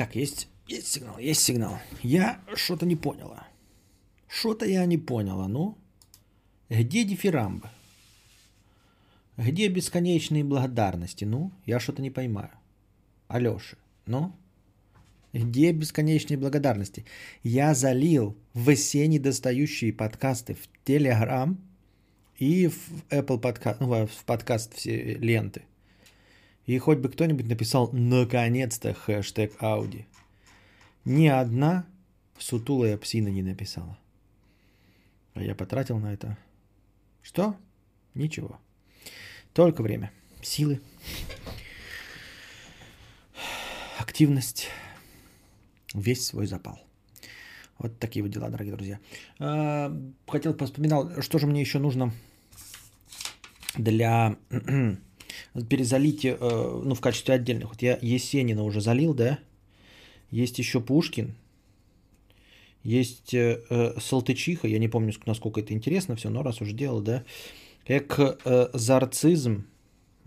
Так, 0.00 0.16
есть, 0.16 0.48
есть 0.66 0.86
сигнал, 0.86 1.18
есть 1.18 1.42
сигнал. 1.42 1.78
Я 2.02 2.40
что-то 2.54 2.86
не 2.86 2.96
поняла. 2.96 3.46
Что-то 4.28 4.64
я 4.64 4.86
не 4.86 4.96
поняла. 4.96 5.46
Ну, 5.46 5.76
где 6.70 7.04
дифирамбы? 7.04 7.68
Где 9.36 9.68
бесконечные 9.68 10.42
благодарности? 10.42 11.26
Ну, 11.26 11.52
я 11.66 11.78
что-то 11.80 12.00
не 12.00 12.08
понимаю. 12.08 12.48
Алёша, 13.28 13.76
ну? 14.06 14.34
Где 15.34 15.70
бесконечные 15.72 16.38
благодарности? 16.38 17.04
Я 17.42 17.74
залил 17.74 18.38
все 18.54 19.06
недостающие 19.06 19.92
подкасты 19.92 20.54
в 20.54 20.66
Telegram 20.86 21.58
и 22.38 22.68
в 22.68 23.04
Apple 23.10 23.38
подкаст, 23.38 23.80
ну, 23.80 24.06
в 24.06 24.24
подкаст 24.24 24.72
все 24.76 25.16
ленты. 25.16 25.64
И 26.70 26.78
хоть 26.78 26.98
бы 26.98 27.08
кто-нибудь 27.08 27.48
написал 27.48 27.90
«наконец-то» 27.90 28.94
хэштег 28.94 29.60
Ауди. 29.60 30.06
Ни 31.04 31.26
одна 31.26 31.84
сутулая 32.38 32.96
псина 32.96 33.26
не 33.26 33.42
написала. 33.42 33.98
А 35.34 35.42
я 35.42 35.56
потратил 35.56 35.98
на 35.98 36.12
это. 36.12 36.38
Что? 37.22 37.56
Ничего. 38.14 38.60
Только 39.52 39.82
время. 39.82 40.12
Силы. 40.42 40.80
Активность. 43.98 44.68
Весь 45.92 46.24
свой 46.24 46.46
запал. 46.46 46.78
Вот 47.78 47.98
такие 47.98 48.22
вот 48.22 48.30
дела, 48.30 48.48
дорогие 48.48 48.76
друзья. 48.76 49.00
А, 49.40 49.92
хотел 50.28 50.54
поспоминал, 50.54 51.20
что 51.20 51.40
же 51.40 51.48
мне 51.48 51.62
еще 51.62 51.80
нужно 51.80 52.14
для 53.74 54.36
перезалить, 55.68 56.24
э, 56.24 56.36
ну, 56.84 56.94
в 56.94 57.00
качестве 57.00 57.34
отдельных. 57.34 57.70
Вот 57.70 57.82
я 57.82 57.98
Есенина 58.00 58.62
уже 58.62 58.80
залил, 58.80 59.14
да? 59.14 59.38
Есть 60.30 60.58
еще 60.58 60.80
Пушкин. 60.80 61.34
Есть 62.82 63.34
э, 63.34 63.60
э, 63.70 64.00
Салтычиха. 64.00 64.68
Я 64.68 64.78
не 64.78 64.88
помню, 64.88 65.12
насколько 65.26 65.60
это 65.60 65.74
интересно 65.74 66.16
все, 66.16 66.30
но 66.30 66.42
раз 66.42 66.60
уже 66.60 66.72
делал, 66.72 67.00
да? 67.02 67.24
Экзорцизм. 67.86 69.66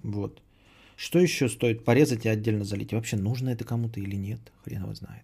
Вот. 0.04 0.42
Что 0.96 1.20
еще 1.20 1.50
стоит 1.50 1.84
порезать 1.84 2.26
и 2.26 2.30
отдельно 2.30 2.64
залить? 2.64 2.94
Вообще 2.94 3.18
нужно 3.18 3.50
это 3.50 3.66
кому-то 3.66 4.00
или 4.00 4.16
нет? 4.16 4.40
Хрен 4.64 4.84
его 4.84 4.94
знает. 4.94 5.24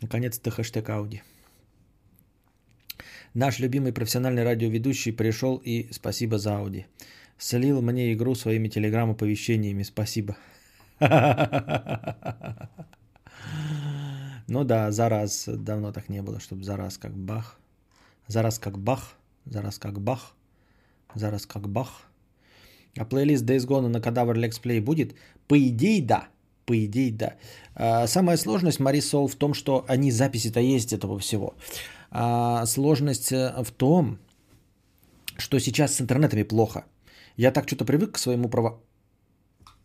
Наконец-то 0.00 0.50
хэштег 0.50 0.88
Ауди. 0.88 1.22
Наш 3.34 3.60
любимый 3.60 3.92
профессиональный 3.92 4.42
радиоведущий 4.42 5.12
пришел 5.12 5.56
и 5.56 5.88
спасибо 5.92 6.38
за 6.38 6.58
Ауди. 6.58 6.86
Слил 7.40 7.80
мне 7.80 8.12
игру 8.12 8.34
своими 8.34 8.68
телеграм-оповещениями. 8.68 9.82
Спасибо. 9.82 10.36
Ну 14.46 14.64
да, 14.64 14.90
за 14.90 15.08
раз. 15.08 15.48
Давно 15.48 15.92
так 15.92 16.10
не 16.10 16.22
было, 16.22 16.38
чтобы 16.38 16.64
за 16.64 16.76
раз 16.76 16.98
как 16.98 17.16
бах. 17.16 17.58
За 18.26 18.42
раз 18.42 18.58
как 18.58 18.78
бах. 18.78 19.16
За 19.46 19.62
раз 19.62 19.78
как 19.78 20.00
бах. 20.00 20.34
За 21.14 21.30
раз 21.30 21.46
как 21.46 21.66
бах. 21.68 22.02
А 22.98 23.06
плейлист 23.06 23.44
Days 23.44 23.66
Gone 23.66 23.88
на 23.88 24.00
кадавр 24.02 24.36
Lex 24.36 24.60
Play 24.60 24.82
будет? 24.82 25.14
По 25.48 25.56
идее, 25.56 26.02
да. 26.02 26.28
По 26.66 26.84
идее, 26.84 27.12
да. 27.12 27.36
А, 27.74 28.06
самая 28.06 28.36
сложность 28.36 28.80
Марисол 28.80 29.28
в 29.28 29.36
том, 29.36 29.54
что 29.54 29.84
они 29.88 30.10
записи-то 30.10 30.60
есть 30.60 30.92
этого 30.92 31.18
всего. 31.18 31.54
А 32.10 32.66
сложность 32.66 33.32
э, 33.32 33.54
в 33.64 33.70
том, 33.70 34.18
что 35.38 35.58
сейчас 35.58 35.94
с 35.94 36.00
интернетами 36.00 36.42
плохо. 36.42 36.84
Я 37.40 37.52
так 37.52 37.66
что-то 37.66 37.84
привык 37.86 38.12
к 38.12 38.18
своему 38.18 38.50
право... 38.50 38.78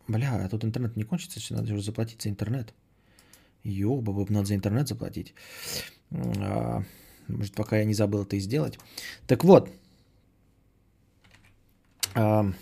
Бля, 0.08 0.44
а 0.44 0.48
тут 0.48 0.64
интернет 0.64 0.96
не 0.96 1.04
кончится, 1.04 1.40
все 1.40 1.54
надо 1.54 1.66
же 1.66 1.82
заплатить 1.82 2.22
за 2.22 2.28
интернет. 2.28 2.74
Ёба, 3.64 4.26
надо 4.30 4.44
за 4.44 4.54
интернет 4.54 4.88
заплатить. 4.88 5.34
А, 6.10 6.82
может, 7.28 7.54
пока 7.54 7.78
я 7.78 7.86
не 7.86 7.94
забыл 7.94 8.22
это 8.22 8.36
и 8.36 8.40
сделать. 8.40 8.78
Так 9.26 9.42
вот, 9.44 9.70
а, 12.14 12.52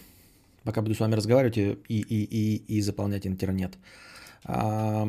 пока 0.63 0.81
буду 0.81 0.95
с 0.95 1.01
вами 1.01 1.17
разговаривать 1.17 1.59
и, 1.59 1.77
и, 1.89 1.99
и, 1.99 2.79
и 2.79 2.81
заполнять 2.81 3.27
интернет. 3.27 3.77
А, 4.45 5.09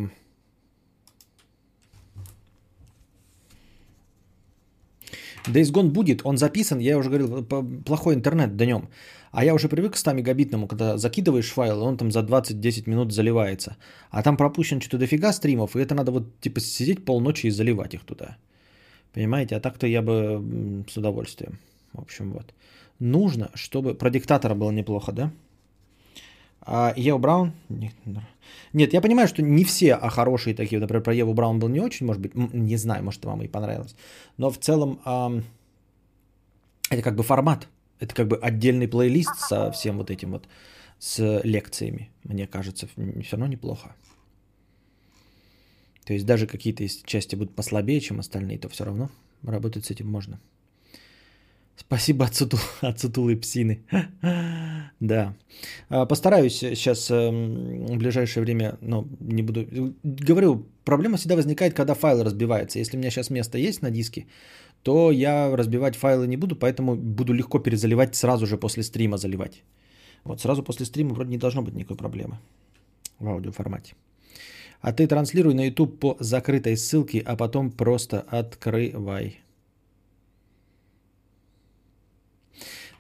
Days 5.48 5.72
Gone 5.72 5.90
будет, 5.90 6.26
он 6.26 6.38
записан, 6.38 6.80
я 6.80 6.98
уже 6.98 7.10
говорил, 7.10 7.46
плохой 7.86 8.16
интернет 8.16 8.58
днем. 8.58 8.90
А 9.36 9.44
я 9.44 9.54
уже 9.54 9.68
привык 9.68 9.94
к 9.94 9.98
100 9.98 10.14
мегабитному, 10.14 10.68
когда 10.68 10.98
закидываешь 10.98 11.52
файл, 11.52 11.84
он 11.84 11.98
там 11.98 12.10
за 12.10 12.20
20-10 12.22 12.90
минут 12.90 13.12
заливается. 13.12 13.76
А 14.10 14.24
там 14.24 14.38
пропущен 14.38 14.80
что-то 14.80 14.98
дофига 14.98 15.34
стримов, 15.34 15.76
и 15.76 15.80
это 15.80 15.94
надо 15.94 16.12
вот 16.12 16.40
типа 16.40 16.62
сидеть 16.62 17.04
полночи 17.04 17.48
и 17.48 17.52
заливать 17.52 17.94
их 17.94 18.06
туда. 18.06 18.38
Понимаете? 19.14 19.58
А 19.58 19.60
так-то 19.60 19.88
я 19.88 20.02
бы 20.02 20.86
с 20.90 20.98
удовольствием. 20.98 21.60
В 21.94 22.00
общем, 22.00 22.32
вот. 22.32 22.54
Нужно, 23.00 23.50
чтобы... 23.56 23.94
Про 23.94 24.10
диктатора 24.10 24.56
было 24.56 24.72
неплохо, 24.72 25.12
да? 25.12 25.32
А 26.62 26.94
Еву 26.96 27.20
Браун? 27.20 27.52
Нет, 28.74 28.94
я 28.94 29.02
понимаю, 29.02 29.28
что 29.28 29.42
не 29.42 29.66
все 29.66 29.96
а 29.96 30.10
хорошие 30.10 30.56
такие. 30.56 30.80
Например, 30.80 31.04
про 31.04 31.14
Еву 31.14 31.34
Браун 31.34 31.60
был 31.60 31.68
не 31.68 31.82
очень, 31.82 32.06
может 32.08 32.22
быть, 32.22 32.36
не 32.36 32.78
знаю, 32.78 33.04
может, 33.04 33.26
вам 33.26 33.42
и 33.42 33.50
понравилось. 33.50 33.96
Но 34.38 34.50
в 34.50 34.58
целом 34.58 35.00
это 36.90 37.02
как 37.02 37.16
бы 37.16 37.24
формат. 37.24 37.68
Это 38.00 38.14
как 38.14 38.28
бы 38.28 38.38
отдельный 38.38 38.88
плейлист 38.88 39.36
со 39.38 39.72
всем 39.72 39.98
вот 39.98 40.12
этим 40.12 40.32
вот, 40.32 40.48
с 41.00 41.42
лекциями. 41.44 42.10
Мне 42.24 42.48
кажется, 42.48 42.88
все 42.88 43.38
равно 43.38 43.48
неплохо. 43.48 43.96
То 46.06 46.14
есть 46.14 46.26
даже 46.26 46.48
какие-то 46.48 46.88
части 47.06 47.36
будут 47.36 47.56
послабее, 47.56 48.00
чем 48.00 48.20
остальные, 48.20 48.60
то 48.60 48.70
все 48.70 48.86
равно 48.86 49.10
работать 49.44 49.86
с 49.86 49.92
этим 49.92 50.08
можно. 50.08 50.40
Спасибо 51.78 52.26
отцу, 52.26 52.50
отцу 52.82 53.10
Тулы 53.10 53.36
Псины. 53.36 53.84
да. 55.00 55.36
А, 55.90 56.06
постараюсь 56.06 56.58
сейчас 56.58 57.12
эм, 57.12 57.86
в 57.88 57.98
ближайшее 57.98 58.44
время, 58.44 58.78
ну, 58.82 59.08
не 59.20 59.44
буду... 59.44 59.94
Говорю, 60.04 60.66
проблема 60.86 61.18
всегда 61.18 61.36
возникает, 61.36 61.74
когда 61.74 61.94
файл 61.94 62.24
разбивается. 62.24 62.80
Если 62.80 62.98
у 62.98 63.00
меня 63.00 63.10
сейчас 63.10 63.30
место 63.30 63.58
есть 63.58 63.82
на 63.82 63.92
диске, 63.92 64.26
то 64.86 65.12
я 65.12 65.56
разбивать 65.56 65.96
файлы 65.96 66.28
не 66.28 66.38
буду, 66.38 66.56
поэтому 66.56 66.96
буду 66.96 67.34
легко 67.34 67.58
перезаливать 67.58 68.16
сразу 68.16 68.46
же 68.46 68.58
после 68.58 68.84
стрима 68.84 69.18
заливать. 69.18 69.64
Вот 70.24 70.42
сразу 70.42 70.64
после 70.64 70.86
стрима 70.86 71.14
вроде 71.14 71.32
не 71.32 71.40
должно 71.40 71.64
быть 71.64 71.74
никакой 71.74 71.98
проблемы 71.98 72.38
в 73.20 73.28
аудиоформате. 73.28 73.96
А 74.82 74.94
ты 74.94 75.08
транслируй 75.08 75.56
на 75.56 75.66
YouTube 75.66 76.00
по 76.00 76.18
закрытой 76.20 76.78
ссылке, 76.78 77.24
а 77.26 77.36
потом 77.36 77.72
просто 77.72 78.24
открывай. 78.30 79.40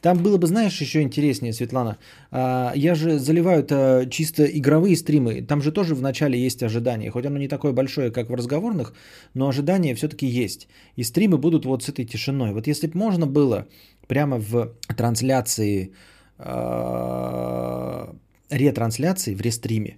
Там 0.05 0.19
было 0.19 0.37
бы, 0.37 0.45
знаешь, 0.45 0.81
еще 0.81 1.01
интереснее, 1.01 1.51
Светлана. 1.51 1.97
А, 2.29 2.73
я 2.75 2.93
же 2.93 3.17
заливаю 3.17 3.63
это 3.63 4.07
чисто 4.11 4.43
игровые 4.45 4.95
стримы. 4.95 5.41
Там 5.41 5.63
же 5.63 5.71
тоже 5.71 5.95
в 5.95 6.01
начале 6.01 6.37
есть 6.45 6.61
ожидание. 6.61 7.09
Хоть 7.09 7.25
оно 7.25 7.39
не 7.39 7.47
такое 7.47 7.73
большое, 7.73 8.11
как 8.11 8.29
в 8.29 8.35
разговорных, 8.35 8.93
но 9.33 9.47
ожидание 9.47 9.95
все-таки 9.95 10.27
есть. 10.27 10.67
И 10.95 11.03
стримы 11.03 11.39
будут 11.39 11.65
вот 11.65 11.81
с 11.81 11.89
этой 11.89 12.05
тишиной. 12.05 12.53
Вот 12.53 12.67
если 12.67 12.85
бы 12.85 12.99
можно 12.99 13.25
было 13.25 13.65
прямо 14.07 14.37
в 14.37 14.75
трансляции, 14.95 15.91
а, 16.37 18.15
ретрансляции, 18.51 19.33
в 19.33 19.41
рестриме, 19.41 19.97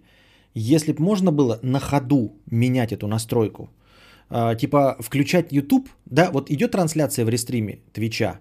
если 0.54 0.94
бы 0.94 1.04
можно 1.04 1.34
было 1.34 1.60
на 1.64 1.80
ходу 1.80 2.32
менять 2.50 2.94
эту 2.94 3.08
настройку, 3.08 3.70
а, 4.30 4.56
типа 4.56 4.96
включать 5.02 5.52
YouTube, 5.52 5.90
да, 6.06 6.32
вот 6.32 6.50
идет 6.50 6.72
трансляция 6.72 7.26
в 7.26 7.30
рестриме 7.30 7.80
Твича, 7.92 8.40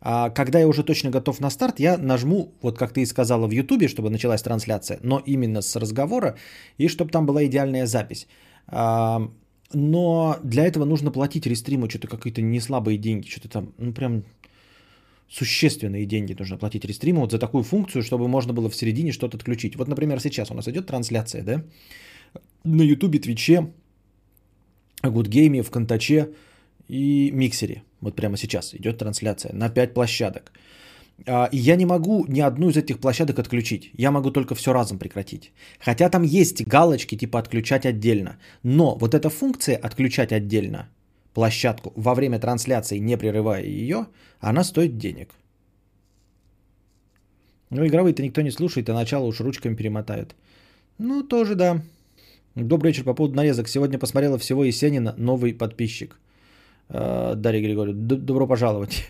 а 0.00 0.30
когда 0.30 0.58
я 0.58 0.68
уже 0.68 0.82
точно 0.82 1.10
готов 1.10 1.40
на 1.40 1.50
старт, 1.50 1.80
я 1.80 1.96
нажму, 1.98 2.52
вот 2.62 2.78
как 2.78 2.92
ты 2.92 3.02
и 3.02 3.06
сказала 3.06 3.46
в 3.46 3.50
Ютубе, 3.50 3.88
чтобы 3.88 4.10
началась 4.10 4.42
трансляция, 4.42 4.98
но 5.02 5.22
именно 5.26 5.62
с 5.62 5.76
разговора, 5.76 6.36
и 6.78 6.88
чтобы 6.88 7.10
там 7.10 7.26
была 7.26 7.44
идеальная 7.46 7.86
запись. 7.86 8.26
А, 8.68 9.30
но 9.72 10.36
для 10.44 10.66
этого 10.66 10.84
нужно 10.84 11.10
платить 11.10 11.46
рестриму 11.46 11.88
что-то 11.88 12.08
какие-то 12.08 12.42
неслабые 12.42 12.98
деньги, 12.98 13.28
что-то 13.28 13.48
там, 13.48 13.72
ну 13.78 13.92
прям 13.92 14.24
существенные 15.28 16.06
деньги 16.06 16.36
нужно 16.38 16.56
платить 16.56 16.84
рестриму 16.84 17.20
вот 17.20 17.32
за 17.32 17.38
такую 17.38 17.64
функцию, 17.64 18.02
чтобы 18.02 18.28
можно 18.28 18.52
было 18.52 18.68
в 18.68 18.76
середине 18.76 19.12
что-то 19.12 19.36
отключить. 19.36 19.76
Вот, 19.76 19.88
например, 19.88 20.20
сейчас 20.20 20.50
у 20.50 20.54
нас 20.54 20.68
идет 20.68 20.86
трансляция, 20.86 21.42
да, 21.42 21.64
на 22.64 22.82
Ютубе, 22.82 23.18
Твиче, 23.18 23.72
Гудгейме, 25.02 25.62
ВКонтаче 25.62 26.28
и 26.88 27.30
Миксере. 27.32 27.82
Вот 28.00 28.16
прямо 28.16 28.36
сейчас 28.36 28.74
идет 28.74 28.98
трансляция 28.98 29.52
на 29.54 29.68
5 29.70 29.94
площадок. 29.94 30.52
А, 31.26 31.48
и 31.52 31.56
я 31.56 31.76
не 31.76 31.86
могу 31.86 32.26
ни 32.28 32.40
одну 32.40 32.68
из 32.68 32.76
этих 32.76 32.98
площадок 32.98 33.38
отключить. 33.38 33.90
Я 33.98 34.10
могу 34.10 34.30
только 34.30 34.54
все 34.54 34.72
разом 34.72 34.98
прекратить. 34.98 35.52
Хотя 35.80 36.08
там 36.10 36.22
есть 36.22 36.66
галочки 36.66 37.16
типа 37.16 37.38
отключать 37.38 37.86
отдельно. 37.86 38.38
Но 38.62 38.96
вот 38.98 39.14
эта 39.14 39.30
функция 39.30 39.76
отключать 39.76 40.32
отдельно 40.32 40.88
площадку 41.34 41.92
во 41.96 42.14
время 42.14 42.38
трансляции, 42.38 42.98
не 42.98 43.18
прерывая 43.18 43.62
ее, 43.62 44.06
она 44.40 44.64
стоит 44.64 44.96
денег. 44.96 45.34
Ну, 47.70 47.86
игровые-то 47.86 48.22
никто 48.22 48.42
не 48.42 48.50
слушает, 48.50 48.88
а 48.88 48.94
начало 48.94 49.26
уж 49.26 49.40
ручками 49.40 49.74
перемотают. 49.74 50.34
Ну, 50.98 51.22
тоже 51.22 51.54
да. 51.54 51.82
Добрый 52.54 52.92
вечер. 52.92 53.04
По 53.04 53.14
поводу 53.14 53.36
нарезок. 53.36 53.68
Сегодня 53.68 53.98
посмотрела 53.98 54.38
всего 54.38 54.64
Есенина. 54.64 55.14
Новый 55.18 55.52
подписчик. 55.52 56.18
Э, 56.88 57.34
Дарья 57.36 57.60
Григорьевна, 57.60 58.16
добро 58.16 58.46
пожаловать. 58.46 59.06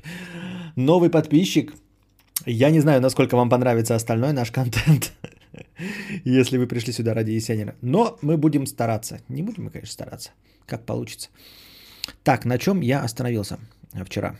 Новый 0.77 1.11
подписчик. 1.11 1.75
Я 2.47 2.71
не 2.71 2.81
знаю, 2.81 3.01
насколько 3.01 3.37
вам 3.37 3.49
понравится 3.49 3.95
остальной 3.95 4.33
наш 4.33 4.51
контент, 4.51 5.13
если 6.25 6.59
вы 6.59 6.67
пришли 6.67 6.93
сюда 6.93 7.15
ради 7.15 7.31
Есенина. 7.31 7.75
Но 7.83 8.19
мы 8.23 8.37
будем 8.37 8.67
стараться. 8.67 9.21
Не 9.29 9.43
будем 9.43 9.65
мы, 9.65 9.71
конечно, 9.71 9.93
стараться. 9.93 10.31
Как 10.67 10.85
получится. 10.85 11.29
Так, 12.23 12.45
на 12.45 12.59
чем 12.59 12.83
я 12.83 13.03
остановился 13.03 13.59
вчера? 14.05 14.37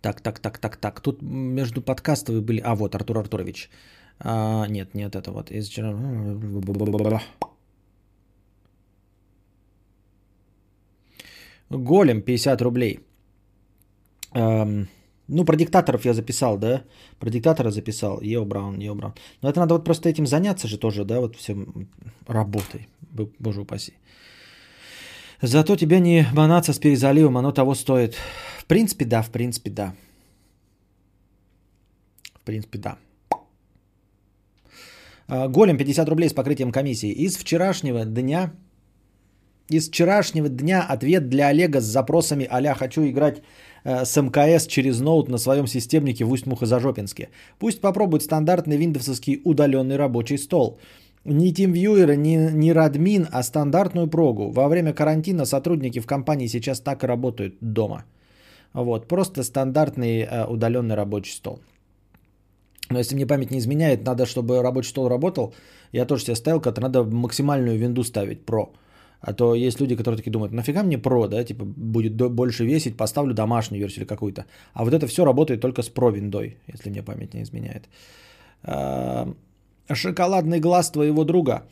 Так, 0.00 0.20
так, 0.20 0.38
так, 0.38 0.58
так, 0.58 0.76
так. 0.76 1.00
Тут 1.00 1.22
между 1.22 1.82
подкастовые 1.82 2.42
были... 2.42 2.60
А, 2.60 2.74
вот, 2.74 2.94
Артур 2.94 3.18
Артурович. 3.18 3.70
А, 4.18 4.66
нет, 4.66 4.94
нет, 4.94 5.14
это 5.14 5.30
вот. 5.30 5.50
Из. 5.50 5.70
Голем 11.70 12.22
50 12.22 12.62
рублей. 12.62 13.00
Эм, 14.34 14.88
ну, 15.28 15.44
про 15.44 15.56
диктаторов 15.56 16.04
я 16.04 16.14
записал, 16.14 16.58
да? 16.58 16.82
Про 17.18 17.30
диктатора 17.30 17.70
записал. 17.70 18.20
Ео 18.20 18.44
Браун, 18.44 18.80
Ео 18.80 18.94
Браун. 18.94 19.14
Но 19.42 19.48
это 19.48 19.60
надо 19.60 19.74
вот 19.74 19.84
просто 19.84 20.08
этим 20.08 20.26
заняться 20.26 20.68
же 20.68 20.78
тоже, 20.78 21.04
да? 21.04 21.20
Вот 21.20 21.36
всем 21.36 21.88
работой. 22.26 22.88
Боже 23.38 23.60
упаси. 23.60 23.92
Зато 25.42 25.76
тебя 25.76 26.00
не 26.00 26.26
манаться 26.34 26.72
с 26.72 26.78
перезаливом, 26.78 27.36
оно 27.36 27.52
того 27.52 27.74
стоит. 27.74 28.16
В 28.58 28.64
принципе, 28.64 29.04
да, 29.04 29.22
в 29.22 29.30
принципе, 29.30 29.70
да. 29.70 29.94
В 32.34 32.44
принципе, 32.44 32.78
да. 32.78 32.98
А, 35.28 35.48
голем 35.48 35.78
50 35.78 36.08
рублей 36.08 36.28
с 36.28 36.34
покрытием 36.34 36.72
комиссии. 36.72 37.10
Из 37.10 37.36
вчерашнего 37.36 38.04
дня 38.04 38.52
из 39.70 39.88
вчерашнего 39.88 40.48
дня 40.48 40.84
ответ 40.88 41.28
для 41.28 41.48
Олега 41.48 41.80
с 41.80 41.84
запросами 41.84 42.46
а 42.50 42.74
«Хочу 42.74 43.02
играть 43.02 43.42
э, 43.84 44.04
с 44.04 44.20
МКС 44.20 44.66
через 44.66 45.00
ноут 45.00 45.28
на 45.28 45.38
своем 45.38 45.66
системнике 45.66 46.24
в 46.24 46.32
Усть-Мухозажопинске». 46.32 47.28
Пусть 47.58 47.80
попробует 47.80 48.22
стандартный 48.22 48.76
виндовсовский 48.76 49.40
удаленный 49.44 49.96
рабочий 49.96 50.38
стол. 50.38 50.78
Не 51.24 51.52
TeamViewer, 51.52 52.16
не, 52.16 52.36
не 52.52 52.72
Radmin, 52.72 53.28
а 53.30 53.42
стандартную 53.42 54.08
прогу. 54.08 54.50
Во 54.50 54.68
время 54.68 54.92
карантина 54.92 55.44
сотрудники 55.44 56.00
в 56.00 56.06
компании 56.06 56.48
сейчас 56.48 56.80
так 56.80 57.04
и 57.04 57.06
работают 57.06 57.54
дома. 57.60 58.04
Вот, 58.72 59.08
просто 59.08 59.42
стандартный 59.42 60.20
э, 60.22 60.46
удаленный 60.46 60.96
рабочий 60.96 61.32
стол. 61.32 61.60
Но 62.90 62.98
если 62.98 63.14
мне 63.14 63.26
память 63.26 63.50
не 63.50 63.58
изменяет, 63.58 64.04
надо, 64.04 64.26
чтобы 64.26 64.62
рабочий 64.62 64.90
стол 64.90 65.08
работал. 65.08 65.54
Я 65.92 66.06
тоже 66.06 66.24
себе 66.24 66.36
ставил, 66.36 66.60
как 66.60 66.78
надо 66.80 67.04
максимальную 67.04 67.78
винду 67.78 68.02
ставить, 68.04 68.44
Pro. 68.44 68.68
А 69.20 69.32
то 69.32 69.54
есть 69.54 69.80
люди, 69.80 69.96
которые 69.96 70.16
такие 70.16 70.32
думают, 70.32 70.52
нафига 70.52 70.82
мне 70.82 70.96
Pro, 70.96 71.28
да, 71.28 71.44
типа 71.44 71.64
будет 71.64 72.16
больше 72.32 72.64
весить, 72.64 72.96
поставлю 72.96 73.34
домашнюю 73.34 73.80
версию 73.80 74.00
или 74.00 74.08
какую-то. 74.08 74.44
А 74.72 74.84
вот 74.84 74.94
это 74.94 75.06
все 75.06 75.24
работает 75.24 75.60
только 75.60 75.82
с 75.82 75.90
Pro 75.90 76.10
виндой, 76.12 76.56
если 76.72 76.90
мне 76.90 77.02
память 77.02 77.34
не 77.34 77.42
изменяет. 77.42 77.88
А, 78.62 79.28
шоколадный 79.92 80.60
глаз 80.60 80.90
твоего 80.90 81.24
друга 81.24 81.62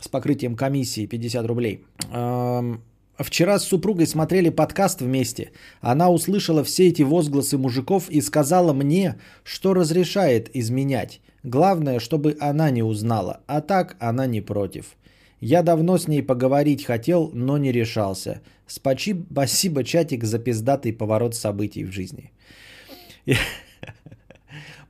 с 0.00 0.08
покрытием 0.08 0.56
комиссии 0.56 1.06
50 1.06 1.46
рублей. 1.46 1.84
А, 2.12 2.78
вчера 3.18 3.58
с 3.58 3.64
супругой 3.64 4.06
смотрели 4.06 4.50
подкаст 4.50 5.00
вместе. 5.00 5.50
Она 5.80 6.10
услышала 6.10 6.62
все 6.62 6.88
эти 6.88 7.02
возгласы 7.02 7.58
мужиков 7.58 8.08
и 8.08 8.20
сказала 8.20 8.72
мне, 8.72 9.16
что 9.42 9.74
разрешает 9.74 10.54
изменять. 10.54 11.20
Главное, 11.42 11.98
чтобы 11.98 12.36
она 12.40 12.70
не 12.70 12.82
узнала, 12.82 13.40
а 13.46 13.60
так 13.60 13.96
она 13.98 14.26
не 14.26 14.40
против. 14.40 14.96
Я 15.40 15.62
давно 15.62 15.98
с 15.98 16.08
ней 16.08 16.22
поговорить 16.22 16.84
хотел, 16.84 17.30
но 17.34 17.58
не 17.58 17.72
решался. 17.72 18.40
Спасибо, 18.66 19.84
чатик, 19.84 20.24
за 20.24 20.38
пиздатый 20.38 20.92
поворот 20.92 21.34
событий 21.34 21.84
в 21.84 21.92
жизни. 21.92 22.32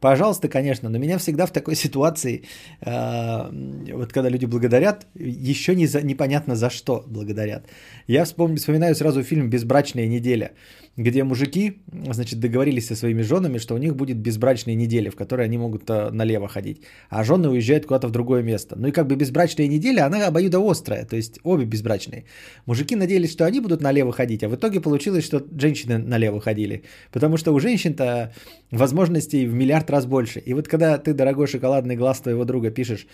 Пожалуйста, 0.00 0.48
конечно, 0.48 0.88
но 0.88 0.98
меня 0.98 1.18
всегда 1.18 1.46
в 1.46 1.52
такой 1.52 1.74
ситуации, 1.74 2.42
э, 2.82 3.92
вот 3.92 4.12
когда 4.12 4.30
люди 4.30 4.46
благодарят, 4.46 5.06
еще 5.14 5.74
не 5.74 5.86
за, 5.86 6.02
непонятно 6.02 6.54
за 6.54 6.70
что 6.70 7.04
благодарят. 7.06 7.66
Я 8.06 8.24
вспомню, 8.24 8.56
вспоминаю 8.56 8.94
сразу 8.94 9.22
фильм 9.22 9.50
«Безбрачная 9.50 10.06
неделя», 10.06 10.52
где 10.96 11.24
мужики, 11.24 11.82
значит, 12.10 12.40
договорились 12.40 12.86
со 12.86 12.96
своими 12.96 13.22
женами, 13.22 13.58
что 13.58 13.74
у 13.74 13.78
них 13.78 13.94
будет 13.94 14.16
безбрачная 14.16 14.74
неделя, 14.74 15.10
в 15.10 15.16
которой 15.16 15.44
они 15.44 15.58
могут 15.58 15.90
э, 15.90 16.10
налево 16.10 16.48
ходить, 16.48 16.80
а 17.10 17.22
жены 17.22 17.50
уезжают 17.50 17.86
куда-то 17.86 18.08
в 18.08 18.10
другое 18.10 18.42
место. 18.42 18.76
Ну 18.78 18.88
и 18.88 18.92
как 18.92 19.06
бы 19.06 19.16
безбрачная 19.16 19.68
неделя, 19.68 20.06
она 20.06 20.26
обоюдоострая, 20.26 21.04
то 21.04 21.16
есть 21.16 21.38
обе 21.42 21.64
безбрачные. 21.64 22.24
Мужики 22.64 22.96
надеялись, 22.96 23.32
что 23.32 23.44
они 23.44 23.60
будут 23.60 23.82
налево 23.82 24.12
ходить, 24.12 24.42
а 24.42 24.48
в 24.48 24.54
итоге 24.54 24.80
получилось, 24.80 25.24
что 25.24 25.44
женщины 25.58 25.98
налево 25.98 26.40
ходили, 26.40 26.82
потому 27.12 27.36
что 27.36 27.52
у 27.52 27.60
женщин-то 27.60 28.32
возможностей 28.70 29.46
в 29.46 29.54
миллиард 29.54 29.90
раз 29.90 30.06
больше. 30.06 30.40
И 30.40 30.54
вот 30.54 30.66
когда 30.66 30.96
ты, 30.96 31.12
дорогой 31.12 31.46
шоколадный 31.46 31.96
глаз 31.96 32.20
твоего 32.20 32.44
друга, 32.44 32.70
пишешь, 32.70 33.06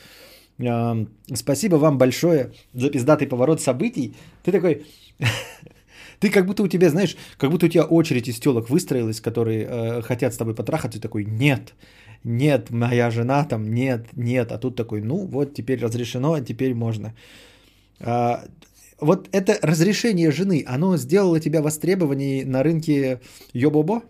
спасибо 1.35 1.77
вам 1.77 1.99
большое 1.99 2.53
за 2.75 2.91
пиздатый 2.91 3.27
поворот 3.27 3.61
событий, 3.61 4.15
ты 4.45 4.53
такой, 4.53 4.87
ты 6.23 6.31
как 6.31 6.47
будто 6.47 6.63
у 6.63 6.69
тебя, 6.69 6.89
знаешь, 6.89 7.17
как 7.37 7.51
будто 7.51 7.67
у 7.67 7.69
тебя 7.69 7.85
очередь 7.85 8.29
из 8.29 8.39
телок 8.39 8.71
выстроилась, 8.71 9.21
которые 9.21 9.67
э, 9.67 10.03
хотят 10.03 10.33
с 10.33 10.37
тобой 10.37 10.55
потрахаться, 10.55 11.01
ты 11.01 11.03
такой, 11.03 11.25
нет, 11.25 11.75
нет, 12.25 12.71
моя 12.71 13.11
жена 13.11 13.45
там, 13.45 13.75
нет, 13.75 14.07
нет, 14.17 14.53
а 14.53 14.59
тут 14.59 14.77
такой, 14.77 15.01
ну 15.01 15.27
вот 15.27 15.55
теперь 15.55 15.81
разрешено, 15.81 16.35
а 16.35 16.41
теперь 16.41 16.75
можно. 16.75 17.13
А, 18.01 18.45
вот 19.01 19.29
это 19.33 19.59
разрешение 19.63 20.31
жены, 20.31 20.65
оно 20.69 20.97
сделало 20.97 21.41
тебя 21.41 21.61
востребованнее 21.61 22.47
на 22.47 22.63
рынке 22.63 23.21
Йобобо? 23.53 24.03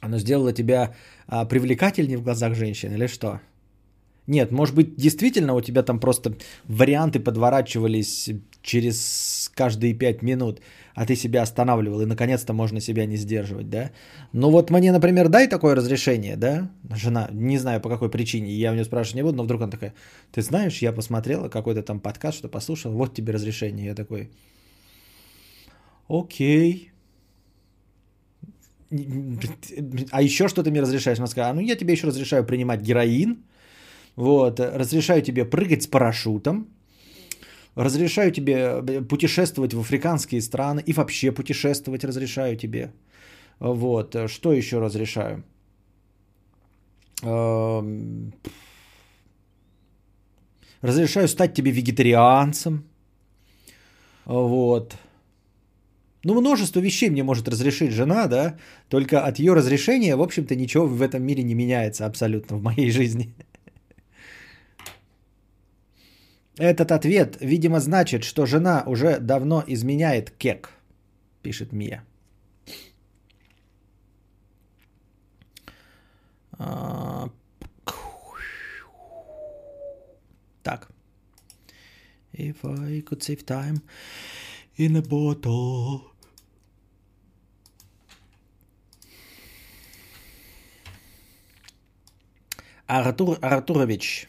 Оно 0.00 0.18
сделало 0.18 0.52
тебя 0.52 0.94
а, 1.26 1.46
привлекательнее 1.46 2.18
в 2.18 2.22
глазах 2.22 2.54
женщин 2.54 2.92
или 2.92 3.08
что? 3.08 3.40
Нет, 4.28 4.52
может 4.52 4.74
быть, 4.74 4.96
действительно 4.96 5.54
у 5.54 5.60
тебя 5.60 5.82
там 5.82 5.98
просто 5.98 6.36
варианты 6.68 7.20
подворачивались 7.20 8.30
через 8.62 9.00
каждые 9.56 9.94
пять 9.94 10.22
минут, 10.22 10.60
а 10.94 11.06
ты 11.06 11.16
себя 11.16 11.42
останавливал, 11.42 12.02
и 12.02 12.06
наконец-то 12.06 12.52
можно 12.52 12.80
себя 12.80 13.06
не 13.06 13.16
сдерживать, 13.16 13.70
да? 13.70 13.90
Ну 14.32 14.50
вот 14.50 14.70
мне, 14.70 14.92
например, 14.92 15.28
дай 15.28 15.48
такое 15.48 15.74
разрешение, 15.74 16.36
да? 16.36 16.70
Жена, 16.94 17.28
не 17.32 17.58
знаю 17.58 17.80
по 17.80 17.88
какой 17.88 18.10
причине, 18.10 18.52
я 18.52 18.70
у 18.70 18.74
нее 18.74 18.84
спрашивать 18.84 19.16
не 19.16 19.22
буду, 19.22 19.36
но 19.36 19.44
вдруг 19.44 19.62
она 19.62 19.70
такая, 19.70 19.94
ты 20.32 20.42
знаешь, 20.42 20.82
я 20.82 20.92
посмотрела 20.92 21.48
какой-то 21.48 21.82
там 21.82 22.00
подкаст, 22.00 22.38
что 22.38 22.48
послушал, 22.48 22.92
вот 22.92 23.14
тебе 23.14 23.32
разрешение. 23.32 23.86
Я 23.86 23.94
такой, 23.94 24.30
окей, 26.08 26.92
а 30.10 30.22
еще 30.22 30.48
что 30.48 30.62
ты 30.62 30.70
мне 30.70 30.82
разрешаешь? 30.82 31.18
Она 31.18 31.26
сказала, 31.26 31.54
ну 31.54 31.60
я 31.60 31.76
тебе 31.76 31.92
еще 31.92 32.06
разрешаю 32.06 32.44
принимать 32.44 32.82
героин, 32.82 33.38
вот, 34.16 34.60
разрешаю 34.60 35.22
тебе 35.22 35.44
прыгать 35.44 35.82
с 35.82 35.86
парашютом, 35.86 36.68
разрешаю 37.76 38.32
тебе 38.32 38.54
э, 38.54 39.02
путешествовать 39.02 39.74
в 39.74 39.80
африканские 39.80 40.40
страны 40.40 40.82
и 40.86 40.92
вообще 40.92 41.32
путешествовать 41.32 42.04
разрешаю 42.04 42.56
тебе. 42.56 42.92
Вот, 43.60 44.16
что 44.26 44.52
еще 44.52 44.80
разрешаю? 44.80 45.44
Эм, 47.22 48.32
разрешаю 50.82 51.28
стать 51.28 51.54
тебе 51.54 51.70
вегетарианцем. 51.70 52.84
Вот. 54.24 54.96
Ну, 56.24 56.40
множество 56.40 56.80
вещей 56.80 57.10
мне 57.10 57.22
может 57.22 57.48
разрешить 57.48 57.92
жена, 57.92 58.26
да, 58.26 58.56
только 58.88 59.24
от 59.24 59.38
ее 59.38 59.54
разрешения, 59.54 60.16
в 60.16 60.22
общем-то, 60.22 60.56
ничего 60.56 60.86
в 60.86 61.00
этом 61.00 61.22
мире 61.22 61.44
не 61.44 61.54
меняется 61.54 62.04
абсолютно 62.04 62.56
в 62.56 62.62
моей 62.62 62.90
жизни. 62.90 63.32
Этот 66.58 66.90
ответ, 66.90 67.36
видимо, 67.40 67.80
значит, 67.80 68.24
что 68.24 68.46
жена 68.46 68.82
уже 68.86 69.18
давно 69.20 69.62
изменяет 69.66 70.30
кек, 70.30 70.70
пишет 71.42 71.72
Мия. 71.72 72.02
А, 76.58 77.28
так. 80.62 80.88
If 82.32 82.64
I 82.64 83.02
could 83.02 83.20
save 83.20 83.44
time 83.44 83.82
in 84.78 84.96
a 84.96 85.02
bottle. 85.02 86.00
Артур 92.86 93.38
Артурович 93.42 94.28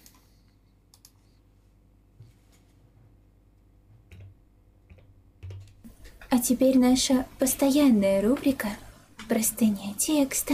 А 6.38 6.39
теперь 6.39 6.77
наша 6.77 7.25
постоянная 7.39 8.22
рубрика 8.22 8.67
«Простыня 9.27 9.96
текста». 9.98 10.53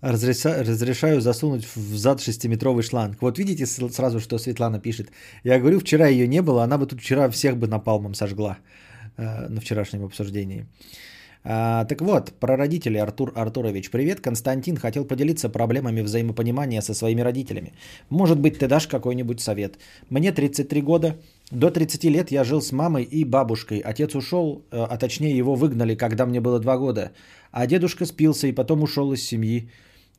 Разреша- 0.00 0.64
разрешаю 0.64 1.20
засунуть 1.20 1.64
в 1.76 1.96
зад 1.96 2.20
шестиметровый 2.20 2.82
шланг. 2.82 3.22
Вот 3.22 3.38
видите 3.38 3.64
сразу, 3.64 4.18
что 4.18 4.38
Светлана 4.38 4.80
пишет. 4.80 5.12
Я 5.44 5.60
говорю, 5.60 5.78
вчера 5.78 6.08
ее 6.08 6.26
не 6.26 6.42
было, 6.42 6.64
она 6.64 6.78
бы 6.78 6.86
тут 6.86 7.00
вчера 7.00 7.30
всех 7.30 7.56
бы 7.58 7.68
напалмом 7.68 8.14
сожгла 8.14 8.58
э, 9.16 9.46
на 9.48 9.60
вчерашнем 9.60 10.04
обсуждении. 10.04 10.66
А, 11.46 11.84
так 11.84 12.00
вот, 12.00 12.32
про 12.40 12.56
родителей 12.56 13.02
Артур 13.02 13.32
Артурович. 13.36 13.90
Привет, 13.90 14.20
Константин. 14.20 14.76
Хотел 14.76 15.04
поделиться 15.04 15.50
проблемами 15.50 16.00
взаимопонимания 16.00 16.80
со 16.80 16.94
своими 16.94 17.20
родителями. 17.20 17.74
Может 18.08 18.40
быть, 18.40 18.58
ты 18.58 18.66
дашь 18.66 18.86
какой-нибудь 18.86 19.40
совет. 19.40 19.78
Мне 20.10 20.32
33 20.32 20.80
года. 20.80 21.16
До 21.50 21.70
30 21.70 22.04
лет 22.04 22.32
я 22.32 22.44
жил 22.44 22.62
с 22.62 22.72
мамой 22.72 23.02
и 23.04 23.24
бабушкой. 23.24 23.80
Отец 23.80 24.14
ушел, 24.14 24.64
э, 24.70 24.86
а 24.90 24.96
точнее 24.96 25.36
его 25.36 25.54
выгнали, 25.54 25.94
когда 25.94 26.24
мне 26.24 26.40
было 26.40 26.58
2 26.58 26.78
года. 26.78 27.12
А 27.52 27.66
дедушка 27.66 28.06
спился 28.06 28.46
и 28.46 28.52
потом 28.52 28.82
ушел 28.82 29.12
из 29.12 29.22
семьи, 29.22 29.68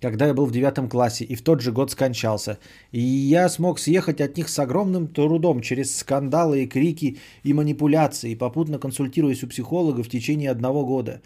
когда 0.01 0.27
я 0.27 0.33
был 0.33 0.45
в 0.45 0.51
девятом 0.51 0.89
классе 0.89 1.25
и 1.25 1.35
в 1.35 1.41
тот 1.41 1.61
же 1.61 1.71
год 1.71 1.91
скончался. 1.91 2.57
И 2.91 2.99
я 3.01 3.49
смог 3.49 3.79
съехать 3.79 4.21
от 4.21 4.37
них 4.37 4.49
с 4.49 4.59
огромным 4.59 5.07
трудом 5.07 5.61
через 5.61 5.97
скандалы 5.97 6.63
и 6.63 6.67
крики 6.67 7.17
и 7.43 7.53
манипуляции, 7.53 8.35
попутно 8.35 8.79
консультируясь 8.79 9.43
у 9.43 9.47
психолога 9.47 10.03
в 10.03 10.09
течение 10.09 10.51
одного 10.51 10.85
года. 10.85 11.21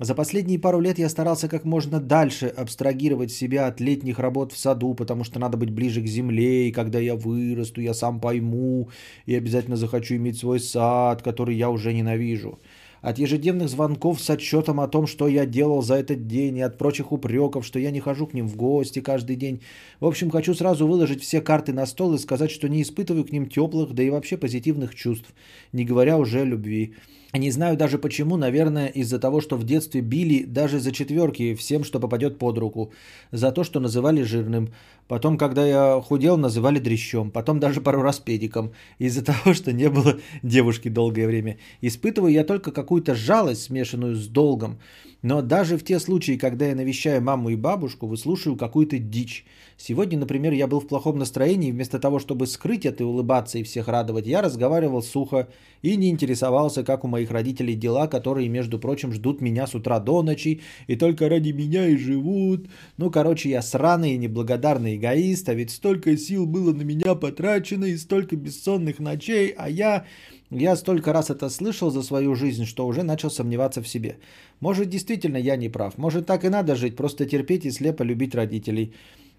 За 0.00 0.14
последние 0.14 0.58
пару 0.58 0.80
лет 0.80 0.98
я 0.98 1.10
старался 1.10 1.46
как 1.46 1.66
можно 1.66 2.00
дальше 2.00 2.46
абстрагировать 2.46 3.30
себя 3.30 3.66
от 3.66 3.80
летних 3.80 4.18
работ 4.18 4.52
в 4.52 4.56
саду, 4.56 4.94
потому 4.94 5.24
что 5.24 5.38
надо 5.38 5.58
быть 5.58 5.70
ближе 5.70 6.00
к 6.00 6.06
земле, 6.06 6.68
и 6.68 6.72
когда 6.72 6.98
я 6.98 7.16
вырасту, 7.16 7.82
я 7.82 7.92
сам 7.92 8.18
пойму, 8.18 8.88
и 9.26 9.34
обязательно 9.34 9.76
захочу 9.76 10.14
иметь 10.14 10.38
свой 10.38 10.58
сад, 10.58 11.20
который 11.20 11.54
я 11.54 11.68
уже 11.68 11.92
ненавижу. 11.92 12.58
От 13.02 13.18
ежедневных 13.18 13.70
звонков 13.70 14.20
с 14.20 14.28
отчетом 14.28 14.78
о 14.80 14.88
том, 14.88 15.06
что 15.06 15.26
я 15.26 15.46
делал 15.46 15.82
за 15.82 15.94
этот 15.94 16.26
день, 16.26 16.58
и 16.58 16.60
от 16.60 16.76
прочих 16.76 17.12
упреков, 17.12 17.64
что 17.64 17.78
я 17.78 17.90
не 17.90 18.00
хожу 18.00 18.26
к 18.26 18.34
ним 18.34 18.46
в 18.46 18.56
гости 18.56 19.00
каждый 19.00 19.36
день. 19.36 19.62
В 20.00 20.06
общем, 20.06 20.30
хочу 20.30 20.54
сразу 20.54 20.86
выложить 20.86 21.22
все 21.22 21.40
карты 21.40 21.72
на 21.72 21.86
стол 21.86 22.14
и 22.14 22.18
сказать, 22.18 22.50
что 22.50 22.68
не 22.68 22.82
испытываю 22.82 23.24
к 23.24 23.32
ним 23.32 23.48
теплых, 23.48 23.94
да 23.94 24.02
и 24.02 24.10
вообще 24.10 24.36
позитивных 24.36 24.94
чувств, 24.94 25.32
не 25.72 25.84
говоря 25.84 26.18
уже 26.18 26.40
о 26.40 26.44
любви. 26.44 26.94
Не 27.32 27.50
знаю 27.52 27.76
даже 27.76 27.98
почему, 27.98 28.36
наверное, 28.36 28.88
из-за 28.88 29.20
того, 29.20 29.40
что 29.40 29.56
в 29.56 29.64
детстве 29.64 30.00
били 30.00 30.42
даже 30.42 30.80
за 30.80 30.90
четверки 30.90 31.54
всем, 31.54 31.84
что 31.84 32.00
попадет 32.00 32.38
под 32.38 32.58
руку. 32.58 32.92
За 33.30 33.52
то, 33.52 33.62
что 33.62 33.78
называли 33.78 34.22
жирным. 34.22 34.72
Потом, 35.06 35.38
когда 35.38 35.64
я 35.64 36.00
худел, 36.00 36.36
называли 36.36 36.80
дрищом. 36.80 37.30
Потом 37.30 37.60
даже 37.60 37.80
пару 37.80 38.02
раз 38.02 38.18
педиком. 38.18 38.72
Из-за 38.98 39.24
того, 39.30 39.54
что 39.54 39.72
не 39.72 39.88
было 39.88 40.18
девушки 40.42 40.88
долгое 40.88 41.28
время. 41.28 41.58
Испытываю 41.82 42.32
я 42.32 42.44
только 42.44 42.72
какую-то 42.72 43.14
жалость, 43.14 43.62
смешанную 43.62 44.16
с 44.16 44.26
долгом. 44.26 44.78
Но 45.22 45.42
даже 45.42 45.76
в 45.76 45.84
те 45.84 45.98
случаи, 46.00 46.36
когда 46.36 46.66
я 46.66 46.74
навещаю 46.74 47.22
маму 47.22 47.50
и 47.50 47.56
бабушку, 47.56 48.06
выслушаю 48.06 48.56
какую-то 48.56 48.98
дичь. 48.98 49.44
Сегодня, 49.76 50.18
например, 50.18 50.52
я 50.52 50.66
был 50.66 50.80
в 50.80 50.86
плохом 50.86 51.18
настроении, 51.18 51.68
и 51.68 51.72
вместо 51.72 51.98
того, 51.98 52.18
чтобы 52.18 52.46
скрыть 52.46 52.86
это 52.86 53.02
и 53.02 53.06
улыбаться 53.06 53.58
и 53.58 53.62
всех 53.62 53.88
радовать, 53.88 54.26
я 54.26 54.42
разговаривал 54.42 55.02
сухо 55.02 55.48
и 55.82 55.96
не 55.96 56.10
интересовался, 56.10 56.84
как 56.84 57.04
у 57.04 57.08
моих 57.08 57.30
родителей 57.30 57.74
дела, 57.74 58.06
которые, 58.06 58.48
между 58.48 58.78
прочим, 58.78 59.12
ждут 59.12 59.40
меня 59.40 59.66
с 59.66 59.74
утра 59.74 59.98
до 60.00 60.22
ночи 60.22 60.62
и 60.86 60.96
только 60.96 61.28
ради 61.28 61.52
меня 61.52 61.86
и 61.86 61.96
живут. 61.96 62.68
Ну, 62.96 63.10
короче, 63.10 63.50
я 63.50 63.62
сраный 63.62 64.14
и 64.14 64.18
неблагодарный 64.18 64.96
эгоист, 64.96 65.48
а 65.48 65.54
ведь 65.54 65.70
столько 65.70 66.16
сил 66.16 66.46
было 66.46 66.72
на 66.72 66.82
меня 66.82 67.14
потрачено 67.14 67.84
и 67.84 67.96
столько 67.96 68.36
бессонных 68.36 68.98
ночей, 68.98 69.54
а 69.56 69.68
я... 69.68 70.06
Я 70.50 70.76
столько 70.76 71.12
раз 71.12 71.30
это 71.30 71.48
слышал 71.48 71.90
за 71.90 72.02
свою 72.02 72.34
жизнь, 72.34 72.64
что 72.64 72.86
уже 72.86 73.02
начал 73.02 73.30
сомневаться 73.30 73.82
в 73.82 73.88
себе. 73.88 74.16
Может, 74.60 74.88
действительно 74.88 75.36
я 75.36 75.56
не 75.56 75.68
прав. 75.68 75.96
Может, 75.96 76.26
так 76.26 76.44
и 76.44 76.48
надо 76.48 76.74
жить, 76.74 76.96
просто 76.96 77.24
терпеть 77.24 77.64
и 77.64 77.70
слепо 77.70 78.02
любить 78.02 78.34
родителей. 78.34 78.92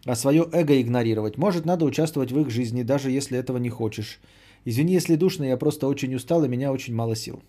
А 0.05 0.15
свое 0.15 0.47
эго 0.53 0.81
игнорировать. 0.81 1.37
Может, 1.37 1.65
надо 1.65 1.85
участвовать 1.85 2.31
в 2.31 2.39
их 2.39 2.49
жизни, 2.49 2.83
даже 2.83 3.11
если 3.11 3.37
этого 3.37 3.57
не 3.57 3.69
хочешь. 3.69 4.19
Извини, 4.65 4.93
если 4.93 5.15
душно, 5.15 5.43
я 5.43 5.57
просто 5.57 5.87
очень 5.87 6.15
устал 6.15 6.43
и 6.43 6.47
меня 6.47 6.71
очень 6.71 6.95
мало 6.95 7.15
сил. 7.15 7.41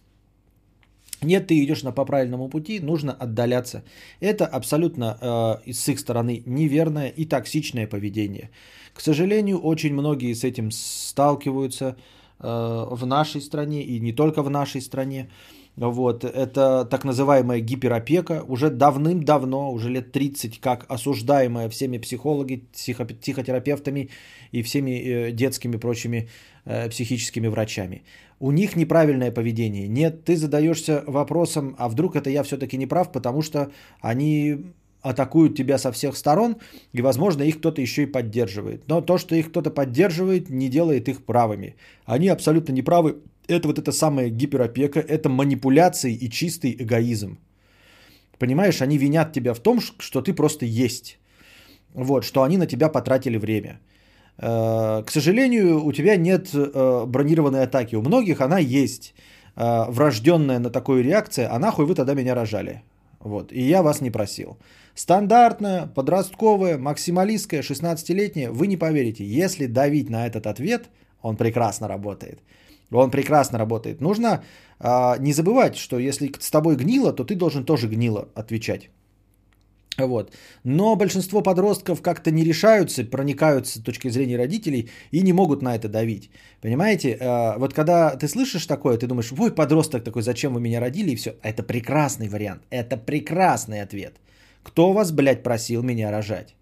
Нет, 1.23 1.47
ты 1.47 1.65
идешь 1.65 1.85
на 1.85 1.93
по 1.93 2.05
правильному 2.05 2.49
пути, 2.49 2.81
нужно 2.81 3.13
отдаляться. 3.13 3.85
Это 4.21 4.45
абсолютно 4.45 5.17
э, 5.65 5.73
с 5.73 5.89
их 5.89 6.01
стороны 6.01 6.43
неверное 6.47 7.09
и 7.09 7.25
токсичное 7.25 7.87
поведение. 7.87 8.51
К 8.93 9.01
сожалению, 9.01 9.59
очень 9.59 9.93
многие 9.93 10.35
с 10.35 10.43
этим 10.43 10.71
сталкиваются 10.73 11.97
в 12.43 13.07
нашей 13.07 13.41
стране 13.41 13.83
и 13.83 14.01
не 14.01 14.13
только 14.13 14.43
в 14.43 14.51
нашей 14.51 14.81
стране. 14.81 15.29
Вот, 15.77 16.25
это 16.25 16.85
так 16.85 17.05
называемая 17.05 17.61
гиперопека, 17.61 18.45
уже 18.47 18.69
давным-давно, 18.69 19.73
уже 19.73 19.89
лет 19.89 20.13
30, 20.13 20.61
как 20.61 20.85
осуждаемая 20.91 21.71
всеми 21.71 21.97
психологи, 21.99 22.67
психо- 22.75 23.07
психотерапевтами 23.07 24.11
и 24.53 24.63
всеми 24.63 24.91
э, 24.91 25.33
детскими 25.33 25.79
прочими 25.79 26.29
э, 26.67 26.91
психическими 26.91 27.49
врачами. 27.49 28.03
У 28.39 28.53
них 28.53 28.77
неправильное 28.77 29.33
поведение. 29.33 29.89
Нет, 29.89 30.25
ты 30.25 30.37
задаешься 30.37 31.05
вопросом, 31.07 31.75
а 31.79 31.89
вдруг 31.89 32.17
это 32.17 32.29
я 32.29 32.43
все-таки 32.43 32.77
не 32.77 32.87
прав, 32.87 33.11
потому 33.11 33.41
что 33.41 33.71
они 34.03 34.59
атакуют 35.03 35.57
тебя 35.57 35.79
со 35.79 35.93
всех 35.93 36.17
сторон, 36.17 36.57
и, 36.93 37.03
возможно, 37.03 37.43
их 37.43 37.59
кто-то 37.59 37.83
еще 37.83 38.03
и 38.03 38.13
поддерживает. 38.13 38.89
Но 38.89 39.01
то, 39.01 39.19
что 39.19 39.35
их 39.35 39.49
кто-то 39.49 39.71
поддерживает, 39.71 40.51
не 40.51 40.69
делает 40.69 41.09
их 41.09 41.25
правыми. 41.25 41.75
Они 42.07 42.29
абсолютно 42.29 42.73
неправы. 42.73 43.17
Это 43.49 43.69
вот 43.69 43.79
эта 43.79 43.93
самая 43.93 44.31
гиперопека, 44.31 45.01
это 45.01 45.29
манипуляции 45.29 46.15
и 46.15 46.31
чистый 46.31 46.77
эгоизм. 46.79 47.39
Понимаешь, 48.39 48.83
они 48.83 48.99
винят 48.99 49.33
тебя 49.33 49.55
в 49.55 49.61
том, 49.61 49.81
что 49.81 50.23
ты 50.23 50.33
просто 50.33 50.65
есть. 50.65 51.19
Вот, 51.95 52.25
что 52.25 52.43
они 52.43 52.57
на 52.57 52.67
тебя 52.67 52.89
потратили 52.89 53.39
время. 53.39 53.81
Э, 54.39 55.03
К 55.05 55.11
сожалению, 55.11 55.85
у 55.85 55.93
тебя 55.93 56.17
нет 56.17 56.49
э, 56.55 57.05
бронированной 57.07 57.65
атаки. 57.65 57.97
У 57.97 58.03
многих 58.03 58.41
она 58.41 58.59
есть. 58.59 59.15
Э, 59.57 59.91
Врожденная 59.91 60.59
на 60.59 60.71
такую 60.71 61.03
реакцию, 61.03 61.49
а 61.51 61.59
нахуй 61.59 61.85
вы 61.85 61.95
тогда 61.95 62.15
меня 62.15 62.35
рожали. 62.35 62.83
Вот, 63.21 63.53
и 63.53 63.63
я 63.63 63.83
вас 63.83 64.01
не 64.01 64.11
просил. 64.11 64.57
Стандартная, 64.95 65.87
подростковая, 65.87 66.79
максималистская, 66.79 67.63
16-летняя, 67.63 68.51
вы 68.51 68.67
не 68.67 68.77
поверите, 68.77 69.25
если 69.25 69.67
давить 69.67 70.11
на 70.11 70.27
этот 70.27 70.47
ответ, 70.47 70.91
он 71.23 71.37
прекрасно 71.37 71.89
работает. 71.89 72.41
Он 72.91 73.11
прекрасно 73.11 73.59
работает. 73.59 74.01
Нужно 74.01 74.45
а, 74.79 75.17
не 75.19 75.33
забывать, 75.33 75.77
что 75.77 75.99
если 75.99 76.31
с 76.41 76.51
тобой 76.51 76.77
гнило, 76.77 77.13
то 77.13 77.25
ты 77.25 77.35
должен 77.35 77.65
тоже 77.65 77.89
гнило 77.89 78.29
отвечать. 78.35 78.91
Вот. 79.99 80.35
Но 80.65 80.97
большинство 80.97 81.43
подростков 81.43 82.03
как-то 82.03 82.31
не 82.31 82.45
решаются, 82.45 83.05
проникаются 83.05 83.79
с 83.79 83.83
точки 83.83 84.11
зрения 84.11 84.39
родителей 84.39 84.91
и 85.11 85.23
не 85.23 85.33
могут 85.33 85.63
на 85.63 85.75
это 85.75 85.89
давить. 85.89 86.31
Понимаете? 86.61 87.17
А, 87.21 87.59
Вот 87.59 87.73
когда 87.73 88.17
ты 88.17 88.29
слышишь 88.29 88.67
такое, 88.67 88.99
ты 88.99 89.07
думаешь, 89.07 89.33
ой, 89.39 89.55
подросток 89.55 90.05
такой, 90.05 90.23
зачем 90.23 90.53
вы 90.55 90.61
меня 90.61 90.81
родили 90.81 91.11
и 91.11 91.17
все. 91.17 91.35
Это 91.43 91.63
прекрасный 91.63 92.29
вариант. 92.29 92.63
Это 92.71 92.97
прекрасный 92.97 93.81
ответ. 93.81 94.15
Кто 94.63 94.93
вас, 94.93 95.13
блядь, 95.13 95.43
просил 95.43 95.83
меня 95.83 96.11
рожать? 96.11 96.55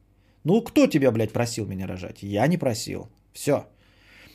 Ну, 0.44 0.62
кто 0.62 0.86
тебя, 0.86 1.10
блядь, 1.10 1.32
просил 1.32 1.66
меня 1.66 1.86
рожать? 1.86 2.22
Я 2.22 2.46
не 2.46 2.58
просил. 2.58 3.08
Все. 3.32 3.66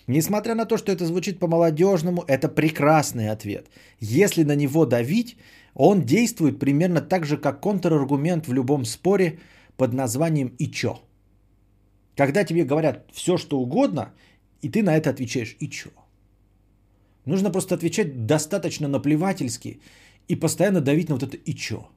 Несмотря 0.08 0.56
на 0.56 0.66
то, 0.66 0.78
что 0.78 0.92
это 0.92 1.06
звучит 1.06 1.40
по-молодежному, 1.40 2.24
это 2.28 2.48
прекрасный 2.48 3.30
ответ. 3.30 3.70
Если 4.00 4.44
на 4.44 4.56
него 4.56 4.86
давить, 4.86 5.38
он 5.74 6.06
действует 6.06 6.60
примерно 6.60 7.02
так 7.02 7.26
же, 7.26 7.38
как 7.38 7.60
контраргумент 7.60 8.48
в 8.48 8.54
любом 8.54 8.86
споре 8.86 9.40
под 9.78 9.94
названием 9.94 10.54
«и 10.60 10.72
чё?». 10.72 11.00
Когда 12.16 12.44
тебе 12.46 12.64
говорят 12.64 13.06
все, 13.12 13.38
что 13.38 13.60
угодно, 13.60 14.14
и 14.62 14.70
ты 14.70 14.84
на 14.84 14.96
это 14.96 15.10
отвечаешь 15.10 15.58
«и 15.60 15.70
чё?». 15.70 15.90
Нужно 17.26 17.52
просто 17.52 17.76
отвечать 17.76 18.26
достаточно 18.28 18.88
наплевательски 18.88 19.82
и 20.28 20.36
постоянно 20.36 20.82
давить 20.82 21.10
на 21.10 21.16
вот 21.16 21.24
это 21.24 21.38
«и 21.38 21.56
чё?». 21.56 21.90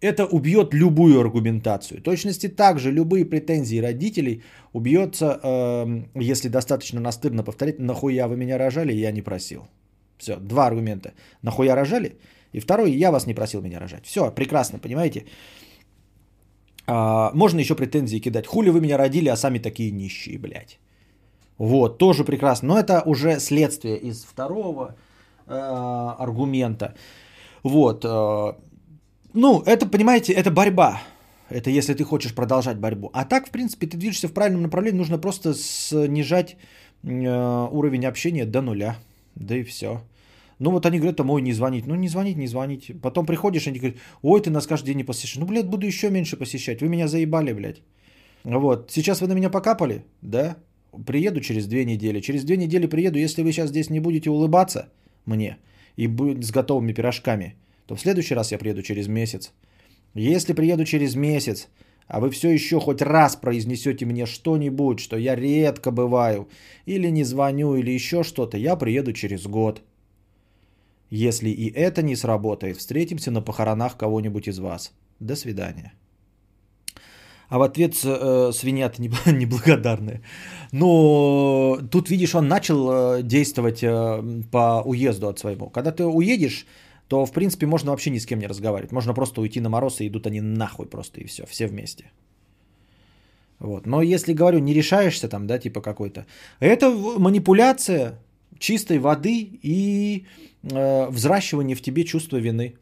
Это 0.00 0.24
убьет 0.24 0.74
любую 0.74 1.20
аргументацию. 1.20 2.00
Точности 2.00 2.48
также 2.48 2.90
любые 2.90 3.24
претензии 3.24 3.82
родителей 3.82 4.42
убьется, 4.72 5.38
э, 5.42 6.04
если 6.14 6.48
достаточно 6.48 7.00
настырно 7.00 7.44
повторить, 7.44 7.78
нахуя 7.78 8.26
вы 8.26 8.36
меня 8.36 8.58
рожали, 8.58 8.92
я 8.92 9.12
не 9.12 9.22
просил. 9.22 9.68
Все, 10.16 10.36
два 10.36 10.66
аргумента. 10.66 11.12
Нахуя 11.42 11.74
рожали? 11.76 12.16
И 12.52 12.60
второй, 12.60 12.92
я 12.92 13.10
вас 13.10 13.26
не 13.26 13.34
просил 13.34 13.60
меня 13.62 13.78
рожать. 13.78 14.06
Все, 14.06 14.30
прекрасно, 14.30 14.78
понимаете? 14.78 15.24
А, 16.86 17.30
можно 17.34 17.60
еще 17.60 17.74
претензии 17.74 18.20
кидать. 18.20 18.46
Хули 18.46 18.70
вы 18.70 18.80
меня 18.80 18.98
родили, 18.98 19.28
а 19.28 19.36
сами 19.36 19.58
такие 19.58 19.92
нищие, 19.92 20.38
блядь. 20.38 20.78
Вот, 21.58 21.98
тоже 21.98 22.24
прекрасно. 22.24 22.68
Но 22.68 22.78
это 22.78 23.02
уже 23.04 23.38
следствие 23.38 23.98
из 23.98 24.24
второго 24.24 24.96
э, 25.46 26.14
аргумента. 26.18 26.94
Вот. 27.62 28.04
Э, 28.04 28.54
ну, 29.34 29.62
это, 29.66 29.86
понимаете, 29.86 30.32
это 30.32 30.50
борьба. 30.50 31.00
Это 31.50 31.70
если 31.70 31.94
ты 31.94 32.04
хочешь 32.04 32.34
продолжать 32.34 32.78
борьбу. 32.78 33.10
А 33.12 33.24
так, 33.24 33.48
в 33.48 33.50
принципе, 33.50 33.86
ты 33.86 33.96
движешься 33.96 34.28
в 34.28 34.32
правильном 34.32 34.62
направлении. 34.62 34.98
Нужно 34.98 35.18
просто 35.18 35.54
снижать 35.54 36.56
э, 37.02 37.68
уровень 37.72 38.06
общения 38.06 38.46
до 38.46 38.62
нуля. 38.62 38.96
Да 39.34 39.56
и 39.56 39.64
все. 39.64 40.00
Ну 40.60 40.70
вот 40.70 40.86
они 40.86 40.98
говорят, 40.98 41.16
там, 41.16 41.30
ой, 41.30 41.42
не 41.42 41.52
звонить. 41.52 41.86
Ну 41.86 41.94
не 41.94 42.08
звонить, 42.08 42.36
не 42.36 42.46
звонить. 42.46 42.92
Потом 43.02 43.26
приходишь, 43.26 43.66
они 43.66 43.78
говорят, 43.78 43.98
ой, 44.22 44.40
ты 44.40 44.50
нас 44.50 44.66
каждый 44.66 44.86
день 44.86 44.98
не 44.98 45.04
посещаешь. 45.04 45.40
Ну, 45.40 45.46
блядь, 45.46 45.66
буду 45.66 45.86
еще 45.86 46.10
меньше 46.10 46.36
посещать. 46.36 46.82
Вы 46.82 46.88
меня 46.88 47.08
заебали, 47.08 47.52
блядь. 47.52 47.82
Вот. 48.44 48.90
Сейчас 48.90 49.20
вы 49.20 49.26
на 49.26 49.34
меня 49.34 49.50
покапали, 49.50 50.04
да? 50.22 50.56
Приеду 51.06 51.40
через 51.40 51.66
две 51.66 51.84
недели. 51.84 52.20
Через 52.20 52.44
две 52.44 52.56
недели 52.56 52.86
приеду. 52.86 53.18
Если 53.18 53.42
вы 53.42 53.52
сейчас 53.52 53.70
здесь 53.70 53.90
не 53.90 54.00
будете 54.00 54.30
улыбаться 54.30 54.88
мне 55.24 55.56
и 55.96 56.06
с 56.06 56.50
готовыми 56.50 56.92
пирожками, 56.92 57.56
то 57.90 57.96
в 57.96 58.00
следующий 58.00 58.36
раз 58.36 58.52
я 58.52 58.58
приеду 58.58 58.82
через 58.82 59.08
месяц. 59.08 59.52
Если 60.14 60.52
приеду 60.54 60.84
через 60.84 61.16
месяц, 61.16 61.68
а 62.06 62.20
вы 62.20 62.30
все 62.30 62.50
еще 62.50 62.78
хоть 62.78 63.02
раз 63.02 63.34
произнесете 63.34 64.06
мне 64.06 64.26
что-нибудь, 64.26 65.00
что 65.00 65.16
я 65.16 65.34
редко 65.34 65.90
бываю, 65.90 66.48
или 66.86 67.10
не 67.10 67.24
звоню, 67.24 67.74
или 67.74 67.90
еще 67.90 68.22
что-то, 68.22 68.56
я 68.56 68.76
приеду 68.76 69.12
через 69.12 69.46
год. 69.48 69.82
Если 71.10 71.50
и 71.50 71.68
это 71.68 72.02
не 72.02 72.14
сработает, 72.14 72.76
встретимся 72.76 73.32
на 73.32 73.42
похоронах 73.42 73.96
кого-нибудь 73.96 74.46
из 74.46 74.60
вас. 74.60 74.92
До 75.18 75.34
свидания. 75.34 75.92
А 77.48 77.58
в 77.58 77.62
ответ 77.62 77.94
э, 78.04 78.52
свинья-то 78.52 79.02
неблагодарная. 79.32 80.20
Но 80.70 81.76
тут, 81.90 82.08
видишь, 82.08 82.36
он 82.36 82.46
начал 82.46 82.88
э, 82.90 83.22
действовать 83.24 83.82
э, 83.82 84.42
по 84.52 84.82
уезду 84.84 85.28
от 85.28 85.40
своего. 85.40 85.70
Когда 85.70 85.90
ты 85.90 86.04
уедешь, 86.04 86.66
то, 87.10 87.26
в 87.26 87.32
принципе, 87.32 87.66
можно 87.66 87.90
вообще 87.90 88.10
ни 88.10 88.18
с 88.18 88.26
кем 88.26 88.38
не 88.38 88.48
разговаривать. 88.48 88.92
Можно 88.92 89.14
просто 89.14 89.40
уйти 89.40 89.60
на 89.60 89.68
мороз, 89.68 90.00
и 90.00 90.06
идут 90.06 90.26
они 90.26 90.40
нахуй 90.40 90.86
просто, 90.86 91.20
и 91.20 91.24
все, 91.24 91.44
все 91.44 91.66
вместе. 91.66 92.04
Вот. 93.58 93.86
Но 93.86 94.00
если, 94.02 94.32
говорю, 94.32 94.60
не 94.60 94.74
решаешься 94.74 95.28
там, 95.28 95.46
да, 95.46 95.58
типа 95.58 95.80
какой-то, 95.80 96.24
это 96.60 96.90
манипуляция 97.18 98.12
чистой 98.60 98.98
воды 98.98 99.58
и 99.62 100.24
э, 100.62 101.08
взращивание 101.10 101.74
в 101.74 101.82
тебе 101.82 102.04
чувства 102.04 102.36
вины 102.36 102.74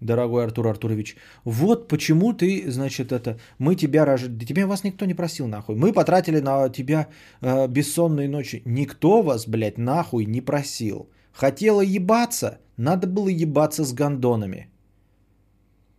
дорогой 0.00 0.44
Артур 0.44 0.68
Артурович, 0.68 1.16
вот 1.44 1.86
почему 1.86 2.32
ты, 2.32 2.70
значит, 2.70 3.12
это, 3.12 3.38
мы 3.58 3.76
тебя 3.76 4.06
рожали, 4.06 4.30
да 4.30 4.46
тебя 4.46 4.66
вас 4.66 4.84
никто 4.84 5.04
не 5.04 5.14
просил 5.14 5.48
нахуй, 5.48 5.76
мы 5.76 5.92
потратили 5.92 6.40
на 6.40 6.70
тебя 6.70 7.08
э, 7.42 7.68
бессонные 7.68 8.28
ночи, 8.28 8.62
никто 8.64 9.20
вас, 9.20 9.46
блядь, 9.46 9.76
нахуй 9.76 10.24
не 10.24 10.40
просил, 10.40 11.10
хотела 11.40 11.80
ебаться, 11.80 12.58
надо 12.76 13.06
было 13.06 13.28
ебаться 13.28 13.84
с 13.84 13.94
гондонами, 13.94 14.68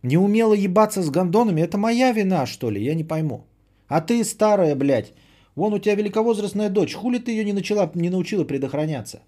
не 0.02 0.16
умела 0.16 0.54
ебаться 0.54 1.02
с 1.02 1.10
гондонами, 1.10 1.62
это 1.62 1.78
моя 1.78 2.12
вина, 2.12 2.46
что 2.46 2.70
ли, 2.70 2.84
я 2.84 2.94
не 2.94 3.04
пойму, 3.04 3.44
а 3.88 4.00
ты 4.00 4.24
старая, 4.24 4.76
блядь, 4.76 5.12
вон 5.56 5.74
у 5.74 5.78
тебя 5.78 5.96
великовозрастная 5.96 6.70
дочь, 6.70 6.94
хули 6.94 7.18
ты 7.18 7.32
ее 7.32 7.44
не 7.44 7.52
начала, 7.52 7.90
не 7.94 8.10
научила 8.10 8.44
предохраняться, 8.44 9.20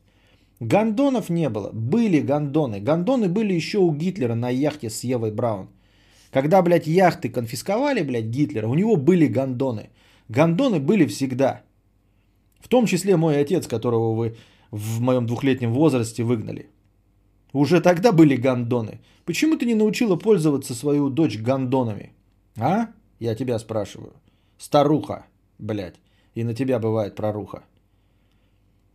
Гондонов 0.61 1.31
не 1.31 1.49
было. 1.49 1.71
Были 1.73 2.21
гондоны. 2.21 2.81
Гондоны 2.81 3.29
были 3.29 3.53
еще 3.53 3.79
у 3.79 3.93
Гитлера 3.93 4.35
на 4.35 4.51
яхте 4.51 4.89
с 4.89 5.05
Евой 5.05 5.33
Браун. 5.33 5.67
Когда, 6.31 6.63
блядь, 6.63 6.87
яхты 6.87 7.29
конфисковали, 7.29 8.03
блядь, 8.03 8.31
Гитлера, 8.31 8.69
у 8.69 8.75
него 8.75 8.97
были 8.97 9.27
гондоны. 9.27 9.91
Гондоны 10.29 10.79
были 10.79 11.07
всегда. 11.07 11.63
В 12.61 12.69
том 12.69 12.87
числе 12.87 13.17
мой 13.17 13.41
отец, 13.41 13.67
которого 13.67 14.15
вы 14.15 14.37
в 14.75 15.01
моем 15.01 15.27
двухлетнем 15.27 15.73
возрасте 15.73 16.25
выгнали. 16.25 16.67
Уже 17.53 17.81
тогда 17.81 18.13
были 18.13 18.37
гондоны. 18.37 19.01
Почему 19.25 19.57
ты 19.57 19.67
не 19.67 19.75
научила 19.75 20.17
пользоваться 20.17 20.75
свою 20.75 21.11
дочь 21.11 21.39
гондонами? 21.39 22.13
А? 22.59 22.89
Я 23.21 23.37
тебя 23.37 23.59
спрашиваю. 23.59 24.13
Старуха, 24.59 25.27
блядь. 25.59 26.01
И 26.35 26.45
на 26.45 26.55
тебя 26.55 26.81
бывает 26.81 27.15
проруха. 27.15 27.63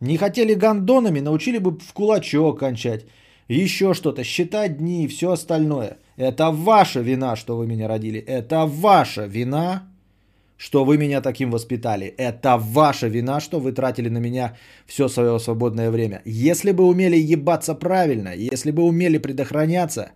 Не 0.02 0.18
хотели 0.18 0.54
гондонами, 0.54 1.22
научили 1.22 1.60
бы 1.60 1.72
в 1.80 1.94
кулачок 1.94 2.60
кончать. 2.60 3.06
Еще 3.48 3.94
что-то, 3.94 4.24
считать 4.24 4.78
дни 4.78 5.06
и 5.06 5.08
все 5.08 5.32
остальное. 5.32 5.98
Это 6.18 6.52
ваша 6.52 7.00
вина, 7.00 7.38
что 7.38 7.56
вы 7.58 7.68
меня 7.68 7.88
родили. 7.88 8.20
Это 8.20 8.66
ваша 8.66 9.28
вина, 9.28 9.89
что 10.60 10.84
вы 10.84 10.98
меня 10.98 11.22
таким 11.22 11.52
воспитали. 11.52 12.14
Это 12.18 12.58
ваша 12.58 13.08
вина, 13.08 13.40
что 13.40 13.60
вы 13.60 13.72
тратили 13.72 14.10
на 14.10 14.20
меня 14.20 14.58
все 14.86 15.08
свое 15.08 15.40
свободное 15.40 15.90
время. 15.90 16.22
Если 16.26 16.72
бы 16.74 16.84
умели 16.84 17.34
ебаться 17.34 17.76
правильно, 17.76 18.34
если 18.36 18.72
бы 18.72 18.84
умели 18.84 19.20
предохраняться, 19.20 20.12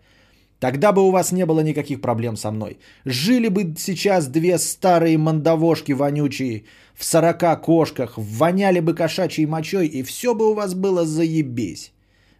тогда 0.60 0.92
бы 0.92 1.02
у 1.02 1.12
вас 1.12 1.32
не 1.32 1.46
было 1.46 1.62
никаких 1.62 2.02
проблем 2.02 2.36
со 2.36 2.52
мной. 2.52 2.78
Жили 3.06 3.48
бы 3.48 3.74
сейчас 3.78 4.28
две 4.28 4.58
старые 4.58 5.18
мандавошки 5.18 5.94
вонючие, 5.94 6.64
в 6.94 7.06
40 7.06 7.62
кошках, 7.62 8.18
воняли 8.18 8.82
бы 8.82 8.94
кошачьей 8.94 9.48
мочой, 9.48 9.88
и 9.88 10.04
все 10.04 10.36
бы 10.36 10.52
у 10.52 10.54
вас 10.54 10.74
было 10.74 11.06
заебись. 11.06 11.94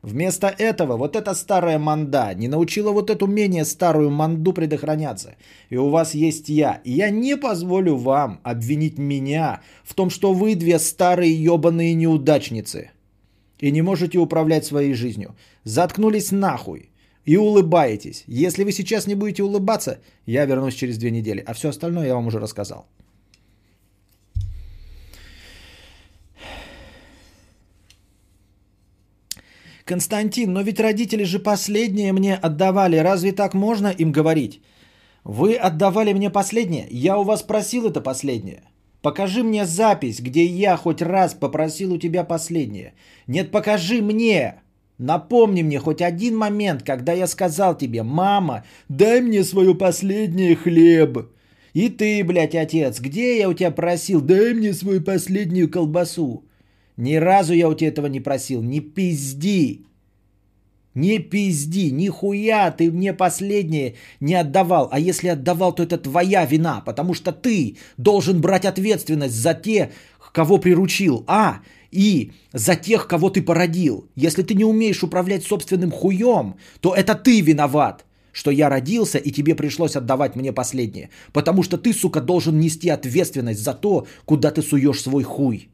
Вместо 0.04 0.48
этого 0.48 0.98
вот 0.98 1.16
эта 1.16 1.34
старая 1.34 1.80
манда 1.80 2.34
не 2.36 2.50
научила 2.50 2.92
вот 2.92 3.10
эту 3.10 3.26
менее 3.26 3.64
старую 3.64 4.10
манду 4.10 4.52
предохраняться. 4.52 5.36
И 5.70 5.78
у 5.78 5.88
вас 5.88 6.14
есть 6.14 6.50
я. 6.50 6.82
И 6.84 6.92
я 6.92 7.10
не 7.10 7.38
позволю 7.38 7.96
вам 7.96 8.42
обвинить 8.44 8.98
меня 8.98 9.62
в 9.86 9.94
том, 9.94 10.10
что 10.10 10.34
вы 10.34 10.56
две 10.56 10.78
старые 10.78 11.34
ебаные 11.34 11.94
неудачницы. 11.94 12.92
И 13.60 13.72
не 13.72 13.82
можете 13.82 14.18
управлять 14.18 14.66
своей 14.66 14.94
жизнью. 14.94 15.38
Заткнулись 15.64 16.34
нахуй. 16.34 16.90
И 17.24 17.38
улыбаетесь. 17.38 18.26
Если 18.28 18.66
вы 18.66 18.74
сейчас 18.74 19.08
не 19.08 19.16
будете 19.16 19.44
улыбаться, 19.44 20.00
я 20.26 20.44
вернусь 20.44 20.74
через 20.74 20.98
две 20.98 21.12
недели. 21.12 21.42
А 21.48 21.54
все 21.54 21.70
остальное 21.70 22.08
я 22.08 22.16
вам 22.16 22.28
уже 22.28 22.40
рассказал. 22.40 22.88
Константин, 29.86 30.54
но 30.54 30.62
ведь 30.62 30.80
родители 30.80 31.24
же 31.24 31.40
последнее 31.40 32.14
мне 32.14 32.36
отдавали. 32.36 32.98
Разве 32.98 33.32
так 33.32 33.54
можно 33.54 33.88
им 33.88 34.12
говорить? 34.12 34.62
Вы 35.24 35.56
отдавали 35.56 36.14
мне 36.14 36.30
последнее? 36.30 36.88
Я 36.90 37.18
у 37.18 37.24
вас 37.24 37.44
просил 37.44 37.88
это 37.88 38.02
последнее. 38.02 38.64
Покажи 39.02 39.44
мне 39.44 39.66
запись, 39.66 40.22
где 40.22 40.46
я 40.46 40.78
хоть 40.78 41.02
раз 41.02 41.34
попросил 41.34 41.94
у 41.94 41.98
тебя 41.98 42.24
последнее. 42.24 42.94
Нет, 43.28 43.52
покажи 43.52 44.02
мне. 44.02 44.56
Напомни 44.98 45.64
мне 45.64 45.80
хоть 45.80 46.02
один 46.02 46.38
момент, 46.38 46.84
когда 46.84 47.12
я 47.12 47.28
сказал 47.28 47.78
тебе, 47.78 48.04
мама, 48.04 48.64
дай 48.88 49.22
мне 49.22 49.44
свое 49.44 49.76
последнее 49.76 50.56
хлеб. 50.56 51.30
И 51.74 51.90
ты, 51.90 52.24
блядь, 52.24 52.56
отец, 52.56 53.00
где 53.02 53.40
я 53.40 53.50
у 53.50 53.54
тебя 53.54 53.72
просил, 53.72 54.22
дай 54.22 54.54
мне 54.54 54.74
свою 54.74 55.02
последнюю 55.02 55.70
колбасу. 55.70 56.46
Ни 56.98 57.16
разу 57.16 57.54
я 57.54 57.70
у 57.70 57.74
тебя 57.74 57.90
этого 57.90 58.08
не 58.08 58.20
просил. 58.20 58.62
Не 58.62 58.80
пизди. 58.80 59.86
Не 60.94 61.18
пизди, 61.18 61.90
нихуя 61.90 62.70
ты 62.70 62.92
мне 62.92 63.14
последнее 63.14 63.96
не 64.20 64.36
отдавал. 64.36 64.90
А 64.92 65.00
если 65.00 65.30
отдавал, 65.30 65.74
то 65.74 65.82
это 65.82 65.98
твоя 65.98 66.46
вина, 66.46 66.82
потому 66.86 67.16
что 67.16 67.32
ты 67.32 67.78
должен 67.98 68.42
брать 68.42 68.66
ответственность 68.66 69.34
за 69.34 69.56
тех, 69.56 69.90
кого 70.32 70.60
приручил, 70.60 71.24
а 71.28 71.62
и 71.92 72.32
за 72.54 72.76
тех, 72.76 73.08
кого 73.08 73.30
ты 73.30 73.42
породил. 73.42 74.08
Если 74.16 74.44
ты 74.44 74.54
не 74.54 74.66
умеешь 74.66 75.04
управлять 75.04 75.44
собственным 75.44 75.92
хуем, 75.92 76.56
то 76.80 76.94
это 76.94 77.16
ты 77.16 77.42
виноват, 77.42 78.06
что 78.32 78.52
я 78.52 78.70
родился 78.70 79.18
и 79.18 79.32
тебе 79.32 79.56
пришлось 79.56 79.96
отдавать 79.96 80.36
мне 80.36 80.54
последнее. 80.54 81.10
Потому 81.32 81.64
что 81.64 81.78
ты, 81.78 81.94
сука, 81.94 82.22
должен 82.22 82.60
нести 82.60 82.90
ответственность 82.90 83.64
за 83.64 83.74
то, 83.74 84.06
куда 84.26 84.52
ты 84.52 84.62
суешь 84.62 85.02
свой 85.02 85.24
хуй. 85.24 85.70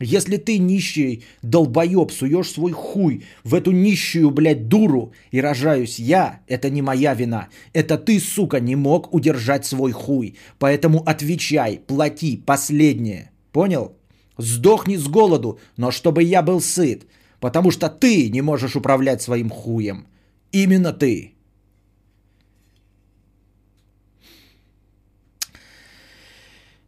Если 0.00 0.38
ты 0.38 0.58
нищий 0.58 1.24
долбоеб, 1.42 2.10
суешь 2.10 2.50
свой 2.50 2.72
хуй 2.72 3.24
в 3.44 3.54
эту 3.54 3.70
нищую, 3.70 4.30
блядь, 4.30 4.68
дуру 4.68 5.12
и 5.30 5.40
рожаюсь 5.40 5.98
я, 5.98 6.40
это 6.48 6.68
не 6.68 6.82
моя 6.82 7.14
вина. 7.14 7.48
Это 7.72 7.96
ты, 7.96 8.18
сука, 8.18 8.58
не 8.60 8.74
мог 8.74 9.14
удержать 9.14 9.64
свой 9.66 9.92
хуй. 9.92 10.36
Поэтому 10.58 11.02
отвечай, 11.06 11.80
плати 11.86 12.42
последнее. 12.44 13.30
Понял? 13.52 13.96
Сдохни 14.36 14.96
с 14.96 15.06
голоду, 15.06 15.60
но 15.76 15.92
чтобы 15.92 16.24
я 16.24 16.42
был 16.42 16.60
сыт. 16.60 17.06
Потому 17.38 17.70
что 17.70 17.88
ты 17.88 18.30
не 18.30 18.42
можешь 18.42 18.74
управлять 18.74 19.22
своим 19.22 19.48
хуем. 19.48 20.06
Именно 20.50 20.92
ты. 20.92 21.33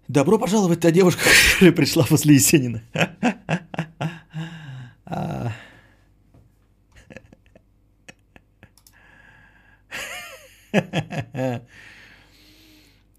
Добро 0.08 0.38
пожаловать, 0.38 0.80
та 0.80 0.90
девушка, 0.90 1.22
которая 1.54 1.72
пришла 1.74 2.04
после 2.04 2.34
Есенина. 2.34 2.82
А. 5.04 5.52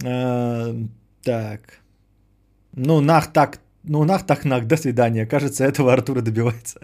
А, 0.03 0.75
так. 1.23 1.79
Ну, 2.73 3.01
нах 3.01 3.33
так, 3.33 3.59
ну, 3.83 4.03
нах 4.03 4.25
так, 4.25 4.45
нах, 4.45 4.65
до 4.65 4.77
свидания. 4.77 5.25
Кажется, 5.25 5.65
этого 5.65 5.91
Артура 5.91 6.21
добивается. 6.21 6.79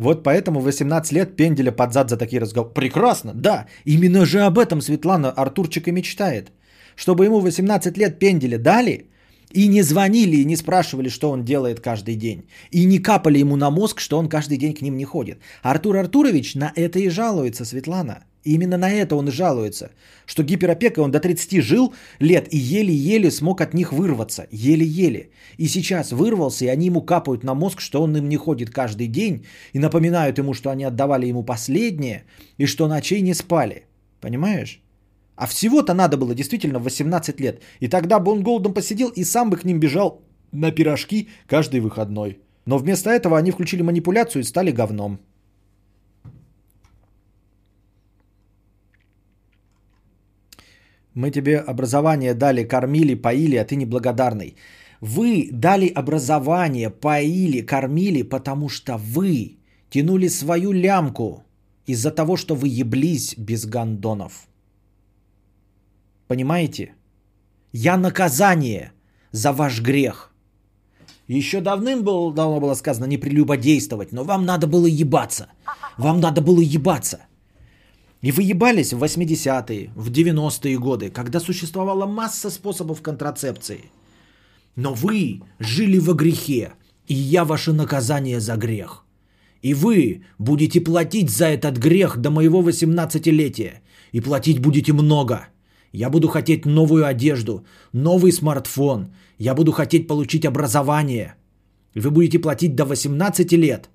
Вот 0.00 0.22
поэтому 0.22 0.60
18 0.60 1.12
лет 1.12 1.36
пенделя 1.36 1.72
под 1.72 1.92
зад 1.92 2.08
за 2.08 2.16
такие 2.16 2.40
разговоры. 2.40 2.72
Прекрасно, 2.72 3.32
да. 3.34 3.66
Именно 3.84 4.24
же 4.24 4.40
об 4.40 4.58
этом 4.58 4.80
Светлана 4.80 5.30
Артурчик 5.30 5.88
и 5.88 5.92
мечтает. 5.92 6.52
Чтобы 6.96 7.26
ему 7.26 7.40
18 7.40 7.98
лет 7.98 8.18
пенделя 8.18 8.58
дали, 8.58 9.06
И 9.52 9.68
не 9.68 9.82
звонили, 9.82 10.36
и 10.36 10.44
не 10.44 10.56
спрашивали, 10.56 11.10
что 11.10 11.30
он 11.30 11.44
делает 11.44 11.80
каждый 11.80 12.14
день. 12.16 12.42
И 12.70 12.86
не 12.86 12.98
капали 12.98 13.40
ему 13.40 13.56
на 13.56 13.70
мозг, 13.70 14.00
что 14.00 14.18
он 14.18 14.28
каждый 14.28 14.58
день 14.58 14.74
к 14.74 14.80
ним 14.82 14.96
не 14.96 15.04
ходит. 15.04 15.38
Артур 15.62 15.96
Артурович 15.96 16.54
на 16.54 16.72
это 16.76 16.98
и 16.98 17.10
жалуется, 17.10 17.64
Светлана. 17.64 18.24
И 18.44 18.54
именно 18.54 18.78
на 18.78 18.90
это 18.90 19.16
он 19.16 19.28
и 19.28 19.32
жалуется. 19.32 19.90
Что 20.26 20.42
гиперопека, 20.42 21.00
он 21.00 21.10
до 21.10 21.20
30 21.20 21.62
жил 21.62 21.94
лет 22.20 22.48
и 22.54 22.56
еле-еле 22.56 23.30
смог 23.30 23.60
от 23.60 23.74
них 23.74 23.92
вырваться. 23.92 24.46
Еле-еле. 24.50 25.30
И 25.58 25.68
сейчас 25.68 26.12
вырвался, 26.12 26.64
и 26.64 26.68
они 26.68 26.86
ему 26.86 27.02
капают 27.02 27.44
на 27.44 27.54
мозг, 27.54 27.80
что 27.80 28.02
он 28.02 28.16
им 28.16 28.28
не 28.28 28.36
ходит 28.36 28.70
каждый 28.70 29.08
день. 29.08 29.44
И 29.74 29.78
напоминают 29.78 30.38
ему, 30.38 30.54
что 30.54 30.70
они 30.70 30.84
отдавали 30.84 31.26
ему 31.26 31.44
последнее, 31.44 32.24
и 32.58 32.66
что 32.66 32.88
ночей 32.88 33.20
не 33.20 33.34
спали. 33.34 33.86
Понимаешь? 34.20 34.80
А 35.36 35.46
всего-то 35.46 35.94
надо 35.94 36.16
было 36.16 36.34
действительно 36.34 36.78
18 36.78 37.40
лет. 37.40 37.62
И 37.80 37.88
тогда 37.88 38.20
бы 38.20 38.32
он 38.32 38.42
голодом 38.42 38.74
посидел 38.74 39.08
и 39.08 39.24
сам 39.24 39.50
бы 39.50 39.56
к 39.56 39.64
ним 39.64 39.80
бежал 39.80 40.22
на 40.52 40.70
пирожки 40.70 41.28
каждый 41.46 41.80
выходной. 41.80 42.38
Но 42.66 42.78
вместо 42.78 43.10
этого 43.10 43.38
они 43.38 43.50
включили 43.50 43.82
манипуляцию 43.82 44.42
и 44.42 44.44
стали 44.44 44.70
говном. 44.70 45.18
Мы 51.14 51.30
тебе 51.30 51.58
образование 51.58 52.34
дали, 52.34 52.64
кормили, 52.64 53.14
поили, 53.14 53.56
а 53.56 53.64
ты 53.64 53.76
неблагодарный. 53.76 54.56
Вы 55.00 55.48
дали 55.52 55.88
образование, 55.88 56.90
поили, 56.90 57.62
кормили, 57.62 58.22
потому 58.22 58.68
что 58.68 58.96
вы 58.96 59.58
тянули 59.90 60.28
свою 60.28 60.72
лямку 60.72 61.44
из-за 61.86 62.10
того, 62.10 62.36
что 62.36 62.54
вы 62.54 62.68
еблись 62.68 63.34
без 63.36 63.66
гандонов. 63.66 64.46
Понимаете? 66.28 66.94
Я 67.72 67.96
наказание 67.96 68.92
за 69.32 69.52
ваш 69.52 69.80
грех. 69.80 70.32
Еще 71.28 71.60
давным 71.60 72.02
было, 72.02 72.34
давно 72.34 72.60
было 72.60 72.74
сказано 72.74 73.06
не 73.06 73.18
прелюбодействовать, 73.18 74.12
но 74.12 74.24
вам 74.24 74.44
надо 74.44 74.66
было 74.66 74.86
ебаться. 74.86 75.46
Вам 75.96 76.20
надо 76.20 76.40
было 76.40 76.60
ебаться. 76.60 77.18
И 78.22 78.32
вы 78.32 78.42
ебались 78.42 78.92
в 78.92 79.02
80-е, 79.02 79.90
в 79.94 80.10
90-е 80.10 80.78
годы, 80.78 81.10
когда 81.10 81.40
существовала 81.40 82.06
масса 82.06 82.50
способов 82.50 83.02
контрацепции. 83.02 83.90
Но 84.76 84.94
вы 84.94 85.40
жили 85.58 85.98
во 85.98 86.14
грехе, 86.14 86.72
и 87.06 87.14
я 87.14 87.44
ваше 87.44 87.72
наказание 87.72 88.40
за 88.40 88.56
грех. 88.56 89.04
И 89.62 89.74
вы 89.74 90.24
будете 90.38 90.80
платить 90.80 91.30
за 91.30 91.46
этот 91.46 91.78
грех 91.78 92.18
до 92.18 92.30
моего 92.30 92.62
18-летия. 92.62 93.80
И 94.12 94.20
платить 94.20 94.60
будете 94.60 94.92
много– 94.92 95.48
я 95.92 96.10
буду 96.10 96.28
хотеть 96.28 96.66
новую 96.66 97.06
одежду, 97.06 97.64
новый 97.92 98.32
смартфон. 98.32 99.12
Я 99.38 99.54
буду 99.54 99.72
хотеть 99.72 100.06
получить 100.06 100.44
образование. 100.44 101.34
И 101.94 102.00
вы 102.00 102.10
будете 102.10 102.38
платить 102.38 102.74
до 102.76 102.84
18 102.84 103.52
лет. 103.52 103.90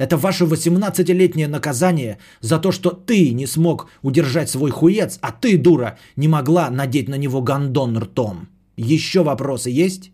Это 0.00 0.16
ваше 0.16 0.44
18-летнее 0.44 1.46
наказание 1.46 2.16
за 2.40 2.58
то, 2.58 2.72
что 2.72 2.90
ты 2.90 3.34
не 3.34 3.46
смог 3.46 3.90
удержать 4.02 4.48
свой 4.48 4.70
хуец, 4.70 5.18
а 5.20 5.30
ты, 5.30 5.58
дура, 5.58 5.98
не 6.16 6.26
могла 6.26 6.70
надеть 6.70 7.08
на 7.08 7.18
него 7.18 7.42
гондон 7.42 7.98
ртом. 7.98 8.48
Еще 8.78 9.22
вопросы 9.22 9.68
есть? 9.68 10.10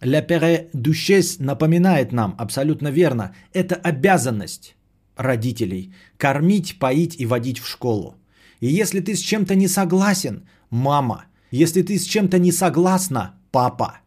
Ля 0.00 0.22
Пере 0.22 0.68
Душес 0.72 1.38
напоминает 1.38 2.10
нам, 2.10 2.34
абсолютно 2.38 2.88
верно, 2.88 3.36
это 3.52 3.76
обязанность 3.76 4.74
родителей– 5.14 5.94
кормить, 6.16 6.80
поить 6.80 7.20
и 7.20 7.26
водить 7.26 7.60
в 7.60 7.68
школу. 7.68 8.19
И 8.60 8.66
если 8.80 9.00
ты 9.00 9.14
с 9.14 9.20
чем-то 9.20 9.54
не 9.54 9.68
согласен, 9.68 10.42
мама, 10.70 11.24
если 11.50 11.82
ты 11.82 11.98
с 11.98 12.04
чем-то 12.04 12.38
не 12.38 12.52
согласна, 12.52 13.34
папа, 13.50 14.00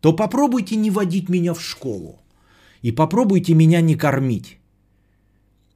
то 0.00 0.12
попробуйте 0.12 0.76
не 0.76 0.90
водить 0.90 1.28
меня 1.28 1.54
в 1.54 1.60
школу. 1.60 2.20
И 2.82 2.92
попробуйте 2.92 3.54
меня 3.54 3.80
не 3.80 3.96
кормить. 3.96 4.58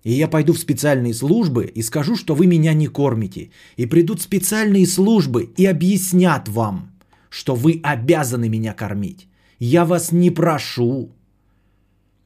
И 0.04 0.12
я 0.12 0.28
пойду 0.28 0.52
в 0.52 0.58
специальные 0.58 1.14
службы 1.14 1.64
и 1.64 1.82
скажу, 1.82 2.16
что 2.16 2.34
вы 2.34 2.46
меня 2.46 2.74
не 2.74 2.88
кормите. 2.88 3.50
И 3.76 3.86
придут 3.86 4.20
специальные 4.20 4.86
службы 4.86 5.52
и 5.56 5.66
объяснят 5.66 6.48
вам, 6.48 6.90
что 7.30 7.54
вы 7.54 7.80
обязаны 7.82 8.48
меня 8.48 8.74
кормить. 8.74 9.28
Я 9.58 9.84
вас 9.84 10.12
не 10.12 10.30
прошу. 10.30 11.10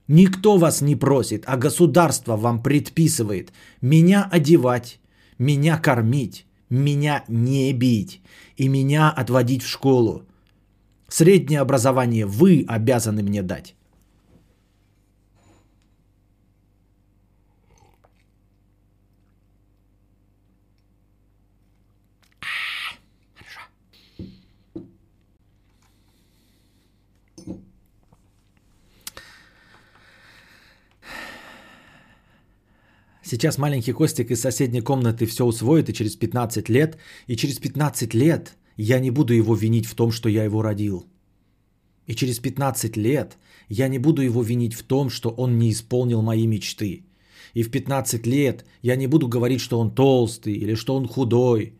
Никто 0.09 0.57
вас 0.57 0.81
не 0.81 0.96
просит, 0.96 1.44
а 1.46 1.57
государство 1.57 2.37
вам 2.37 2.62
предписывает 2.62 3.53
меня 3.81 4.29
одевать, 4.33 5.01
меня 5.38 5.79
кормить, 5.79 6.46
меня 6.68 7.25
не 7.29 7.72
бить 7.72 8.20
и 8.57 8.68
меня 8.68 9.11
отводить 9.11 9.62
в 9.62 9.68
школу. 9.68 10.25
Среднее 11.09 11.61
образование 11.61 12.27
вы 12.27 12.64
обязаны 12.66 13.22
мне 13.22 13.42
дать. 13.42 13.76
Сейчас 33.29 33.59
маленький 33.59 33.93
Костик 33.93 34.31
из 34.31 34.41
соседней 34.41 34.83
комнаты 34.83 35.27
все 35.27 35.45
усвоит 35.45 35.89
и 35.89 35.93
через 35.93 36.15
15 36.15 36.69
лет, 36.69 36.97
и 37.27 37.37
через 37.37 37.59
15 37.59 38.15
лет 38.15 38.57
я 38.77 39.01
не 39.01 39.11
буду 39.11 39.35
его 39.35 39.57
винить 39.57 39.87
в 39.87 39.97
том, 39.97 40.12
что 40.12 40.29
я 40.29 40.45
его 40.45 40.62
родил. 40.62 41.07
И 42.07 42.15
через 42.15 42.39
15 42.39 42.97
лет 42.97 43.37
я 43.69 43.89
не 43.89 43.99
буду 43.99 44.23
его 44.23 44.43
винить 44.43 44.75
в 44.75 44.85
том, 44.85 45.11
что 45.11 45.31
он 45.31 45.59
не 45.59 45.73
исполнил 45.73 46.23
мои 46.23 46.47
мечты. 46.47 47.05
И 47.53 47.65
в 47.65 47.71
15 47.73 48.27
лет 48.27 48.65
я 48.83 48.95
не 48.95 49.09
буду 49.09 49.27
говорить, 49.27 49.61
что 49.61 49.81
он 49.81 49.93
толстый 49.93 50.53
или 50.53 50.77
что 50.77 50.95
он 50.95 51.09
худой. 51.09 51.73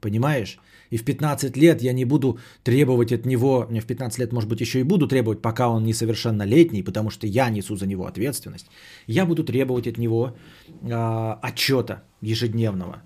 Понимаешь? 0.00 0.58
И 0.90 0.96
в 0.96 1.04
15 1.04 1.56
лет 1.56 1.82
я 1.82 1.92
не 1.92 2.04
буду 2.04 2.38
требовать 2.62 3.12
от 3.12 3.26
него, 3.26 3.66
не 3.70 3.80
в 3.80 3.86
15 3.86 4.18
лет, 4.18 4.32
может 4.32 4.48
быть, 4.48 4.60
еще 4.60 4.80
и 4.80 4.84
буду 4.84 5.06
требовать, 5.06 5.42
пока 5.42 5.68
он 5.68 5.84
несовершеннолетний, 5.84 6.82
потому 6.82 7.10
что 7.10 7.26
я 7.26 7.50
несу 7.50 7.76
за 7.76 7.86
него 7.86 8.06
ответственность. 8.06 8.66
Я 9.06 9.26
буду 9.26 9.44
требовать 9.44 9.86
от 9.86 9.98
него 9.98 10.36
э, 10.82 11.36
отчета 11.42 12.02
ежедневного. 12.20 13.02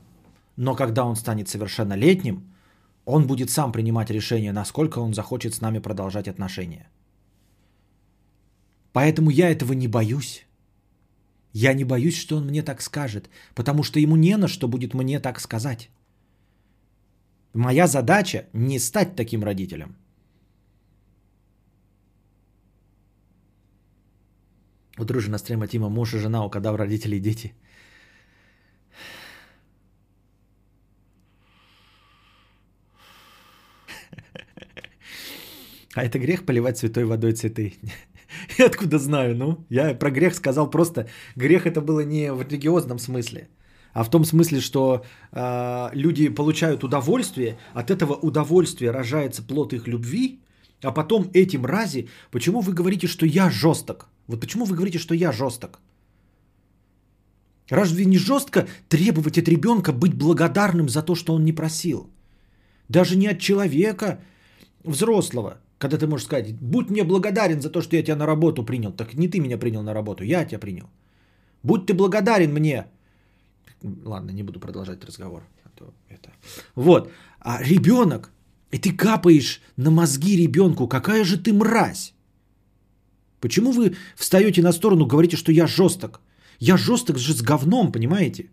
Но 0.57 0.75
когда 0.75 1.05
он 1.05 1.17
станет 1.17 1.49
совершеннолетним, 1.49 2.43
он 3.05 3.27
будет 3.27 3.51
сам 3.51 3.73
принимать 3.73 4.11
решение, 4.11 4.53
насколько 4.53 4.99
он 5.01 5.15
захочет 5.15 5.55
с 5.55 5.61
нами 5.61 5.79
продолжать 5.79 6.29
отношения. 6.29 6.89
Поэтому 8.93 9.31
я 9.31 9.51
этого 9.51 9.73
не 9.73 9.89
боюсь. 9.89 10.47
Я 11.53 11.73
не 11.75 11.85
боюсь, 11.85 12.17
что 12.17 12.37
он 12.37 12.47
мне 12.47 12.63
так 12.63 12.83
скажет, 12.83 13.29
потому 13.55 13.83
что 13.83 13.99
ему 13.99 14.17
не 14.17 14.37
на 14.37 14.49
что 14.49 14.69
будет 14.69 14.95
мне 14.95 15.21
так 15.21 15.41
сказать. 15.41 15.91
Моя 17.55 17.87
задача 17.87 18.47
не 18.53 18.79
стать 18.79 19.17
таким 19.17 19.43
родителем. 19.43 19.97
Удружена 24.99 25.39
стрима 25.39 25.67
Тима, 25.67 25.89
муж 25.89 26.15
и 26.15 26.19
жена, 26.19 26.45
у 26.45 26.51
кадавра 26.51 26.85
родители 26.85 27.17
и 27.17 27.21
дети. 27.21 27.55
А 35.97 36.05
это 36.05 36.21
грех 36.21 36.47
поливать 36.47 36.79
святой 36.79 37.05
водой 37.05 37.33
цветы? 37.33 37.75
Откуда 38.59 38.99
знаю, 38.99 39.35
ну? 39.35 39.67
Я 39.71 39.99
про 39.99 40.11
грех 40.11 40.35
сказал 40.35 40.71
просто, 40.71 41.09
грех 41.35 41.67
это 41.67 41.81
было 41.81 42.05
не 42.05 42.33
в 42.33 42.43
религиозном 42.43 42.99
смысле– 43.01 43.49
а 43.93 44.05
в 44.05 44.11
том 44.11 44.25
смысле, 44.25 44.61
что 44.61 45.05
э, 45.33 45.91
люди 45.93 46.29
получают 46.29 46.85
удовольствие, 46.85 47.59
от 47.75 47.91
этого 47.91 48.15
удовольствия 48.15 48.91
рожается 48.91 49.43
плод 49.43 49.73
их 49.73 49.89
любви, 49.89 50.41
а 50.83 50.93
потом 50.93 51.31
эти 51.35 51.57
мрази, 51.57 52.09
почему 52.31 52.61
вы 52.61 52.73
говорите, 52.73 53.07
что 53.07 53.27
я 53.27 53.51
жесток? 53.51 54.09
Вот 54.27 54.41
почему 54.41 54.65
вы 54.65 54.77
говорите, 54.77 54.99
что 54.99 55.15
я 55.15 55.33
жесток? 55.33 55.81
Разве 57.69 58.05
не 58.05 58.19
жестко 58.19 58.67
требовать 58.89 59.39
от 59.39 59.49
ребенка 59.49 59.93
быть 59.93 60.15
благодарным 60.15 60.89
за 60.89 61.03
то, 61.03 61.15
что 61.15 61.35
он 61.35 61.45
не 61.45 61.53
просил? 61.53 62.11
Даже 62.89 63.17
не 63.17 63.29
от 63.29 63.39
человека 63.39 64.21
взрослого, 64.83 65.59
когда 65.79 65.97
ты 65.97 66.07
можешь 66.07 66.27
сказать, 66.27 66.55
будь 66.61 66.91
мне 66.91 67.05
благодарен 67.05 67.61
за 67.61 67.71
то, 67.71 67.81
что 67.81 67.97
я 67.97 68.03
тебя 68.03 68.17
на 68.17 68.27
работу 68.27 68.65
принял. 68.65 68.93
Так 68.93 69.15
не 69.15 69.29
ты 69.29 69.41
меня 69.41 69.59
принял 69.59 69.83
на 69.83 69.95
работу, 69.95 70.25
я 70.25 70.45
тебя 70.45 70.59
принял. 70.59 70.91
Будь 71.63 71.87
ты 71.87 71.95
благодарен 71.95 72.53
мне, 72.53 72.87
Ладно, 73.83 74.33
не 74.33 74.43
буду 74.43 74.61
продолжать 74.61 75.05
разговор. 75.05 75.43
А 75.65 75.69
то 75.79 75.95
это... 76.09 76.31
Вот. 76.75 77.11
А 77.41 77.63
ребенок, 77.63 78.31
и 78.71 78.79
ты 78.79 78.93
капаешь 78.93 79.61
на 79.77 79.91
мозги 79.91 80.37
ребенку, 80.37 80.89
какая 80.89 81.25
же 81.25 81.37
ты 81.37 81.53
мразь. 81.53 82.15
Почему 83.41 83.73
вы 83.73 83.97
встаете 84.17 84.63
на 84.63 84.73
сторону, 84.73 85.07
говорите, 85.07 85.37
что 85.37 85.53
я 85.53 85.67
жесток? 85.67 86.21
Я 86.59 86.77
жесток 86.77 87.19
же 87.19 87.33
с 87.33 87.43
говном, 87.43 87.93
понимаете? 87.93 88.51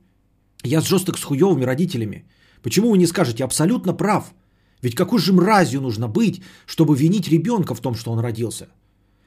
Я 0.64 0.82
жесток 0.82 1.18
с 1.18 1.24
хуевыми 1.24 1.66
родителями. 1.66 2.26
Почему 2.62 2.90
вы 2.90 2.98
не 2.98 3.08
скажете 3.08 3.44
абсолютно 3.44 3.94
прав? 3.94 4.34
Ведь 4.82 4.96
какой 4.96 5.20
же 5.20 5.34
мразью 5.34 5.82
нужно 5.82 6.08
быть, 6.08 6.42
чтобы 6.66 6.96
винить 6.96 7.28
ребенка 7.28 7.76
в 7.76 7.82
том, 7.82 7.96
что 7.96 8.12
он 8.12 8.20
родился? 8.20 8.68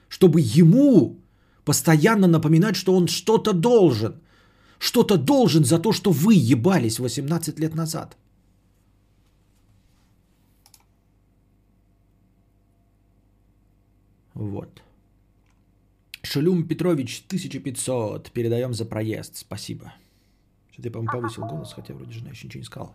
Чтобы 0.09 0.41
ему 0.41 1.21
постоянно 1.65 2.27
напоминать, 2.27 2.77
что 2.77 2.97
он 2.97 3.07
что-то 3.07 3.53
должен. 3.53 4.21
Что-то 4.81 5.19
должен 5.19 5.65
за 5.65 5.79
то, 5.79 5.93
что 5.93 6.11
вы 6.11 6.35
ебались 6.35 6.99
18 6.99 7.61
лет 7.61 7.75
назад. 7.75 8.17
Вот. 14.35 14.83
Шелюм 16.23 16.67
Петрович, 16.67 17.25
1500. 17.29 18.31
Передаем 18.33 18.73
за 18.73 18.87
проезд. 18.87 19.37
Спасибо. 19.37 19.93
Что 20.73 20.83
ты, 20.83 20.91
по-моему, 20.91 21.13
повысил 21.13 21.47
голос, 21.47 21.75
хотя 21.75 21.93
вроде 21.93 22.13
жена 22.13 22.31
еще 22.31 22.47
ничего 22.47 22.61
не 22.61 22.67
сказала. 22.67 22.95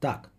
Так. 0.00 0.30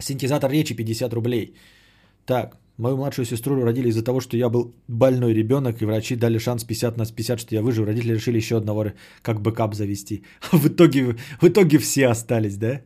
Синтезатор 0.00 0.50
речи 0.50 0.74
50 0.74 1.12
рублей. 1.12 1.54
Так, 2.26 2.56
мою 2.80 2.96
младшую 2.96 3.26
сестру 3.26 3.64
родили 3.64 3.88
из-за 3.88 4.02
того, 4.02 4.20
что 4.20 4.36
я 4.36 4.48
был 4.48 4.74
больной 4.88 5.34
ребенок, 5.34 5.82
и 5.82 5.84
врачи 5.84 6.16
дали 6.16 6.38
шанс 6.38 6.64
50 6.64 6.96
на 6.96 7.06
50, 7.06 7.40
что 7.40 7.54
я 7.54 7.62
выживу. 7.62 7.86
Родители 7.86 8.14
решили 8.14 8.36
еще 8.38 8.56
одного 8.56 8.92
как 9.22 9.40
backup 9.40 9.74
завести. 9.74 10.24
А 10.52 10.56
в 10.56 10.66
итоге, 10.66 11.16
в 11.40 11.44
итоге 11.44 11.78
все 11.78 12.08
остались, 12.08 12.56
да? 12.56 12.82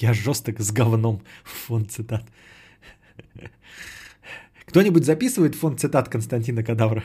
Я 0.00 0.14
жесток 0.14 0.60
с 0.60 0.72
говном. 0.72 1.22
Фонд 1.44 1.90
цитат. 1.90 2.24
Кто-нибудь 4.66 5.04
записывает 5.04 5.54
фонд 5.54 5.80
цитат 5.80 6.08
Константина 6.08 6.64
Кадавра? 6.64 7.02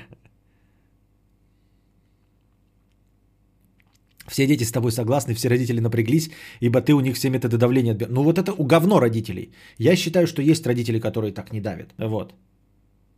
Все 4.29 4.47
дети 4.47 4.63
с 4.63 4.71
тобой 4.71 4.91
согласны, 4.91 5.33
все 5.33 5.49
родители 5.49 5.81
напряглись, 5.81 6.29
ибо 6.61 6.81
ты 6.81 6.93
у 6.93 6.99
них 6.99 7.15
все 7.15 7.29
методы 7.29 7.57
давления 7.57 7.93
отбираешь. 7.93 8.15
Ну 8.15 8.23
вот 8.23 8.37
это 8.37 8.53
у 8.53 8.63
говно 8.63 8.99
родителей. 8.99 9.51
Я 9.79 9.95
считаю, 9.95 10.27
что 10.27 10.41
есть 10.41 10.67
родители, 10.67 10.99
которые 10.99 11.33
так 11.33 11.51
не 11.51 11.61
давят. 11.61 11.89
Вот. 11.97 12.33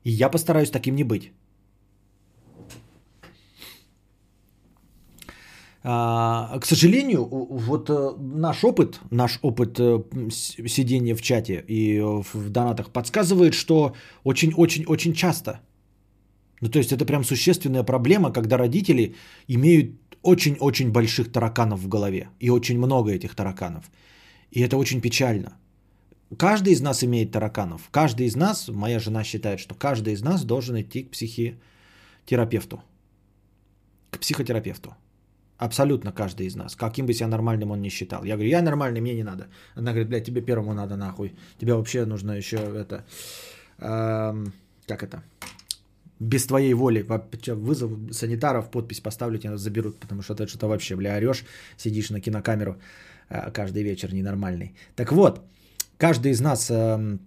И 0.06 0.12
я 0.12 0.30
постараюсь 0.30 0.72
таким 0.72 0.96
не 0.96 1.04
быть. 1.04 1.32
А, 5.84 6.60
к 6.60 6.66
сожалению, 6.66 7.26
вот 7.26 7.90
э, 7.90 8.16
наш 8.20 8.64
опыт, 8.64 9.00
наш 9.10 9.40
опыт 9.42 9.80
э, 9.80 10.04
сидения 10.68 11.16
в 11.16 11.22
чате 11.22 11.64
и 11.68 12.00
в 12.00 12.50
донатах 12.50 12.92
подсказывает, 12.92 13.54
что 13.54 13.96
очень-очень-очень 14.24 15.14
часто. 15.14 15.60
Ну, 16.62 16.70
то 16.70 16.78
есть 16.78 16.92
это 16.92 17.06
прям 17.06 17.24
существенная 17.24 17.84
проблема, 17.84 18.32
когда 18.32 18.58
родители 18.58 19.16
имеют 19.48 20.01
очень-очень 20.24 20.92
больших 20.92 21.32
тараканов 21.32 21.80
в 21.80 21.88
голове. 21.88 22.30
И 22.40 22.50
очень 22.50 22.78
много 22.78 23.12
этих 23.12 23.36
тараканов. 23.36 23.86
И 24.52 24.62
это 24.62 24.78
очень 24.78 25.02
печально. 25.02 25.58
Каждый 26.38 26.74
из 26.74 26.82
нас 26.82 27.04
имеет 27.04 27.32
тараканов. 27.32 27.90
Каждый 27.92 28.26
из 28.26 28.36
нас, 28.36 28.70
моя 28.70 29.00
жена 29.00 29.24
считает, 29.24 29.60
что 29.60 29.76
каждый 29.76 30.14
из 30.14 30.24
нас 30.24 30.46
должен 30.46 30.80
идти 30.80 31.04
к 31.04 31.12
психотерапевту. 31.12 32.82
К 34.12 34.20
психотерапевту. 34.20 34.96
Абсолютно 35.58 36.12
каждый 36.12 36.48
из 36.48 36.56
нас. 36.56 36.76
Каким 36.76 37.06
бы 37.06 37.14
себя 37.14 37.28
нормальным 37.28 37.72
он 37.72 37.82
ни 37.82 37.90
считал. 37.90 38.24
Я 38.24 38.36
говорю, 38.36 38.50
я 38.50 38.62
нормальный, 38.62 39.02
мне 39.02 39.14
не 39.14 39.24
надо. 39.24 39.48
Она 39.76 39.92
говорит, 39.92 40.10
блядь, 40.10 40.26
тебе 40.26 40.42
первому 40.42 40.74
надо 40.74 40.96
нахуй. 40.96 41.36
Тебе 41.60 41.74
вообще 41.74 42.06
нужно 42.06 42.32
еще 42.32 42.58
это... 42.58 43.06
Эм, 43.78 44.54
как 44.88 45.04
это? 45.04 45.22
Без 46.22 46.46
твоей 46.46 46.74
воли. 46.74 47.06
Вызов 47.48 47.92
санитаров, 48.12 48.70
подпись 48.70 49.02
поставлю, 49.02 49.40
тебя 49.40 49.58
заберут. 49.58 50.00
Потому 50.00 50.22
что 50.22 50.34
это 50.34 50.48
что-то 50.48 50.68
вообще, 50.68 50.96
бля, 50.96 51.16
орешь, 51.16 51.46
сидишь 51.78 52.12
на 52.12 52.22
кинокамеру 52.22 52.76
э, 53.30 53.52
каждый 53.52 53.84
вечер 53.84 54.14
ненормальный. 54.14 54.76
Так 54.96 55.12
вот, 55.12 55.42
каждый 55.98 56.32
из 56.32 56.42
нас 56.42 56.70
э, 56.70 57.18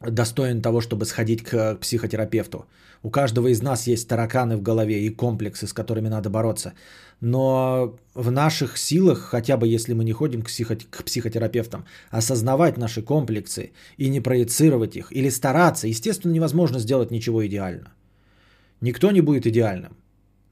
достоин 0.00 0.62
того, 0.62 0.80
чтобы 0.80 1.04
сходить 1.04 1.42
к 1.42 1.76
психотерапевту. 1.80 2.64
У 3.02 3.10
каждого 3.10 3.48
из 3.48 3.62
нас 3.62 3.86
есть 3.86 4.08
тараканы 4.08 4.56
в 4.56 4.62
голове 4.62 5.06
и 5.06 5.10
комплексы, 5.14 5.66
с 5.66 5.72
которыми 5.72 6.08
надо 6.08 6.28
бороться. 6.28 6.74
Но 7.20 7.98
в 8.14 8.30
наших 8.30 8.76
силах, 8.76 9.18
хотя 9.18 9.56
бы 9.56 9.66
если 9.66 9.94
мы 9.94 10.04
не 10.04 10.12
ходим 10.12 10.42
к, 10.42 10.48
психо- 10.48 10.76
к 10.90 11.04
психотерапевтам, 11.04 11.84
осознавать 12.10 12.76
наши 12.76 13.02
комплексы 13.02 13.72
и 13.96 14.10
не 14.10 14.20
проецировать 14.20 14.96
их, 14.96 15.12
или 15.12 15.30
стараться, 15.30 15.88
естественно, 15.88 16.32
невозможно 16.32 16.78
сделать 16.78 17.10
ничего 17.10 17.46
идеально. 17.46 17.92
Никто 18.82 19.10
не 19.10 19.22
будет 19.22 19.46
идеальным. 19.46 19.96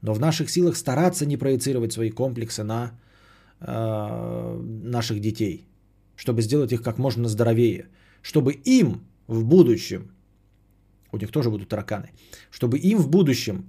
Но 0.01 0.13
в 0.13 0.19
наших 0.19 0.49
силах 0.49 0.75
стараться 0.75 1.25
не 1.25 1.37
проецировать 1.37 1.93
свои 1.93 2.09
комплексы 2.09 2.63
на 2.63 2.91
э, 3.59 4.61
наших 4.83 5.19
детей, 5.19 5.67
чтобы 6.15 6.41
сделать 6.41 6.71
их 6.71 6.81
как 6.81 6.97
можно 6.97 7.27
здоровее, 7.27 7.89
чтобы 8.21 8.53
им 8.53 9.01
в 9.27 9.43
будущем, 9.43 10.11
у 11.11 11.17
них 11.17 11.31
тоже 11.31 11.49
будут 11.49 11.69
тараканы, 11.69 12.11
чтобы 12.51 12.77
им 12.77 12.99
в 12.99 13.09
будущем 13.09 13.63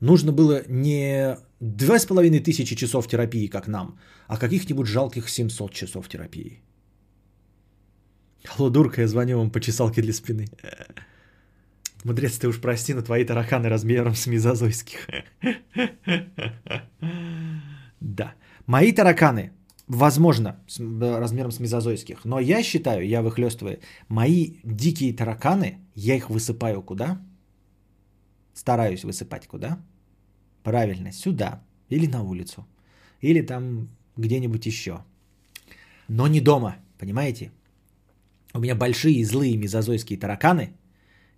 нужно 0.00 0.32
было 0.32 0.62
не 0.68 1.36
две 1.60 1.98
с 1.98 2.06
половиной 2.06 2.40
тысячи 2.40 2.76
часов 2.76 3.08
терапии, 3.08 3.48
как 3.48 3.68
нам, 3.68 3.98
а 4.28 4.36
каких-нибудь 4.36 4.86
жалких 4.86 5.28
700 5.28 5.72
часов 5.72 6.08
терапии. 6.08 6.62
Алло, 8.56 8.70
дурка, 8.70 9.00
я 9.00 9.08
звоню 9.08 9.38
вам 9.38 9.50
по 9.50 9.60
чесалке 9.60 10.02
для 10.02 10.12
спины. 10.12 10.46
Мудрец, 12.04 12.38
ты 12.38 12.46
уж 12.46 12.60
прости, 12.60 12.94
но 12.94 13.02
твои 13.02 13.24
тараканы 13.24 13.68
размером 13.68 14.14
с 14.14 14.26
мезозойских. 14.26 15.08
Да. 18.00 18.34
Мои 18.66 18.92
тараканы 18.92 19.52
Возможно, 19.88 20.56
размером 21.00 21.52
с 21.52 21.60
мезозойских. 21.60 22.24
Но 22.24 22.40
я 22.40 22.62
считаю, 22.62 23.06
я 23.06 23.22
выхлестываю, 23.22 23.78
мои 24.08 24.56
дикие 24.64 25.12
тараканы, 25.12 25.78
я 25.96 26.14
их 26.14 26.28
высыпаю 26.30 26.82
куда? 26.82 27.20
Стараюсь 28.52 29.02
высыпать 29.02 29.46
куда? 29.46 29.80
Правильно, 30.62 31.10
сюда. 31.10 31.62
Или 31.88 32.06
на 32.06 32.22
улицу. 32.22 32.66
Или 33.22 33.40
там 33.40 33.88
где-нибудь 34.16 34.66
еще. 34.66 35.04
Но 36.08 36.28
не 36.28 36.40
дома, 36.40 36.76
понимаете? 36.98 37.50
У 38.52 38.60
меня 38.60 38.74
большие 38.74 39.24
злые 39.24 39.56
мезозойские 39.56 40.18
тараканы, 40.18 40.74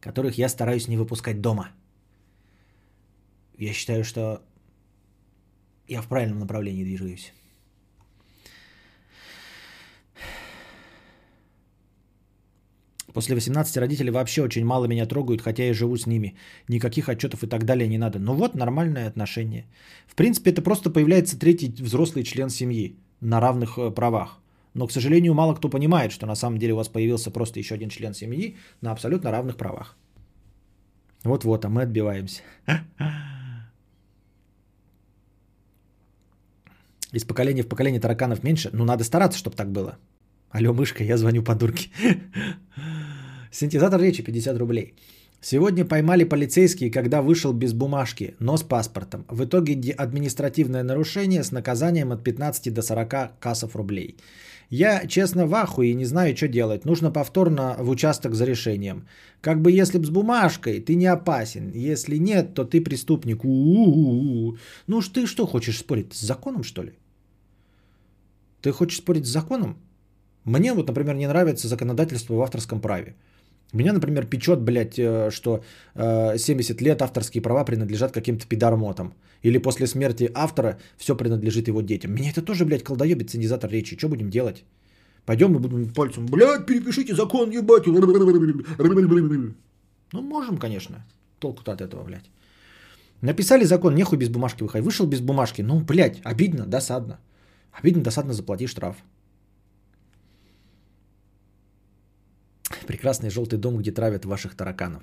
которых 0.00 0.38
я 0.38 0.48
стараюсь 0.48 0.88
не 0.88 0.96
выпускать 0.96 1.40
дома. 1.40 1.70
Я 3.58 3.72
считаю, 3.72 4.04
что 4.04 4.42
я 5.86 6.02
в 6.02 6.08
правильном 6.08 6.40
направлении 6.40 6.84
движусь. 6.84 7.32
После 13.12 13.34
18 13.34 13.76
родители 13.78 14.10
вообще 14.10 14.42
очень 14.42 14.64
мало 14.64 14.84
меня 14.84 15.06
трогают, 15.06 15.40
хотя 15.40 15.64
я 15.64 15.74
живу 15.74 15.96
с 15.96 16.06
ними. 16.06 16.36
Никаких 16.68 17.08
отчетов 17.08 17.42
и 17.42 17.46
так 17.46 17.64
далее 17.64 17.88
не 17.88 17.98
надо. 17.98 18.18
Ну 18.18 18.34
вот, 18.34 18.54
нормальное 18.54 19.08
отношение. 19.08 19.64
В 20.06 20.14
принципе, 20.14 20.50
это 20.50 20.60
просто 20.62 20.90
появляется 20.90 21.38
третий 21.38 21.68
взрослый 21.82 22.24
член 22.24 22.50
семьи 22.50 22.96
на 23.20 23.40
равных 23.40 23.78
э, 23.78 23.90
правах. 23.90 24.38
Но, 24.74 24.86
к 24.86 24.92
сожалению, 24.92 25.34
мало 25.34 25.54
кто 25.54 25.70
понимает, 25.70 26.12
что 26.12 26.26
на 26.26 26.34
самом 26.34 26.58
деле 26.58 26.74
у 26.74 26.76
вас 26.76 26.88
появился 26.88 27.30
просто 27.30 27.58
еще 27.58 27.74
один 27.74 27.88
член 27.88 28.14
семьи 28.14 28.56
на 28.82 28.92
абсолютно 28.92 29.30
равных 29.30 29.56
правах. 29.56 29.96
Вот-вот, 31.24 31.64
а 31.64 31.68
мы 31.68 31.82
отбиваемся. 31.82 32.42
Из 37.12 37.24
поколения 37.24 37.62
в 37.62 37.68
поколение 37.68 38.00
тараканов 38.00 38.42
меньше. 38.42 38.68
Ну, 38.72 38.84
надо 38.84 39.02
стараться, 39.02 39.38
чтобы 39.38 39.56
так 39.56 39.72
было. 39.72 39.96
Алло, 40.50 40.74
мышка, 40.74 41.02
я 41.02 41.16
звоню 41.16 41.42
по 41.42 41.54
дурке. 41.54 41.90
Синтезатор 43.50 44.00
речи 44.00 44.22
50 44.22 44.58
рублей. 44.58 44.94
Сегодня 45.40 45.84
поймали 45.84 46.24
полицейские, 46.24 46.90
когда 46.90 47.22
вышел 47.22 47.52
без 47.52 47.72
бумажки, 47.72 48.34
но 48.40 48.56
с 48.56 48.62
паспортом. 48.62 49.24
В 49.28 49.44
итоге 49.44 49.92
административное 49.92 50.82
нарушение 50.82 51.44
с 51.44 51.52
наказанием 51.52 52.10
от 52.10 52.24
15 52.24 52.74
до 52.74 52.82
40 52.82 53.38
кассов 53.38 53.76
рублей. 53.76 54.16
Я, 54.70 55.06
честно, 55.06 55.46
в 55.46 55.54
ахуе 55.54 55.90
и 55.90 55.94
не 55.94 56.04
знаю, 56.04 56.36
что 56.36 56.48
делать. 56.48 56.84
Нужно 56.84 57.10
повторно 57.10 57.76
в 57.78 57.88
участок 57.88 58.34
за 58.34 58.44
решением. 58.44 59.06
Как 59.40 59.62
бы 59.62 59.72
если 59.72 59.98
б 59.98 60.04
с 60.04 60.10
бумажкой, 60.10 60.80
ты 60.80 60.94
не 60.96 61.06
опасен. 61.06 61.72
Если 61.74 62.18
нет, 62.18 62.54
то 62.54 62.64
ты 62.64 62.82
преступник. 62.82 63.44
У-у-у-у. 63.44 64.56
Ну 64.86 64.96
уж 64.96 65.08
ты 65.08 65.26
что 65.26 65.46
хочешь 65.46 65.78
спорить? 65.78 66.12
С 66.12 66.20
законом, 66.20 66.64
что 66.64 66.82
ли? 66.82 66.92
Ты 68.60 68.72
хочешь 68.72 68.98
спорить 68.98 69.26
с 69.26 69.32
законом? 69.32 69.76
Мне 70.44 70.74
вот, 70.74 70.88
например, 70.88 71.14
не 71.14 71.28
нравится 71.28 71.68
законодательство 71.68 72.34
в 72.34 72.42
авторском 72.42 72.80
праве. 72.80 73.14
Меня, 73.72 73.92
например, 73.92 74.26
печет, 74.26 74.60
блядь, 74.60 74.98
э, 74.98 75.30
что 75.30 75.62
70 75.94 76.80
э, 76.80 76.84
лет 76.84 77.02
авторские 77.02 77.42
права 77.42 77.64
принадлежат 77.64 78.12
каким-то 78.12 78.46
пидармотам. 78.46 79.12
Или 79.42 79.58
после 79.58 79.86
смерти 79.86 80.30
автора 80.34 80.78
все 80.96 81.14
принадлежит 81.16 81.68
его 81.68 81.82
детям. 81.82 82.14
Меня 82.14 82.30
это 82.30 82.42
тоже, 82.42 82.64
блядь, 82.64 82.82
колдоебит 82.82 83.30
синизатор 83.30 83.70
речи. 83.70 83.96
Что 83.96 84.08
будем 84.08 84.30
делать? 84.30 84.64
Пойдем 85.26 85.54
и 85.54 85.58
будем 85.58 85.92
пальцем, 85.92 86.26
блядь, 86.26 86.66
перепишите 86.66 87.14
закон, 87.14 87.50
ебать. 87.50 87.86
Ну, 90.12 90.22
можем, 90.22 90.58
конечно. 90.58 91.04
Толку-то 91.38 91.72
от 91.72 91.80
этого, 91.80 92.04
блядь. 92.04 92.30
Написали 93.20 93.64
закон, 93.64 93.94
нехуй 93.94 94.18
без 94.18 94.28
бумажки 94.28 94.62
выходить. 94.62 94.86
Вышел 94.86 95.06
без 95.06 95.20
бумажки. 95.20 95.62
Ну, 95.62 95.80
блядь, 95.80 96.20
обидно, 96.24 96.64
досадно. 96.66 97.18
Обидно, 97.72 98.02
досадно, 98.02 98.32
заплати 98.32 98.66
штраф. 98.66 98.96
Прекрасный 102.86 103.30
желтый 103.30 103.58
дом, 103.58 103.78
где 103.78 103.92
травят 103.92 104.24
ваших 104.24 104.54
тараканов. 104.54 105.02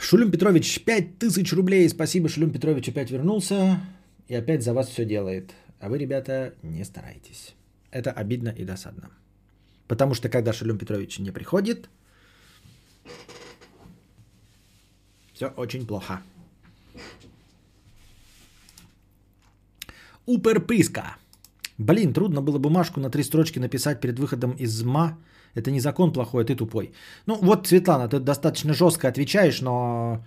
Шулюм 0.00 0.30
Петрович, 0.30 0.84
5000 0.84 1.52
рублей. 1.52 1.88
Спасибо, 1.88 2.28
Шулюм 2.28 2.50
Петрович 2.50 2.88
опять 2.88 3.10
вернулся. 3.10 3.80
И 4.28 4.34
опять 4.34 4.62
за 4.62 4.74
вас 4.74 4.88
все 4.88 5.04
делает. 5.04 5.54
А 5.80 5.88
вы, 5.88 5.98
ребята, 5.98 6.54
не 6.62 6.84
старайтесь. 6.84 7.54
Это 7.90 8.10
обидно 8.10 8.50
и 8.50 8.64
досадно. 8.64 9.10
Потому 9.88 10.14
что 10.14 10.28
когда 10.28 10.52
Шулюм 10.52 10.78
Петрович 10.78 11.18
не 11.18 11.30
приходит, 11.30 11.88
все 15.32 15.48
очень 15.48 15.86
плохо. 15.86 16.22
Уперписка. 20.26 21.16
Блин, 21.78 22.12
трудно 22.12 22.40
было 22.40 22.58
бумажку 22.58 23.00
на 23.00 23.10
три 23.10 23.22
строчки 23.22 23.58
написать 23.58 24.00
перед 24.00 24.18
выходом 24.18 24.52
из 24.52 24.82
МА. 24.82 25.18
Это 25.54 25.70
не 25.70 25.80
закон 25.80 26.12
плохой, 26.12 26.42
а 26.42 26.46
ты 26.46 26.56
тупой. 26.56 26.92
Ну 27.26 27.36
вот, 27.36 27.66
Светлана, 27.66 28.08
ты 28.08 28.20
достаточно 28.20 28.74
жестко 28.74 29.08
отвечаешь, 29.08 29.60
но 29.60 30.24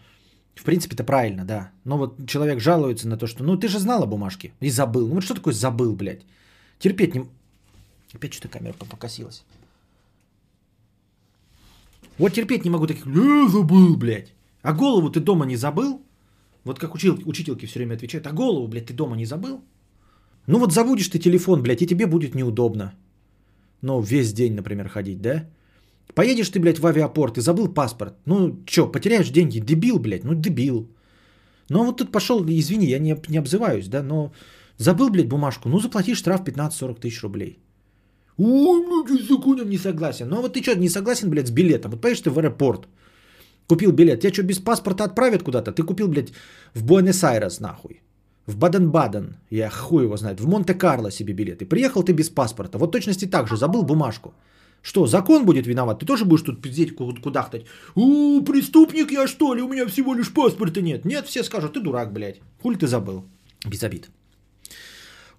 в 0.56 0.64
принципе 0.64 0.96
это 0.96 1.04
правильно, 1.04 1.46
да. 1.46 1.72
Но 1.86 1.98
вот 1.98 2.28
человек 2.28 2.60
жалуется 2.60 3.08
на 3.08 3.18
то, 3.18 3.28
что 3.28 3.44
ну 3.44 3.58
ты 3.58 3.68
же 3.68 3.80
знала 3.80 4.06
бумажки 4.06 4.54
и 4.62 4.70
забыл. 4.70 5.08
Ну 5.08 5.16
вот 5.16 5.24
что 5.24 5.36
такое 5.36 5.54
забыл, 5.54 5.96
блядь? 5.96 6.26
Терпеть 6.80 7.16
не... 7.16 7.26
Опять 8.14 8.34
что-то 8.34 8.50
камера 8.50 8.74
покосилась. 8.74 9.44
Вот 12.18 12.34
терпеть 12.34 12.66
не 12.66 12.70
могу 12.70 12.88
таких, 12.88 13.06
э, 13.06 13.48
забыл, 13.50 13.96
блядь. 13.96 14.34
А 14.64 14.74
голову 14.74 15.10
ты 15.10 15.20
дома 15.20 15.46
не 15.46 15.56
забыл? 15.56 16.02
Вот 16.64 16.80
как 16.80 16.96
учил, 16.96 17.22
учительки 17.26 17.66
все 17.66 17.80
время 17.80 17.96
отвечают, 17.96 18.28
а 18.28 18.32
голову, 18.32 18.68
блядь, 18.68 18.88
ты 18.88 18.94
дома 18.94 19.16
не 19.16 19.26
забыл? 19.26 19.62
Ну 20.48 20.60
вот 20.60 20.72
забудешь 20.72 21.10
ты 21.10 21.20
телефон, 21.20 21.62
блядь, 21.62 21.82
и 21.82 21.88
тебе 21.88 22.08
будет 22.08 22.36
неудобно. 22.36 22.94
Ну, 23.82 24.02
весь 24.02 24.34
день, 24.34 24.56
например, 24.56 24.88
ходить, 24.88 25.22
да? 25.22 25.46
Поедешь 26.16 26.50
ты, 26.50 26.60
блядь, 26.60 26.80
в 26.80 26.86
авиапорт 26.86 27.38
и 27.38 27.42
забыл 27.42 27.74
паспорт. 27.74 28.14
Ну, 28.26 28.64
чё, 28.66 28.92
потеряешь 28.92 29.30
деньги? 29.30 29.60
Дебил, 29.60 30.00
блядь, 30.00 30.24
ну 30.24 30.34
дебил. 30.34 30.90
Ну, 31.70 31.84
вот 31.84 31.98
тут 31.98 32.12
пошел, 32.12 32.44
извини, 32.46 32.88
я 32.88 33.00
не, 33.00 33.16
не 33.28 33.38
обзываюсь, 33.38 33.88
да, 33.90 34.02
но 34.02 34.32
забыл, 34.78 35.10
блядь, 35.10 35.28
бумажку, 35.28 35.70
ну, 35.70 35.80
заплати 35.80 36.16
штраф 36.16 36.42
15-40 36.42 37.00
тысяч 37.02 37.22
рублей. 37.24 37.60
Ой, 38.38 38.86
ну, 38.88 39.06
с 39.06 39.28
законом 39.28 39.70
не 39.70 39.78
согласен. 39.78 40.30
Ну, 40.30 40.38
а 40.38 40.42
вот 40.42 40.54
ты 40.54 40.64
что, 40.64 40.76
не 40.76 40.90
согласен, 40.90 41.30
блядь, 41.30 41.48
с 41.48 41.52
билетом? 41.52 41.92
Вот 41.92 42.02
поедешь 42.02 42.22
ты 42.22 42.30
в 42.30 42.40
аэропорт, 42.40 42.88
купил 43.68 43.92
билет, 43.92 44.22
тебя 44.22 44.34
что, 44.34 44.44
без 44.44 44.60
паспорта 44.60 45.04
отправят 45.04 45.44
куда-то? 45.44 45.74
Ты 45.74 45.84
купил, 45.84 46.08
блядь, 46.08 46.32
в 46.74 46.86
Буэнос-Айрес, 46.86 47.60
нахуй 47.60 48.02
в 48.48 48.56
Баден-Баден, 48.58 49.36
я 49.52 49.70
хуй 49.70 50.04
его 50.04 50.18
знает, 50.18 50.40
в 50.40 50.48
Монте-Карло 50.48 51.12
себе 51.12 51.34
билеты. 51.34 51.66
Приехал 51.66 52.04
ты 52.04 52.14
без 52.14 52.30
паспорта. 52.30 52.78
Вот 52.78 52.92
точности 52.92 53.26
так 53.26 53.48
же, 53.48 53.58
забыл 53.58 53.84
бумажку. 53.84 54.34
Что, 54.82 55.06
закон 55.06 55.46
будет 55.46 55.68
виноват? 55.68 56.00
Ты 56.00 56.06
тоже 56.06 56.26
будешь 56.26 56.44
тут 56.44 56.62
пиздеть, 56.62 56.96
кудахтать? 56.96 57.66
У, 57.96 58.42
преступник 58.42 59.12
я 59.12 59.28
что 59.28 59.54
ли? 59.54 59.62
У 59.62 59.68
меня 59.68 59.86
всего 59.86 60.14
лишь 60.14 60.34
паспорта 60.34 60.82
нет. 60.82 61.06
Нет, 61.06 61.26
все 61.28 61.44
скажут, 61.44 61.74
ты 61.74 61.82
дурак, 61.82 62.14
блядь. 62.14 62.40
Хули 62.62 62.78
ты 62.78 62.88
забыл? 62.88 63.26
Без 63.66 63.84
обид. 63.84 64.10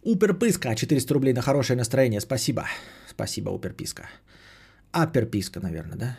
Уперписка, 0.02 0.74
400 0.74 1.14
рублей 1.14 1.32
на 1.32 1.40
хорошее 1.40 1.78
настроение. 1.78 2.20
Спасибо. 2.20 2.66
Спасибо, 3.10 3.50
Уперписка. 3.50 4.02
Аперписка, 4.92 5.60
наверное, 5.60 5.96
да? 5.96 6.18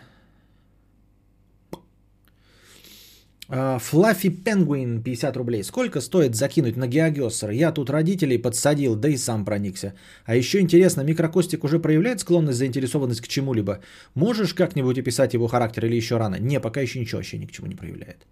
Флаффи 3.49 4.29
Пенгуин 4.29 5.01
50 5.01 5.37
рублей. 5.37 5.63
Сколько 5.63 6.01
стоит 6.01 6.35
закинуть 6.35 6.77
на 6.77 6.87
геогессер? 6.87 7.49
Я 7.49 7.71
тут 7.71 7.89
родителей 7.89 8.37
подсадил, 8.37 8.95
да 8.95 9.09
и 9.09 9.17
сам 9.17 9.43
проникся. 9.43 9.95
А 10.25 10.35
еще 10.35 10.59
интересно, 10.59 11.01
микрокостик 11.01 11.63
уже 11.63 11.79
проявляет 11.79 12.19
склонность, 12.19 12.59
заинтересованность 12.59 13.21
к 13.21 13.27
чему-либо? 13.27 13.79
Можешь 14.13 14.53
как-нибудь 14.53 14.99
описать 14.99 15.33
его 15.33 15.47
характер 15.47 15.85
или 15.85 15.95
еще 15.95 16.17
рано? 16.17 16.35
Не, 16.39 16.59
пока 16.59 16.81
еще 16.81 16.99
ничего 16.99 17.17
вообще 17.17 17.39
ни 17.39 17.47
к 17.47 17.51
чему 17.51 17.67
не 17.67 17.75
проявляет. 17.75 18.27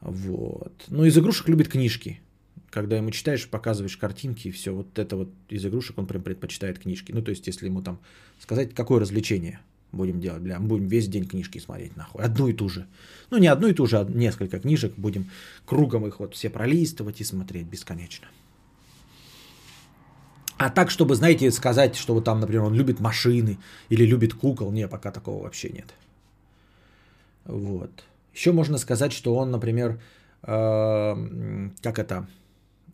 Вот. 0.00 0.84
Ну, 0.88 1.04
из 1.04 1.16
игрушек 1.16 1.48
любит 1.48 1.68
книжки. 1.68 2.20
Когда 2.70 2.96
ему 2.96 3.12
читаешь, 3.12 3.48
показываешь 3.48 3.96
картинки 3.96 4.48
и 4.48 4.50
все. 4.50 4.74
Вот 4.74 4.98
это 4.98 5.16
вот 5.16 5.28
из 5.48 5.64
игрушек 5.64 5.96
он 5.96 6.06
прям 6.06 6.24
предпочитает 6.24 6.80
книжки. 6.80 7.12
Ну, 7.12 7.22
то 7.22 7.30
есть, 7.30 7.46
если 7.46 7.66
ему 7.66 7.82
там 7.82 8.00
сказать, 8.40 8.74
какое 8.74 8.98
развлечение– 8.98 9.60
будем 9.94 10.20
делать, 10.20 10.42
бля, 10.42 10.58
будем 10.60 10.86
весь 10.86 11.08
день 11.08 11.26
книжки 11.26 11.58
смотреть, 11.58 11.96
нахуй, 11.96 12.22
одну 12.22 12.48
и 12.48 12.52
ту 12.52 12.68
же. 12.68 12.86
Ну, 13.30 13.38
не 13.38 13.46
одну 13.46 13.68
и 13.68 13.72
ту 13.72 13.86
же, 13.86 13.98
а 13.98 14.04
несколько 14.04 14.58
книжек, 14.60 14.94
будем 14.96 15.30
кругом 15.64 16.06
их 16.06 16.20
вот 16.20 16.34
все 16.34 16.50
пролистывать 16.50 17.20
и 17.20 17.24
смотреть 17.24 17.66
бесконечно. 17.66 18.26
А 20.56 20.70
так, 20.70 20.90
чтобы, 20.90 21.14
знаете, 21.14 21.50
сказать, 21.50 21.96
что 21.96 22.14
вот 22.14 22.24
там, 22.24 22.40
например, 22.40 22.64
он 22.64 22.74
любит 22.74 23.00
машины 23.00 23.58
или 23.88 24.06
любит 24.06 24.34
кукол, 24.34 24.70
не, 24.72 24.88
пока 24.88 25.10
такого 25.10 25.42
вообще 25.42 25.70
нет. 25.70 25.94
Вот. 27.44 28.04
Еще 28.32 28.52
можно 28.52 28.78
сказать, 28.78 29.12
что 29.12 29.34
он, 29.34 29.50
например, 29.50 30.00
э, 30.42 31.68
как 31.82 31.98
это, 31.98 32.26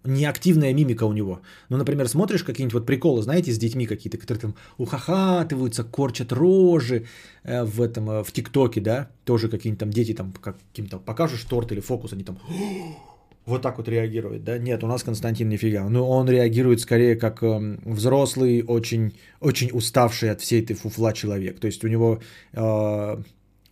неактивная 0.05 0.73
мимика 0.73 1.05
у 1.05 1.13
него. 1.13 1.41
Ну, 1.69 1.77
например, 1.77 2.09
смотришь 2.09 2.43
какие-нибудь 2.43 2.75
вот 2.75 2.87
приколы, 2.87 3.23
знаете, 3.23 3.53
с 3.53 3.59
детьми 3.59 3.87
какие-то, 3.87 4.19
которые 4.19 4.41
там 4.41 4.55
ухахатываются, 4.79 5.85
корчат 5.85 6.33
рожи 6.33 7.07
э, 7.45 7.65
в 7.65 7.81
этом, 7.83 8.11
э, 8.11 8.25
в 8.25 8.33
ТикТоке, 8.33 8.81
да, 8.81 9.11
тоже 9.25 9.49
какие-нибудь 9.49 9.81
там 9.81 9.91
дети 9.91 10.15
там 10.15 10.33
каким-то 10.33 10.99
покажешь 10.99 11.45
торт 11.45 11.73
или 11.73 11.81
фокус, 11.81 12.13
они 12.13 12.25
там 12.25 12.39
вот 13.47 13.63
так 13.63 13.79
вот 13.79 13.89
реагируют, 13.89 14.45
да? 14.45 14.59
Нет, 14.59 14.83
у 14.85 14.87
нас 14.87 15.03
Константин 15.03 15.49
нифига. 15.49 15.89
Ну, 15.89 16.09
он 16.09 16.29
реагирует 16.29 16.81
скорее 16.81 17.17
как 17.17 17.43
э, 17.43 17.79
взрослый, 17.85 18.63
очень, 18.63 19.13
очень 19.41 19.71
уставший 19.73 20.31
от 20.31 20.41
всей 20.41 20.63
этой 20.63 20.75
фуфла 20.75 21.13
человек. 21.13 21.61
То 21.61 21.67
есть 21.67 21.85
у 21.85 21.89
него... 21.89 22.21
Э, 22.53 23.19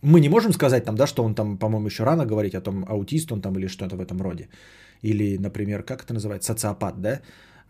мы 0.01 0.21
не 0.21 0.29
можем 0.29 0.53
сказать 0.53 0.85
там, 0.85 0.95
да, 0.95 1.07
что 1.07 1.23
он 1.23 1.35
там, 1.35 1.57
по-моему, 1.57 1.87
еще 1.87 2.05
рано 2.05 2.25
говорить 2.25 2.55
о 2.55 2.61
том, 2.61 2.85
аутист 2.87 3.33
он 3.33 3.41
там 3.41 3.59
или 3.59 3.67
что-то 3.67 3.97
в 3.97 3.99
этом 3.99 4.21
роде 4.21 4.47
или, 5.01 5.37
например, 5.37 5.83
как 5.83 6.03
это 6.03 6.13
называется, 6.13 6.53
социопат, 6.53 7.01
да? 7.01 7.21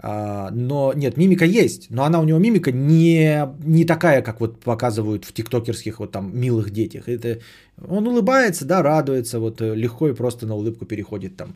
А, 0.02 0.50
но 0.52 0.94
нет, 0.96 1.18
мимика 1.18 1.46
есть, 1.46 1.89
но 1.89 2.04
она 2.04 2.22
у 2.22 2.24
него 2.24 2.39
мимика 2.39 2.72
не, 2.72 3.46
не 3.65 3.86
такая, 3.86 4.22
как 4.22 4.39
вот 4.39 4.62
показывают 4.62 5.26
в 5.26 5.34
тиктокерских 5.34 6.00
вот 6.00 6.12
там 6.12 6.32
милых 6.34 6.72
детях. 6.72 7.10
Это, 7.10 7.39
он 7.88 8.08
улыбается, 8.08 8.65
да, 8.65 8.82
радуется, 8.82 9.39
вот 9.39 9.62
э, 9.62 9.76
легко 9.76 10.08
и 10.08 10.13
просто 10.13 10.48
на 10.48 10.56
улыбку 10.56 10.86
переходит 10.86 11.36
там. 11.36 11.56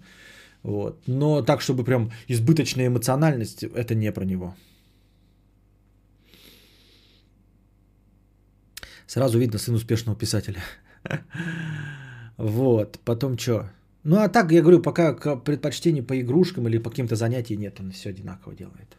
Вот. 0.62 1.00
Но 1.08 1.42
так, 1.42 1.62
чтобы 1.62 1.86
прям 1.86 2.12
избыточная 2.28 2.88
эмоциональность, 2.88 3.64
это 3.64 3.96
не 3.96 4.12
про 4.12 4.26
него. 4.26 4.56
Сразу 9.08 9.40
видно 9.40 9.60
сын 9.60 9.76
успешного 9.76 10.18
писателя. 10.18 10.60
Вот, 12.36 13.00
потом 13.06 13.38
что? 13.38 13.70
Ну 14.04 14.18
а 14.18 14.28
так, 14.28 14.52
я 14.52 14.62
говорю, 14.62 14.82
пока 14.82 15.14
предпочтений 15.14 16.04
по 16.04 16.20
игрушкам 16.20 16.68
или 16.68 16.78
по 16.78 16.90
каким-то 16.90 17.16
занятиям 17.16 17.62
нет, 17.62 17.80
он 17.80 17.92
все 17.92 18.10
одинаково 18.10 18.54
делает. 18.54 18.98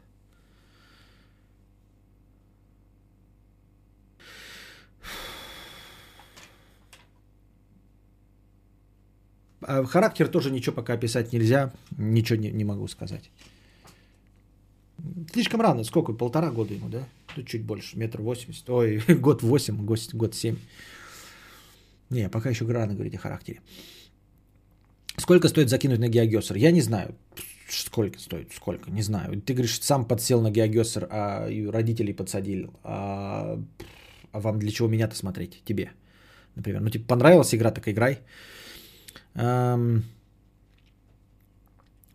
А 9.67 9.85
характер 9.85 10.29
тоже 10.29 10.51
ничего 10.51 10.75
пока 10.75 10.95
описать 10.95 11.33
нельзя, 11.33 11.73
ничего 11.97 12.39
не, 12.39 12.51
не 12.51 12.65
могу 12.65 12.87
сказать. 12.87 13.31
Слишком 15.33 15.61
рано, 15.61 15.85
сколько, 15.85 16.13
полтора 16.13 16.51
года 16.51 16.75
ему, 16.75 16.89
да? 16.89 17.07
Тут 17.35 17.47
чуть 17.47 17.63
больше, 17.63 17.99
метр 17.99 18.21
восемьдесят, 18.21 18.69
ой, 18.71 19.03
год 19.09 19.43
восемь, 19.43 19.77
год, 19.85 20.35
семь. 20.35 20.57
Не, 22.11 22.29
пока 22.29 22.51
еще 22.51 22.67
рано 22.67 22.95
говорить 22.95 23.15
о 23.15 23.19
характере. 23.19 23.61
Сколько 25.17 25.49
стоит 25.49 25.69
закинуть 25.69 26.01
на 26.01 26.09
геогесер? 26.09 26.57
Я 26.57 26.73
не 26.73 26.81
знаю. 26.81 27.15
Сколько 27.69 28.19
стоит? 28.19 28.53
Сколько? 28.53 28.91
Не 28.91 29.03
знаю. 29.03 29.41
Ты 29.41 29.55
говоришь, 29.55 29.81
сам 29.81 30.05
подсел 30.05 30.41
на 30.43 30.51
геогесер, 30.51 31.07
а 31.11 31.49
родителей 31.73 32.13
подсадил. 32.13 32.71
А, 32.83 33.59
а 34.33 34.41
вам 34.41 34.59
для 34.59 34.71
чего 34.71 34.89
меня-то 34.89 35.17
смотреть? 35.17 35.63
Тебе, 35.65 35.91
например. 36.57 36.81
Ну, 36.81 36.91
типа, 36.91 37.07
понравилась 37.07 37.55
игра, 37.55 37.71
так 37.71 37.89
играй. 37.89 38.19
Эм... 39.35 40.05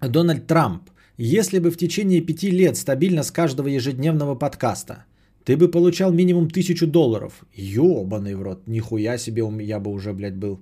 Дональд 0.02 0.48
Трамп. 0.48 0.90
Если 1.18 1.60
бы 1.60 1.72
в 1.72 1.78
течение 1.78 2.22
пяти 2.22 2.52
лет 2.52 2.78
стабильно 2.78 3.24
с 3.24 3.32
каждого 3.32 3.68
ежедневного 3.68 4.36
подкаста 4.36 5.06
ты 5.44 5.58
бы 5.58 5.72
получал 5.72 6.14
минимум 6.14 6.50
тысячу 6.50 6.88
долларов. 6.88 7.44
Ёбаный 7.56 8.36
в 8.36 8.42
рот. 8.42 8.68
Нихуя 8.68 9.18
себе, 9.18 9.44
я 9.64 9.80
бы 9.80 9.92
уже, 9.92 10.14
блядь, 10.14 10.36
был 10.36 10.60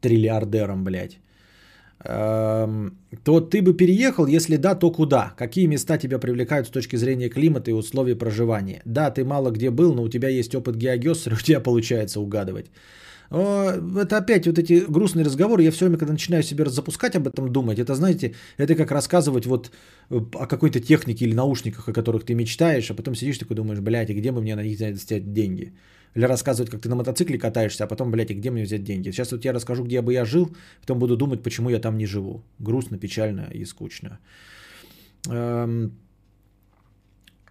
триллиардером, 0.00 0.84
блядь. 0.84 1.18
Эм, 2.04 2.98
то 3.24 3.40
ты 3.40 3.62
бы 3.62 3.74
переехал, 3.74 4.26
если 4.26 4.56
да, 4.56 4.74
то 4.74 4.90
куда? 4.90 5.34
Какие 5.36 5.66
места 5.66 5.98
тебя 5.98 6.18
привлекают 6.18 6.66
с 6.66 6.70
точки 6.70 6.96
зрения 6.96 7.28
климата 7.28 7.70
и 7.70 7.74
условий 7.74 8.14
проживания? 8.14 8.82
Да, 8.84 9.10
ты 9.10 9.24
мало 9.24 9.50
где 9.50 9.70
был, 9.70 9.94
но 9.94 10.02
у 10.02 10.08
тебя 10.08 10.28
есть 10.28 10.54
опыт 10.54 10.76
геогессера, 10.76 11.36
у 11.40 11.44
тебя 11.44 11.60
получается 11.60 12.20
угадывать. 12.20 12.66
Это 13.30 14.16
опять 14.16 14.46
вот 14.46 14.58
эти 14.58 14.84
грустные 14.88 15.24
разговоры. 15.24 15.62
Я 15.62 15.70
все 15.70 15.84
время, 15.84 15.98
когда 15.98 16.12
начинаю 16.12 16.42
себе 16.42 16.64
запускать 16.70 17.14
об 17.14 17.26
этом 17.26 17.52
думать, 17.52 17.78
это, 17.78 17.94
знаете, 17.94 18.34
это 18.56 18.74
как 18.74 18.90
рассказывать 18.90 19.44
вот 19.44 19.70
э, 20.10 20.16
о 20.16 20.46
какой-то 20.46 20.80
технике 20.80 21.26
или 21.26 21.34
наушниках, 21.34 21.88
о 21.88 21.92
которых 21.92 22.24
ты 22.24 22.34
мечтаешь, 22.34 22.90
а 22.90 22.94
потом 22.94 23.14
сидишь 23.14 23.38
такой 23.38 23.56
думаешь, 23.56 23.80
блядь, 23.80 24.10
и 24.10 24.14
где 24.14 24.32
бы 24.32 24.40
мне 24.40 24.56
на 24.56 24.62
них 24.62 24.78
взять 24.78 25.32
деньги? 25.32 25.74
Или 26.14 26.24
рассказывать, 26.24 26.70
как 26.70 26.80
ты 26.80 26.88
на 26.88 26.96
мотоцикле 26.96 27.38
катаешься, 27.38 27.84
а 27.84 27.86
потом, 27.86 28.10
блядь, 28.10 28.30
и 28.30 28.34
где 28.34 28.50
мне 28.50 28.62
взять 28.62 28.84
деньги? 28.84 29.10
Сейчас 29.10 29.32
вот 29.32 29.44
я 29.44 29.52
расскажу, 29.52 29.84
где 29.84 30.02
бы 30.02 30.12
я 30.12 30.24
жил, 30.24 30.56
потом 30.80 30.98
буду 30.98 31.16
думать, 31.16 31.42
почему 31.42 31.70
я 31.70 31.78
там 31.78 31.98
не 31.98 32.06
живу. 32.06 32.42
Грустно, 32.58 32.98
печально 32.98 33.48
и 33.52 33.64
скучно. 33.64 34.18
Эм, 35.28 35.92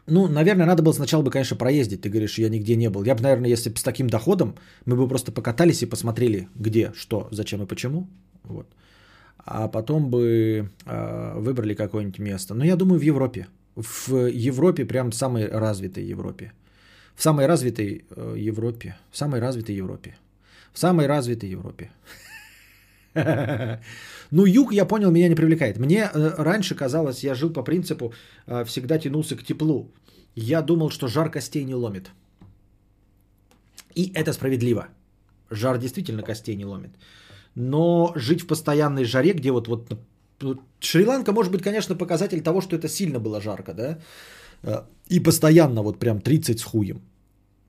ну, 0.08 0.28
наверное, 0.28 0.66
надо 0.66 0.84
было 0.84 0.94
сначала 0.94 1.22
бы, 1.22 1.32
конечно, 1.32 1.58
проездить. 1.58 2.02
Ты 2.02 2.10
говоришь, 2.10 2.40
я 2.40 2.50
нигде 2.50 2.76
не 2.76 2.90
был. 2.90 3.04
Я 3.04 3.16
бы, 3.16 3.22
наверное, 3.22 3.50
если 3.50 3.70
бы 3.70 3.78
с 3.78 3.84
таким 3.84 4.08
доходом, 4.08 4.56
мы 4.86 4.96
бы 4.96 5.08
просто 5.08 5.32
покатались 5.32 5.84
и 5.84 5.86
посмотрели, 5.86 6.48
где, 6.56 6.94
что, 6.96 7.28
зачем 7.32 7.62
и 7.62 7.66
почему. 7.66 8.08
Вот. 8.44 8.68
А 9.38 9.68
потом 9.68 10.10
бы 10.10 10.70
э, 10.86 11.34
выбрали 11.40 11.74
какое-нибудь 11.74 12.20
место. 12.20 12.54
Но 12.54 12.64
я 12.66 12.76
думаю, 12.76 13.00
в 13.00 13.04
Европе. 13.04 13.48
В 13.76 14.28
Европе, 14.28 14.86
прям 14.86 15.12
самой 15.12 15.48
развитой 15.48 16.06
Европе. 16.06 16.52
В 17.18 17.22
самой 17.24 17.48
развитой 17.48 18.06
э, 18.16 18.50
Европе. 18.50 18.96
В 19.12 19.18
самой 19.18 19.40
развитой 19.42 19.76
Европе. 19.76 20.16
В 20.72 20.80
самой 20.80 21.08
развитой 21.08 21.50
Европе. 21.50 21.90
Ну, 24.32 24.46
юг, 24.46 24.74
я 24.74 24.86
понял, 24.86 25.10
меня 25.12 25.30
не 25.30 25.36
привлекает. 25.36 25.78
Мне 25.78 26.10
э, 26.14 26.44
раньше 26.44 26.76
казалось, 26.76 27.24
я 27.24 27.34
жил 27.34 27.54
по 27.54 27.64
принципу, 27.64 28.14
э, 28.46 28.66
всегда 28.66 29.00
тянулся 29.00 29.36
к 29.38 29.44
теплу. 29.44 29.90
Я 30.36 30.62
думал, 30.62 30.90
что 30.90 31.08
жар 31.08 31.32
костей 31.32 31.64
не 31.64 31.76
ломит. 31.76 32.12
И 33.96 34.12
это 34.14 34.34
справедливо. 34.34 34.88
Жар 35.50 35.78
действительно 35.78 36.24
костей 36.24 36.56
не 36.58 36.66
ломит. 36.66 36.92
Но 37.56 38.12
жить 38.16 38.42
в 38.42 38.48
постоянной 38.48 39.06
жаре, 39.06 39.34
где 39.34 39.52
вот, 39.52 39.68
вот 39.68 40.60
Шри-Ланка 40.80 41.32
может 41.32 41.52
быть, 41.54 41.64
конечно, 41.64 41.96
показатель 41.96 42.42
того, 42.42 42.62
что 42.62 42.76
это 42.76 42.90
сильно 42.90 43.20
было 43.20 43.42
жарко, 43.42 43.74
да? 43.74 43.98
Э, 44.64 44.84
и 45.10 45.20
постоянно 45.20 45.82
вот 45.82 46.00
прям 46.00 46.22
30 46.22 46.60
с 46.60 46.64
хуем. 46.64 47.02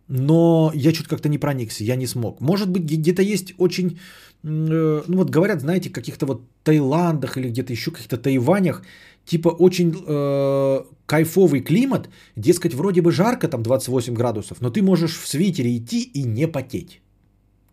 Но 0.08 0.72
я 0.74 0.94
что-то 0.94 1.10
как-то 1.10 1.28
не 1.28 1.38
проникся, 1.38 1.84
я 1.84 1.96
не 1.96 2.06
смог. 2.06 2.40
Может 2.40 2.70
быть, 2.70 2.84
где-то 2.84 3.22
есть 3.22 3.54
очень 3.58 3.98
Э, 4.44 5.02
ну 5.08 5.16
вот 5.16 5.30
говорят, 5.30 5.60
знаете, 5.60 5.90
каких-то 5.90 6.26
вот 6.26 6.42
Таиландах 6.62 7.36
или 7.36 7.48
где-то 7.48 7.72
еще 7.72 7.90
каких-то 7.90 8.16
Тайванях, 8.16 8.82
типа 9.24 9.48
очень 9.48 9.94
э, 10.06 10.84
кайфовый 11.06 11.60
климат, 11.60 12.08
дескать, 12.36 12.74
вроде 12.74 13.02
бы 13.02 13.10
жарко, 13.12 13.48
там 13.48 13.62
28 13.62 14.14
градусов, 14.14 14.60
но 14.60 14.70
ты 14.70 14.82
можешь 14.82 15.18
в 15.18 15.26
свитере 15.26 15.76
идти 15.76 16.02
и 16.02 16.24
не 16.24 16.46
потеть. 16.46 17.00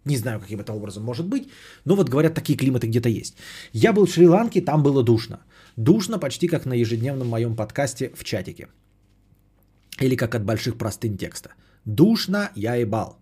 Не 0.05 0.17
знаю, 0.17 0.39
каким 0.39 0.59
это 0.59 0.73
образом 0.73 1.03
может 1.03 1.25
быть, 1.27 1.47
но 1.85 1.95
вот 1.95 2.09
говорят, 2.09 2.35
такие 2.35 2.57
климаты 2.57 2.87
где-то 2.87 3.09
есть. 3.09 3.35
Я 3.73 3.91
был 3.93 4.05
в 4.05 4.11
Шри-Ланке, 4.11 4.61
там 4.61 4.83
было 4.83 5.03
душно. 5.03 5.39
Душно 5.77 6.19
почти 6.19 6.47
как 6.47 6.65
на 6.65 6.73
ежедневном 6.73 7.27
моем 7.27 7.55
подкасте 7.55 8.11
в 8.15 8.23
чатике. 8.23 8.67
Или 10.01 10.15
как 10.15 10.35
от 10.35 10.43
больших 10.43 10.77
простынь 10.77 11.17
текста. 11.17 11.49
Душно 11.85 12.49
я 12.55 12.75
ебал. 12.75 13.17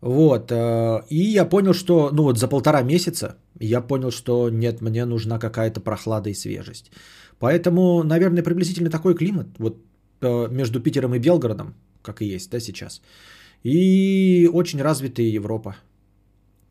Вот. 0.00 0.50
Э, 0.50 1.02
и 1.10 1.16
я 1.16 1.44
понял, 1.44 1.74
что, 1.74 2.10
ну 2.12 2.22
вот 2.22 2.38
за 2.38 2.48
полтора 2.48 2.82
месяца 2.82 3.36
я 3.60 3.80
понял, 3.80 4.10
что 4.10 4.50
нет, 4.50 4.80
мне 4.80 5.04
нужна 5.04 5.38
какая-то 5.38 5.80
прохлада 5.80 6.30
и 6.30 6.34
свежесть. 6.34 6.90
Поэтому, 7.38 8.02
наверное, 8.02 8.42
приблизительно 8.42 8.90
такой 8.90 9.14
климат. 9.14 9.46
Вот 9.58 9.76
э, 10.20 10.48
между 10.50 10.80
Питером 10.80 11.14
и 11.14 11.18
Белгородом, 11.18 11.74
как 12.02 12.22
и 12.22 12.34
есть, 12.34 12.50
да, 12.50 12.60
сейчас. 12.60 13.02
И 13.64 14.48
очень 14.52 14.82
развитая 14.82 15.26
Европа. 15.26 15.76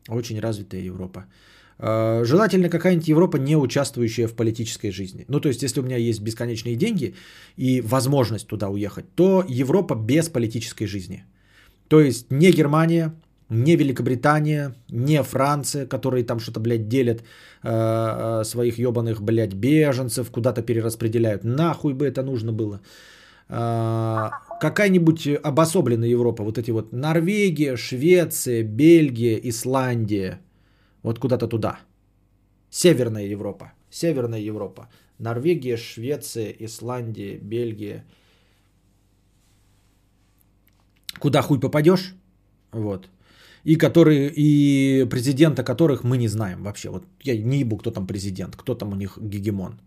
Очень 0.08 0.40
развитая 0.40 0.80
Европа. 0.80 1.24
Э, 1.82 2.22
желательно 2.24 2.68
какая-нибудь 2.68 3.08
Европа, 3.08 3.36
не 3.36 3.56
участвующая 3.56 4.28
в 4.28 4.34
политической 4.34 4.90
жизни. 4.90 5.24
Ну, 5.28 5.40
то 5.40 5.48
есть, 5.48 5.62
если 5.62 5.80
у 5.80 5.84
меня 5.84 5.96
есть 5.96 6.20
бесконечные 6.20 6.76
деньги 6.76 7.14
и 7.56 7.80
возможность 7.80 8.46
туда 8.46 8.68
уехать, 8.68 9.04
то 9.14 9.44
Европа 9.48 9.94
без 9.94 10.28
политической 10.28 10.86
жизни– 10.86 11.24
то 11.90 12.00
есть 12.00 12.30
не 12.30 12.52
Германия, 12.52 13.12
не 13.48 13.76
Великобритания, 13.76 14.74
не 14.90 15.22
Франция, 15.22 15.86
которые 15.86 16.24
там 16.24 16.38
что-то, 16.38 16.60
блядь, 16.60 16.88
делят 16.88 17.20
э, 17.20 17.22
э, 17.68 18.44
своих 18.44 18.78
ебаных, 18.78 19.20
блядь, 19.20 19.54
беженцев, 19.54 20.30
куда-то 20.30 20.62
перераспределяют. 20.62 21.42
Нахуй 21.44 21.94
бы 21.94 22.06
это 22.06 22.22
нужно 22.22 22.52
было. 22.52 22.80
Э, 23.48 24.30
какая-нибудь 24.60 25.26
обособленная 25.42 26.08
Европа, 26.08 26.44
вот 26.44 26.58
эти 26.58 26.70
вот 26.70 26.92
Норвегия, 26.92 27.76
Швеция, 27.76 28.62
Бельгия, 28.62 29.36
Исландия, 29.42 30.38
вот 31.02 31.18
куда-то 31.18 31.48
туда. 31.48 31.80
Северная 32.70 33.26
Европа, 33.26 33.72
Северная 33.90 34.40
Европа. 34.40 34.88
Норвегия, 35.18 35.76
Швеция, 35.76 36.50
Исландия, 36.50 37.36
Бельгия– 37.38 38.04
куда 41.20 41.42
хуй 41.42 41.60
попадешь, 41.60 42.14
вот, 42.72 43.08
и, 43.64 43.76
которые, 43.76 44.32
и 44.36 45.04
президента 45.04 45.62
которых 45.62 46.02
мы 46.02 46.16
не 46.16 46.28
знаем 46.28 46.62
вообще. 46.62 46.90
Вот 46.90 47.04
я 47.22 47.36
не 47.36 47.60
ебу, 47.60 47.76
кто 47.76 47.90
там 47.90 48.06
президент, 48.06 48.56
кто 48.56 48.74
там 48.74 48.92
у 48.92 48.96
них 48.96 49.18
гегемон. 49.20 49.80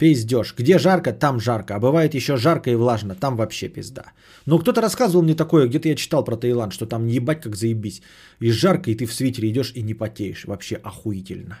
Пиздеж. 0.00 0.54
Где 0.58 0.78
жарко, 0.78 1.12
там 1.12 1.40
жарко. 1.40 1.74
А 1.74 1.78
бывает 1.78 2.14
еще 2.14 2.36
жарко 2.36 2.70
и 2.70 2.74
влажно, 2.74 3.14
там 3.14 3.36
вообще 3.36 3.68
пизда. 3.68 4.04
Но 4.46 4.58
кто-то 4.58 4.80
рассказывал 4.80 5.22
мне 5.22 5.34
такое, 5.34 5.66
где-то 5.66 5.88
я 5.88 5.94
читал 5.94 6.24
про 6.24 6.36
Таиланд, 6.36 6.72
что 6.72 6.86
там 6.86 7.06
ебать 7.06 7.42
как 7.42 7.54
заебись. 7.56 8.02
И 8.40 8.50
жарко, 8.50 8.90
и 8.90 8.94
ты 8.94 9.04
в 9.04 9.12
свитере 9.12 9.50
идешь 9.50 9.72
и 9.74 9.82
не 9.82 9.94
потеешь. 9.94 10.46
Вообще 10.46 10.76
охуительно. 10.76 11.58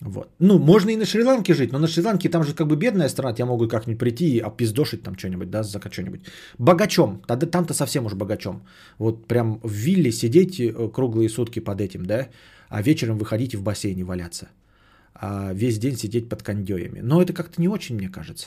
Вот. 0.00 0.28
Ну, 0.40 0.58
можно 0.58 0.90
и 0.90 0.96
на 0.96 1.04
Шри-Ланке 1.04 1.54
жить, 1.54 1.72
но 1.72 1.78
на 1.78 1.86
Шри-Ланке 1.86 2.28
там 2.28 2.42
же 2.42 2.54
как 2.54 2.66
бы 2.66 2.76
бедная 2.76 3.08
страна, 3.08 3.34
я 3.38 3.46
могу 3.46 3.68
как-нибудь 3.68 3.98
прийти 3.98 4.36
и 4.36 4.40
опиздошить 4.40 5.02
там 5.02 5.16
что-нибудь, 5.16 5.50
да, 5.50 5.62
за 5.62 5.80
что-нибудь. 5.90 6.20
Богачом, 6.58 7.22
тогда 7.26 7.46
там-то 7.46 7.74
совсем 7.74 8.06
уж 8.06 8.14
богачом. 8.14 8.62
Вот 8.98 9.28
прям 9.28 9.60
в 9.62 9.72
вилле 9.72 10.12
сидеть 10.12 10.60
э, 10.60 10.90
круглые 10.92 11.28
сутки 11.28 11.60
под 11.60 11.80
этим, 11.80 12.04
да, 12.04 12.28
а 12.68 12.82
вечером 12.82 13.18
выходить 13.18 13.54
в 13.54 13.62
бассейне 13.62 14.04
валяться. 14.04 14.48
А 15.20 15.52
весь 15.52 15.78
день 15.78 15.96
сидеть 15.96 16.28
под 16.28 16.42
кондеями. 16.42 17.00
Но 17.00 17.20
это 17.20 17.32
как-то 17.32 17.60
не 17.60 17.68
очень, 17.68 17.96
мне 17.96 18.08
кажется. 18.08 18.46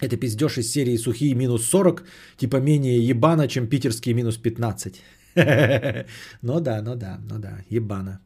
Это 0.00 0.16
пиздеж 0.16 0.58
из 0.58 0.70
серии 0.70 0.96
«Сухие 0.96 1.34
минус 1.34 1.72
40», 1.72 2.02
типа 2.36 2.56
менее 2.56 2.98
ебано, 2.98 3.48
чем 3.48 3.66
питерские 3.66 4.14
минус 4.14 4.36
15. 4.36 5.02
Ну 6.42 6.60
да, 6.60 6.82
ну 6.82 6.94
да, 6.94 7.20
ну 7.30 7.38
да, 7.38 7.58
ебано. 7.68 8.20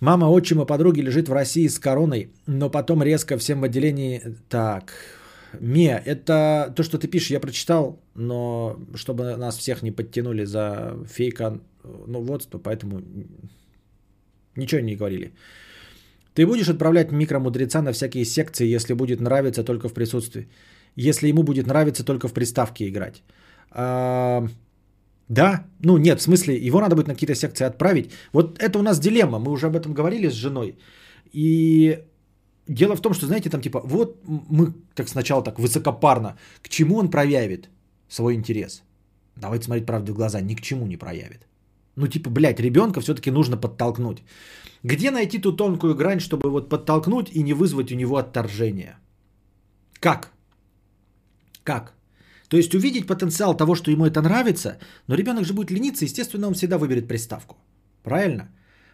Мама 0.00 0.26
отчима 0.26 0.64
подруги 0.64 1.00
лежит 1.00 1.28
в 1.28 1.32
России 1.32 1.68
с 1.68 1.78
короной, 1.78 2.30
но 2.46 2.68
потом 2.68 3.02
резко 3.02 3.38
всем 3.38 3.60
в 3.60 3.64
отделении... 3.64 4.36
Так, 4.48 4.92
Мия, 5.60 6.02
это 6.04 6.72
то, 6.76 6.82
что 6.82 6.98
ты 6.98 7.08
пишешь, 7.08 7.30
я 7.30 7.40
прочитал, 7.40 8.00
но 8.14 8.78
чтобы 8.94 9.36
нас 9.36 9.56
всех 9.56 9.82
не 9.82 9.92
подтянули 9.92 10.44
за 10.44 10.96
фейка, 11.08 11.60
ну 11.84 12.20
вот, 12.20 12.48
поэтому 12.62 13.02
ничего 14.56 14.80
не 14.80 14.96
говорили. 14.96 15.32
Ты 16.34 16.46
будешь 16.46 16.68
отправлять 16.68 17.12
микромудреца 17.12 17.82
на 17.82 17.92
всякие 17.92 18.24
секции, 18.24 18.74
если 18.74 18.94
будет 18.94 19.20
нравиться 19.20 19.64
только 19.64 19.88
в 19.88 19.94
присутствии. 19.94 20.48
Если 20.96 21.28
ему 21.28 21.42
будет 21.42 21.66
нравиться 21.66 22.04
только 22.04 22.28
в 22.28 22.32
приставке 22.32 22.88
играть. 22.88 23.22
А, 23.70 24.46
да, 25.28 25.64
ну 25.80 25.98
нет, 25.98 26.20
в 26.20 26.22
смысле, 26.22 26.54
его 26.66 26.80
надо 26.80 26.94
будет 26.94 27.08
на 27.08 27.14
какие-то 27.14 27.34
секции 27.34 27.66
отправить. 27.66 28.10
Вот 28.32 28.58
это 28.58 28.78
у 28.78 28.82
нас 28.82 29.00
дилемма, 29.00 29.38
мы 29.38 29.50
уже 29.50 29.66
об 29.66 29.76
этом 29.76 29.94
говорили 29.94 30.28
с 30.28 30.34
женой. 30.34 30.78
И 31.32 31.98
дело 32.68 32.96
в 32.96 33.00
том, 33.00 33.14
что, 33.14 33.26
знаете, 33.26 33.50
там 33.50 33.60
типа, 33.60 33.80
вот 33.84 34.20
мы 34.26 34.74
так 34.94 35.08
сначала 35.08 35.42
так 35.42 35.58
высокопарно, 35.58 36.36
к 36.62 36.68
чему 36.68 36.96
он 36.96 37.10
проявит 37.10 37.68
свой 38.08 38.34
интерес. 38.34 38.82
Давайте 39.36 39.64
смотреть 39.64 39.86
правду 39.86 40.12
в 40.12 40.16
глаза, 40.16 40.40
ни 40.40 40.54
к 40.54 40.60
чему 40.60 40.86
не 40.86 40.96
проявит. 40.96 41.46
Ну 41.96 42.06
типа, 42.06 42.30
блядь, 42.30 42.60
ребенка 42.60 43.00
все-таки 43.00 43.30
нужно 43.30 43.56
подтолкнуть. 43.56 44.22
Где 44.82 45.10
найти 45.10 45.38
ту 45.38 45.52
тонкую 45.52 45.94
грань, 45.94 46.20
чтобы 46.20 46.50
вот 46.50 46.68
подтолкнуть 46.68 47.30
и 47.32 47.42
не 47.42 47.54
вызвать 47.54 47.92
у 47.92 47.96
него 47.96 48.16
отторжение? 48.16 48.96
Как? 50.00 50.32
Как? 51.64 51.94
То 52.48 52.56
есть 52.56 52.74
увидеть 52.74 53.06
потенциал 53.06 53.56
того, 53.56 53.74
что 53.74 53.90
ему 53.90 54.04
это 54.04 54.22
нравится, 54.22 54.78
но 55.08 55.16
ребенок 55.16 55.44
же 55.44 55.54
будет 55.54 55.70
лениться, 55.70 56.04
естественно, 56.04 56.46
он 56.46 56.54
всегда 56.54 56.78
выберет 56.78 57.08
приставку. 57.08 57.56
Правильно? 58.02 58.48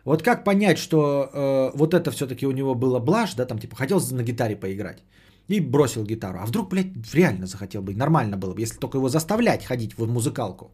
Вот 0.04 0.22
как 0.22 0.44
понять, 0.44 0.78
что 0.78 0.98
э, 0.98 1.76
вот 1.76 1.94
это 1.94 2.10
все-таки 2.10 2.46
у 2.46 2.52
него 2.52 2.74
было 2.74 2.98
блажь, 2.98 3.34
да, 3.34 3.44
там 3.44 3.58
типа 3.58 3.76
хотел 3.76 4.00
на 4.12 4.22
гитаре 4.22 4.56
поиграть 4.56 5.02
и 5.48 5.60
бросил 5.60 6.04
гитару. 6.04 6.38
А 6.40 6.46
вдруг, 6.46 6.70
блядь, 6.70 7.14
реально 7.14 7.46
захотел 7.46 7.82
бы, 7.82 7.94
нормально 7.94 8.36
было 8.36 8.54
бы, 8.54 8.62
если 8.62 8.78
только 8.78 8.98
его 8.98 9.08
заставлять 9.08 9.64
ходить 9.64 9.98
в 9.98 10.06
музыкалку. 10.06 10.70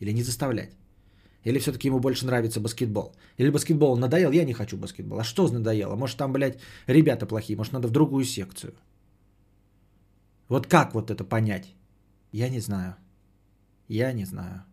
Или 0.00 0.12
не 0.12 0.22
заставлять. 0.22 0.70
Или 1.44 1.58
все-таки 1.58 1.88
ему 1.88 1.98
больше 1.98 2.26
нравится 2.26 2.60
баскетбол? 2.60 3.14
Или 3.38 3.50
баскетбол 3.50 3.96
надоел? 3.96 4.32
Я 4.32 4.44
не 4.44 4.54
хочу 4.54 4.76
баскетбол. 4.76 5.18
А 5.18 5.24
что 5.24 5.48
надоело? 5.48 5.96
Может 5.96 6.16
там, 6.16 6.32
блядь, 6.32 6.58
ребята 6.86 7.26
плохие? 7.26 7.56
Может 7.56 7.72
надо 7.72 7.88
в 7.88 7.90
другую 7.90 8.24
секцию? 8.24 8.74
Вот 10.48 10.66
как 10.66 10.94
вот 10.94 11.10
это 11.10 11.24
понять? 11.24 11.74
Я 12.32 12.48
не 12.48 12.60
знаю. 12.60 12.94
Я 13.88 14.12
не 14.12 14.24
знаю. 14.24 14.64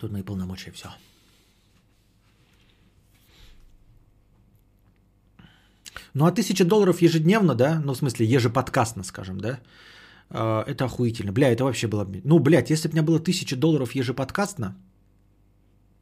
Тут 0.00 0.12
мои 0.12 0.22
полномочия, 0.22 0.72
все. 0.72 0.88
Ну 6.14 6.26
а 6.26 6.32
тысяча 6.32 6.64
долларов 6.64 7.02
ежедневно, 7.02 7.54
да? 7.54 7.80
Ну 7.84 7.94
в 7.94 7.96
смысле 7.96 8.26
ежеподкастно, 8.26 9.04
скажем, 9.04 9.38
да? 9.38 9.60
А, 10.30 10.64
это 10.66 10.84
охуительно. 10.84 11.32
Бля, 11.32 11.50
это 11.50 11.64
вообще 11.64 11.86
было... 11.86 12.06
Ну, 12.24 12.38
блядь, 12.38 12.70
если 12.70 12.88
бы 12.88 12.92
у 12.92 12.94
меня 12.94 13.02
было 13.02 13.20
тысяча 13.20 13.56
долларов 13.56 13.94
ежеподкастно, 13.94 14.76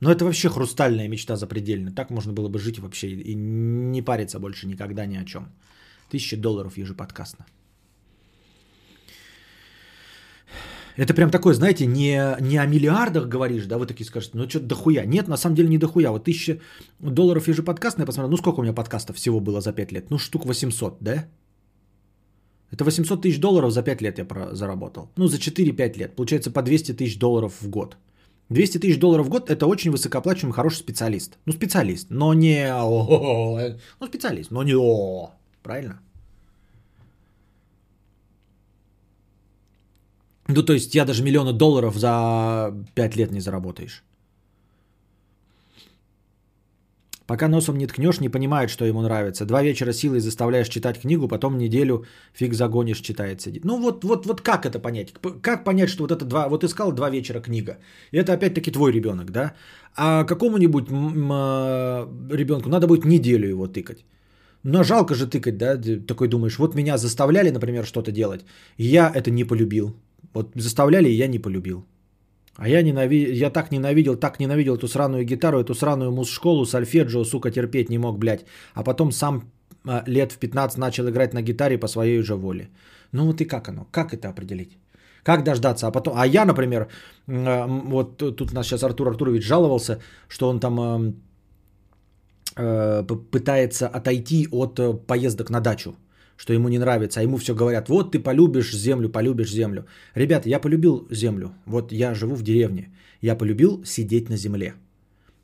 ну 0.01 0.11
это 0.11 0.25
вообще 0.25 0.49
хрустальная 0.49 1.09
мечта 1.09 1.37
запредельная. 1.37 1.93
Так 1.93 2.11
можно 2.11 2.33
было 2.33 2.49
бы 2.49 2.59
жить 2.59 2.79
вообще 2.79 3.09
и 3.09 3.35
не 3.35 4.03
париться 4.03 4.41
больше 4.41 4.67
никогда 4.67 5.07
ни 5.07 5.17
о 5.17 5.25
чем. 5.25 5.47
Тысяча 6.11 6.37
долларов 6.37 6.77
ежеподкастно. 6.77 7.47
Это 10.97 11.15
прям 11.15 11.31
такое, 11.31 11.55
знаете, 11.55 11.87
не, 11.87 12.37
не 12.41 12.59
о 12.59 12.67
миллиардах 12.67 13.29
говоришь, 13.29 13.67
да, 13.67 13.79
вы 13.79 13.87
такие 13.87 14.07
скажете, 14.07 14.37
ну 14.37 14.49
что-то 14.49 14.67
дохуя. 14.67 15.07
Нет, 15.07 15.29
на 15.29 15.37
самом 15.37 15.57
деле 15.57 15.69
не 15.69 15.79
дохуя. 15.79 16.11
Вот 16.11 16.25
тысяча 16.25 16.59
долларов 16.99 17.49
ежеподкастно, 17.49 18.03
я 18.03 18.07
посмотрел, 18.07 18.31
ну 18.31 18.37
сколько 18.37 18.61
у 18.61 18.63
меня 18.63 18.75
подкастов 18.75 19.17
всего 19.17 19.41
было 19.41 19.61
за 19.61 19.73
5 19.73 19.93
лет? 19.93 20.11
Ну 20.11 20.19
штук 20.19 20.47
800, 20.47 20.97
да? 21.01 21.29
Это 22.73 22.85
800 22.85 23.23
тысяч 23.23 23.39
долларов 23.39 23.71
за 23.71 23.83
5 23.83 24.03
лет 24.03 24.19
я 24.19 24.27
заработал. 24.55 25.11
Ну, 25.17 25.29
за 25.29 25.37
4-5 25.37 25.99
лет. 25.99 26.17
Получается 26.17 26.51
по 26.51 26.63
200 26.63 26.95
тысяч 26.95 27.19
долларов 27.19 27.53
в 27.61 27.69
год. 27.69 27.97
200 28.49 28.79
тысяч 28.79 28.99
долларов 28.99 29.27
в 29.27 29.29
год– 29.29 29.51
это 29.51 29.67
очень 29.67 29.91
высокооплачиваемый 29.91 30.55
хороший 30.55 30.79
специалист. 30.79 31.39
Ну, 31.47 31.53
специалист, 31.53 32.11
но 32.11 32.35
не... 32.35 32.67
Ну, 34.01 34.07
специалист, 34.07 34.51
но 34.51 34.63
не... 34.63 34.75
Правильно? 35.63 36.01
Ну, 40.49 40.63
то 40.63 40.73
есть, 40.73 40.95
я 40.95 41.05
даже 41.05 41.23
миллиона 41.23 41.53
долларов 41.53 41.97
за 41.97 42.75
5 42.95 43.17
лет 43.17 43.33
не 43.33 43.41
заработаешь. 43.41 44.03
Пока 47.33 47.49
носом 47.49 47.79
не 47.79 47.87
ткнешь, 47.87 48.21
не 48.21 48.29
понимает, 48.29 48.69
что 48.69 48.85
ему 48.85 49.01
нравится. 49.01 49.47
Два 49.47 49.63
вечера 49.63 49.93
силой 49.93 50.21
заставляешь 50.21 50.69
читать 50.69 51.01
книгу, 51.01 51.29
потом 51.29 51.57
неделю 51.57 52.05
фиг 52.35 52.55
загонишь, 52.55 53.01
читает, 53.01 53.41
сидит. 53.41 53.65
Ну 53.65 53.81
вот, 53.81 54.05
вот, 54.05 54.27
вот 54.27 54.41
как 54.43 54.67
это 54.67 54.79
понять? 54.79 55.15
Как 55.41 55.65
понять, 55.65 55.89
что 55.89 56.05
вот 56.05 56.13
это 56.13 56.27
два, 56.27 56.49
вот 56.49 56.63
искал 56.63 56.93
два 56.93 57.09
вечера 57.09 57.41
книга. 57.41 57.79
И 58.13 58.19
это 58.19 58.35
опять-таки 58.35 58.71
твой 58.71 58.93
ребенок, 58.93 59.31
да? 59.31 59.55
А 59.97 60.25
какому-нибудь 60.25 60.89
а, 60.91 62.07
ребенку 62.31 62.69
надо 62.69 62.87
будет 62.87 63.07
неделю 63.07 63.49
его 63.49 63.67
тыкать. 63.67 64.05
Но 64.63 64.85
жалко 64.85 65.15
же 65.15 65.27
тыкать, 65.27 65.57
да? 65.57 65.79
Такой 66.07 66.29
думаешь, 66.29 66.59
вот 66.59 66.75
меня 66.75 66.99
заставляли, 66.99 67.49
например, 67.49 67.87
что-то 67.87 68.13
делать. 68.13 68.45
Я 68.77 69.11
это 69.15 69.31
не 69.31 69.45
полюбил. 69.45 69.97
Вот 70.35 70.51
заставляли, 70.55 71.09
и 71.09 71.17
я 71.17 71.29
не 71.29 71.39
полюбил. 71.39 71.87
А 72.57 72.69
я, 72.69 72.83
ненави... 72.83 73.17
я 73.33 73.51
так 73.51 73.73
ненавидел, 73.73 74.17
так 74.17 74.41
ненавидел 74.41 74.77
эту 74.77 74.89
сраную 74.89 75.25
гитару, 75.25 75.61
эту 75.61 75.75
сраную 75.75 76.13
муз-школу, 76.13 76.67
сальфеджио, 76.67 77.25
сука, 77.25 77.51
терпеть 77.51 77.91
не 77.91 77.99
мог, 77.99 78.19
блядь. 78.19 78.45
А 78.75 78.83
потом 78.85 79.13
сам 79.13 79.43
а, 79.87 80.03
лет 80.07 80.33
в 80.33 80.39
15 80.39 80.79
начал 80.79 81.09
играть 81.09 81.35
на 81.35 81.43
гитаре 81.43 81.79
по 81.79 81.89
своей 81.89 82.21
уже 82.21 82.35
воле. 82.35 82.69
Ну 83.13 83.27
вот 83.27 83.41
и 83.41 83.45
как 83.45 83.69
оно? 83.69 83.87
Как 83.91 84.13
это 84.13 84.29
определить? 84.29 84.77
Как 85.23 85.45
дождаться? 85.45 85.87
А 85.87 85.91
потом... 85.91 86.15
А 86.17 86.27
я, 86.27 86.45
например, 86.45 86.89
а, 87.27 87.67
вот 87.67 88.19
тут 88.19 88.53
у 88.53 88.55
нас 88.55 88.67
сейчас 88.67 88.83
Артур 88.83 89.09
Артурович 89.09 89.45
жаловался, 89.45 89.99
что 90.29 90.49
он 90.49 90.61
там 90.61 90.79
а, 92.57 93.03
пытается 93.31 93.89
отойти 93.89 94.49
от 94.51 94.79
э, 94.79 94.93
поездок 94.93 95.51
на 95.51 95.61
дачу 95.61 95.95
что 96.37 96.53
ему 96.53 96.69
не 96.69 96.79
нравится, 96.79 97.21
а 97.21 97.23
ему 97.23 97.37
все 97.37 97.55
говорят, 97.55 97.89
вот 97.89 98.13
ты 98.13 98.19
полюбишь 98.19 98.75
землю, 98.75 99.09
полюбишь 99.09 99.53
землю. 99.53 99.87
Ребята, 100.15 100.49
я 100.49 100.59
полюбил 100.59 101.07
землю, 101.11 101.53
вот 101.67 101.93
я 101.93 102.15
живу 102.15 102.35
в 102.35 102.43
деревне, 102.43 102.91
я 103.21 103.37
полюбил 103.37 103.85
сидеть 103.85 104.29
на 104.29 104.37
земле. 104.37 104.75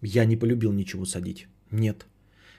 Я 0.00 0.24
не 0.24 0.36
полюбил 0.36 0.72
ничего 0.72 1.04
садить, 1.04 1.48
нет. 1.70 2.06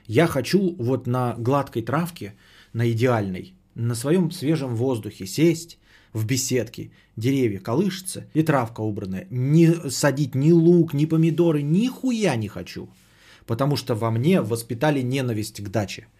Я 0.06 0.26
хочу 0.26 0.74
вот 0.78 1.06
на 1.06 1.34
гладкой 1.38 1.82
травке, 1.82 2.34
на 2.72 2.90
идеальной, 2.90 3.54
на 3.74 3.94
своем 3.94 4.30
свежем 4.30 4.74
воздухе 4.74 5.26
сесть 5.26 5.78
в 6.12 6.26
беседке, 6.26 6.90
деревья 7.16 7.60
колышутся 7.60 8.26
и 8.34 8.42
травка 8.42 8.80
убранная. 8.80 9.26
Не 9.30 9.90
садить 9.90 10.34
ни 10.34 10.52
лук, 10.52 10.92
ни 10.92 11.06
помидоры, 11.06 11.62
ни 11.62 11.86
хуя 11.86 12.36
не 12.36 12.48
хочу. 12.48 12.88
Потому 13.46 13.76
что 13.76 13.94
во 13.94 14.10
мне 14.10 14.42
воспитали 14.42 15.00
ненависть 15.02 15.62
к 15.62 15.68
даче– 15.68 16.06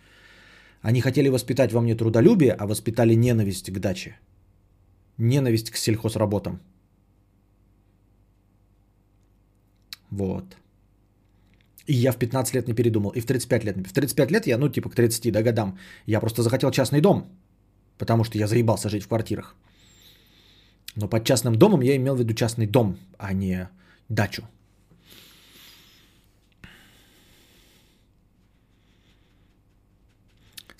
они 0.82 1.00
хотели 1.00 1.28
воспитать 1.28 1.72
во 1.72 1.80
мне 1.80 1.94
трудолюбие, 1.94 2.52
а 2.52 2.66
воспитали 2.66 3.14
ненависть 3.14 3.70
к 3.70 3.78
даче. 3.78 4.16
Ненависть 5.18 5.70
к 5.70 5.76
сельхозработам. 5.76 6.60
Вот. 10.10 10.56
И 11.86 11.94
я 11.94 12.12
в 12.12 12.16
15 12.16 12.54
лет 12.54 12.68
не 12.68 12.74
передумал. 12.74 13.10
И 13.10 13.20
в 13.20 13.26
35 13.26 13.64
лет. 13.64 13.76
В 13.86 13.92
35 13.92 14.30
лет 14.30 14.46
я, 14.46 14.58
ну, 14.58 14.68
типа 14.68 14.90
к 14.90 14.94
30 14.94 15.32
да, 15.32 15.42
годам, 15.42 15.78
я 16.06 16.20
просто 16.20 16.42
захотел 16.42 16.70
частный 16.70 17.00
дом. 17.00 17.24
Потому 17.98 18.24
что 18.24 18.38
я 18.38 18.46
заебался 18.46 18.88
жить 18.88 19.02
в 19.02 19.08
квартирах. 19.08 19.56
Но 20.96 21.08
под 21.08 21.24
частным 21.24 21.56
домом 21.56 21.82
я 21.82 21.96
имел 21.96 22.14
в 22.14 22.18
виду 22.18 22.34
частный 22.34 22.66
дом, 22.66 22.96
а 23.18 23.32
не 23.32 23.68
дачу. 24.08 24.42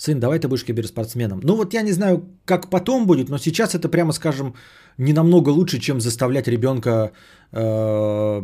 Сын, 0.00 0.20
давай 0.20 0.38
ты 0.38 0.48
будешь 0.48 0.64
киберспортсменом. 0.64 1.40
Ну 1.44 1.56
вот 1.56 1.74
я 1.74 1.82
не 1.82 1.92
знаю, 1.92 2.22
как 2.44 2.70
потом 2.70 3.06
будет, 3.06 3.28
но 3.28 3.38
сейчас 3.38 3.74
это, 3.74 3.88
прямо 3.88 4.12
скажем, 4.12 4.54
не 4.98 5.12
намного 5.12 5.50
лучше, 5.50 5.78
чем 5.78 6.00
заставлять 6.00 6.48
ребенка 6.48 7.12
э, 7.52 8.42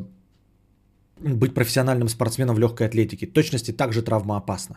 быть 1.19 1.55
профессиональным 1.55 2.09
спортсменом 2.09 2.57
в 2.57 2.59
легкой 2.59 2.87
атлетике. 2.87 3.27
В 3.27 3.33
точности 3.33 3.73
также 3.73 4.03
травмоопасно. 4.03 4.77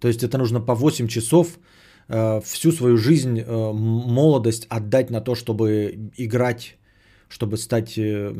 То 0.00 0.08
есть 0.08 0.22
это 0.24 0.38
нужно 0.38 0.60
по 0.60 0.74
8 0.74 1.06
часов 1.06 1.58
э, 2.08 2.40
всю 2.40 2.72
свою 2.72 2.96
жизнь, 2.96 3.38
э, 3.38 3.72
молодость 3.72 4.66
отдать 4.68 5.10
на 5.10 5.20
то, 5.20 5.34
чтобы 5.34 6.10
играть, 6.18 6.76
чтобы 7.28 7.56
стать 7.56 7.98
э, 7.98 8.32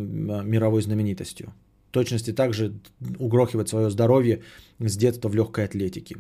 мировой 0.44 0.82
знаменитостью. 0.82 1.52
В 1.88 1.92
точности 1.92 2.32
также 2.32 2.72
угрохивать 3.18 3.68
свое 3.68 3.90
здоровье 3.90 4.42
с 4.80 4.96
детства 4.96 5.28
в 5.28 5.36
легкой 5.36 5.64
атлетике. 5.64 6.16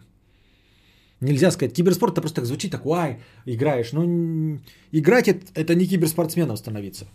Нельзя 1.20 1.50
сказать, 1.50 1.74
киберспорт 1.74 2.12
это 2.12 2.20
просто 2.20 2.36
так 2.36 2.46
звучит, 2.46 2.70
так, 2.70 2.86
ай, 2.86 3.18
играешь. 3.46 3.92
Ну, 3.92 4.58
играть 4.92 5.28
это, 5.28 5.46
это 5.54 5.74
не 5.74 5.86
киберспортсменом 5.86 6.56
становиться. 6.56 7.06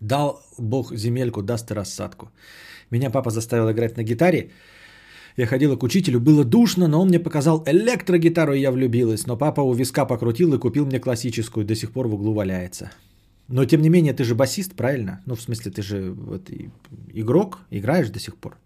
Дал 0.00 0.42
Бог 0.58 0.94
земельку, 0.94 1.42
даст 1.42 1.70
и 1.70 1.74
рассадку. 1.74 2.30
Меня 2.90 3.10
папа 3.10 3.30
заставил 3.30 3.70
играть 3.70 3.96
на 3.96 4.02
гитаре. 4.02 4.50
Я 5.36 5.46
ходила 5.46 5.76
к 5.76 5.82
учителю, 5.82 6.20
было 6.20 6.44
душно, 6.44 6.88
но 6.88 7.00
он 7.00 7.08
мне 7.08 7.20
показал 7.20 7.62
электрогитару, 7.66 8.52
и 8.54 8.60
я 8.60 8.70
влюбилась. 8.70 9.26
Но 9.26 9.36
папа 9.36 9.60
у 9.60 9.74
виска 9.74 10.04
покрутил 10.04 10.54
и 10.54 10.58
купил 10.58 10.86
мне 10.86 10.98
классическую, 10.98 11.64
до 11.64 11.74
сих 11.74 11.92
пор 11.92 12.08
в 12.08 12.14
углу 12.14 12.34
валяется. 12.34 12.90
Но 13.48 13.64
тем 13.64 13.82
не 13.82 13.90
менее, 13.90 14.12
ты 14.12 14.24
же 14.24 14.34
басист, 14.34 14.74
правильно? 14.74 15.20
Ну, 15.26 15.34
в 15.34 15.40
смысле, 15.40 15.70
ты 15.70 15.82
же 15.82 16.12
вот, 16.12 16.50
игрок, 17.12 17.58
играешь 17.70 18.10
до 18.10 18.18
сих 18.18 18.36
пор. 18.36 18.56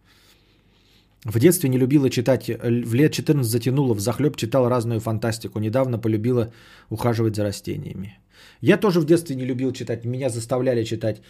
В 1.27 1.41
детстве 1.41 1.69
не 1.69 1.79
любила 1.79 2.09
читать, 2.09 2.49
в 2.49 2.95
лет 2.95 3.13
14 3.13 3.51
затянула, 3.51 3.95
в 3.95 4.01
захлеб 4.01 4.37
читала 4.37 4.71
разную 4.71 5.01
фантастику. 5.01 5.59
Недавно 5.59 5.99
полюбила 5.99 6.53
ухаживать 6.89 7.35
за 7.35 7.43
растениями. 7.43 8.21
Я 8.61 8.77
тоже 8.77 9.01
в 9.01 9.07
детстве 9.07 9.35
не 9.35 9.45
любил 9.45 9.73
читать. 9.73 10.05
Меня 10.05 10.29
заставляли 10.29 10.85
читать 10.85 11.23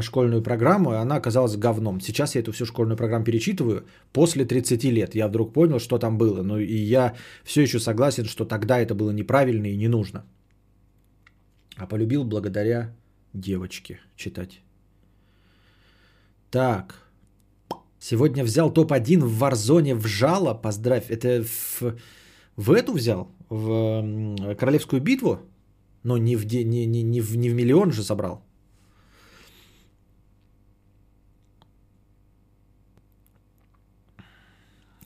школьную 0.00 0.42
программу, 0.42 0.92
и 0.92 0.96
она 0.96 1.16
оказалась 1.16 1.56
говном. 1.56 2.00
Сейчас 2.00 2.34
я 2.34 2.42
эту 2.42 2.52
всю 2.52 2.64
школьную 2.64 2.96
программу 2.96 3.24
перечитываю 3.24 3.82
после 4.12 4.44
30 4.44 4.84
лет. 4.84 5.16
Я 5.16 5.26
вдруг 5.26 5.52
понял, 5.52 5.80
что 5.80 5.98
там 5.98 6.16
было. 6.16 6.42
Ну 6.42 6.58
и 6.58 6.76
я 6.76 7.14
все 7.42 7.62
еще 7.62 7.80
согласен, 7.80 8.26
что 8.26 8.44
тогда 8.44 8.78
это 8.78 8.94
было 8.94 9.10
неправильно 9.10 9.66
и 9.66 9.76
не 9.76 9.88
нужно. 9.88 10.24
А 11.76 11.86
полюбил 11.86 12.22
благодаря 12.22 12.94
девочке 13.32 13.98
читать. 14.16 14.60
Так. 16.50 17.09
Сегодня 18.00 18.44
взял 18.44 18.72
топ-1 18.72 19.20
в 19.20 19.38
Варзоне 19.38 19.94
в 19.94 20.06
жало. 20.06 20.54
Поздравь. 20.54 21.10
Это 21.10 21.44
в, 21.44 21.82
в 22.56 22.72
эту 22.72 22.92
взял? 22.94 23.28
В 23.50 24.56
Королевскую 24.58 25.02
битву? 25.02 25.38
Но 26.02 26.16
не 26.16 26.36
в, 26.36 26.46
не, 26.46 26.86
не, 26.86 27.02
не, 27.02 27.20
в, 27.20 27.36
не 27.36 27.50
в 27.50 27.54
миллион 27.54 27.92
же 27.92 28.02
собрал. 28.02 28.42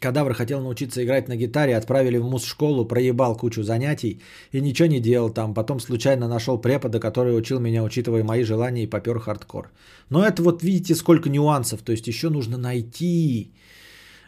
Кадавр 0.04 0.34
хотел 0.34 0.60
научиться 0.60 1.02
играть 1.02 1.28
на 1.28 1.36
гитаре, 1.36 1.76
отправили 1.76 2.18
в 2.18 2.24
муз-школу, 2.24 2.84
проебал 2.84 3.36
кучу 3.36 3.62
занятий 3.62 4.20
и 4.52 4.60
ничего 4.60 4.88
не 4.88 5.00
делал 5.00 5.30
там. 5.30 5.54
Потом 5.54 5.80
случайно 5.80 6.28
нашел 6.28 6.60
препода, 6.60 7.00
который 7.00 7.38
учил 7.38 7.58
меня, 7.58 7.82
учитывая 7.82 8.22
мои 8.22 8.44
желания, 8.44 8.82
и 8.82 8.90
попер 8.90 9.18
хардкор. 9.18 9.70
Но 10.10 10.22
это 10.22 10.42
вот 10.42 10.62
видите, 10.62 10.94
сколько 10.94 11.30
нюансов. 11.30 11.80
То 11.82 11.92
есть 11.92 12.06
еще 12.06 12.28
нужно 12.28 12.58
найти 12.58 13.50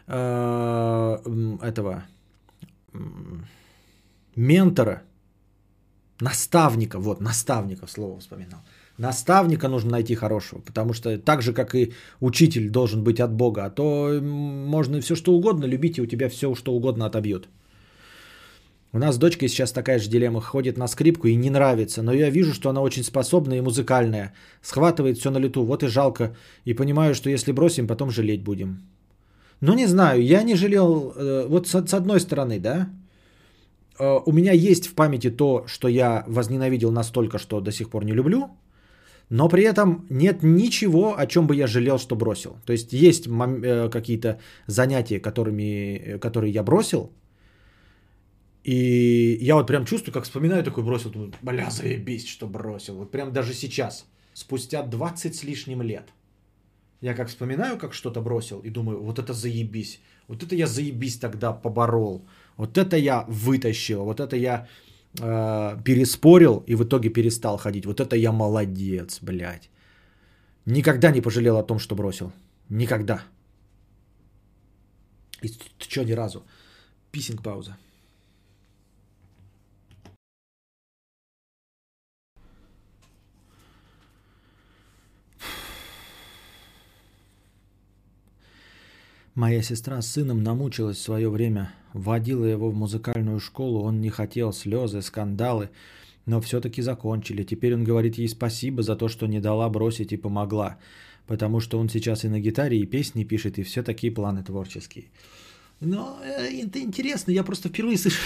э, 0.06 1.18
этого 1.62 2.04
ментора, 4.34 5.02
наставника, 6.20 6.98
вот, 6.98 7.20
наставника, 7.20 7.86
слово 7.86 8.18
вспоминал. 8.20 8.60
Наставника 8.98 9.68
нужно 9.68 9.90
найти 9.90 10.14
хорошего, 10.14 10.60
потому 10.60 10.94
что 10.94 11.18
так 11.18 11.42
же, 11.42 11.52
как 11.52 11.74
и 11.74 11.92
учитель 12.20 12.70
должен 12.70 13.04
быть 13.04 13.20
от 13.20 13.32
Бога, 13.32 13.66
а 13.66 13.70
то 13.70 14.20
можно 14.22 15.00
все 15.00 15.14
что 15.14 15.32
угодно 15.32 15.66
любить, 15.66 15.98
и 15.98 16.02
у 16.02 16.06
тебя 16.06 16.28
все 16.28 16.54
что 16.54 16.72
угодно 16.72 17.06
отобьют. 17.06 17.48
У 18.92 18.98
нас 18.98 19.14
с 19.14 19.18
дочкой 19.18 19.48
сейчас 19.48 19.72
такая 19.72 19.98
же 19.98 20.08
дилемма. 20.08 20.40
Ходит 20.40 20.78
на 20.78 20.88
скрипку 20.88 21.28
и 21.28 21.36
не 21.36 21.50
нравится, 21.50 22.02
но 22.02 22.12
я 22.12 22.30
вижу, 22.30 22.54
что 22.54 22.70
она 22.70 22.80
очень 22.80 23.02
способная 23.02 23.58
и 23.58 23.60
музыкальная. 23.60 24.32
Схватывает 24.62 25.18
все 25.18 25.30
на 25.30 25.38
лету, 25.38 25.64
вот 25.64 25.82
и 25.82 25.88
жалко. 25.88 26.34
И 26.64 26.72
понимаю, 26.74 27.14
что 27.14 27.28
если 27.28 27.52
бросим, 27.52 27.86
потом 27.86 28.10
жалеть 28.10 28.42
будем. 28.42 28.78
Ну, 29.60 29.74
не 29.74 29.86
знаю, 29.86 30.22
я 30.22 30.42
не 30.42 30.54
жалел, 30.54 31.12
э, 31.14 31.46
вот 31.48 31.66
с, 31.66 31.88
с 31.88 31.94
одной 31.94 32.20
стороны, 32.20 32.58
да, 32.58 32.88
э, 33.98 34.20
у 34.26 34.32
меня 34.32 34.52
есть 34.52 34.86
в 34.86 34.94
памяти 34.94 35.30
то, 35.30 35.64
что 35.66 35.88
я 35.88 36.24
возненавидел 36.26 36.90
настолько, 36.90 37.38
что 37.38 37.60
до 37.60 37.72
сих 37.72 37.90
пор 37.90 38.04
не 38.04 38.12
люблю, 38.12 38.50
но 39.28 39.48
при 39.48 39.64
этом 39.64 40.06
нет 40.08 40.42
ничего, 40.42 41.18
о 41.18 41.26
чем 41.26 41.46
бы 41.46 41.56
я 41.56 41.66
жалел, 41.66 41.98
что 41.98 42.16
бросил. 42.16 42.56
То 42.64 42.72
есть 42.72 42.92
есть 42.92 43.26
э, 43.26 43.88
какие-то 43.90 44.38
занятия, 44.66 45.20
которыми, 45.20 46.18
которые 46.20 46.52
я 46.52 46.62
бросил, 46.62 47.10
и 48.66 49.38
я 49.40 49.54
вот 49.54 49.68
прям 49.68 49.84
чувствую, 49.84 50.12
как 50.12 50.24
вспоминаю, 50.24 50.64
такой 50.64 50.82
бросил, 50.82 51.10
думаю, 51.10 51.32
бля, 51.40 51.70
заебись, 51.70 52.26
что 52.26 52.48
бросил. 52.48 52.96
Вот 52.96 53.12
прям 53.12 53.32
даже 53.32 53.54
сейчас, 53.54 54.06
спустя 54.34 54.82
20 54.82 55.36
с 55.36 55.44
лишним 55.44 55.82
лет, 55.82 56.08
я 57.00 57.14
как 57.14 57.28
вспоминаю, 57.28 57.78
как 57.78 57.94
что-то 57.94 58.20
бросил, 58.20 58.58
и 58.58 58.70
думаю, 58.70 59.00
вот 59.02 59.20
это 59.20 59.32
заебись. 59.32 60.00
Вот 60.26 60.42
это 60.42 60.56
я 60.56 60.66
заебись 60.66 61.16
тогда 61.18 61.52
поборол. 61.52 62.26
Вот 62.56 62.76
это 62.76 62.96
я 62.96 63.24
вытащил. 63.28 64.04
Вот 64.04 64.18
это 64.18 64.34
я 64.34 64.66
э, 65.20 65.78
переспорил 65.84 66.62
и 66.66 66.74
в 66.74 66.82
итоге 66.84 67.10
перестал 67.10 67.56
ходить. 67.56 67.86
Вот 67.86 68.00
это 68.00 68.16
я 68.16 68.32
молодец, 68.32 69.18
блядь. 69.22 69.70
Никогда 70.66 71.10
не 71.12 71.20
пожалел 71.20 71.56
о 71.56 71.62
том, 71.62 71.78
что 71.78 71.94
бросил. 71.94 72.32
Никогда. 72.68 73.22
И 75.42 75.48
что, 75.78 76.04
ни 76.04 76.12
разу. 76.12 76.44
Писинг 77.12 77.42
пауза. 77.42 77.76
Моя 89.36 89.62
сестра 89.62 90.00
с 90.00 90.06
сыном 90.06 90.42
намучилась 90.42 90.96
в 90.96 91.02
свое 91.02 91.28
время, 91.28 91.70
водила 91.96 92.44
его 92.44 92.70
в 92.70 92.74
музыкальную 92.74 93.40
школу, 93.40 93.82
он 93.82 94.00
не 94.00 94.10
хотел, 94.10 94.52
слезы, 94.52 95.02
скандалы, 95.02 95.70
но 96.26 96.40
все-таки 96.40 96.82
закончили. 96.82 97.42
Теперь 97.42 97.74
он 97.74 97.84
говорит 97.84 98.18
ей 98.18 98.28
спасибо 98.28 98.82
за 98.82 98.96
то, 98.96 99.08
что 99.08 99.26
не 99.26 99.40
дала 99.40 99.68
бросить 99.68 100.12
и 100.12 100.16
помогла, 100.16 100.78
потому 101.26 101.60
что 101.60 101.78
он 101.78 101.88
сейчас 101.88 102.24
и 102.24 102.28
на 102.28 102.40
гитаре, 102.40 102.78
и 102.78 102.86
песни 102.86 103.24
пишет, 103.24 103.58
и 103.58 103.62
все 103.62 103.82
такие 103.82 104.12
планы 104.12 104.44
творческие. 104.44 105.06
Но 105.80 106.18
э, 106.22 106.62
это 106.62 106.80
интересно, 106.80 107.32
я 107.32 107.42
просто 107.42 107.68
впервые 107.68 107.98
слышу. 107.98 108.20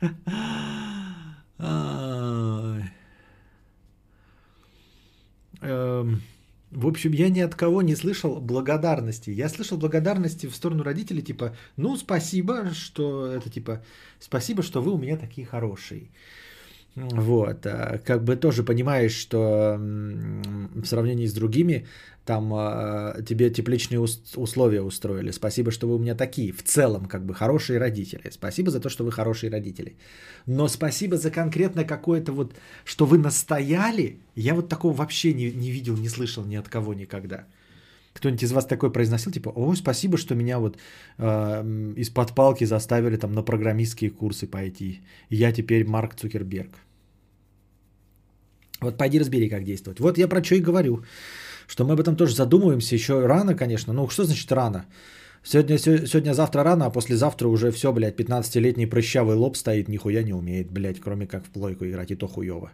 В 6.72 6.86
общем, 6.86 7.12
я 7.12 7.28
ни 7.28 7.40
от 7.40 7.54
кого 7.54 7.82
не 7.82 7.94
слышал 7.94 8.40
благодарности. 8.40 9.28
Я 9.28 9.50
слышал 9.50 9.76
благодарности 9.76 10.46
в 10.46 10.54
сторону 10.54 10.82
родителей, 10.82 11.22
типа, 11.22 11.54
ну, 11.76 11.96
спасибо, 11.96 12.70
что 12.72 13.26
это 13.26 13.50
типа, 13.50 13.84
спасибо, 14.18 14.62
что 14.62 14.80
вы 14.80 14.92
у 14.92 14.98
меня 14.98 15.18
такие 15.18 15.46
хорошие. 15.46 16.08
Вот, 16.94 17.66
а, 17.66 17.98
как 18.04 18.22
бы 18.22 18.36
тоже 18.36 18.62
понимаешь, 18.62 19.14
что 19.14 19.78
в 19.78 20.84
сравнении 20.84 21.26
с 21.26 21.32
другими, 21.32 21.86
там 22.26 22.52
а, 22.54 23.22
тебе 23.22 23.50
тепличные 23.50 23.98
условия 23.98 24.82
устроили. 24.82 25.30
Спасибо, 25.30 25.70
что 25.70 25.88
вы 25.88 25.94
у 25.94 25.98
меня 25.98 26.14
такие, 26.14 26.52
в 26.52 26.62
целом, 26.62 27.06
как 27.06 27.24
бы 27.24 27.34
хорошие 27.34 27.78
родители. 27.78 28.30
Спасибо 28.30 28.70
за 28.70 28.80
то, 28.80 28.90
что 28.90 29.04
вы 29.04 29.12
хорошие 29.12 29.50
родители. 29.50 29.96
Но 30.46 30.68
спасибо 30.68 31.16
за 31.16 31.30
конкретно 31.30 31.84
какое-то 31.84 32.32
вот, 32.32 32.54
что 32.84 33.06
вы 33.06 33.16
настояли, 33.16 34.18
я 34.34 34.54
вот 34.54 34.68
такого 34.68 34.92
вообще 34.92 35.32
не, 35.32 35.50
не 35.50 35.70
видел, 35.70 35.96
не 35.96 36.08
слышал 36.08 36.44
ни 36.44 36.56
от 36.56 36.68
кого 36.68 36.92
никогда. 36.92 37.46
Кто-нибудь 38.12 38.42
из 38.42 38.52
вас 38.52 38.66
такой 38.66 38.92
произносил, 38.92 39.32
типа, 39.32 39.52
ой, 39.54 39.76
спасибо, 39.76 40.18
что 40.18 40.34
меня 40.34 40.58
вот 40.58 40.76
э, 41.18 41.94
из-под 41.96 42.34
палки 42.34 42.64
заставили 42.64 43.16
там 43.16 43.32
на 43.32 43.42
программистские 43.42 44.10
курсы 44.10 44.46
пойти. 44.46 45.00
Я 45.30 45.52
теперь 45.52 45.86
Марк 45.86 46.14
Цукерберг. 46.14 46.70
Вот 48.82 48.98
пойди 48.98 49.18
разбери, 49.18 49.48
как 49.48 49.64
действовать. 49.64 50.00
Вот 50.00 50.18
я 50.18 50.28
про 50.28 50.44
что 50.44 50.54
и 50.54 50.60
говорю. 50.60 51.04
Что 51.66 51.84
мы 51.84 51.92
об 51.92 52.00
этом 52.00 52.16
тоже 52.16 52.34
задумываемся. 52.34 52.94
Еще 52.94 53.26
рано, 53.26 53.54
конечно. 53.54 53.92
Ну, 53.92 54.08
что 54.08 54.24
значит 54.24 54.52
рано? 54.52 54.84
Сегодня, 55.44 55.78
сегодня, 55.78 56.34
завтра 56.34 56.62
рано, 56.62 56.86
а 56.86 56.90
послезавтра 56.90 57.48
уже 57.48 57.72
все, 57.72 57.92
блядь, 57.92 58.20
15-летний 58.20 58.86
прыщавый 58.86 59.34
лоб 59.34 59.56
стоит, 59.56 59.88
нихуя 59.88 60.22
не 60.22 60.32
умеет, 60.32 60.70
блядь, 60.70 61.00
кроме 61.00 61.26
как 61.26 61.44
в 61.44 61.50
плойку 61.50 61.84
играть, 61.84 62.10
и 62.10 62.14
то 62.14 62.28
хуево. 62.28 62.70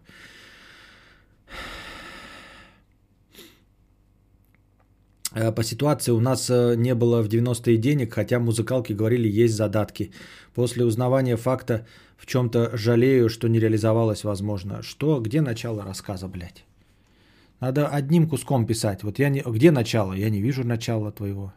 По 5.33 5.63
ситуации 5.63 6.13
у 6.13 6.21
нас 6.21 6.49
э, 6.51 6.75
не 6.77 6.95
было 6.95 7.23
в 7.23 7.29
90-е 7.29 7.77
денег, 7.77 8.15
хотя 8.15 8.39
музыкалки 8.39 8.95
говорили, 8.95 9.29
есть 9.29 9.55
задатки. 9.55 10.11
После 10.55 10.85
узнавания 10.85 11.37
факта 11.37 11.87
в 12.17 12.27
чем-то 12.27 12.77
жалею, 12.77 13.29
что 13.29 13.49
не 13.49 13.61
реализовалось 13.61 14.25
возможно. 14.25 14.83
Что, 14.83 15.21
где 15.21 15.41
начало 15.41 15.85
рассказа, 15.85 16.29
блядь? 16.29 16.65
Надо 17.61 17.89
одним 17.89 18.29
куском 18.29 18.67
писать. 18.67 19.03
Вот 19.03 19.19
я 19.19 19.29
не... 19.29 19.43
Где 19.43 19.71
начало? 19.71 20.13
Я 20.15 20.31
не 20.31 20.41
вижу 20.41 20.65
начала 20.65 21.13
твоего. 21.13 21.53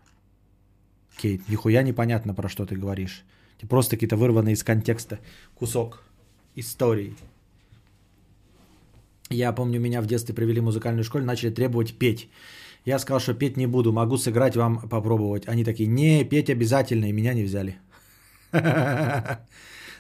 Кейт, 1.18 1.48
нихуя 1.48 1.84
непонятно, 1.84 2.34
про 2.34 2.50
что 2.50 2.66
ты 2.66 2.76
говоришь. 2.76 3.24
Ты 3.60 3.68
просто 3.68 3.96
какие-то 3.96 4.18
вырванные 4.18 4.54
из 4.54 4.64
контекста 4.64 5.20
кусок 5.56 6.04
истории. 6.56 7.16
Я 9.30 9.54
помню, 9.54 9.80
меня 9.80 10.02
в 10.02 10.08
детстве 10.08 10.36
привели 10.36 10.60
в 10.60 10.64
музыкальную 10.64 11.04
школу, 11.04 11.24
начали 11.24 11.52
требовать 11.52 11.94
петь. 11.94 12.28
Я 12.86 13.00
сказал, 13.00 13.20
что 13.20 13.34
петь 13.34 13.58
не 13.58 13.68
буду, 13.68 13.92
могу 13.92 14.18
сыграть 14.18 14.56
вам 14.56 14.90
попробовать. 14.90 15.48
Они 15.48 15.64
такие, 15.64 15.88
не, 15.88 16.24
петь 16.24 16.50
обязательно, 16.50 17.06
и 17.06 17.14
меня 17.14 17.34
не 17.34 17.44
взяли. 17.44 17.78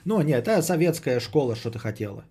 Ну, 0.05 0.21
нет, 0.21 0.47
это 0.47 0.63
советская 0.63 1.19
школа, 1.19 1.55
что 1.55 1.69
ты 1.69 1.77
хотела. 1.77 2.23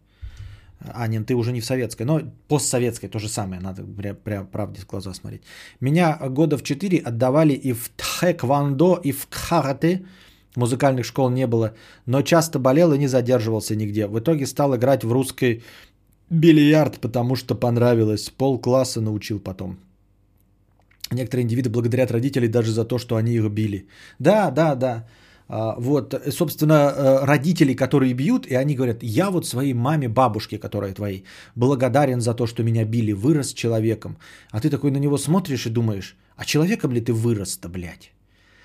А, 0.80 1.06
нет, 1.06 1.26
ты 1.26 1.34
уже 1.34 1.52
не 1.52 1.60
в 1.60 1.64
советской, 1.64 2.04
но 2.04 2.20
постсоветской 2.48 3.08
то 3.08 3.18
же 3.18 3.28
самое, 3.28 3.60
надо 3.60 3.84
прям 4.24 4.46
правде 4.46 4.80
в 4.80 4.86
глаза 4.86 5.14
смотреть. 5.14 5.42
Меня 5.80 6.18
года 6.30 6.56
в 6.56 6.62
4 6.62 6.98
отдавали 6.98 7.52
и 7.52 7.72
в 7.72 7.90
тхэквондо, 7.96 9.00
и 9.04 9.12
в 9.12 9.28
карате. 9.28 10.04
Музыкальных 10.56 11.04
школ 11.04 11.30
не 11.30 11.46
было, 11.46 11.74
но 12.06 12.22
часто 12.22 12.58
болел 12.58 12.92
и 12.92 12.98
не 12.98 13.08
задерживался 13.08 13.76
нигде. 13.76 14.06
В 14.06 14.18
итоге 14.18 14.46
стал 14.46 14.74
играть 14.74 15.04
в 15.04 15.12
русский 15.12 15.62
бильярд, 16.30 16.98
потому 17.00 17.36
что 17.36 17.54
понравилось. 17.54 18.30
Пол 18.30 18.58
класса 18.58 19.00
научил 19.00 19.38
потом. 19.38 19.78
Некоторые 21.12 21.42
индивиды 21.42 21.70
благодарят 21.70 22.10
родителей 22.10 22.48
даже 22.48 22.70
за 22.70 22.84
то, 22.84 22.98
что 22.98 23.16
они 23.16 23.34
их 23.34 23.50
били. 23.50 23.88
Да, 24.18 24.50
да, 24.50 24.74
да. 24.74 25.06
А, 25.48 25.74
вот, 25.80 26.14
собственно, 26.30 26.72
э, 26.72 27.24
родители, 27.24 27.74
которые 27.74 28.14
бьют, 28.14 28.46
и 28.46 28.54
они 28.54 28.76
говорят, 28.76 29.02
я 29.02 29.30
вот 29.30 29.46
своей 29.46 29.74
маме, 29.74 30.08
бабушке, 30.08 30.58
которая 30.58 30.94
твоей, 30.94 31.24
благодарен 31.56 32.20
за 32.20 32.34
то, 32.34 32.46
что 32.46 32.62
меня 32.62 32.84
били, 32.84 33.12
вырос 33.12 33.52
человеком. 33.52 34.16
А 34.52 34.60
ты 34.60 34.70
такой 34.70 34.92
на 34.92 34.98
него 34.98 35.18
смотришь 35.18 35.66
и 35.66 35.70
думаешь, 35.70 36.16
а 36.36 36.44
человеком 36.44 36.92
ли 36.92 37.00
ты 37.00 37.12
вырос-то, 37.12 37.68
блядь? 37.68 38.12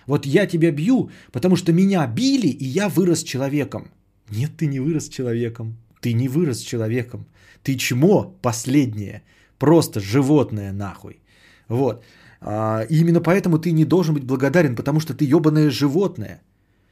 Вот 0.05 0.27
я 0.27 0.45
тебя 0.45 0.71
бью, 0.71 1.09
потому 1.31 1.55
что 1.55 1.73
меня 1.73 2.05
били, 2.07 2.47
и 2.47 2.65
я 2.65 2.87
вырос 2.87 3.23
человеком. 3.23 3.89
Нет, 4.29 4.51
ты 4.57 4.67
не 4.67 4.79
вырос 4.79 5.09
человеком. 5.09 5.77
Ты 6.01 6.13
не 6.13 6.27
вырос 6.27 6.59
человеком. 6.59 7.25
Ты 7.63 7.75
чмо 7.77 8.35
последнее. 8.41 9.23
Просто 9.57 9.99
животное 9.99 10.71
нахуй. 10.71 11.19
Вот. 11.67 12.03
А, 12.47 12.85
и 12.89 12.99
именно 12.99 13.21
поэтому 13.21 13.57
ты 13.57 13.71
не 13.71 13.85
должен 13.85 14.13
быть 14.13 14.23
благодарен, 14.23 14.75
потому 14.75 14.99
что 14.99 15.13
ты 15.13 15.25
ебаное 15.25 15.69
животное. 15.71 16.41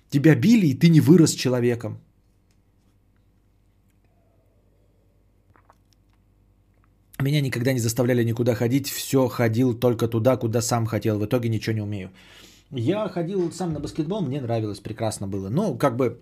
Тебя 0.10 0.36
били, 0.36 0.66
и 0.66 0.80
ты 0.80 0.90
не 0.90 1.00
вырос 1.00 1.36
человеком. 1.36 2.00
Меня 7.22 7.42
никогда 7.42 7.74
не 7.74 7.80
заставляли 7.80 8.24
никуда 8.24 8.56
ходить, 8.56 8.88
все 8.88 9.28
ходил 9.28 9.80
только 9.80 10.08
туда, 10.08 10.38
куда 10.38 10.62
сам 10.62 10.86
хотел. 10.86 11.20
В 11.20 11.26
итоге 11.26 11.50
ничего 11.50 11.76
не 11.76 11.82
умею. 11.82 12.10
Я 12.72 13.08
ходил 13.08 13.52
сам 13.52 13.74
на 13.74 13.80
баскетбол, 13.80 14.22
мне 14.22 14.42
нравилось, 14.42 14.80
прекрасно 14.80 15.28
было. 15.28 15.50
Но 15.50 15.78
как 15.78 15.96
бы 15.96 16.20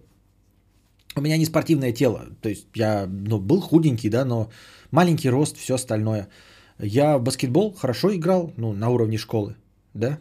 у 1.16 1.22
меня 1.22 1.38
не 1.38 1.46
спортивное 1.46 1.94
тело. 1.94 2.26
То 2.42 2.50
есть 2.50 2.68
я 2.76 3.08
ну, 3.08 3.40
был 3.40 3.62
худенький, 3.62 4.10
да, 4.10 4.26
но 4.26 4.50
маленький 4.92 5.30
рост, 5.30 5.58
все 5.58 5.76
остальное. 5.76 6.28
Я 6.82 7.18
в 7.18 7.24
баскетбол 7.24 7.74
хорошо 7.74 8.16
играл, 8.16 8.52
ну, 8.58 8.74
на 8.74 8.90
уровне 8.90 9.18
школы, 9.18 9.56
да, 9.94 10.20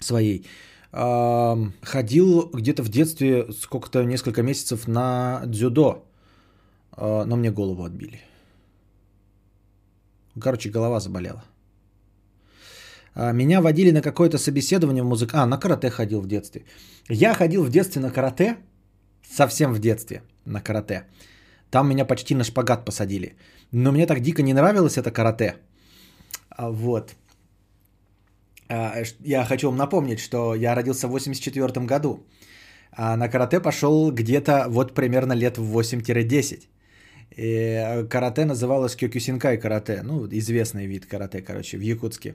своей. 0.00 0.46
Ходил 0.90 2.50
где-то 2.54 2.82
в 2.82 2.88
детстве 2.88 3.52
сколько-то, 3.52 4.04
несколько 4.04 4.42
месяцев 4.42 4.88
на 4.88 5.42
дзюдо, 5.44 6.06
а, 6.92 7.24
но 7.26 7.36
мне 7.36 7.50
голову 7.50 7.84
отбили. 7.84 8.20
Короче, 10.40 10.70
голова 10.70 11.00
заболела. 11.00 11.44
А, 13.14 13.32
меня 13.32 13.60
водили 13.60 13.90
на 13.90 14.00
какое-то 14.00 14.38
собеседование 14.38 15.02
в 15.02 15.06
музык... 15.06 15.34
А, 15.34 15.46
на 15.46 15.58
карате 15.58 15.90
ходил 15.90 16.20
в 16.20 16.26
детстве. 16.26 16.64
Я 17.08 17.34
ходил 17.34 17.64
в 17.64 17.70
детстве 17.70 18.00
на 18.00 18.10
карате, 18.10 18.56
совсем 19.28 19.74
в 19.74 19.78
детстве 19.78 20.22
на 20.46 20.62
карате. 20.62 21.04
Там 21.70 21.88
меня 21.88 22.04
почти 22.04 22.34
на 22.34 22.44
шпагат 22.44 22.84
посадили. 22.84 23.36
Но 23.72 23.92
мне 23.92 24.06
так 24.06 24.20
дико 24.20 24.42
не 24.42 24.54
нравилось 24.54 24.96
это 24.96 25.10
карате. 25.10 25.56
А, 26.50 26.70
вот. 26.70 27.14
Я 28.68 29.44
хочу 29.44 29.68
вам 29.68 29.76
напомнить, 29.76 30.18
что 30.18 30.54
я 30.54 30.74
родился 30.74 31.06
в 31.06 31.10
84 31.10 31.86
году. 31.86 32.26
А 32.92 33.16
на 33.16 33.28
карате 33.28 33.60
пошел 33.60 34.10
где-то 34.10 34.66
вот 34.68 34.94
примерно 34.94 35.34
лет 35.34 35.58
в 35.58 35.78
8-10. 35.78 36.66
И 37.36 37.42
э, 37.42 38.04
карате 38.08 38.44
называлось 38.44 38.96
кёкюсинкай 38.96 39.58
карате, 39.58 40.00
ну, 40.02 40.26
известный 40.26 40.86
вид 40.86 41.06
карате, 41.06 41.42
короче, 41.42 41.76
в 41.76 41.80
Якутске. 41.80 42.34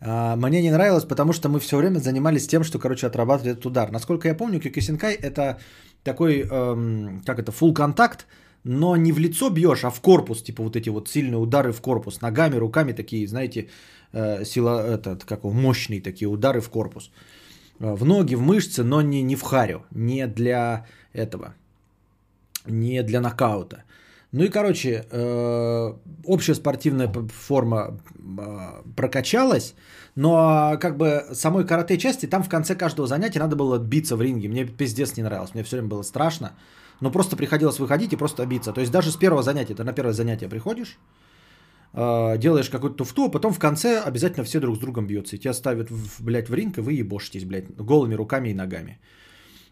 А, 0.00 0.36
мне 0.36 0.62
не 0.62 0.70
нравилось, 0.70 1.04
потому 1.04 1.32
что 1.32 1.48
мы 1.48 1.58
все 1.58 1.76
время 1.76 1.98
занимались 1.98 2.46
тем, 2.46 2.62
что, 2.62 2.78
короче, 2.78 3.06
отрабатывали 3.06 3.52
этот 3.52 3.66
удар. 3.66 3.90
Насколько 3.90 4.28
я 4.28 4.34
помню, 4.34 4.60
кёкюсинкай 4.60 5.14
это 5.14 5.58
такой, 6.04 6.42
эм, 6.42 7.22
как 7.26 7.38
это, 7.38 7.50
full 7.50 7.72
контакт, 7.72 8.26
но 8.64 8.96
не 8.96 9.12
в 9.12 9.18
лицо 9.18 9.50
бьешь, 9.50 9.84
а 9.84 9.90
в 9.90 10.00
корпус, 10.00 10.42
типа 10.42 10.62
вот 10.62 10.76
эти 10.76 10.90
вот 10.90 11.08
сильные 11.08 11.38
удары 11.38 11.72
в 11.72 11.80
корпус, 11.80 12.20
ногами, 12.20 12.56
руками 12.56 12.92
такие, 12.92 13.26
знаете, 13.26 13.68
э, 14.12 14.44
сила, 14.44 14.80
этот, 14.86 15.24
как 15.24 15.44
его, 15.44 15.52
мощные 15.52 16.00
такие 16.00 16.28
удары 16.28 16.60
в 16.60 16.68
корпус. 16.68 17.10
Э, 17.80 17.94
в 17.94 18.04
ноги, 18.04 18.36
в 18.36 18.42
мышцы, 18.42 18.84
но 18.84 19.02
не, 19.02 19.22
не 19.22 19.36
в 19.36 19.42
харю, 19.42 19.84
не 19.90 20.26
для 20.26 20.86
этого, 21.12 21.54
не 22.66 23.02
для 23.02 23.20
нокаута. 23.20 23.84
Ну 24.32 24.44
и, 24.44 24.48
короче, 24.48 25.06
э, 25.10 25.92
общая 26.24 26.54
спортивная 26.54 27.12
форма 27.46 27.98
э, 28.38 28.82
прокачалась, 28.94 29.74
но 30.14 30.76
как 30.80 30.96
бы 30.96 31.24
самой 31.32 31.66
карате 31.66 31.98
части, 31.98 32.26
там 32.26 32.42
в 32.42 32.48
конце 32.48 32.76
каждого 32.76 33.08
занятия 33.08 33.40
надо 33.40 33.56
было 33.56 33.78
биться 33.78 34.16
в 34.16 34.22
ринге. 34.22 34.48
Мне 34.48 34.66
пиздец 34.66 35.16
не 35.16 35.24
нравилось, 35.24 35.54
мне 35.54 35.64
все 35.64 35.76
время 35.76 35.88
было 35.88 36.02
страшно. 36.02 36.52
Но 37.00 37.10
просто 37.10 37.36
приходилось 37.36 37.78
выходить 37.78 38.12
и 38.12 38.16
просто 38.16 38.46
биться. 38.46 38.72
То 38.72 38.80
есть 38.80 38.92
даже 38.92 39.10
с 39.10 39.16
первого 39.16 39.42
занятия, 39.42 39.74
ты 39.74 39.84
на 39.84 39.92
первое 39.92 40.12
занятие 40.12 40.48
приходишь, 40.48 40.98
э, 41.94 42.38
делаешь 42.38 42.70
какую-то 42.70 42.96
туфту, 42.96 43.24
а 43.24 43.30
потом 43.30 43.52
в 43.52 43.58
конце 43.58 44.00
обязательно 44.00 44.44
все 44.44 44.60
друг 44.60 44.76
с 44.76 44.78
другом 44.78 45.06
бьются. 45.06 45.36
И 45.36 45.38
тебя 45.38 45.54
ставят, 45.54 45.90
в, 45.90 46.22
блядь, 46.22 46.48
в 46.48 46.54
ринг, 46.54 46.78
и 46.78 46.80
вы 46.80 46.92
ебошитесь, 46.92 47.44
блядь, 47.44 47.74
голыми 47.76 48.14
руками 48.14 48.50
и 48.50 48.54
ногами. 48.54 49.00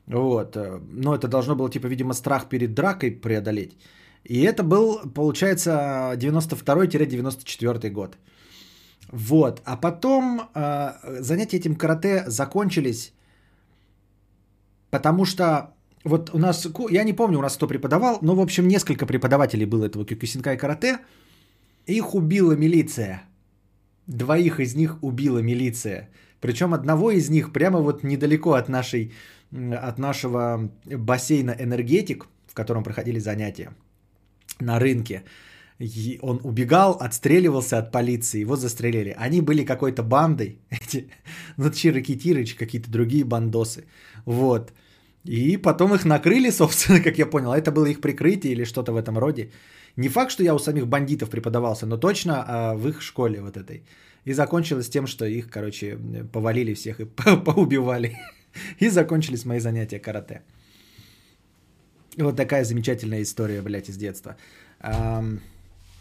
Вот. 0.06 0.56
Но 0.92 1.14
это 1.14 1.28
должно 1.28 1.54
было, 1.54 1.70
типа, 1.70 1.86
видимо, 1.86 2.14
страх 2.14 2.48
перед 2.48 2.74
дракой 2.74 3.10
преодолеть. 3.10 3.76
И 4.24 4.42
это 4.42 4.62
был, 4.62 5.00
получается, 5.14 6.14
92-94 6.16 7.90
год. 7.90 8.16
Вот. 9.12 9.62
А 9.64 9.76
потом 9.76 10.40
э, 10.54 11.20
занятия 11.20 11.58
этим 11.58 11.76
карате 11.76 12.24
закончились, 12.26 13.12
потому 14.90 15.24
что 15.24 15.74
вот 16.04 16.30
у 16.34 16.38
нас, 16.38 16.68
я 16.90 17.04
не 17.04 17.12
помню, 17.12 17.38
у 17.38 17.42
нас 17.42 17.56
кто 17.56 17.66
преподавал, 17.66 18.18
но, 18.22 18.34
в 18.34 18.40
общем, 18.40 18.68
несколько 18.68 19.06
преподавателей 19.06 19.66
было 19.66 19.86
этого 19.86 20.04
кюкюсинкай 20.04 20.56
карате. 20.56 20.98
Их 21.86 22.14
убила 22.14 22.52
милиция. 22.52 23.22
Двоих 24.06 24.60
из 24.60 24.74
них 24.74 25.02
убила 25.02 25.38
милиция. 25.38 26.08
Причем 26.40 26.72
одного 26.72 27.10
из 27.10 27.30
них 27.30 27.52
прямо 27.52 27.80
вот 27.80 28.04
недалеко 28.04 28.52
от, 28.52 28.68
нашей, 28.68 29.12
от 29.52 29.98
нашего 29.98 30.70
бассейна 30.84 31.54
«Энергетик», 31.58 32.28
в 32.46 32.54
котором 32.54 32.84
проходили 32.84 33.18
занятия 33.18 33.70
на 34.60 34.78
рынке. 34.78 35.24
И 35.78 36.18
он 36.22 36.40
убегал, 36.42 36.96
отстреливался 37.00 37.78
от 37.78 37.92
полиции, 37.92 38.40
его 38.40 38.56
застрелили. 38.56 39.14
Они 39.16 39.40
были 39.40 39.64
какой-то 39.64 40.02
бандой, 40.02 40.58
эти, 40.70 41.08
ну, 41.56 41.70
Чиракитирыч, 41.70 42.54
какие-то 42.54 42.90
другие 42.90 43.24
бандосы. 43.24 43.84
Вот. 44.24 44.72
И 45.24 45.56
потом 45.56 45.94
их 45.94 46.04
накрыли, 46.04 46.50
собственно, 46.52 47.00
как 47.00 47.18
я 47.18 47.26
понял. 47.26 47.52
Это 47.52 47.70
было 47.72 47.86
их 47.86 48.00
прикрытие 48.00 48.52
или 48.52 48.64
что-то 48.64 48.92
в 48.92 48.96
этом 48.96 49.18
роде. 49.18 49.50
Не 49.96 50.08
факт, 50.08 50.30
что 50.30 50.42
я 50.42 50.54
у 50.54 50.58
самих 50.58 50.86
бандитов 50.86 51.30
преподавался, 51.30 51.86
но 51.86 51.96
точно 51.96 52.44
а, 52.46 52.74
в 52.74 52.88
их 52.88 53.02
школе 53.02 53.40
вот 53.40 53.56
этой. 53.56 53.82
И 54.24 54.32
закончилось 54.32 54.88
тем, 54.88 55.06
что 55.06 55.24
их, 55.24 55.48
короче, 55.48 55.98
повалили 56.32 56.74
всех 56.74 57.00
и 57.00 57.04
поубивали. 57.44 58.16
И 58.80 58.90
закончились 58.90 59.44
мои 59.44 59.60
занятия 59.60 59.98
карате. 59.98 60.42
Вот 62.16 62.36
такая 62.36 62.64
замечательная 62.64 63.22
история, 63.22 63.62
блядь, 63.62 63.88
из 63.88 63.96
детства. 63.96 64.36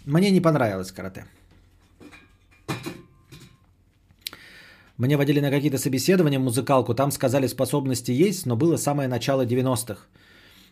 Мне 0.05 0.31
не 0.31 0.41
понравилось 0.41 0.91
карате. 0.91 1.25
Мне 4.97 5.17
водили 5.17 5.39
на 5.39 5.51
какие-то 5.51 5.77
собеседования 5.77 6.39
музыкалку, 6.39 6.93
там 6.93 7.11
сказали 7.11 7.47
способности 7.47 8.11
есть, 8.11 8.45
но 8.45 8.55
было 8.55 8.77
самое 8.77 9.07
начало 9.07 9.45
90-х. 9.45 10.07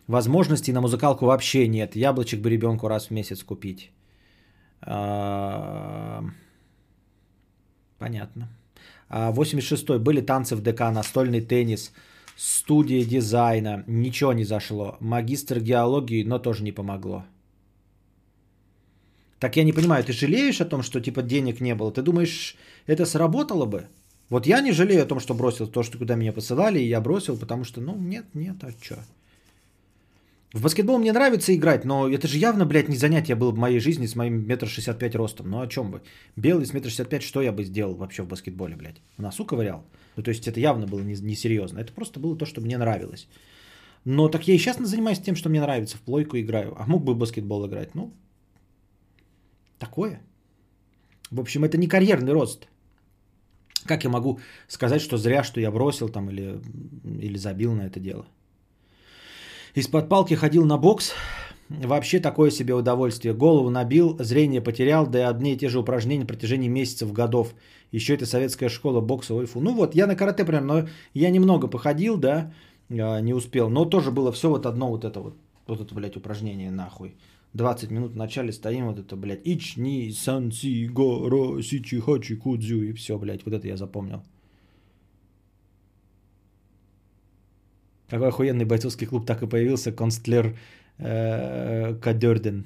Возможностей 0.08 0.72
на 0.72 0.80
музыкалку 0.80 1.26
вообще 1.26 1.68
нет. 1.68 1.96
Яблочек 1.96 2.40
бы 2.40 2.50
ребенку 2.50 2.88
раз 2.88 3.06
в 3.06 3.10
месяц 3.12 3.42
купить. 3.42 3.90
Понятно. 7.98 8.48
86-й. 9.10 9.98
Были 9.98 10.20
танцы 10.20 10.56
в 10.56 10.60
ДК, 10.62 10.80
настольный 10.90 11.40
теннис– 11.40 11.92
студия 12.36 13.04
дизайна, 13.04 13.84
ничего 13.86 14.32
не 14.32 14.44
зашло. 14.44 14.96
Магистр 15.00 15.60
геологии, 15.60 16.22
но 16.24 16.38
тоже 16.38 16.62
не 16.62 16.72
помогло. 16.72 17.24
Так 19.38 19.56
я 19.56 19.64
не 19.64 19.72
понимаю, 19.72 20.04
ты 20.04 20.12
жалеешь 20.12 20.60
о 20.60 20.64
том, 20.68 20.82
что 20.82 21.00
типа 21.00 21.22
денег 21.22 21.60
не 21.60 21.74
было? 21.74 21.90
Ты 21.92 22.02
думаешь, 22.02 22.56
это 22.86 23.06
сработало 23.06 23.66
бы? 23.66 23.86
Вот 24.28 24.46
я 24.46 24.60
не 24.60 24.72
жалею 24.72 25.02
о 25.02 25.06
том, 25.06 25.20
что 25.20 25.34
бросил 25.34 25.66
то, 25.68 25.82
что 25.82 25.98
куда 25.98 26.16
меня 26.16 26.32
посылали, 26.32 26.80
и 26.80 26.88
я 26.88 27.00
бросил, 27.00 27.36
потому 27.36 27.64
что, 27.64 27.80
ну, 27.80 27.96
нет, 27.96 28.26
нет, 28.34 28.56
а 28.62 28.70
что? 28.70 28.98
В 30.52 30.62
баскетбол 30.62 30.98
мне 30.98 31.12
нравится 31.12 31.54
играть, 31.54 31.84
но 31.84 32.08
это 32.08 32.26
же 32.28 32.38
явно, 32.38 32.64
блядь, 32.64 32.88
не 32.88 32.96
занятие 32.96 33.34
было 33.34 33.50
в 33.50 33.58
моей 33.58 33.78
жизни 33.78 34.06
с 34.06 34.16
моим 34.16 34.46
метр 34.46 34.68
шестьдесят 34.68 34.98
пять 34.98 35.14
ростом. 35.14 35.50
Ну 35.50 35.60
о 35.60 35.66
чем 35.66 35.90
бы? 35.90 36.02
Белый 36.36 36.64
с 36.64 36.72
метр 36.72 36.88
шестьдесят 36.88 37.10
пять, 37.10 37.22
что 37.22 37.42
я 37.42 37.52
бы 37.52 37.64
сделал 37.64 37.94
вообще 37.94 38.22
в 38.22 38.28
баскетболе, 38.28 38.76
блядь? 38.76 39.02
В 39.18 39.22
носу 39.22 39.44
ковырял? 39.44 39.84
Ну 40.16 40.22
то 40.22 40.30
есть 40.30 40.48
это 40.48 40.58
явно 40.58 40.86
было 40.86 41.00
несерьезно. 41.00 41.80
Это 41.80 41.92
просто 41.92 42.20
было 42.20 42.38
то, 42.38 42.46
что 42.46 42.60
мне 42.60 42.78
нравилось. 42.78 43.28
Но 44.04 44.28
так 44.28 44.48
я 44.48 44.54
и 44.54 44.58
сейчас 44.58 44.78
занимаюсь 44.78 45.20
тем, 45.20 45.36
что 45.36 45.50
мне 45.50 45.60
нравится. 45.60 45.98
В 45.98 46.00
плойку 46.00 46.38
играю. 46.38 46.74
А 46.78 46.86
мог 46.86 47.04
бы 47.04 47.12
в 47.12 47.18
баскетбол 47.18 47.66
играть? 47.66 47.94
Ну, 47.94 48.14
такое. 49.78 50.22
В 51.30 51.40
общем, 51.40 51.64
это 51.64 51.76
не 51.76 51.88
карьерный 51.88 52.32
рост. 52.32 52.68
Как 53.86 54.04
я 54.04 54.10
могу 54.10 54.40
сказать, 54.68 55.02
что 55.02 55.16
зря, 55.16 55.42
что 55.42 55.60
я 55.60 55.70
бросил 55.70 56.08
там 56.08 56.30
или, 56.30 56.60
или 57.04 57.38
забил 57.38 57.72
на 57.72 57.82
это 57.82 58.00
дело? 58.00 58.26
Из-под 59.74 60.08
палки 60.08 60.34
ходил 60.34 60.64
на 60.64 60.78
бокс. 60.78 61.12
Вообще 61.68 62.20
такое 62.20 62.50
себе 62.50 62.74
удовольствие. 62.74 63.34
Голову 63.34 63.70
набил, 63.70 64.16
зрение 64.20 64.60
потерял, 64.60 65.06
да 65.06 65.18
и 65.18 65.22
одни 65.22 65.52
и 65.52 65.56
те 65.56 65.68
же 65.68 65.78
упражнения 65.78 66.20
на 66.20 66.26
протяжении 66.26 66.68
месяцев, 66.68 67.12
годов. 67.12 67.54
Еще 67.92 68.14
это 68.14 68.26
советская 68.26 68.68
школа 68.68 69.00
бокса, 69.00 69.34
ой, 69.34 69.46
фу. 69.46 69.60
Ну 69.60 69.74
вот, 69.74 69.94
я 69.94 70.06
на 70.06 70.16
карате 70.16 70.44
прям, 70.44 70.66
но 70.66 70.88
я 71.14 71.30
немного 71.30 71.68
походил, 71.68 72.16
да, 72.16 72.52
а, 72.90 73.20
не 73.20 73.34
успел. 73.34 73.68
Но 73.68 73.84
тоже 73.84 74.10
было 74.10 74.32
все 74.32 74.48
вот 74.48 74.64
одно 74.64 74.88
вот 74.88 75.04
это 75.04 75.20
вот, 75.20 75.36
вот 75.66 75.80
это, 75.80 75.94
блядь, 75.94 76.16
упражнение 76.16 76.70
нахуй. 76.70 77.16
20 77.56 77.90
минут 77.90 78.12
в 78.12 78.16
начале 78.16 78.52
стоим, 78.52 78.86
вот 78.86 78.98
это, 78.98 79.16
блядь, 79.16 79.40
ични, 79.44 80.12
санси, 80.12 80.86
горо, 80.86 81.62
сичи, 81.62 82.00
хачи, 82.00 82.36
кудзю, 82.36 82.82
и 82.82 82.92
все, 82.92 83.18
блядь, 83.18 83.44
вот 83.44 83.54
это 83.54 83.66
я 83.66 83.76
запомнил. 83.76 84.22
Какой 88.08 88.28
охуенный 88.28 88.64
бойцовский 88.64 89.06
клуб 89.06 89.26
так 89.26 89.42
и 89.42 89.48
появился, 89.48 89.92
Констлер 89.92 90.56
э, 90.98 91.94
Кадерден. 91.94 92.64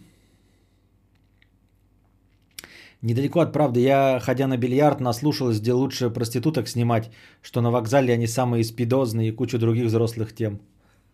Недалеко 3.02 3.40
от 3.40 3.52
правды, 3.52 3.80
я, 3.80 4.20
ходя 4.20 4.46
на 4.46 4.58
бильярд, 4.58 5.00
наслушалась, 5.00 5.60
где 5.60 5.72
лучше 5.72 6.10
проституток 6.10 6.68
снимать, 6.68 7.10
что 7.40 7.62
на 7.62 7.70
вокзале 7.70 8.12
они 8.12 8.26
самые 8.26 8.64
спидозные 8.64 9.30
и 9.30 9.32
кучу 9.32 9.58
других 9.58 9.86
взрослых 9.86 10.34
тем. 10.34 10.60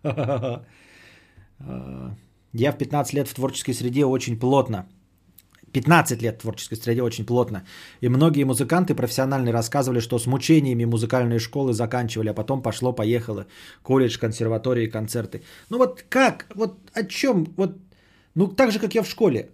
Я 2.52 2.72
в 2.72 2.78
15 2.78 3.14
лет 3.14 3.28
в 3.28 3.34
творческой 3.34 3.72
среде 3.72 4.04
очень 4.04 4.38
плотно. 4.38 4.86
15 5.72 6.22
лет 6.22 6.38
в 6.38 6.42
творческой 6.42 6.76
среде 6.76 7.02
очень 7.02 7.26
плотно. 7.26 7.66
И 8.00 8.08
многие 8.08 8.44
музыканты 8.44 8.94
профессиональные 8.94 9.52
рассказывали, 9.52 10.00
что 10.00 10.18
с 10.18 10.26
мучениями 10.26 10.86
музыкальные 10.86 11.38
школы 11.38 11.72
заканчивали, 11.72 12.30
а 12.30 12.34
потом 12.34 12.62
пошло-поехало. 12.62 13.46
Колледж, 13.82 14.18
консерватории, 14.18 14.90
концерты. 14.90 15.42
Ну 15.70 15.78
вот 15.78 16.04
как? 16.08 16.46
Вот 16.54 16.78
о 16.94 17.04
чем? 17.04 17.46
Вот, 17.56 17.76
ну 18.34 18.48
так 18.48 18.72
же, 18.72 18.78
как 18.78 18.94
я 18.94 19.02
в 19.02 19.08
школе. 19.08 19.50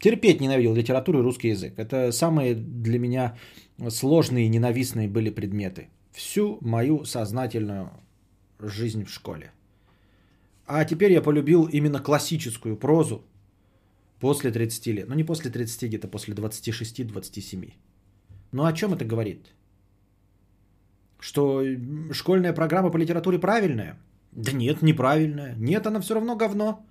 Терпеть 0.00 0.40
ненавидел 0.40 0.74
литературу 0.74 1.18
и 1.18 1.22
русский 1.22 1.48
язык. 1.48 1.74
Это 1.76 2.12
самые 2.12 2.54
для 2.54 2.98
меня 2.98 3.36
сложные 3.90 4.46
и 4.46 4.48
ненавистные 4.48 5.08
были 5.08 5.28
предметы. 5.28 5.88
Всю 6.12 6.58
мою 6.62 7.04
сознательную 7.04 7.90
жизнь 8.58 9.04
в 9.04 9.10
школе. 9.10 9.50
А 10.66 10.84
теперь 10.84 11.12
я 11.12 11.22
полюбил 11.22 11.68
именно 11.72 12.00
классическую 12.00 12.76
прозу 12.76 13.24
после 14.20 14.50
30 14.50 14.86
лет. 14.86 15.08
Ну 15.08 15.14
не 15.14 15.24
после 15.24 15.50
30, 15.50 15.88
где-то 15.88 16.08
после 16.08 16.34
26-27. 16.34 17.72
Ну 18.52 18.64
о 18.64 18.72
чем 18.72 18.92
это 18.92 19.04
говорит? 19.04 19.54
Что 21.20 21.62
школьная 22.12 22.52
программа 22.52 22.90
по 22.90 22.98
литературе 22.98 23.38
правильная? 23.38 23.96
Да 24.32 24.52
нет, 24.52 24.82
неправильная. 24.82 25.54
Нет, 25.58 25.86
она 25.86 26.00
все 26.00 26.14
равно 26.14 26.36
говно. 26.36 26.84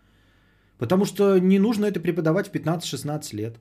Потому 0.78 1.06
что 1.06 1.40
не 1.40 1.60
нужно 1.60 1.86
это 1.86 2.00
преподавать 2.00 2.48
в 2.48 2.52
15-16 2.52 3.36
лет. 3.36 3.60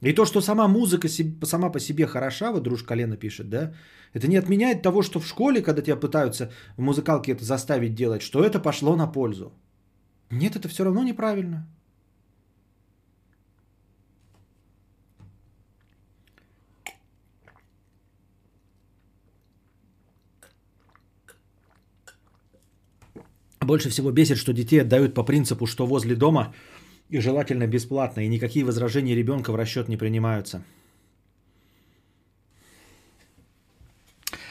И 0.00 0.12
то, 0.12 0.24
что 0.26 0.40
сама 0.40 0.68
музыка 0.68 1.08
сама 1.42 1.70
по 1.70 1.80
себе 1.80 2.06
хороша, 2.06 2.52
вот 2.52 2.62
дружка 2.62 2.94
Лена 2.94 3.16
пишет, 3.16 3.48
да, 3.50 3.74
это 4.14 4.28
не 4.28 4.36
отменяет 4.36 4.82
того, 4.82 5.02
что 5.02 5.20
в 5.20 5.26
школе, 5.26 5.62
когда 5.62 5.82
тебя 5.82 5.96
пытаются 5.96 6.50
в 6.76 6.82
музыкалке 6.82 7.32
это 7.32 7.44
заставить 7.44 7.94
делать, 7.94 8.22
что 8.22 8.44
это 8.44 8.60
пошло 8.60 8.96
на 8.96 9.06
пользу. 9.06 9.52
Нет, 10.30 10.56
это 10.56 10.68
все 10.68 10.84
равно 10.84 11.02
неправильно. 11.02 11.66
Больше 23.60 23.90
всего 23.90 24.10
бесит, 24.12 24.38
что 24.38 24.52
детей 24.52 24.80
отдают 24.80 25.14
по 25.14 25.24
принципу, 25.24 25.66
что 25.66 25.86
возле 25.86 26.14
дома 26.14 26.54
и 27.08 27.18
желательно 27.18 27.66
бесплатно, 27.66 28.20
и 28.20 28.28
никакие 28.28 28.64
возражения 28.64 29.14
ребенка 29.14 29.52
в 29.52 29.56
расчет 29.56 29.88
не 29.88 29.96
принимаются. 29.96 30.62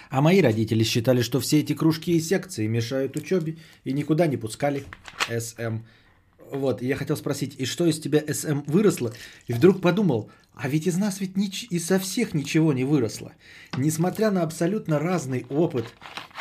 А 0.10 0.22
мои 0.22 0.41
родители 0.41 0.84
считали, 0.84 1.22
что 1.22 1.39
все 1.39 1.60
эти 1.60 1.74
кружки 1.74 2.16
и 2.16 2.22
секции 2.22 2.68
мешают 2.68 3.18
учебе 3.18 3.58
и 3.84 3.91
никуда 3.91 4.28
не 4.28 4.38
пускали 4.38 4.86
СМ. 5.28 5.80
Вот, 6.49 6.82
я 6.82 6.95
хотел 6.95 7.18
спросить, 7.18 7.55
и 7.58 7.66
что 7.66 7.86
из 7.86 7.99
тебя 7.99 8.24
СМ 8.34 8.62
выросло? 8.68 9.14
И 9.47 9.53
вдруг 9.53 9.82
подумал, 9.82 10.32
а 10.53 10.70
ведь 10.70 10.88
из 10.88 10.97
нас 10.97 11.20
ведь 11.20 11.36
нич- 11.36 11.68
и 11.70 11.78
со 11.78 11.99
всех 11.99 12.34
ничего 12.34 12.72
не 12.72 12.86
выросло. 12.86 13.34
Несмотря 13.78 14.32
на 14.32 14.43
абсолютно 14.43 14.97
разный 14.97 15.45
опыт 15.49 15.86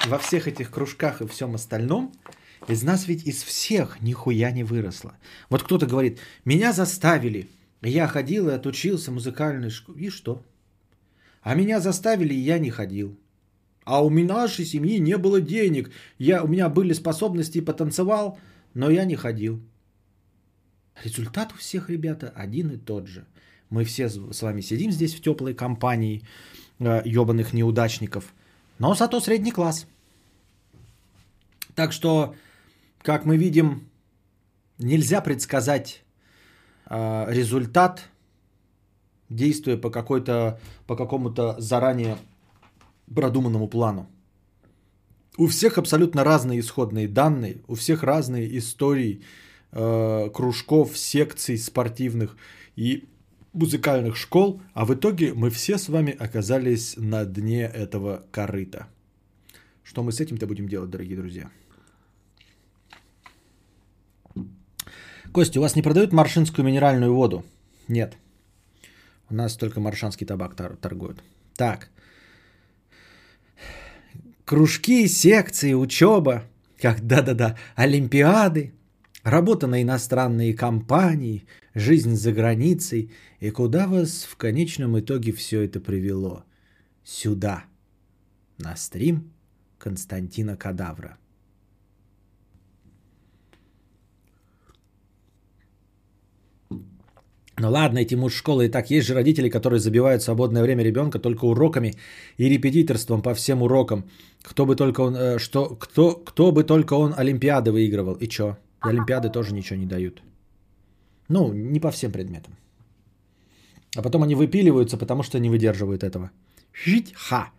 во 0.06 0.18
всех 0.18 0.46
этих 0.46 0.70
кружках 0.70 1.20
и 1.20 1.26
всем 1.26 1.56
остальном, 1.56 2.12
из 2.68 2.82
нас 2.82 3.06
ведь 3.06 3.26
из 3.26 3.42
всех 3.42 4.00
нихуя 4.00 4.50
не 4.50 4.64
выросло. 4.64 5.16
Вот 5.50 5.62
кто-то 5.62 5.86
говорит, 5.86 6.18
меня 6.44 6.72
заставили, 6.72 7.48
я 7.82 8.06
ходил 8.08 8.48
и 8.48 8.52
отучился 8.52 9.10
в 9.10 9.14
музыкальной 9.14 9.70
школе. 9.70 10.06
И 10.06 10.10
что? 10.10 10.42
А 11.42 11.54
меня 11.54 11.80
заставили, 11.80 12.34
и 12.34 12.38
я 12.38 12.58
не 12.58 12.70
ходил. 12.70 13.16
А 13.84 14.04
у 14.04 14.10
нашей 14.10 14.64
семьи 14.64 14.98
не 14.98 15.16
было 15.16 15.40
денег. 15.40 15.92
Я, 16.18 16.42
у 16.42 16.48
меня 16.48 16.68
были 16.68 16.92
способности, 16.92 17.60
потанцевал, 17.60 18.38
но 18.74 18.90
я 18.90 19.04
не 19.04 19.14
ходил. 19.14 19.62
Результат 21.04 21.52
у 21.52 21.56
всех, 21.56 21.88
ребята, 21.88 22.32
один 22.34 22.72
и 22.72 22.76
тот 22.76 23.06
же. 23.06 23.26
Мы 23.70 23.84
все 23.84 24.08
с 24.08 24.42
вами 24.42 24.60
сидим 24.60 24.90
здесь 24.90 25.14
в 25.14 25.22
теплой 25.22 25.54
компании 25.54 26.22
э, 26.78 27.02
ебаных 27.04 27.52
неудачников, 27.52 28.32
но 28.78 28.94
зато 28.94 29.20
средний 29.20 29.52
класс. 29.52 29.86
Так 31.74 31.92
что 31.92 32.34
как 33.06 33.24
мы 33.24 33.36
видим, 33.36 33.88
нельзя 34.78 35.20
предсказать 35.20 36.02
э, 36.90 37.26
результат, 37.28 38.08
действуя 39.28 39.76
по, 39.76 39.90
какой-то, 39.90 40.58
по 40.88 40.96
какому-то 40.96 41.54
заранее 41.60 42.16
продуманному 43.14 43.68
плану. 43.68 44.08
У 45.38 45.46
всех 45.46 45.78
абсолютно 45.78 46.24
разные 46.24 46.58
исходные 46.58 47.06
данные, 47.06 47.58
у 47.68 47.76
всех 47.76 48.02
разные 48.02 48.58
истории 48.58 49.22
э, 49.70 50.30
кружков, 50.34 50.98
секций 50.98 51.58
спортивных 51.58 52.36
и 52.74 53.04
музыкальных 53.52 54.16
школ, 54.16 54.60
а 54.74 54.84
в 54.84 54.92
итоге 54.92 55.32
мы 55.32 55.50
все 55.50 55.78
с 55.78 55.88
вами 55.88 56.12
оказались 56.18 56.96
на 56.96 57.24
дне 57.24 57.62
этого 57.62 58.24
корыта. 58.32 58.88
Что 59.84 60.02
мы 60.02 60.10
с 60.10 60.18
этим-то 60.18 60.48
будем 60.48 60.68
делать, 60.68 60.90
дорогие 60.90 61.16
друзья? 61.16 61.48
Костя, 65.36 65.58
у 65.58 65.62
вас 65.62 65.76
не 65.76 65.82
продают 65.82 66.12
маршинскую 66.12 66.64
минеральную 66.64 67.14
воду? 67.14 67.44
Нет. 67.88 68.16
У 69.28 69.34
нас 69.34 69.56
только 69.56 69.80
маршанский 69.80 70.26
табак 70.26 70.54
торгуют. 70.54 71.22
Так. 71.54 71.90
Кружки, 74.46 75.06
секции, 75.08 75.74
учеба. 75.74 76.44
Как, 76.80 77.06
да-да-да, 77.06 77.54
олимпиады. 77.74 78.72
Работа 79.24 79.66
на 79.66 79.82
иностранные 79.82 80.54
компании, 80.54 81.44
жизнь 81.74 82.14
за 82.14 82.32
границей. 82.32 83.10
И 83.40 83.50
куда 83.50 83.86
вас 83.88 84.24
в 84.24 84.36
конечном 84.36 84.98
итоге 84.98 85.32
все 85.32 85.60
это 85.60 85.80
привело? 85.80 86.44
Сюда. 87.04 87.64
На 88.56 88.74
стрим 88.74 89.32
Константина 89.78 90.56
Кадавра. 90.56 91.18
Ну 97.58 97.70
ладно, 97.70 97.98
эти 97.98 98.14
муж-школы 98.14 98.66
и 98.66 98.68
так. 98.68 98.90
Есть 98.90 99.06
же 99.06 99.14
родители, 99.14 99.48
которые 99.48 99.80
забивают 99.80 100.22
свободное 100.22 100.62
время 100.62 100.84
ребенка 100.84 101.18
только 101.18 101.46
уроками 101.46 101.94
и 102.36 102.48
репетиторством 102.48 103.22
по 103.22 103.34
всем 103.34 103.62
урокам. 103.62 104.04
Кто 104.42 104.66
бы 104.66 104.76
только 104.76 105.00
он, 105.00 105.16
э, 105.16 105.38
что, 105.38 105.76
кто, 105.76 106.14
кто 106.14 106.52
бы 106.52 106.64
только 106.64 106.94
он 106.94 107.14
Олимпиады 107.16 107.72
выигрывал. 107.72 108.14
И 108.20 108.28
чё? 108.28 108.56
Олимпиады 108.80 109.30
тоже 109.30 109.54
ничего 109.54 109.78
не 109.78 109.86
дают. 109.86 110.22
Ну, 111.28 111.52
не 111.52 111.80
по 111.80 111.90
всем 111.90 112.12
предметам. 112.12 112.52
А 113.96 114.02
потом 114.02 114.22
они 114.22 114.34
выпиливаются, 114.34 114.98
потому 114.98 115.22
что 115.22 115.38
не 115.38 115.48
выдерживают 115.48 116.02
этого. 116.02 116.30
Жить 116.84 117.14
ха. 117.14 117.50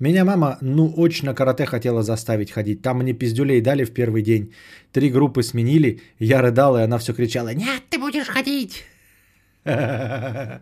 Меня 0.00 0.24
мама, 0.24 0.58
ну, 0.62 0.92
очень 0.96 1.26
на 1.26 1.34
карате 1.34 1.66
хотела 1.66 2.02
заставить 2.02 2.50
ходить. 2.50 2.82
Там 2.82 2.98
мне 2.98 3.12
пиздюлей 3.12 3.60
дали 3.60 3.84
в 3.84 3.92
первый 3.92 4.22
день. 4.22 4.52
Три 4.90 5.10
группы 5.10 5.42
сменили. 5.42 6.00
Я 6.18 6.42
рыдал, 6.42 6.76
и 6.78 6.82
она 6.82 6.98
все 6.98 7.12
кричала. 7.12 7.54
Нет, 7.54 7.82
ты 7.90 7.98
будешь 7.98 8.26
ходить. 8.26 8.84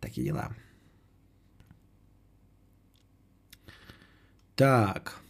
Такие 0.00 0.24
дела. 0.24 0.48
Так. 4.56 5.20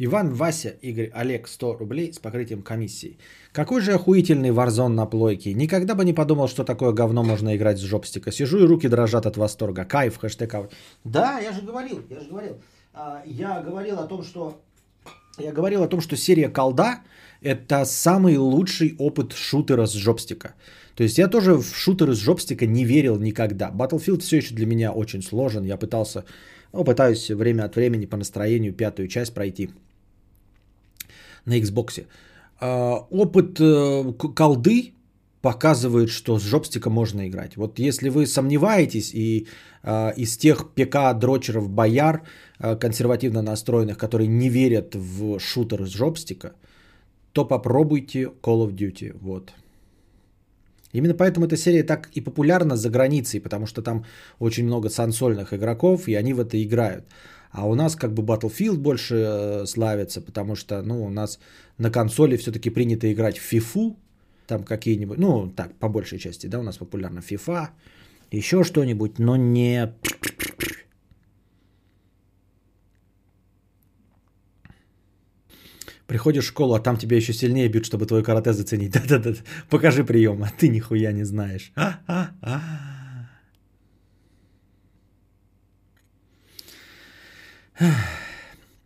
Иван, 0.00 0.32
Вася, 0.32 0.68
Игорь, 0.82 1.10
Олег, 1.12 1.48
100 1.48 1.76
рублей 1.78 2.12
с 2.12 2.20
покрытием 2.20 2.62
комиссии. 2.62 3.18
Какой 3.52 3.80
же 3.80 3.92
охуительный 3.92 4.52
варзон 4.52 4.94
на 4.94 5.06
плойке. 5.06 5.54
Никогда 5.54 5.96
бы 5.96 6.04
не 6.04 6.12
подумал, 6.12 6.48
что 6.48 6.64
такое 6.64 6.92
говно 6.92 7.24
можно 7.24 7.56
играть 7.56 7.78
с 7.78 7.82
жопстика. 7.82 8.30
Сижу 8.30 8.58
и 8.58 8.66
руки 8.66 8.88
дрожат 8.88 9.26
от 9.26 9.36
восторга. 9.36 9.84
Кайф, 9.84 10.18
хэштег. 10.18 10.70
Да, 11.04 11.40
я 11.40 11.52
же 11.52 11.62
говорил, 11.62 12.04
я 12.10 12.20
же 12.20 12.28
говорил. 12.28 12.60
А, 12.94 13.22
я 13.26 13.60
говорил 13.60 13.98
о 13.98 14.06
том, 14.06 14.22
что 14.22 14.60
я 15.38 15.52
говорил 15.52 15.82
о 15.82 15.88
том, 15.88 16.00
что 16.00 16.16
серия 16.16 16.48
колда 16.48 17.00
это 17.42 17.84
самый 17.84 18.36
лучший 18.36 18.94
опыт 18.98 19.32
шутера 19.32 19.86
с 19.86 19.92
жопстика. 19.92 20.54
То 20.94 21.04
есть 21.04 21.18
я 21.18 21.28
тоже 21.28 21.54
в 21.54 21.76
шутеры 21.76 22.14
с 22.14 22.18
жопстика 22.18 22.66
не 22.66 22.84
верил 22.84 23.18
никогда. 23.18 23.70
Battlefield 23.70 24.20
все 24.20 24.38
еще 24.38 24.54
для 24.54 24.66
меня 24.66 24.92
очень 24.92 25.22
сложен. 25.22 25.64
Я 25.64 25.76
пытался, 25.76 26.24
ну, 26.72 26.84
пытаюсь 26.84 27.30
время 27.30 27.64
от 27.64 27.76
времени 27.76 28.06
по 28.06 28.16
настроению 28.16 28.72
пятую 28.72 29.08
часть 29.08 29.32
пройти 29.32 29.70
на 31.44 31.58
Xbox. 31.58 32.04
А, 32.60 33.06
опыт 33.10 33.60
э, 33.60 34.12
колды 34.34 34.92
показывает, 35.40 36.10
что 36.10 36.38
с 36.38 36.42
жопстика 36.42 36.90
можно 36.90 37.28
играть. 37.28 37.56
Вот 37.56 37.78
если 37.78 38.08
вы 38.08 38.26
сомневаетесь 38.26 39.14
и 39.14 39.46
э, 39.84 40.12
из 40.16 40.36
тех 40.36 40.70
ПК 40.70 41.14
дрочеров 41.14 41.70
бояр 41.70 42.22
э, 42.58 42.74
консервативно 42.76 43.42
настроенных, 43.42 43.96
которые 43.98 44.26
не 44.26 44.48
верят 44.48 44.96
в 44.96 45.38
шутер 45.38 45.86
с 45.86 45.90
жопстика, 45.90 46.54
то 47.32 47.44
попробуйте 47.44 48.30
Call 48.42 48.66
of 48.66 48.74
Duty. 48.74 49.16
Вот. 49.20 49.52
Именно 50.92 51.14
поэтому 51.14 51.46
эта 51.46 51.56
серия 51.56 51.82
так 51.82 52.08
и 52.14 52.20
популярна 52.20 52.76
за 52.76 52.90
границей, 52.90 53.40
потому 53.40 53.66
что 53.66 53.82
там 53.82 54.04
очень 54.38 54.64
много 54.64 54.88
сансольных 54.88 55.52
игроков, 55.52 56.08
и 56.08 56.14
они 56.14 56.34
в 56.34 56.40
это 56.40 56.62
играют. 56.62 57.04
А 57.50 57.66
у 57.66 57.74
нас 57.74 57.96
как 57.96 58.12
бы 58.12 58.22
Battlefield 58.22 58.76
больше 58.76 59.14
э, 59.14 59.66
славится, 59.66 60.20
потому 60.20 60.54
что 60.56 60.82
ну, 60.82 61.04
у 61.04 61.10
нас 61.10 61.38
на 61.78 61.90
консоли 61.90 62.36
все-таки 62.36 62.70
принято 62.70 63.12
играть 63.12 63.38
в 63.38 63.52
FIFA, 63.52 63.96
там 64.46 64.64
какие-нибудь, 64.64 65.18
ну, 65.18 65.52
так, 65.54 65.74
по 65.74 65.88
большей 65.88 66.18
части, 66.18 66.46
да, 66.46 66.58
у 66.58 66.62
нас 66.62 66.78
популярна 66.78 67.20
FIFA, 67.20 67.68
еще 68.30 68.64
что-нибудь, 68.64 69.18
но 69.18 69.36
не... 69.36 69.92
Приходишь 76.08 76.44
в 76.44 76.48
школу, 76.48 76.74
а 76.74 76.80
там 76.80 76.96
тебя 76.96 77.18
еще 77.18 77.34
сильнее 77.34 77.68
бьют, 77.68 77.84
чтобы 77.84 78.06
твой 78.06 78.24
карате 78.24 78.54
заценить. 78.54 78.92
Да-да-да, 79.08 79.34
покажи 79.68 80.04
прием, 80.04 80.42
а 80.42 80.50
ты 80.58 80.68
нихуя 80.68 81.12
не 81.12 81.24
знаешь. 81.24 81.70
А-а-а. 81.76 82.62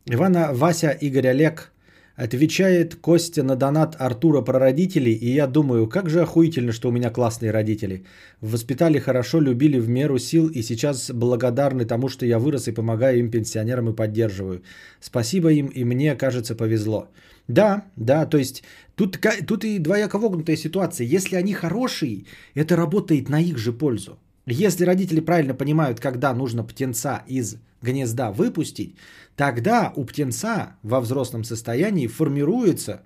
Ивана, 0.05 0.53
Вася, 0.53 0.91
Игорь, 0.91 1.29
Олег 1.29 1.72
отвечает 2.17 2.95
Костя 2.95 3.43
на 3.43 3.57
донат 3.57 3.97
Артура 3.99 4.43
про 4.43 4.59
родителей, 4.59 5.13
и 5.13 5.35
я 5.35 5.47
думаю, 5.47 5.89
как 5.89 6.09
же 6.09 6.23
охуительно, 6.23 6.73
что 6.73 6.89
у 6.89 6.93
меня 6.93 7.11
классные 7.11 7.53
родители. 7.53 8.05
Воспитали 8.41 8.99
хорошо, 8.99 9.41
любили 9.41 9.79
в 9.79 9.89
меру 9.89 10.19
сил, 10.19 10.49
и 10.49 10.63
сейчас 10.63 11.11
благодарны 11.11 11.85
тому, 11.85 12.09
что 12.09 12.27
я 12.27 12.39
вырос 12.39 12.69
и 12.69 12.73
помогаю 12.73 13.19
им, 13.19 13.31
пенсионерам, 13.31 13.89
и 13.91 13.97
поддерживаю. 13.97 14.63
Спасибо 15.01 15.53
им, 15.53 15.67
и 15.67 15.85
мне, 15.85 16.15
кажется, 16.15 16.55
повезло. 16.55 17.09
Да, 17.49 17.85
да, 17.97 18.27
то 18.27 18.39
есть 18.39 18.63
тут, 18.95 19.19
тут 19.47 19.65
и 19.65 19.79
двояко 19.79 20.19
вогнутая 20.19 20.57
ситуация. 20.57 21.07
Если 21.07 21.37
они 21.37 21.55
хорошие, 21.55 22.25
это 22.55 22.77
работает 22.77 23.29
на 23.29 23.41
их 23.41 23.59
же 23.59 23.73
пользу. 23.73 24.19
Если 24.47 24.85
родители 24.85 25.21
правильно 25.21 25.55
понимают, 25.55 26.01
когда 26.01 26.35
нужно 26.35 26.65
птенца 26.65 27.23
из 27.29 27.57
гнезда 27.81 28.33
выпустить, 28.33 28.97
тогда 29.43 29.93
у 29.97 30.05
птенца 30.05 30.76
во 30.84 31.01
взрослом 31.01 31.43
состоянии 31.43 32.07
формируется 32.07 33.03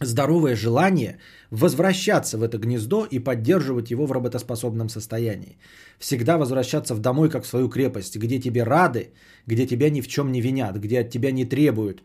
здоровое 0.00 0.56
желание 0.56 1.18
возвращаться 1.50 2.36
в 2.36 2.42
это 2.42 2.58
гнездо 2.58 3.06
и 3.12 3.20
поддерживать 3.20 3.92
его 3.92 4.06
в 4.06 4.12
работоспособном 4.12 4.88
состоянии. 4.88 5.56
Всегда 6.00 6.36
возвращаться 6.36 6.94
в 6.96 6.98
домой 6.98 7.30
как 7.30 7.44
в 7.44 7.46
свою 7.46 7.68
крепость, 7.68 8.16
где 8.16 8.40
тебе 8.40 8.64
рады, 8.64 9.12
где 9.46 9.66
тебя 9.68 9.88
ни 9.88 10.00
в 10.00 10.08
чем 10.08 10.32
не 10.32 10.40
винят, 10.40 10.80
где 10.80 10.98
от 11.02 11.10
тебя 11.10 11.30
не 11.30 11.44
требуют 11.44 12.02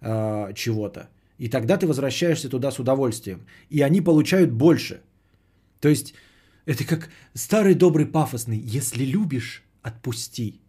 э, 0.00 0.52
чего-то. 0.54 1.08
И 1.38 1.48
тогда 1.48 1.76
ты 1.76 1.88
возвращаешься 1.88 2.48
туда 2.48 2.70
с 2.70 2.78
удовольствием. 2.78 3.40
И 3.70 3.82
они 3.82 4.00
получают 4.00 4.52
больше. 4.52 5.00
То 5.80 5.88
есть 5.88 6.14
это 6.64 6.84
как 6.84 7.10
старый 7.34 7.74
добрый 7.74 8.06
пафосный 8.06 8.58
«если 8.58 9.04
любишь, 9.04 9.64
отпусти» 9.82 10.61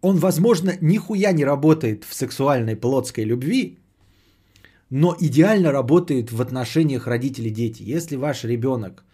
он, 0.00 0.16
возможно, 0.16 0.72
нихуя 0.80 1.32
не 1.32 1.44
работает 1.44 2.04
в 2.04 2.14
сексуальной 2.14 2.76
плотской 2.76 3.24
любви, 3.24 3.78
но 4.90 5.14
идеально 5.20 5.72
работает 5.72 6.32
в 6.32 6.40
отношениях 6.40 7.06
родители-дети. 7.06 7.82
Если 7.82 8.16
ваш 8.16 8.44
ребенок 8.44 9.04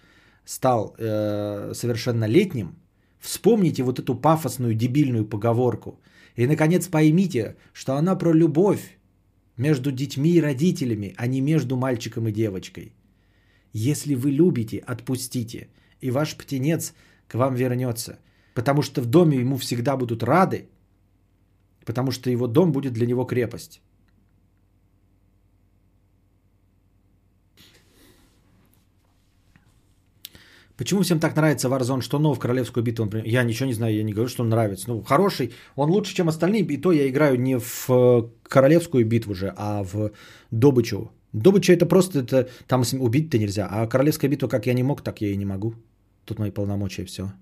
стал 0.44 0.94
э, 0.98 1.72
совершеннолетним, 1.74 2.76
вспомните 3.18 3.82
вот 3.82 3.98
эту 3.98 4.14
пафосную 4.14 4.74
дебильную 4.74 5.24
поговорку 5.28 6.00
и, 6.36 6.46
наконец, 6.46 6.88
поймите, 6.88 7.56
что 7.72 7.94
она 7.96 8.16
про 8.16 8.32
любовь 8.32 8.98
между 9.56 9.90
детьми 9.90 10.30
и 10.30 10.40
родителями, 10.40 11.14
а 11.16 11.26
не 11.26 11.40
между 11.40 11.76
мальчиком 11.76 12.28
и 12.28 12.32
девочкой. 12.32 12.94
Если 13.72 14.14
вы 14.14 14.30
любите, 14.30 14.78
отпустите, 14.78 15.68
и 16.00 16.10
ваш 16.10 16.36
птенец 16.36 16.94
к 17.28 17.34
вам 17.34 17.54
вернется, 17.54 18.18
потому 18.54 18.82
что 18.82 19.02
в 19.02 19.06
доме 19.06 19.38
ему 19.38 19.56
всегда 19.56 19.96
будут 19.96 20.22
рады, 20.22 20.68
потому 21.86 22.10
что 22.10 22.30
его 22.30 22.46
дом 22.46 22.72
будет 22.72 22.92
для 22.92 23.06
него 23.06 23.24
крепость. 23.24 23.80
Почему 30.76 31.00
всем 31.02 31.20
так 31.20 31.34
нравится 31.36 31.68
Warzone? 31.68 32.02
Что 32.02 32.18
нового 32.18 32.34
в 32.34 32.38
Королевскую 32.38 32.84
битву? 32.84 33.06
Например? 33.06 33.26
Я 33.26 33.44
ничего 33.44 33.66
не 33.66 33.72
знаю, 33.72 33.94
я 33.94 34.02
не 34.02 34.12
говорю, 34.12 34.28
что 34.28 34.42
он 34.42 34.50
нравится. 34.50 34.90
Ну, 34.90 35.02
хороший, 35.02 35.52
он 35.74 35.90
лучше, 35.90 36.14
чем 36.14 36.28
остальные. 36.28 36.64
И 36.64 36.76
то 36.76 36.92
я 36.92 37.08
играю 37.08 37.40
не 37.40 37.58
в 37.58 37.86
э, 37.88 38.22
Королевскую 38.42 39.06
битву 39.06 39.34
же, 39.34 39.54
а 39.56 39.82
в 39.82 40.10
Добычу. 40.50 41.10
Добыча 41.32 41.72
это 41.72 41.86
просто, 41.86 42.18
это, 42.18 42.48
там 42.66 42.82
убить-то 43.00 43.38
нельзя. 43.38 43.68
А 43.70 43.86
Королевская 43.86 44.28
битва, 44.30 44.48
как 44.48 44.66
я 44.66 44.74
не 44.74 44.82
мог, 44.82 45.00
так 45.00 45.22
я 45.22 45.28
и 45.28 45.36
не 45.36 45.46
могу. 45.46 45.74
Тут 46.26 46.38
мои 46.38 46.50
полномочия, 46.50 47.06
все. 47.06 47.32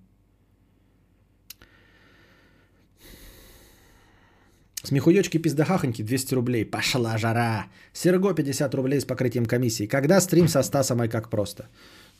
Смехуёчки 4.84 5.38
пиздахахоньки 5.38 6.02
200 6.02 6.34
рублей. 6.34 6.64
Пошла 6.64 7.16
жара. 7.18 7.66
Серго 7.94 8.34
50 8.34 8.74
рублей 8.74 9.00
с 9.00 9.04
покрытием 9.04 9.46
комиссии. 9.46 9.86
Когда 9.86 10.20
стрим 10.20 10.46
со 10.48 10.62
Стасом 10.62 11.02
и 11.02 11.08
как 11.08 11.30
просто? 11.30 11.64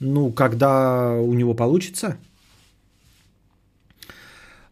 Ну, 0.00 0.32
когда 0.32 1.12
у 1.20 1.34
него 1.34 1.54
получится. 1.54 2.16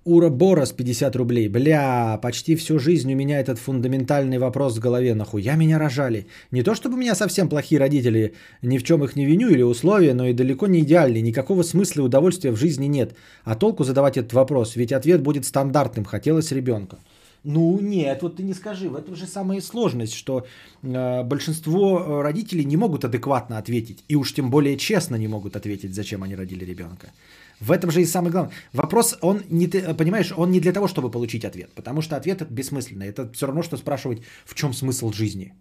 Ура 0.04 0.30
Борос 0.30 0.72
50 0.72 1.16
рублей. 1.16 1.48
Бля, 1.48 2.18
почти 2.22 2.56
всю 2.56 2.78
жизнь 2.78 3.12
у 3.12 3.16
меня 3.16 3.38
этот 3.38 3.58
фундаментальный 3.58 4.38
вопрос 4.38 4.76
в 4.76 4.80
голове. 4.80 5.14
Нахуя 5.14 5.54
меня 5.54 5.78
рожали? 5.78 6.26
Не 6.50 6.62
то 6.62 6.74
чтобы 6.74 6.94
у 6.94 6.98
меня 6.98 7.14
совсем 7.14 7.48
плохие 7.48 7.78
родители, 7.78 8.32
ни 8.62 8.78
в 8.78 8.82
чем 8.82 9.04
их 9.04 9.16
не 9.16 9.26
виню 9.26 9.50
или 9.50 9.62
условия, 9.62 10.14
но 10.14 10.26
и 10.26 10.32
далеко 10.32 10.66
не 10.66 10.80
идеальные. 10.80 11.22
Никакого 11.22 11.62
смысла 11.62 12.00
и 12.00 12.04
удовольствия 12.04 12.52
в 12.52 12.56
жизни 12.56 12.86
нет. 12.86 13.14
А 13.44 13.54
толку 13.54 13.84
задавать 13.84 14.16
этот 14.16 14.32
вопрос, 14.32 14.76
ведь 14.76 14.92
ответ 14.92 15.22
будет 15.22 15.44
стандартным. 15.44 16.04
Хотелось 16.04 16.52
ребенка. 16.52 16.98
Ну 17.44 17.80
нет, 17.80 18.22
вот 18.22 18.36
ты 18.36 18.44
не 18.44 18.54
скажи, 18.54 18.88
в 18.88 18.94
этом 18.94 19.16
же 19.16 19.26
самая 19.26 19.60
сложность, 19.60 20.14
что 20.14 20.46
э, 20.82 21.22
большинство 21.24 21.98
э, 21.98 22.22
родителей 22.22 22.64
не 22.64 22.76
могут 22.76 23.04
адекватно 23.04 23.58
ответить, 23.58 24.04
и 24.06 24.14
уж 24.14 24.32
тем 24.32 24.48
более 24.48 24.76
честно 24.76 25.16
не 25.16 25.28
могут 25.28 25.56
ответить, 25.56 25.94
зачем 25.94 26.22
они 26.22 26.36
родили 26.36 26.64
ребенка. 26.64 27.10
В 27.58 27.72
этом 27.72 27.90
же 27.90 28.00
и 28.00 28.06
самый 28.06 28.30
главный 28.30 28.52
вопрос, 28.72 29.18
он 29.20 29.42
не, 29.50 29.66
ты 29.66 29.94
понимаешь, 29.94 30.32
он 30.36 30.50
не 30.50 30.60
для 30.60 30.72
того, 30.72 30.86
чтобы 30.86 31.10
получить 31.10 31.44
ответ, 31.44 31.70
потому 31.74 32.00
что 32.00 32.16
ответ 32.16 32.42
бессмысленный. 32.48 33.08
Это 33.08 33.32
все 33.32 33.46
равно, 33.46 33.62
что 33.62 33.76
спрашивать, 33.76 34.22
в 34.44 34.54
чем 34.54 34.72
смысл 34.72 35.12
жизни. 35.12 35.52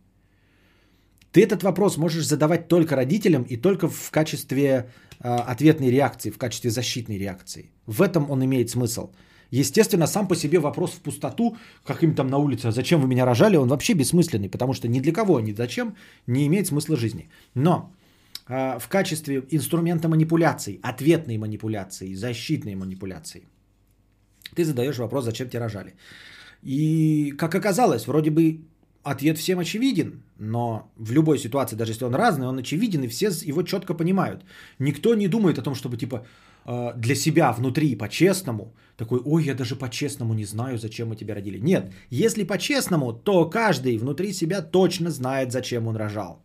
Ты 1.31 1.43
этот 1.43 1.63
вопрос 1.63 1.97
можешь 1.97 2.27
задавать 2.27 2.67
только 2.67 2.95
родителям 2.95 3.43
и 3.43 3.57
только 3.57 3.87
в 3.87 4.11
качестве 4.11 4.91
э, 5.19 5.27
ответной 5.27 5.89
реакции, 5.89 6.29
в 6.29 6.37
качестве 6.37 6.69
защитной 6.69 7.17
реакции. 7.17 7.71
В 7.87 8.01
этом 8.01 8.29
он 8.29 8.43
имеет 8.43 8.69
смысл. 8.69 9.09
Естественно, 9.51 10.07
сам 10.07 10.27
по 10.27 10.35
себе 10.35 10.59
вопрос 10.59 10.91
в 10.91 11.01
пустоту, 11.01 11.57
как 11.85 12.03
им 12.03 12.15
там 12.15 12.27
на 12.27 12.37
улице, 12.37 12.67
«А 12.67 12.71
зачем 12.71 13.01
вы 13.01 13.07
меня 13.07 13.25
рожали, 13.25 13.57
он 13.57 13.67
вообще 13.67 13.93
бессмысленный, 13.93 14.49
потому 14.49 14.73
что 14.73 14.87
ни 14.87 15.01
для 15.01 15.11
кого, 15.11 15.39
ни 15.41 15.53
зачем 15.53 15.95
не 16.27 16.47
имеет 16.47 16.67
смысла 16.67 16.95
жизни. 16.95 17.29
Но 17.53 17.91
э, 18.47 18.79
в 18.79 18.87
качестве 18.87 19.43
инструмента 19.51 20.07
манипуляции, 20.07 20.79
ответной 20.81 21.37
манипуляции, 21.37 22.15
защитной 22.15 22.75
манипуляции, 22.75 23.43
ты 24.55 24.63
задаешь 24.63 24.97
вопрос, 24.97 25.25
зачем 25.25 25.49
тебя 25.49 25.59
рожали. 25.59 25.95
И, 26.63 27.33
как 27.37 27.53
оказалось, 27.55 28.07
вроде 28.07 28.31
бы 28.31 28.61
ответ 29.03 29.37
всем 29.37 29.59
очевиден, 29.59 30.23
но 30.39 30.91
в 30.97 31.11
любой 31.11 31.37
ситуации, 31.39 31.75
даже 31.75 31.91
если 31.91 32.05
он 32.05 32.15
разный, 32.15 32.47
он 32.47 32.57
очевиден, 32.59 33.03
и 33.03 33.07
все 33.07 33.31
его 33.49 33.63
четко 33.63 33.93
понимают. 33.93 34.45
Никто 34.79 35.15
не 35.15 35.27
думает 35.27 35.57
о 35.57 35.61
том, 35.61 35.75
чтобы 35.75 35.97
типа 35.97 36.25
для 36.65 37.15
себя 37.15 37.51
внутри 37.51 37.95
по-честному, 37.95 38.73
такой, 38.97 39.19
ой, 39.25 39.43
я 39.43 39.55
даже 39.55 39.75
по-честному 39.75 40.33
не 40.33 40.45
знаю, 40.45 40.77
зачем 40.77 41.07
мы 41.09 41.15
тебя 41.15 41.35
родили. 41.35 41.59
Нет, 41.59 41.91
если 42.09 42.43
по-честному, 42.43 43.13
то 43.13 43.49
каждый 43.49 43.97
внутри 43.97 44.33
себя 44.33 44.61
точно 44.61 45.09
знает, 45.09 45.51
зачем 45.51 45.87
он 45.87 45.95
рожал. 45.95 46.43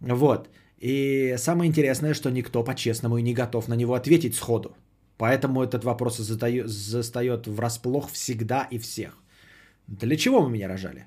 Вот. 0.00 0.48
И 0.78 1.36
самое 1.38 1.68
интересное, 1.68 2.14
что 2.14 2.30
никто 2.30 2.64
по-честному 2.64 3.16
и 3.16 3.22
не 3.22 3.32
готов 3.32 3.68
на 3.68 3.74
него 3.74 3.94
ответить 3.94 4.34
сходу. 4.34 4.76
Поэтому 5.16 5.62
этот 5.62 5.84
вопрос 5.84 6.18
застает 6.18 7.46
врасплох 7.46 8.10
всегда 8.10 8.68
и 8.70 8.78
всех. 8.78 9.16
Для 9.86 10.16
чего 10.16 10.42
мы 10.42 10.50
меня 10.50 10.68
рожали? 10.68 11.06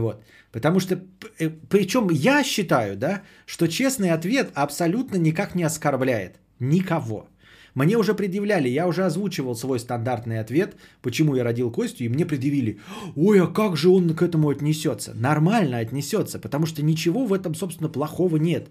Вот. 0.00 0.24
Потому 0.52 0.80
что, 0.80 0.94
э, 1.38 1.50
причем 1.68 2.10
я 2.10 2.44
считаю, 2.44 2.96
да, 2.96 3.22
что 3.46 3.68
честный 3.68 4.10
ответ 4.10 4.50
абсолютно 4.54 5.16
никак 5.16 5.54
не 5.54 5.62
оскорбляет 5.62 6.40
никого. 6.58 7.28
Мне 7.74 7.96
уже 7.96 8.14
предъявляли, 8.14 8.68
я 8.68 8.86
уже 8.86 9.04
озвучивал 9.04 9.56
свой 9.56 9.78
стандартный 9.80 10.40
ответ, 10.40 10.76
почему 11.02 11.34
я 11.34 11.44
родил 11.44 11.72
Костю, 11.72 12.04
и 12.04 12.08
мне 12.08 12.24
предъявили, 12.24 12.78
ой, 13.16 13.40
а 13.40 13.46
как 13.46 13.76
же 13.76 13.88
он 13.88 14.14
к 14.14 14.22
этому 14.22 14.48
отнесется? 14.48 15.12
Нормально 15.14 15.78
отнесется, 15.78 16.38
потому 16.38 16.66
что 16.66 16.82
ничего 16.82 17.26
в 17.26 17.32
этом, 17.32 17.54
собственно, 17.54 17.88
плохого 17.88 18.36
нет. 18.36 18.68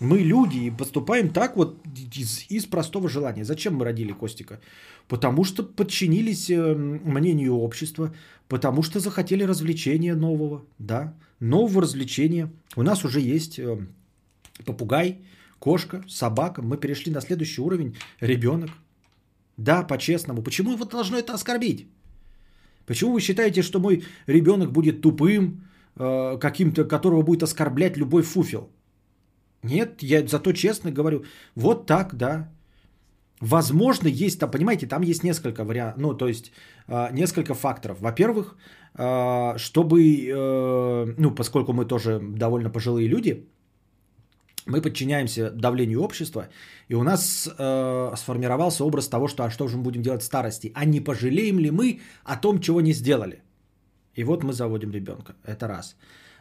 Мы 0.00 0.18
люди 0.18 0.58
и 0.58 0.70
поступаем 0.70 1.28
так 1.28 1.56
вот 1.56 1.76
из, 2.16 2.46
из 2.48 2.66
простого 2.66 3.08
желания. 3.08 3.44
Зачем 3.44 3.74
мы 3.74 3.84
родили 3.84 4.12
Костика? 4.12 4.60
Потому 5.08 5.44
что 5.44 5.62
подчинились 5.62 6.50
э, 6.50 6.74
мнению 6.74 7.56
общества, 7.56 8.14
потому 8.48 8.82
что 8.82 9.00
захотели 9.00 9.44
развлечения 9.44 10.14
нового, 10.14 10.64
да, 10.78 11.14
нового 11.40 11.82
развлечения. 11.82 12.50
У 12.76 12.82
нас 12.82 13.04
уже 13.04 13.20
есть 13.20 13.58
э, 13.58 13.78
попугай, 14.64 15.18
кошка, 15.58 16.02
собака. 16.08 16.62
Мы 16.62 16.76
перешли 16.76 17.12
на 17.12 17.20
следующий 17.20 17.60
уровень, 17.60 17.96
ребенок. 18.20 18.70
Да, 19.56 19.82
по-честному. 19.82 20.42
Почему 20.42 20.72
его 20.72 20.84
должно 20.84 21.18
это 21.18 21.34
оскорбить? 21.34 21.88
Почему 22.86 23.12
вы 23.12 23.20
считаете, 23.20 23.62
что 23.62 23.80
мой 23.80 24.04
ребенок 24.26 24.72
будет 24.72 25.02
тупым, 25.02 25.68
э, 25.96 26.38
каким-то, 26.40 26.84
которого 26.84 27.22
будет 27.22 27.42
оскорблять 27.42 27.96
любой 27.96 28.22
фуфел. 28.22 28.70
Нет, 29.62 30.02
я 30.02 30.26
зато 30.26 30.52
честно 30.52 30.90
говорю, 30.90 31.24
вот 31.54 31.86
так, 31.86 32.16
да. 32.16 32.48
Возможно, 33.40 34.08
есть 34.08 34.40
там, 34.40 34.50
понимаете, 34.50 34.86
там 34.86 35.02
есть 35.02 35.24
несколько 35.24 35.64
вариантов, 35.64 36.02
ну, 36.02 36.14
то 36.14 36.26
есть 36.28 36.50
э, 36.88 37.12
несколько 37.12 37.54
факторов. 37.54 38.00
Во-первых, 38.00 38.56
э, 38.94 39.58
чтобы, 39.58 40.00
э, 40.00 41.14
ну, 41.18 41.30
поскольку 41.30 41.72
мы 41.72 41.84
тоже 41.84 42.20
довольно 42.20 42.70
пожилые 42.70 43.08
люди, 43.08 43.46
мы 44.66 44.82
подчиняемся 44.82 45.50
давлению 45.50 46.02
общества, 46.02 46.48
и 46.88 46.94
у 46.94 47.02
нас 47.02 47.48
э, 47.48 48.16
сформировался 48.16 48.84
образ 48.84 49.08
того, 49.08 49.28
что 49.28 49.44
а 49.44 49.50
что 49.50 49.68
же 49.68 49.76
мы 49.76 49.82
будем 49.82 50.02
делать 50.02 50.22
в 50.22 50.26
старости, 50.26 50.72
а 50.74 50.84
не 50.84 51.00
пожалеем 51.00 51.58
ли 51.58 51.70
мы 51.70 52.00
о 52.24 52.36
том, 52.36 52.60
чего 52.60 52.80
не 52.80 52.92
сделали. 52.92 53.42
И 54.14 54.24
вот 54.24 54.44
мы 54.44 54.52
заводим 54.52 54.90
ребенка. 54.90 55.36
Это 55.44 55.68
раз. 55.68 55.96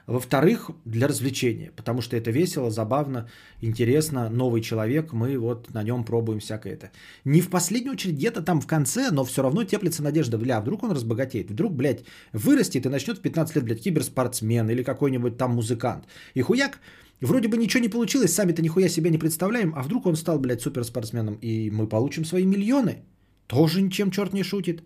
Во-вторых, 0.07 0.71
для 0.85 1.07
развлечения, 1.07 1.71
потому 1.75 2.01
что 2.01 2.15
это 2.15 2.31
весело, 2.31 2.71
забавно, 2.71 3.29
интересно, 3.59 4.29
новый 4.29 4.61
человек, 4.61 5.11
мы 5.11 5.37
вот 5.37 5.73
на 5.73 5.83
нем 5.83 6.05
пробуем 6.05 6.39
всякое 6.39 6.73
это. 6.73 6.91
Не 7.25 7.41
в 7.41 7.49
последнюю 7.49 7.91
очередь 7.93 8.15
где-то 8.15 8.41
там 8.41 8.61
в 8.61 8.67
конце, 8.67 9.11
но 9.11 9.25
все 9.25 9.43
равно 9.43 9.65
теплится 9.65 10.01
надежда, 10.01 10.37
бля, 10.37 10.61
вдруг 10.61 10.83
он 10.83 10.93
разбогатеет, 10.93 11.51
вдруг, 11.51 11.73
блядь, 11.73 12.05
вырастет 12.31 12.85
и 12.85 12.89
начнет 12.89 13.17
в 13.17 13.21
15 13.21 13.55
лет, 13.57 13.65
блядь, 13.65 13.81
киберспортсмен 13.81 14.69
или 14.69 14.81
какой-нибудь 14.81 15.37
там 15.37 15.55
музыкант. 15.55 16.05
И 16.35 16.41
хуяк, 16.41 16.79
Вроде 17.19 17.47
бы 17.47 17.57
ничего 17.57 17.81
не 17.81 17.89
получилось, 17.89 18.33
сами-то 18.33 18.61
нихуя 18.61 18.89
себя 18.89 19.09
не 19.09 19.17
представляем, 19.17 19.73
а 19.75 19.81
вдруг 19.81 20.05
он 20.05 20.15
стал, 20.15 20.39
блядь, 20.39 20.61
суперспортсменом, 20.61 21.39
и 21.41 21.71
мы 21.71 21.89
получим 21.89 22.25
свои 22.25 22.45
миллионы. 22.45 23.03
Тоже 23.47 23.81
ничем 23.81 24.11
черт 24.11 24.33
не 24.33 24.43
шутит. 24.43 24.83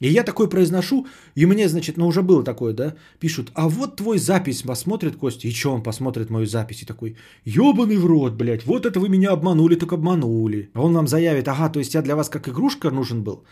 И 0.00 0.08
я 0.08 0.24
такой 0.24 0.48
произношу, 0.48 1.06
и 1.34 1.46
мне, 1.46 1.68
значит, 1.68 1.96
ну 1.96 2.06
уже 2.06 2.22
было 2.22 2.44
такое, 2.44 2.74
да, 2.74 2.94
пишут, 3.18 3.50
а 3.54 3.68
вот 3.68 3.96
твой 3.96 4.18
запись 4.18 4.62
посмотрит 4.62 5.16
Костя, 5.16 5.48
и 5.48 5.52
что 5.52 5.72
он 5.72 5.82
посмотрит 5.82 6.30
мою 6.30 6.46
запись, 6.46 6.82
и 6.82 6.86
такой, 6.86 7.16
ебаный 7.44 7.96
в 7.96 8.04
рот, 8.04 8.34
блядь, 8.34 8.66
вот 8.66 8.84
это 8.84 9.00
вы 9.00 9.08
меня 9.08 9.32
обманули, 9.32 9.74
так 9.74 9.92
обманули. 9.92 10.70
А 10.74 10.82
он 10.82 10.92
вам 10.92 11.08
заявит, 11.08 11.48
ага, 11.48 11.70
то 11.70 11.78
есть 11.78 11.94
я 11.94 12.02
для 12.02 12.14
вас 12.14 12.28
как 12.28 12.48
игрушка 12.48 12.90
нужен 12.90 13.22
был, 13.24 13.44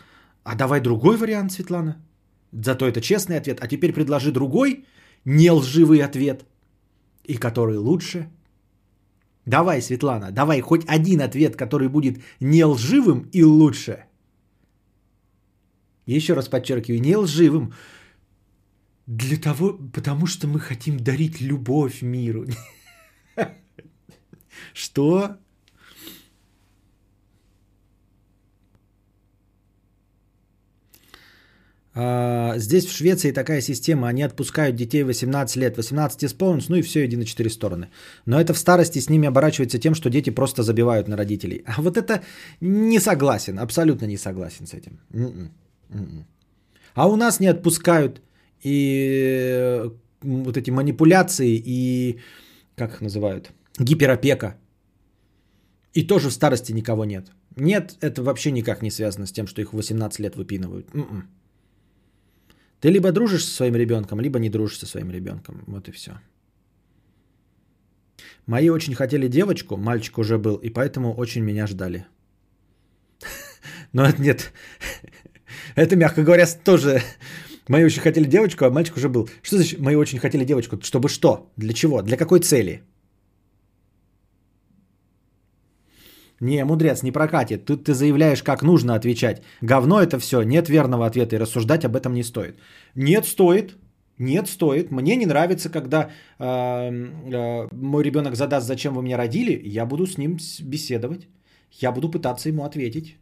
а 0.43 0.55
давай 0.55 0.81
другой 0.81 1.17
вариант, 1.17 1.51
Светлана. 1.51 1.95
Зато 2.51 2.87
это 2.87 3.01
честный 3.01 3.37
ответ, 3.37 3.59
а 3.61 3.67
теперь 3.67 3.93
предложи 3.93 4.31
другой, 4.31 4.85
не 5.25 5.49
лживый 5.49 6.03
ответ, 6.03 6.45
и 7.23 7.37
который 7.37 7.77
лучше. 7.77 8.29
Давай, 9.45 9.81
Светлана, 9.81 10.31
давай 10.31 10.61
хоть 10.61 10.85
один 10.87 11.21
ответ, 11.21 11.55
который 11.55 11.87
будет 11.87 12.19
не 12.39 12.63
лживым 12.65 13.29
и 13.31 13.43
лучше. 13.43 14.04
Еще 16.05 16.33
раз 16.33 16.49
подчеркиваю, 16.49 17.01
не 17.01 17.15
лживым. 17.15 17.73
Для 19.07 19.37
того, 19.37 19.77
потому 19.93 20.27
что 20.27 20.47
мы 20.47 20.59
хотим 20.59 20.97
дарить 20.97 21.41
любовь 21.41 22.01
миру. 22.01 22.45
Что? 24.73 25.37
А, 31.97 32.57
здесь 32.57 32.85
в 32.85 32.91
Швеции 32.91 33.31
такая 33.31 33.61
система, 33.61 34.09
они 34.09 34.23
отпускают 34.23 34.75
детей 34.75 35.03
18 35.03 35.55
лет, 35.55 35.77
18 35.77 36.25
исполнится, 36.25 36.71
ну 36.71 36.77
и 36.77 36.81
все, 36.81 37.05
иди 37.05 37.15
на 37.15 37.25
четыре 37.25 37.49
стороны. 37.49 37.87
Но 38.25 38.39
это 38.39 38.53
в 38.53 38.57
старости 38.57 38.99
с 38.99 39.09
ними 39.09 39.27
оборачивается 39.27 39.79
тем, 39.79 39.95
что 39.95 40.09
дети 40.09 40.29
просто 40.29 40.63
забивают 40.63 41.07
на 41.07 41.15
родителей. 41.15 41.63
А 41.65 41.81
вот 41.81 41.95
это 41.97 42.21
не 42.59 42.99
согласен, 42.99 43.59
абсолютно 43.59 44.05
не 44.05 44.17
согласен 44.17 44.67
с 44.67 44.73
этим. 44.73 44.99
М-м. 45.13 45.51
А 46.93 47.07
у 47.07 47.15
нас 47.15 47.39
не 47.39 47.47
отпускают 47.47 48.21
и 48.61 49.83
вот 50.21 50.57
эти 50.57 50.71
манипуляции 50.71 51.61
и, 51.65 52.19
как 52.75 52.93
их 52.93 53.01
называют, 53.01 53.51
гиперопека. 53.79 54.57
И 55.93 56.07
тоже 56.07 56.29
в 56.29 56.33
старости 56.33 56.73
никого 56.73 57.05
нет. 57.05 57.31
Нет, 57.55 57.97
это 58.01 58.21
вообще 58.21 58.51
никак 58.51 58.81
не 58.81 58.91
связано 58.91 59.25
с 59.25 59.31
тем, 59.31 59.47
что 59.47 59.61
их 59.61 59.73
в 59.73 59.75
18 59.75 60.19
лет 60.19 60.35
выпинывают. 60.35 60.89
М-м. 60.93 61.29
Ты 62.81 62.91
либо 62.91 63.11
дружишь 63.11 63.45
со 63.45 63.55
своим 63.55 63.75
ребенком, 63.75 64.19
либо 64.19 64.39
не 64.39 64.49
дружишь 64.49 64.79
со 64.79 64.85
своим 64.85 65.11
ребенком. 65.11 65.63
Вот 65.67 65.87
и 65.87 65.91
все. 65.91 66.11
Мои 68.45 68.69
очень 68.69 68.93
хотели 68.93 69.27
девочку, 69.27 69.77
мальчик 69.77 70.17
уже 70.17 70.37
был, 70.37 70.55
и 70.55 70.69
поэтому 70.69 71.13
очень 71.13 71.43
меня 71.43 71.67
ждали. 71.67 72.05
Но 73.93 74.09
нет. 74.17 74.53
Это, 75.75 75.95
мягко 75.95 76.23
говоря, 76.23 76.45
тоже... 76.63 77.01
Мои 77.67 77.83
очень 77.83 78.01
хотели 78.01 78.25
девочку, 78.25 78.65
а 78.65 78.69
мальчик 78.69 78.97
уже 78.97 79.09
был. 79.09 79.27
Что 79.41 79.55
значит 79.55 79.79
мои 79.79 79.95
очень 79.95 80.19
хотели 80.19 80.45
девочку? 80.45 80.77
Чтобы 80.83 81.09
что? 81.09 81.51
Для 81.57 81.73
чего? 81.73 82.03
Для 82.03 82.15
какой 82.15 82.39
цели? 82.39 82.83
Не, 86.39 86.63
мудрец, 86.65 87.01
не 87.01 87.11
прокатит. 87.11 87.65
Тут 87.65 87.85
ты 87.85 87.93
заявляешь, 87.93 88.43
как 88.43 88.61
нужно 88.61 88.93
отвечать. 88.93 89.41
Говно 89.61 89.99
это 89.99 90.19
все, 90.19 90.43
нет 90.43 90.69
верного 90.69 91.07
ответа, 91.07 91.35
и 91.35 91.39
рассуждать 91.39 91.85
об 91.85 91.95
этом 91.95 92.13
не 92.13 92.23
стоит. 92.23 92.59
Нет, 92.95 93.25
стоит. 93.25 93.75
Нет, 94.19 94.47
стоит. 94.47 94.91
Мне 94.91 95.15
не 95.15 95.25
нравится, 95.25 95.69
когда 95.69 96.11
э, 96.39 96.45
э, 96.45 97.67
мой 97.71 98.03
ребенок 98.03 98.35
задаст, 98.35 98.67
зачем 98.67 98.93
вы 98.93 99.01
меня 99.01 99.17
родили, 99.17 99.59
я 99.65 99.85
буду 99.85 100.05
с 100.05 100.17
ним 100.17 100.37
беседовать. 100.61 101.27
Я 101.71 101.91
буду 101.91 102.11
пытаться 102.11 102.49
ему 102.49 102.63
ответить. 102.63 103.17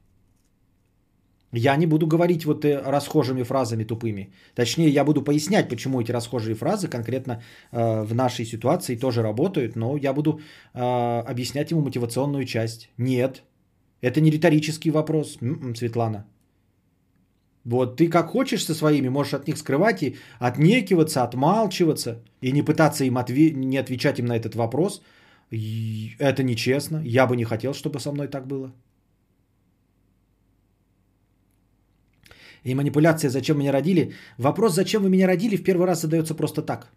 Я 1.56 1.76
не 1.78 1.86
буду 1.86 2.08
говорить 2.08 2.46
вот 2.46 2.66
э, 2.66 2.82
расхожими 2.82 3.44
фразами 3.44 3.84
тупыми. 3.84 4.34
Точнее, 4.56 4.90
я 4.90 5.06
буду 5.06 5.22
пояснять, 5.22 5.70
почему 5.70 6.02
эти 6.02 6.12
расхожие 6.12 6.56
фразы 6.56 6.88
конкретно 6.88 7.42
э, 7.72 8.04
в 8.04 8.16
нашей 8.16 8.46
ситуации 8.46 8.96
тоже 8.96 9.22
работают, 9.22 9.76
но 9.76 9.96
я 9.98 10.14
буду 10.14 10.40
э, 10.74 10.80
объяснять 11.32 11.72
ему 11.72 11.82
мотивационную 11.82 12.46
часть. 12.46 12.90
Нет, 12.98 13.44
это 14.02 14.20
не 14.20 14.32
риторический 14.32 14.92
вопрос, 14.92 15.38
М-м, 15.42 15.76
Светлана. 15.76 16.26
Вот 17.66 17.98
ты 17.98 18.10
как 18.10 18.32
хочешь 18.32 18.66
со 18.66 18.74
своими, 18.74 19.10
можешь 19.10 19.34
от 19.34 19.48
них 19.48 19.58
скрывать 19.58 20.02
и 20.02 20.16
отнекиваться, 20.40 21.24
отмалчиваться 21.24 22.24
и 22.42 22.52
не 22.52 22.64
пытаться 22.64 23.06
им 23.06 23.18
отве- 23.18 23.54
не 23.54 23.78
отвечать 23.78 24.20
им 24.20 24.26
на 24.26 24.36
этот 24.36 24.56
вопрос. 24.56 25.02
И 25.52 26.16
это 26.20 26.44
нечестно. 26.44 27.02
Я 27.06 27.28
бы 27.28 27.38
не 27.38 27.46
хотел, 27.46 27.74
чтобы 27.74 28.00
со 28.00 28.12
мной 28.12 28.28
так 28.28 28.48
было. 28.48 28.74
И 32.64 32.76
манипуляция 32.76 33.30
«Зачем 33.30 33.58
меня 33.58 33.72
родили?» 33.72 34.14
Вопрос 34.38 34.74
«Зачем 34.74 35.04
вы 35.04 35.10
меня 35.10 35.28
родили?» 35.28 35.58
в 35.58 35.64
первый 35.64 35.86
раз 35.86 36.02
задается 36.02 36.36
просто 36.36 36.62
так. 36.62 36.92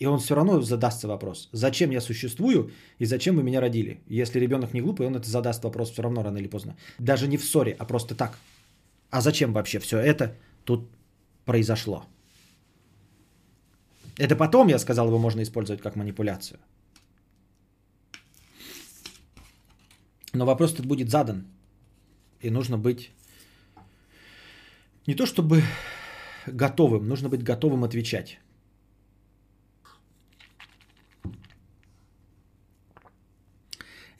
И 0.00 0.06
он 0.06 0.18
все 0.18 0.34
равно 0.34 0.62
задастся 0.62 1.08
вопрос. 1.08 1.48
Зачем 1.52 1.90
я 1.90 2.00
существую 2.00 2.70
и 2.98 3.06
зачем 3.06 3.36
вы 3.36 3.42
меня 3.42 3.60
родили? 3.60 4.00
Если 4.08 4.40
ребенок 4.40 4.72
не 4.72 4.80
глупый, 4.80 5.06
он 5.06 5.14
это 5.14 5.28
задаст 5.28 5.64
вопрос 5.64 5.90
все 5.90 6.02
равно 6.02 6.22
рано 6.22 6.38
или 6.38 6.48
поздно. 6.48 6.76
Даже 6.98 7.28
не 7.28 7.36
в 7.36 7.44
ссоре, 7.44 7.76
а 7.78 7.84
просто 7.84 8.14
так. 8.14 8.38
А 9.10 9.20
зачем 9.20 9.52
вообще 9.52 9.78
все 9.78 9.98
это 9.98 10.36
тут 10.64 10.88
произошло? 11.44 12.06
Это 14.16 14.36
потом, 14.36 14.68
я 14.68 14.78
сказал, 14.78 15.08
его 15.08 15.18
можно 15.18 15.42
использовать 15.42 15.82
как 15.82 15.96
манипуляцию. 15.96 16.58
Но 20.32 20.46
вопрос 20.46 20.72
тут 20.72 20.86
будет 20.86 21.10
задан. 21.10 21.44
И 22.40 22.50
нужно 22.50 22.78
быть 22.78 23.10
не 25.10 25.16
то 25.16 25.26
чтобы 25.26 25.62
готовым, 26.46 27.08
нужно 27.08 27.28
быть 27.28 27.42
готовым 27.42 27.82
отвечать. 27.82 28.38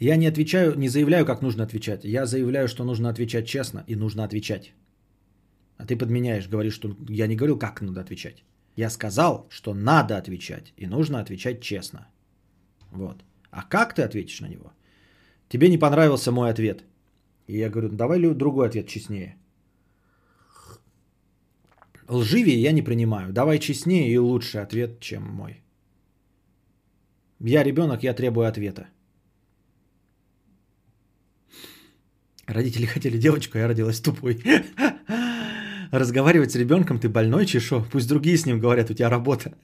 Я 0.01 0.17
не 0.17 0.27
отвечаю, 0.27 0.75
не 0.79 0.89
заявляю, 0.89 1.25
как 1.25 1.43
нужно 1.43 1.63
отвечать. 1.63 2.05
Я 2.05 2.27
заявляю, 2.27 2.67
что 2.69 2.85
нужно 2.85 3.09
отвечать 3.09 3.47
честно 3.47 3.85
и 3.87 3.97
нужно 3.97 4.25
отвечать. 4.25 4.73
А 5.79 5.87
ты 5.87 5.97
подменяешь, 5.97 6.49
говоришь, 6.49 6.75
что 6.75 6.97
я 7.09 7.29
не 7.29 7.37
говорил, 7.37 7.59
как 7.59 7.83
надо 7.83 8.01
отвечать. 8.01 8.43
Я 8.77 8.91
сказал, 8.91 9.47
что 9.51 9.75
надо 9.75 10.17
отвечать 10.17 10.73
и 10.81 10.87
нужно 10.87 11.21
отвечать 11.21 11.61
честно. 11.61 12.09
Вот. 12.93 13.25
А 13.51 13.63
как 13.63 13.95
ты 13.95 14.03
ответишь 14.03 14.41
на 14.41 14.49
него? 14.49 14.73
Тебе 15.49 15.69
не 15.69 15.79
понравился 15.79 16.33
мой 16.33 16.51
ответ. 16.51 16.85
И 17.47 17.59
я 17.59 17.71
говорю, 17.71 17.91
давай 17.91 18.35
другой 18.35 18.67
ответ 18.69 18.89
честнее. 18.89 19.37
Лживее 22.11 22.61
я 22.61 22.73
не 22.73 22.83
принимаю. 22.83 23.33
Давай 23.33 23.59
честнее 23.59 24.11
и 24.11 24.19
лучше 24.19 24.59
ответ, 24.59 25.01
чем 25.01 25.23
мой. 25.23 25.63
Я 27.39 27.63
ребенок, 27.63 28.03
я 28.03 28.15
требую 28.15 28.49
ответа. 28.49 28.89
Родители 32.47 32.87
хотели 32.87 33.17
девочку, 33.17 33.59
я 33.59 33.69
родилась 33.69 34.01
тупой. 34.01 34.43
Разговаривать 35.93 36.51
с 36.51 36.57
ребенком, 36.57 36.99
ты 36.99 37.09
больной, 37.09 37.47
чешо. 37.47 37.87
Пусть 37.93 38.09
другие 38.09 38.37
с 38.37 38.45
ним 38.45 38.59
говорят, 38.59 38.91
у 38.91 38.95
тебя 38.95 39.09
работа. 39.09 39.55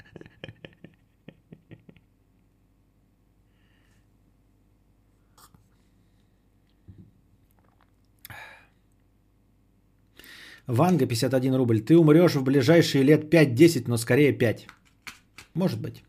Ванга 10.67 11.07
51 11.07 11.55
рубль. 11.55 11.81
Ты 11.81 11.97
умрешь 11.97 12.35
в 12.35 12.43
ближайшие 12.43 13.05
лет 13.05 13.33
5-10, 13.33 13.85
но 13.87 13.97
скорее 13.97 14.33
5. 14.33 14.67
Может 15.55 15.81
быть. 15.81 16.03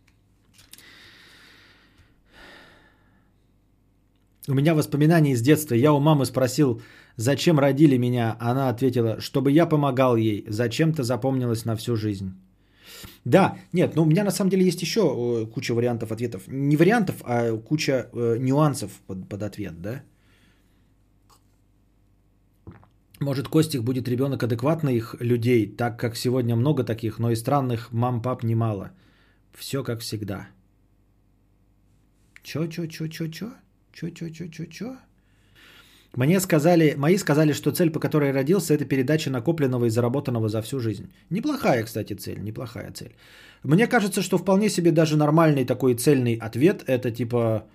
У 4.47 4.53
меня 4.53 4.73
воспоминания 4.73 5.33
из 5.33 5.41
детства. 5.41 5.75
Я 5.75 5.91
у 5.91 5.99
мамы 5.99 6.25
спросил, 6.25 6.81
зачем 7.17 7.59
родили 7.59 7.97
меня. 7.97 8.37
Она 8.39 8.69
ответила, 8.69 9.19
чтобы 9.19 9.51
я 9.51 9.65
помогал 9.65 10.15
ей. 10.15 10.45
Зачем-то 10.47 11.03
запомнилось 11.03 11.65
на 11.65 11.75
всю 11.75 11.95
жизнь. 11.95 12.31
Да, 13.25 13.57
нет, 13.73 13.95
ну 13.95 14.03
у 14.03 14.05
меня 14.05 14.23
на 14.23 14.31
самом 14.31 14.49
деле 14.49 14.63
есть 14.65 14.81
еще 14.81 15.01
э, 15.01 15.45
куча 15.53 15.73
вариантов 15.73 16.11
ответов. 16.11 16.43
Не 16.47 16.77
вариантов, 16.77 17.15
а 17.23 17.57
куча 17.57 18.09
э, 18.13 18.37
нюансов 18.39 18.91
под, 19.05 19.27
под 19.29 19.43
ответ, 19.43 19.81
да? 19.81 20.01
Может, 23.19 23.47
Костик 23.47 23.81
будет 23.83 24.07
ребенок 24.07 24.43
адекватных 24.43 25.15
людей, 25.19 25.65
так 25.75 25.97
как 25.99 26.15
сегодня 26.15 26.55
много 26.55 26.83
таких, 26.83 27.17
но 27.19 27.31
и 27.31 27.35
странных 27.35 27.91
мам-пап 27.91 28.43
немало. 28.43 28.91
Все 29.57 29.83
как 29.83 30.01
всегда. 30.01 30.47
Чё, 32.43 32.67
чё, 32.67 32.85
чё, 32.85 33.07
чё, 33.07 33.27
чё? 33.27 33.47
Чё, 33.93 34.09
чё, 34.09 34.29
чё, 34.29 34.47
чё, 34.47 34.65
чё? 34.65 34.97
Мне 36.15 36.39
сказали, 36.39 36.93
мои 36.97 37.17
сказали, 37.17 37.53
что 37.53 37.71
цель, 37.71 37.89
по 37.91 37.99
которой 37.99 38.27
я 38.27 38.33
родился, 38.33 38.73
это 38.73 38.85
передача 38.85 39.29
накопленного 39.31 39.85
и 39.85 39.89
заработанного 39.89 40.47
за 40.49 40.61
всю 40.61 40.79
жизнь. 40.79 41.09
Неплохая, 41.29 41.83
кстати, 41.83 42.13
цель, 42.13 42.39
неплохая 42.43 42.91
цель. 42.91 43.15
Мне 43.63 43.87
кажется, 43.87 44.21
что 44.21 44.37
вполне 44.37 44.69
себе 44.69 44.91
даже 44.91 45.17
нормальный 45.17 45.65
такой 45.65 45.95
цельный 45.95 46.35
ответ, 46.35 46.83
это 46.87 47.11
типа, 47.11 47.65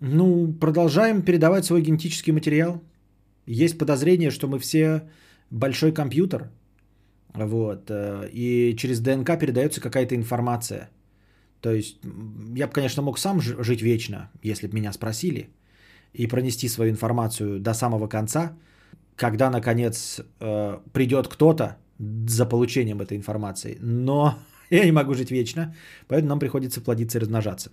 ну, 0.00 0.52
продолжаем 0.60 1.22
передавать 1.22 1.64
свой 1.64 1.82
генетический 1.82 2.32
материал. 2.32 2.82
Есть 3.46 3.78
подозрение, 3.78 4.30
что 4.30 4.48
мы 4.48 4.58
все 4.58 5.08
большой 5.50 5.92
компьютер, 5.92 6.50
вот, 7.34 7.90
э, 7.90 8.28
и 8.32 8.74
через 8.76 9.00
ДНК 9.00 9.38
передается 9.38 9.80
какая-то 9.80 10.14
информация. 10.14 10.90
То 11.60 11.72
есть 11.72 11.98
я 12.54 12.66
бы, 12.66 12.72
конечно, 12.72 13.02
мог 13.02 13.18
сам 13.18 13.40
жить 13.40 13.82
вечно, 13.82 14.30
если 14.42 14.66
бы 14.66 14.74
меня 14.74 14.92
спросили, 14.92 15.48
и 16.12 16.26
пронести 16.26 16.68
свою 16.68 16.90
информацию 16.90 17.60
до 17.60 17.74
самого 17.74 18.08
конца, 18.08 18.56
когда, 19.16 19.50
наконец, 19.50 20.20
э, 20.40 20.78
придет 20.92 21.28
кто-то 21.28 21.76
за 22.28 22.46
получением 22.46 23.00
этой 23.00 23.16
информации. 23.16 23.78
Но 23.80 24.38
я 24.70 24.84
не 24.84 24.92
могу 24.92 25.14
жить 25.14 25.30
вечно, 25.30 25.74
поэтому 26.08 26.30
нам 26.30 26.38
приходится 26.38 26.80
плодиться 26.80 27.18
и 27.18 27.20
размножаться. 27.20 27.70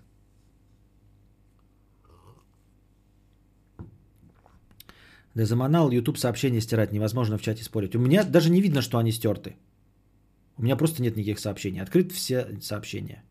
Да 5.36 5.46
заманал 5.46 5.92
YouTube 5.92 6.18
сообщения 6.18 6.62
стирать, 6.62 6.92
невозможно 6.92 7.38
в 7.38 7.42
чате 7.42 7.64
спорить. 7.64 7.96
У 7.96 8.00
меня 8.00 8.24
даже 8.24 8.50
не 8.50 8.62
видно, 8.62 8.82
что 8.82 8.98
они 8.98 9.12
стерты. 9.12 9.56
У 10.58 10.64
меня 10.64 10.76
просто 10.76 11.02
нет 11.02 11.18
никаких 11.18 11.40
сообщений. 11.40 11.82
Открыт 11.82 12.12
все 12.12 12.48
сообщения. 12.62 13.24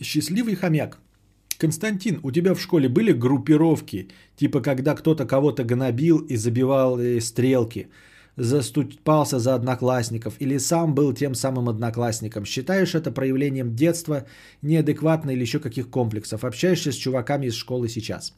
Счастливый 0.00 0.56
хомяк. 0.56 0.98
Константин, 1.58 2.20
у 2.22 2.30
тебя 2.30 2.54
в 2.54 2.60
школе 2.60 2.88
были 2.88 3.12
группировки, 3.12 4.08
типа 4.36 4.60
когда 4.60 4.94
кто-то 4.94 5.26
кого-то 5.26 5.64
гнобил 5.64 6.18
и 6.18 6.36
забивал 6.36 6.98
э, 6.98 7.20
стрелки, 7.20 7.88
заступался 8.36 9.38
за 9.38 9.54
одноклассников 9.54 10.34
или 10.40 10.58
сам 10.58 10.94
был 10.94 11.14
тем 11.14 11.34
самым 11.34 11.68
одноклассником? 11.68 12.44
Считаешь 12.44 12.94
это 12.94 13.10
проявлением 13.10 13.74
детства, 13.74 14.26
неадекватно 14.62 15.30
или 15.30 15.42
еще 15.42 15.58
каких 15.58 15.88
комплексов? 15.88 16.44
Общаешься 16.44 16.92
с 16.92 16.96
чуваками 16.96 17.46
из 17.46 17.54
школы 17.54 17.88
сейчас? 17.88 18.34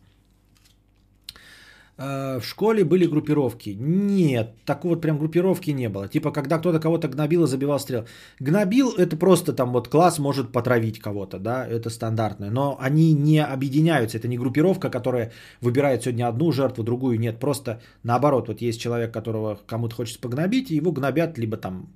Э, 1.99 2.39
в 2.39 2.45
школе 2.45 2.85
были 2.85 3.07
группировки. 3.07 3.71
Нет, 3.71 4.55
такой 4.65 4.91
вот 4.91 5.01
прям 5.01 5.19
группировки 5.19 5.73
не 5.73 5.89
было. 5.89 6.09
Типа, 6.09 6.31
когда 6.31 6.59
кто-то 6.59 6.79
кого-то 6.79 7.09
гнобил 7.09 7.45
и 7.45 7.47
забивал 7.49 7.81
стрел. 7.81 8.07
Гнобил 8.39 8.93
это 8.97 9.17
просто 9.17 9.53
там 9.53 9.73
вот 9.73 9.89
класс 9.89 10.19
может 10.19 10.53
потравить 10.53 11.01
кого-то, 11.01 11.39
да, 11.39 11.67
это 11.67 11.91
стандартное. 11.91 12.51
Но 12.51 12.79
они 12.81 13.13
не 13.13 13.45
объединяются. 13.45 14.19
Это 14.19 14.29
не 14.29 14.39
группировка, 14.39 14.91
которая 14.91 15.33
выбирает 15.61 16.03
сегодня 16.03 16.29
одну 16.29 16.53
жертву, 16.53 16.85
другую 16.85 17.19
нет. 17.19 17.41
Просто 17.41 17.81
наоборот, 18.05 18.49
вот 18.49 18.63
есть 18.63 18.81
человек, 18.81 19.13
которого 19.13 19.59
кому-то 19.67 19.97
хочется 19.97 20.21
погнобить, 20.21 20.71
и 20.71 20.77
его 20.77 20.93
гнобят 20.93 21.39
либо 21.39 21.57
там 21.57 21.89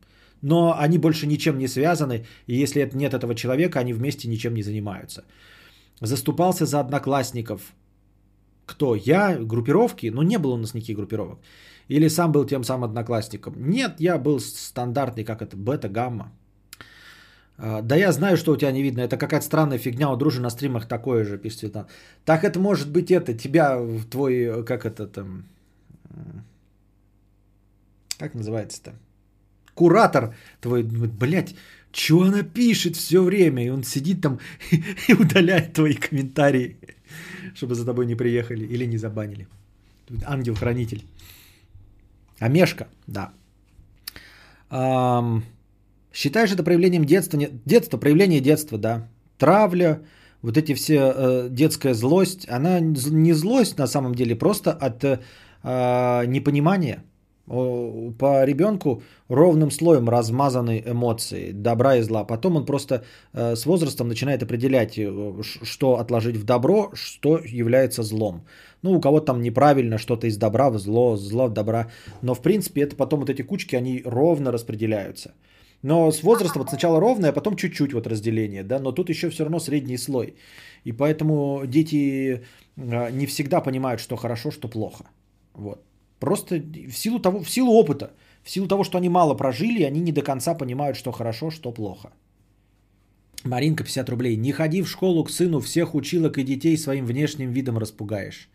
но 0.45 0.75
они 0.77 0.99
больше 0.99 1.29
ничем 1.29 1.57
не 1.57 1.69
связаны, 1.69 2.27
и 2.49 2.57
если 2.57 2.91
нет 2.95 3.15
этого 3.15 3.37
человека, 3.37 3.79
они 3.79 3.93
вместе 3.93 4.29
ничем 4.29 4.55
не 4.55 4.63
занимаются. 4.65 5.23
Заступался 6.01 6.67
за 6.67 6.81
одноклассников, 6.81 7.61
кто? 8.73 8.95
Я? 8.95 9.39
Группировки? 9.39 10.11
Ну, 10.11 10.23
не 10.23 10.39
было 10.39 10.55
у 10.55 10.59
нас 10.59 10.75
никаких 10.75 10.97
группировок. 10.97 11.39
Или 11.89 12.09
сам 12.09 12.33
был 12.33 12.47
тем 12.47 12.65
самым 12.65 12.85
одноклассником? 12.85 13.55
Нет, 13.57 14.01
я 14.01 14.19
был 14.19 14.41
стандартный, 14.41 15.25
как 15.25 15.43
это, 15.43 15.57
бета-гамма. 15.57 16.33
А, 17.59 17.83
да 17.83 17.97
я 17.97 18.13
знаю, 18.13 18.37
что 18.37 18.53
у 18.53 18.57
тебя 18.57 18.73
не 18.73 18.83
видно. 18.83 19.03
Это 19.03 19.17
какая-то 19.17 19.47
странная 19.47 19.79
фигня. 19.79 20.11
У 20.11 20.17
дружи 20.17 20.41
на 20.41 20.51
стримах 20.51 20.87
такое 20.87 21.25
же, 21.25 21.39
пишет. 21.39 21.77
Так 22.25 22.45
это 22.45 22.59
может 22.59 22.91
быть 22.91 23.11
это, 23.11 23.35
тебя, 23.35 23.79
твой, 24.11 24.65
как 24.65 24.85
это 24.85 25.07
там... 25.07 25.45
Как 28.19 28.35
называется-то? 28.35 28.93
Куратор 29.75 30.35
твой, 30.61 30.83
блядь, 30.83 31.55
что 31.93 32.23
она 32.23 32.43
пишет 32.43 32.97
все 32.97 33.23
время? 33.23 33.65
И 33.65 33.71
он 33.71 33.85
сидит 33.85 34.23
там 34.23 34.39
и 35.09 35.13
удаляет 35.13 35.73
твои 35.73 35.95
комментарии 35.95 36.77
чтобы 37.55 37.75
за 37.75 37.85
тобой 37.85 38.07
не 38.07 38.15
приехали 38.15 38.65
или 38.65 38.87
не 38.87 38.99
забанили. 38.99 39.47
Ангел-хранитель. 40.25 41.05
Амешка, 42.41 42.89
да. 43.07 43.33
Эм, 44.71 45.45
считаешь 46.13 46.53
это 46.53 46.65
проявлением 46.65 47.05
детства? 47.05 47.39
Нет, 47.39 47.51
детство, 47.65 47.99
проявление 47.99 48.41
детства, 48.41 48.79
да. 48.79 49.09
Травля, 49.39 50.03
вот 50.43 50.57
эти 50.57 50.75
все 50.75 51.13
э, 51.15 51.49
детская 51.51 51.95
злость, 51.95 52.49
она 52.49 52.81
не 52.81 53.33
злость 53.33 53.79
на 53.79 53.87
самом 53.87 54.15
деле, 54.15 54.35
просто 54.35 54.73
от 54.73 55.05
э, 55.05 56.27
непонимания 56.27 57.05
по 57.47 58.45
ребенку 58.45 59.03
ровным 59.29 59.71
слоем 59.71 60.09
размазаны 60.09 60.83
эмоции 60.87 61.53
добра 61.53 61.97
и 61.97 62.03
зла. 62.03 62.25
Потом 62.25 62.57
он 62.57 62.65
просто 62.65 63.05
э, 63.33 63.57
с 63.57 63.67
возрастом 63.67 64.09
начинает 64.09 64.43
определять, 64.43 64.97
э, 64.97 65.43
что 65.63 65.99
отложить 65.99 66.37
в 66.37 66.45
добро, 66.45 66.91
что 66.95 67.41
является 67.45 68.03
злом. 68.03 68.47
Ну, 68.83 68.93
у 68.93 69.01
кого-то 69.01 69.27
там 69.27 69.43
неправильно 69.43 69.99
что-то 69.99 70.27
из 70.27 70.37
добра 70.37 70.71
в 70.71 70.79
зло, 70.79 71.17
зло 71.17 71.49
в 71.49 71.53
добра. 71.53 71.91
Но, 72.23 72.35
в 72.35 72.43
принципе, 72.43 72.83
это 72.83 72.97
потом 72.97 73.21
вот 73.21 73.31
эти 73.31 73.43
кучки, 73.43 73.77
они 73.77 74.03
ровно 74.05 74.53
распределяются. 74.53 75.33
Но 75.83 76.13
с 76.13 76.23
возрастом 76.23 76.63
вот 76.63 76.69
сначала 76.69 77.01
ровное, 77.01 77.31
а 77.31 77.33
потом 77.33 77.57
чуть-чуть 77.57 77.93
вот 77.93 78.07
разделение, 78.07 78.63
да, 78.63 78.79
но 78.79 78.93
тут 78.93 79.11
еще 79.11 79.31
все 79.31 79.43
равно 79.43 79.59
средний 79.59 79.99
слой. 79.99 80.37
И 80.85 80.93
поэтому 80.93 81.63
дети 81.67 82.43
э, 82.77 83.11
не 83.11 83.27
всегда 83.27 83.61
понимают, 83.61 84.01
что 84.01 84.17
хорошо, 84.17 84.53
что 84.53 84.69
плохо. 84.69 85.05
Вот. 85.55 85.83
Просто 86.23 86.55
в 86.89 86.93
силу, 86.93 87.19
того, 87.19 87.43
в 87.43 87.51
силу 87.51 87.73
опыта, 87.73 88.13
в 88.45 88.51
силу 88.51 88.69
того, 88.69 88.85
что 88.85 88.99
они 88.99 89.09
мало 89.09 89.35
прожили, 89.35 89.83
они 89.83 90.01
не 90.01 90.13
до 90.13 90.23
конца 90.23 90.55
понимают, 90.55 90.97
что 90.97 91.13
хорошо, 91.13 91.51
что 91.51 91.73
плохо. 91.73 92.13
Маринка, 93.45 93.83
50 93.83 94.09
рублей. 94.09 94.37
Не 94.37 94.53
ходи 94.53 94.83
в 94.83 94.89
школу 94.89 95.25
к 95.25 95.31
сыну, 95.31 95.59
всех 95.59 95.97
училок 95.97 96.39
и 96.39 96.45
детей 96.45 96.79
своим 96.79 97.07
внешним 97.07 97.51
видом 97.51 97.77
распугаешь. 97.77 98.49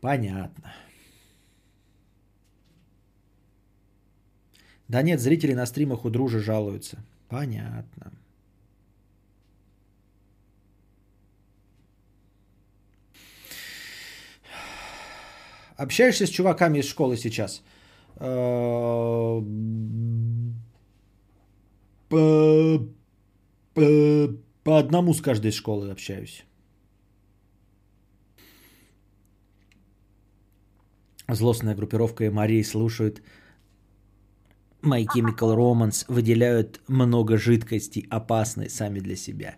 Понятно. 0.00 0.72
Да 4.88 5.02
нет, 5.02 5.20
зрители 5.20 5.52
на 5.52 5.66
стримах 5.66 6.06
у 6.06 6.10
дружи 6.10 6.40
жалуются. 6.40 7.04
Понятно. 7.28 8.12
Общаешься 15.78 16.26
с 16.26 16.30
чуваками 16.30 16.78
из 16.78 16.88
школы 16.88 17.16
сейчас? 17.16 17.62
По, 18.18 19.40
по, 23.74 24.28
по 24.64 24.78
одному 24.78 25.14
с 25.14 25.20
каждой 25.20 25.52
школы 25.52 25.90
общаюсь. 25.92 26.44
Злостная 31.28 31.76
группировка 31.76 32.24
и 32.24 32.30
Марии 32.30 32.62
слушают 32.62 33.22
My 34.82 35.06
Chemical 35.06 35.54
Romance, 35.56 36.04
выделяют 36.08 36.80
много 36.88 37.36
жидкостей, 37.36 38.06
опасной 38.10 38.68
сами 38.68 38.98
для 38.98 39.14
себя. 39.14 39.56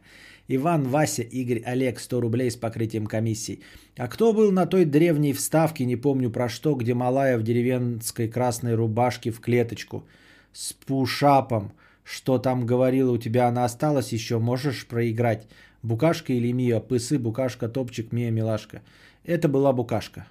Иван, 0.53 0.89
Вася, 0.89 1.23
Игорь, 1.23 1.63
Олег, 1.65 2.01
100 2.01 2.21
рублей 2.21 2.51
с 2.51 2.57
покрытием 2.57 3.07
комиссий. 3.07 3.63
А 3.97 4.09
кто 4.09 4.33
был 4.33 4.51
на 4.51 4.67
той 4.67 4.85
древней 4.85 5.33
вставке, 5.33 5.85
не 5.85 5.97
помню 5.97 6.31
про 6.31 6.49
что, 6.49 6.75
где 6.75 6.93
малая 6.93 7.39
в 7.39 7.43
деревенской 7.45 8.29
красной 8.29 8.75
рубашке 8.75 9.31
в 9.31 9.41
клеточку 9.41 10.05
с 10.53 10.73
пушапом, 10.73 11.73
что 12.03 12.39
там 12.39 12.67
говорила 12.67 13.13
у 13.13 13.19
тебя, 13.19 13.47
она 13.47 13.65
осталась 13.65 14.13
еще, 14.13 14.39
можешь 14.39 14.89
проиграть? 14.89 15.47
Букашка 15.83 16.33
или 16.33 16.53
Мия? 16.53 16.81
Пысы, 16.81 17.19
Букашка, 17.19 17.69
Топчик, 17.69 18.13
Мия, 18.13 18.33
Милашка. 18.33 18.83
Это 19.25 19.49
была 19.49 19.73
Букашка. 19.73 20.27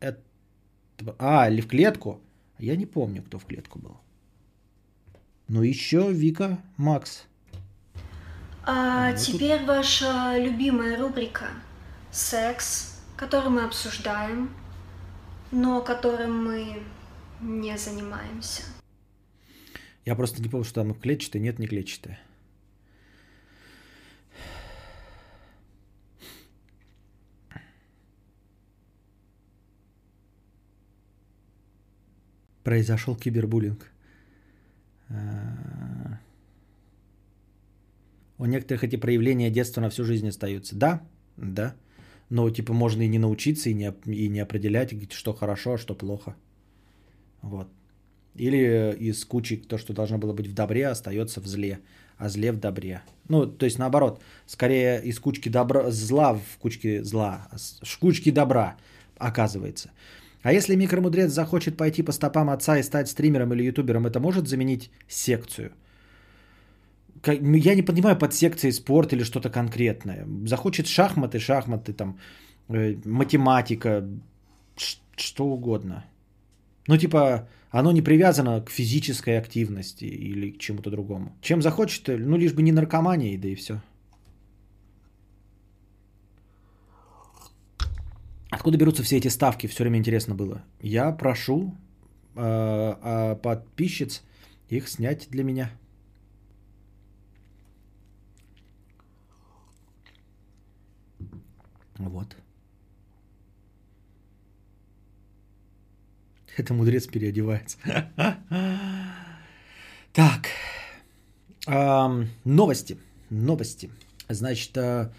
Это... 0.00 0.18
А, 1.18 1.50
или 1.50 1.60
в 1.60 1.66
клетку? 1.66 2.20
Я 2.58 2.76
не 2.76 2.86
помню, 2.86 3.22
кто 3.22 3.38
в 3.38 3.44
клетку 3.44 3.78
был. 3.78 3.96
Ну 5.48 5.62
еще 5.62 6.10
Вика, 6.10 6.58
Макс. 6.78 7.26
А 8.64 9.10
ну, 9.10 9.16
теперь 9.16 9.64
ваша 9.64 10.38
любимая 10.38 10.96
рубрика 10.96 11.46
«Секс», 12.12 13.02
который 13.16 13.50
мы 13.50 13.64
обсуждаем, 13.64 14.54
но 15.50 15.80
которым 15.82 16.44
мы 16.44 16.82
не 17.40 17.76
занимаемся. 17.76 18.62
Я 20.04 20.14
просто 20.14 20.40
не 20.40 20.48
помню, 20.48 20.64
что 20.64 20.82
там 20.82 20.94
клетчатое, 20.94 21.42
нет, 21.42 21.58
не 21.58 21.66
клетчатое. 21.66 22.20
Произошел 32.62 33.16
кибербуллинг. 33.16 33.90
А, 38.42 38.44
у 38.44 38.46
некоторых 38.46 38.84
эти 38.84 38.96
проявления 38.96 39.50
детства 39.50 39.80
на 39.80 39.88
всю 39.88 40.04
жизнь 40.04 40.28
остаются. 40.28 40.76
Да, 40.76 41.00
да. 41.36 41.74
Но 42.30 42.50
типа 42.50 42.72
можно 42.72 43.02
и 43.02 43.08
не 43.08 43.18
научиться, 43.18 43.70
и 43.70 43.74
не, 43.74 43.92
и 44.06 44.28
не 44.28 44.42
определять, 44.42 45.12
что 45.12 45.34
хорошо, 45.34 45.72
а 45.72 45.78
что 45.78 45.94
плохо. 45.94 46.34
Вот. 47.42 47.68
Или 48.38 48.96
из 49.00 49.24
кучи 49.24 49.56
то, 49.56 49.78
что 49.78 49.92
должно 49.92 50.18
было 50.18 50.32
быть 50.32 50.46
в 50.46 50.54
добре, 50.54 50.88
остается 50.88 51.40
в 51.40 51.46
зле, 51.46 51.78
а 52.18 52.28
зле 52.28 52.52
в 52.52 52.56
добре. 52.56 53.02
Ну, 53.28 53.46
то 53.46 53.66
есть 53.66 53.78
наоборот, 53.78 54.20
скорее 54.46 55.02
из 55.04 55.18
кучки 55.18 55.50
добра, 55.50 55.90
зла 55.90 56.34
в 56.34 56.58
кучке 56.58 57.04
зла, 57.04 57.48
в 57.82 57.98
кучке 57.98 58.32
добра 58.32 58.76
оказывается. 59.18 59.90
А 60.42 60.52
если 60.52 60.76
микромудрец 60.76 61.30
захочет 61.30 61.76
пойти 61.76 62.02
по 62.02 62.12
стопам 62.12 62.48
отца 62.48 62.78
и 62.78 62.82
стать 62.82 63.08
стримером 63.08 63.52
или 63.52 63.64
ютубером, 63.64 64.06
это 64.06 64.18
может 64.18 64.48
заменить 64.48 64.90
секцию? 65.08 65.72
Ну, 67.26 67.56
я 67.56 67.74
не 67.74 67.82
понимаю 67.82 68.18
под 68.18 68.34
секцией 68.34 68.72
спорт 68.72 69.12
или 69.12 69.24
что-то 69.24 69.50
конкретное. 69.50 70.26
Захочет 70.46 70.86
шахматы, 70.86 71.38
шахматы, 71.38 71.92
там, 71.92 72.18
э, 72.68 72.96
математика, 73.04 74.08
что 75.16 75.44
угодно. 75.44 76.04
Ну, 76.88 76.96
типа, 76.96 77.48
оно 77.70 77.92
не 77.92 78.02
привязано 78.02 78.60
к 78.60 78.70
физической 78.70 79.38
активности 79.38 80.04
или 80.04 80.50
к 80.50 80.58
чему-то 80.58 80.90
другому. 80.90 81.32
Чем 81.40 81.62
захочет, 81.62 82.08
ну, 82.08 82.36
лишь 82.36 82.54
бы 82.54 82.62
не 82.62 82.72
наркомания, 82.72 83.38
да 83.38 83.48
и 83.48 83.54
все. 83.54 83.80
Откуда 88.50 88.76
берутся 88.76 89.02
все 89.02 89.16
эти 89.16 89.28
ставки? 89.28 89.66
Все 89.66 89.84
время 89.84 89.98
интересно 89.98 90.34
было. 90.34 90.62
Я 90.82 91.12
прошу 91.12 91.74
э, 92.36 92.94
э, 93.02 93.36
подписчиц 93.42 94.22
их 94.68 94.88
снять 94.88 95.28
для 95.30 95.44
меня. 95.44 95.70
Вот. 102.08 102.36
Это 106.56 106.74
мудрец 106.74 107.06
переодевается. 107.06 107.78
Так. 110.12 110.48
Новости. 112.44 112.98
Новости. 113.30 113.88
Значит, 114.28 114.76
э, 114.76 115.10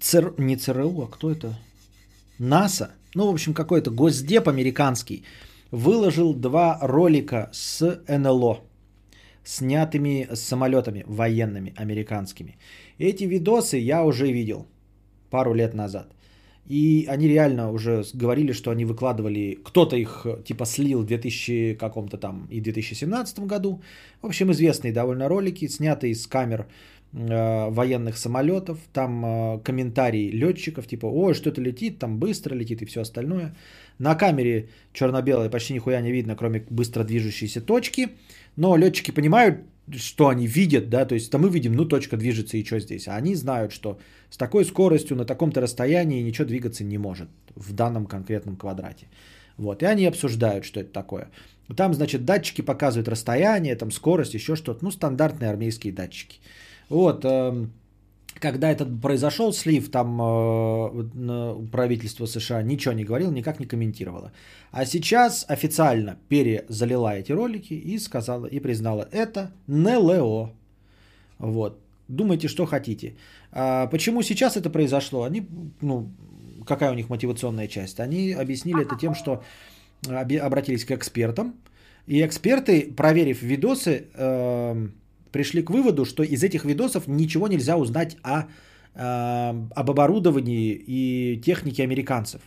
ЦР... 0.00 0.34
не 0.38 0.56
ЦРУ, 0.56 1.02
а 1.02 1.06
кто 1.06 1.30
это? 1.30 1.56
НАСА. 2.38 2.90
Ну, 3.14 3.26
в 3.30 3.32
общем, 3.32 3.54
какой-то 3.54 3.92
госдеп 3.92 4.48
американский 4.48 5.24
выложил 5.70 6.34
два 6.34 6.78
ролика 6.82 7.50
с 7.52 8.02
НЛО, 8.08 8.62
снятыми 9.44 10.28
с 10.32 10.40
самолетами 10.40 11.04
военными 11.06 11.72
американскими. 11.76 12.58
Эти 12.98 13.24
видосы 13.24 13.76
я 13.76 14.04
уже 14.04 14.32
видел 14.32 14.66
пару 15.30 15.54
лет 15.54 15.74
назад. 15.74 16.14
И 16.66 17.06
они 17.10 17.28
реально 17.28 17.72
уже 17.72 18.04
говорили, 18.14 18.52
что 18.52 18.70
они 18.70 18.84
выкладывали, 18.86 19.58
кто-то 19.62 19.96
их 19.96 20.26
типа 20.44 20.64
слил 20.64 21.02
в 21.02 21.06
2000 21.06 21.74
каком-то 21.74 22.16
там 22.16 22.46
и 22.50 22.60
2017 22.60 23.40
году. 23.40 23.82
В 24.22 24.26
общем, 24.26 24.50
известные 24.50 24.92
довольно 24.92 25.28
ролики, 25.28 25.68
снятые 25.68 26.14
с 26.14 26.26
камер 26.26 26.66
э, 27.12 27.70
военных 27.70 28.16
самолетов. 28.16 28.78
Там 28.94 29.24
э, 29.24 29.58
комментарии 29.62 30.30
летчиков, 30.30 30.86
типа, 30.86 31.06
ой, 31.06 31.34
что-то 31.34 31.60
летит, 31.60 31.98
там 31.98 32.18
быстро 32.18 32.54
летит 32.54 32.80
и 32.80 32.86
все 32.86 33.02
остальное. 33.02 33.54
На 33.98 34.14
камере 34.14 34.70
черно-белой 34.94 35.50
почти 35.50 35.74
нихуя 35.74 36.00
не 36.00 36.12
видно, 36.12 36.34
кроме 36.34 36.64
быстро 36.70 37.04
движущейся 37.04 37.60
точки. 37.60 38.08
Но 38.56 38.76
летчики 38.76 39.10
понимают, 39.10 39.58
что 39.92 40.28
они 40.28 40.46
видят, 40.46 40.88
да, 40.88 41.04
то 41.04 41.14
есть 41.14 41.30
там 41.30 41.42
мы 41.42 41.50
видим, 41.50 41.72
ну, 41.74 41.84
точка 41.84 42.16
движется 42.16 42.56
и 42.56 42.64
что 42.64 42.80
здесь. 42.80 43.08
А 43.08 43.16
они 43.16 43.34
знают, 43.34 43.72
что 43.72 43.98
с 44.30 44.36
такой 44.36 44.64
скоростью 44.64 45.16
на 45.16 45.24
таком-то 45.24 45.60
расстоянии 45.60 46.22
ничего 46.22 46.46
двигаться 46.46 46.84
не 46.84 46.98
может 46.98 47.28
в 47.54 47.72
данном 47.72 48.06
конкретном 48.06 48.56
квадрате. 48.56 49.06
Вот, 49.56 49.82
и 49.82 49.86
они 49.86 50.06
обсуждают, 50.06 50.64
что 50.64 50.80
это 50.80 50.92
такое. 50.92 51.30
Там, 51.76 51.94
значит, 51.94 52.24
датчики 52.24 52.62
показывают 52.62 53.08
расстояние, 53.08 53.76
там 53.76 53.90
скорость, 53.90 54.34
еще 54.34 54.56
что-то, 54.56 54.84
ну, 54.84 54.90
стандартные 54.90 55.50
армейские 55.50 55.92
датчики. 55.92 56.40
Вот, 56.88 57.24
эм, 57.24 57.72
когда 58.44 58.70
этот 58.70 59.00
произошел 59.00 59.52
слив, 59.52 59.90
там 59.90 60.20
э, 60.20 61.70
правительство 61.72 62.26
США 62.26 62.62
ничего 62.62 62.94
не 62.94 63.04
говорило, 63.04 63.32
никак 63.32 63.60
не 63.60 63.66
комментировало. 63.66 64.32
А 64.70 64.84
сейчас 64.84 65.46
официально 65.48 66.16
перезалила 66.28 67.14
эти 67.14 67.32
ролики 67.32 67.74
и 67.74 67.98
сказала, 67.98 68.46
и 68.46 68.60
признала, 68.60 69.08
это 69.12 69.50
НЛО. 69.68 70.50
Вот. 71.38 71.80
Думайте, 72.08 72.48
что 72.48 72.66
хотите. 72.66 73.14
А 73.52 73.86
почему 73.86 74.22
сейчас 74.22 74.56
это 74.56 74.70
произошло? 74.70 75.22
Они, 75.22 75.46
ну, 75.80 76.08
какая 76.66 76.92
у 76.92 76.94
них 76.94 77.08
мотивационная 77.08 77.68
часть? 77.68 77.98
Они 77.98 78.34
объяснили 78.42 78.82
это 78.82 78.96
тем, 79.00 79.14
что 79.14 79.42
обратились 80.42 80.84
к 80.84 80.90
экспертам, 80.90 81.54
и 82.06 82.20
эксперты, 82.20 82.92
проверив 82.94 83.42
видосы, 83.42 84.04
э, 84.14 84.88
пришли 85.34 85.62
к 85.62 85.70
выводу, 85.70 86.04
что 86.04 86.22
из 86.22 86.44
этих 86.44 86.64
видосов 86.64 87.08
ничего 87.08 87.48
нельзя 87.48 87.76
узнать 87.76 88.16
о, 88.22 88.42
э, 88.94 89.68
об 89.74 89.90
оборудовании 89.90 90.84
и 90.86 91.40
технике 91.44 91.82
американцев. 91.82 92.40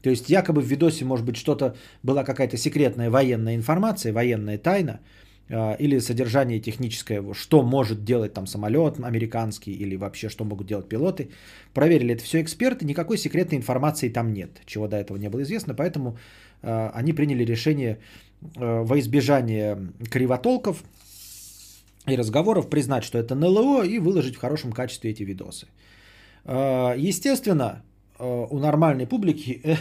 То 0.00 0.10
есть 0.10 0.30
якобы 0.30 0.62
в 0.62 0.64
видосе, 0.64 1.04
может 1.04 1.26
быть, 1.26 1.36
что-то 1.36 1.74
была 2.04 2.24
какая-то 2.24 2.56
секретная 2.56 3.10
военная 3.10 3.56
информация, 3.56 4.12
военная 4.12 4.58
тайна, 4.58 5.00
э, 5.48 5.76
или 5.80 6.00
содержание 6.00 6.60
техническое, 6.60 7.20
что 7.34 7.62
может 7.62 8.04
делать 8.04 8.32
там 8.32 8.46
самолет 8.46 9.00
американский, 9.00 9.72
или 9.72 9.96
вообще 9.96 10.28
что 10.28 10.44
могут 10.44 10.68
делать 10.68 10.88
пилоты. 10.88 11.30
Проверили 11.72 12.14
это 12.14 12.22
все 12.22 12.40
эксперты, 12.40 12.86
никакой 12.86 13.18
секретной 13.18 13.58
информации 13.58 14.08
там 14.08 14.32
нет, 14.32 14.50
чего 14.66 14.86
до 14.86 14.96
этого 14.96 15.18
не 15.18 15.28
было 15.28 15.42
известно, 15.42 15.74
поэтому 15.74 16.16
э, 16.62 16.90
они 16.94 17.12
приняли 17.12 17.44
решение 17.44 17.98
э, 18.56 18.84
во 18.84 19.00
избежание 19.00 19.78
кривотолков 20.10 20.84
и 22.06 22.16
разговоров 22.16 22.68
признать, 22.68 23.04
что 23.04 23.18
это 23.18 23.34
НЛО 23.34 23.84
и 23.84 23.98
выложить 23.98 24.36
в 24.36 24.40
хорошем 24.40 24.72
качестве 24.72 25.10
эти 25.10 25.22
видосы. 25.22 25.66
А, 26.44 26.94
естественно, 26.94 27.82
а, 28.18 28.46
у 28.50 28.58
нормальной 28.58 29.06
публики 29.06 29.60
э, 29.64 29.76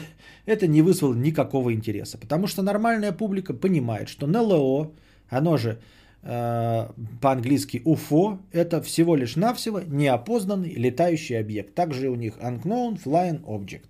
это 0.46 0.68
не 0.68 0.82
вызвало 0.82 1.14
никакого 1.14 1.74
интереса, 1.74 2.18
потому 2.18 2.48
что 2.48 2.62
нормальная 2.62 3.12
публика 3.12 3.54
понимает, 3.54 4.10
что 4.10 4.28
НЛО, 4.28 4.92
оно 5.30 5.58
же 5.58 5.80
а, 6.22 6.94
по-английски 7.22 7.82
UFO, 7.84 8.40
это 8.54 8.82
всего 8.82 9.16
лишь 9.16 9.36
навсего 9.36 9.82
неопознанный 9.82 10.74
летающий 10.74 11.38
объект. 11.38 11.76
Также 11.76 12.10
у 12.10 12.16
них 12.16 12.38
Unknown 12.38 13.02
Flying 13.04 13.44
Object. 13.44 13.90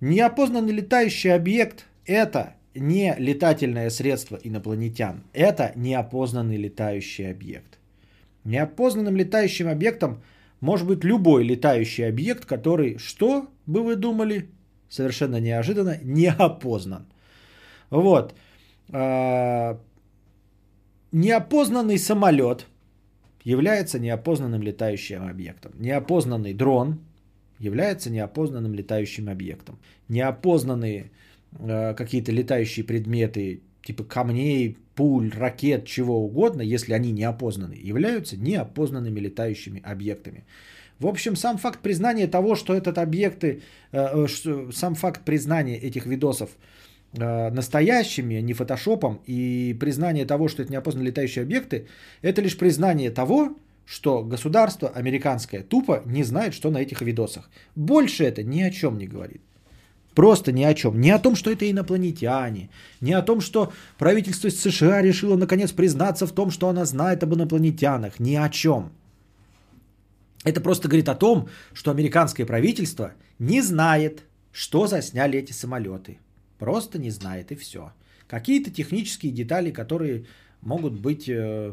Неопознанный 0.00 0.72
летающий 0.72 1.32
объект– 1.32 1.86
это 2.06 2.54
не 2.74 3.14
летательное 3.18 3.90
средство 3.90 4.38
инопланетян. 4.42 5.24
Это 5.32 5.72
неопознанный 5.76 6.56
летающий 6.56 7.30
объект. 7.30 7.78
Неопознанным 8.44 9.16
летающим 9.16 9.68
объектом 9.68 10.22
может 10.60 10.86
быть 10.86 11.04
любой 11.04 11.44
летающий 11.44 12.06
объект, 12.06 12.44
который, 12.44 12.98
что 12.98 13.48
бы 13.66 13.82
вы 13.82 13.96
думали, 13.96 14.48
совершенно 14.88 15.40
неожиданно, 15.40 15.98
не 16.02 16.28
опознан. 16.28 17.06
Вот. 17.90 18.34
А, 18.92 19.78
неопознанный 21.12 21.98
самолет 21.98 22.66
является 23.44 23.98
неопознанным 23.98 24.62
летающим 24.62 25.28
объектом. 25.28 25.72
Неопознанный 25.78 26.54
дрон 26.54 27.00
является 27.58 28.10
неопознанным 28.10 28.74
летающим 28.74 29.28
объектом. 29.28 29.78
Неопознанные 30.08 31.10
какие-то 31.58 32.32
летающие 32.32 32.84
предметы, 32.84 33.62
типа 33.82 34.04
камней, 34.04 34.78
пуль, 34.94 35.32
ракет, 35.32 35.86
чего 35.86 36.22
угодно, 36.24 36.62
если 36.62 36.92
они 36.92 37.10
неопознаны, 37.10 37.74
являются 37.74 38.36
неопознанными 38.36 39.18
летающими 39.20 39.82
объектами. 39.82 40.44
В 40.98 41.06
общем, 41.06 41.34
сам 41.34 41.56
факт 41.56 41.80
признания 41.80 42.26
того, 42.26 42.54
что 42.54 42.74
этот 42.74 42.98
объекты, 42.98 43.62
э, 43.92 44.26
э, 44.26 44.70
сам 44.72 44.94
факт 44.94 45.22
признания 45.24 45.78
этих 45.78 46.04
видосов 46.04 46.50
э, 47.14 47.50
настоящими, 47.50 48.36
а 48.36 48.42
не 48.42 48.52
фотошопом, 48.52 49.22
и 49.26 49.74
признание 49.80 50.26
того, 50.26 50.48
что 50.48 50.62
это 50.62 50.70
неопознанные 50.72 51.08
летающие 51.08 51.42
объекты, 51.42 51.86
это 52.20 52.42
лишь 52.42 52.58
признание 52.58 53.10
того, 53.10 53.56
что 53.86 54.22
государство 54.22 54.90
американское 54.90 55.62
тупо 55.62 56.02
не 56.04 56.22
знает, 56.22 56.52
что 56.52 56.70
на 56.70 56.78
этих 56.78 57.00
видосах. 57.00 57.50
Больше 57.74 58.24
это 58.24 58.42
ни 58.42 58.60
о 58.60 58.70
чем 58.70 58.98
не 58.98 59.06
говорит. 59.06 59.40
Просто 60.14 60.52
ни 60.52 60.64
о 60.64 60.74
чем. 60.74 61.00
Не 61.00 61.10
о 61.10 61.18
том, 61.18 61.36
что 61.36 61.50
это 61.50 61.70
инопланетяне. 61.70 62.68
Не 63.00 63.12
о 63.12 63.22
том, 63.22 63.40
что 63.40 63.72
правительство 63.98 64.48
США 64.48 65.02
решило 65.02 65.36
наконец 65.36 65.72
признаться 65.72 66.26
в 66.26 66.32
том, 66.32 66.50
что 66.50 66.68
она 66.68 66.84
знает 66.84 67.22
об 67.22 67.34
инопланетянах. 67.34 68.20
Ни 68.20 68.34
о 68.34 68.48
чем. 68.48 68.90
Это 70.44 70.60
просто 70.60 70.88
говорит 70.88 71.08
о 71.08 71.14
том, 71.14 71.48
что 71.72 71.90
американское 71.90 72.46
правительство 72.46 73.12
не 73.38 73.62
знает, 73.62 74.24
что 74.52 74.86
засняли 74.86 75.38
эти 75.38 75.52
самолеты. 75.52 76.18
Просто 76.58 76.98
не 76.98 77.10
знает 77.10 77.52
и 77.52 77.54
все. 77.54 77.92
Какие-то 78.26 78.70
технические 78.70 79.32
детали, 79.32 79.70
которые 79.70 80.24
могут 80.62 80.94
быть 80.94 81.28
э, 81.28 81.72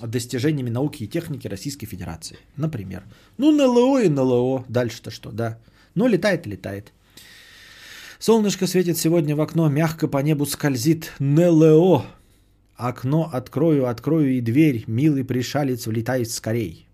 достижениями 0.00 0.70
науки 0.70 1.04
и 1.04 1.08
техники 1.08 1.48
Российской 1.48 1.86
Федерации. 1.86 2.38
Например. 2.56 3.02
Ну, 3.38 3.50
НЛО 3.50 4.02
и 4.02 4.08
НЛО. 4.08 4.64
Дальше-то 4.68 5.10
что, 5.10 5.30
да. 5.30 5.58
Ну, 5.94 6.06
летает 6.06 6.46
летает. 6.46 6.92
Солнышко 8.22 8.68
светит 8.68 8.98
сегодня 8.98 9.34
в 9.34 9.40
окно, 9.40 9.68
мягко 9.68 10.06
по 10.06 10.18
небу 10.18 10.46
скользит 10.46 11.10
НЛО. 11.18 12.06
Окно 12.76 13.28
открою, 13.32 13.88
открою 13.88 14.34
и 14.34 14.40
дверь, 14.40 14.84
милый 14.86 15.24
пришалец 15.24 15.88
влетает 15.88 16.30
скорей. 16.30 16.86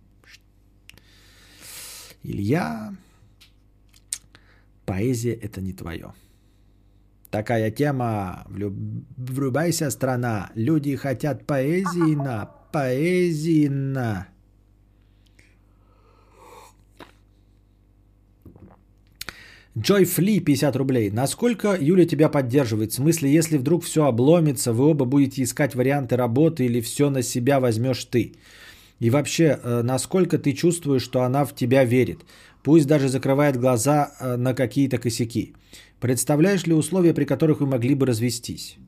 Илья, 2.23 2.95
поэзия 4.87 5.35
это 5.35 5.61
не 5.61 5.75
твое. 5.75 6.15
Такая 7.29 7.71
тема, 7.71 8.47
врубайся, 9.19 9.91
страна, 9.91 10.51
люди 10.55 10.97
хотят 10.97 11.47
поэзии 11.47 12.15
на, 12.15 12.47
поэзии 12.73 13.69
на. 13.69 14.29
Джой 19.81 20.05
Фли, 20.05 20.41
50 20.41 20.77
рублей. 20.77 21.11
Насколько 21.11 21.77
Юля 21.81 22.07
тебя 22.07 22.29
поддерживает? 22.29 22.91
В 22.93 22.95
смысле, 22.95 23.31
если 23.31 23.59
вдруг 23.59 23.85
все 23.85 24.01
обломится, 24.05 24.73
вы 24.73 24.85
оба 24.91 25.05
будете 25.05 25.43
искать 25.43 25.75
варианты 25.75 26.17
работы 26.17 26.65
или 26.65 26.81
все 26.81 27.11
на 27.11 27.23
себя 27.23 27.61
возьмешь 27.61 28.05
ты? 28.05 28.33
И 29.01 29.11
вообще, 29.11 29.45
э, 29.63 29.83
насколько 29.83 30.39
ты 30.39 30.53
чувствуешь, 30.53 31.03
что 31.03 31.23
она 31.23 31.45
в 31.45 31.55
тебя 31.55 31.85
верит? 31.85 32.25
Пусть 32.63 32.87
даже 32.87 33.09
закрывает 33.09 33.57
глаза 33.57 34.11
э, 34.21 34.37
на 34.37 34.55
какие-то 34.55 34.99
косяки. 34.99 35.53
Представляешь 36.01 36.67
ли 36.67 36.75
условия, 36.75 37.15
при 37.15 37.25
которых 37.25 37.61
вы 37.61 37.67
могли 37.67 37.95
бы 37.95 38.07
развестись? 38.07 38.79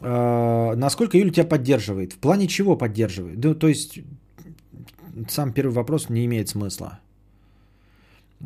Э, 0.00 0.74
насколько 0.74 1.16
Юля 1.16 1.30
тебя 1.30 1.48
поддерживает? 1.48 2.12
В 2.12 2.18
плане 2.18 2.48
чего 2.48 2.76
поддерживает? 2.76 3.38
Да, 3.38 3.54
то 3.54 3.68
есть, 3.68 4.00
сам 5.28 5.52
первый 5.52 5.72
вопрос 5.72 6.08
не 6.08 6.24
имеет 6.24 6.48
смысла. 6.48 7.01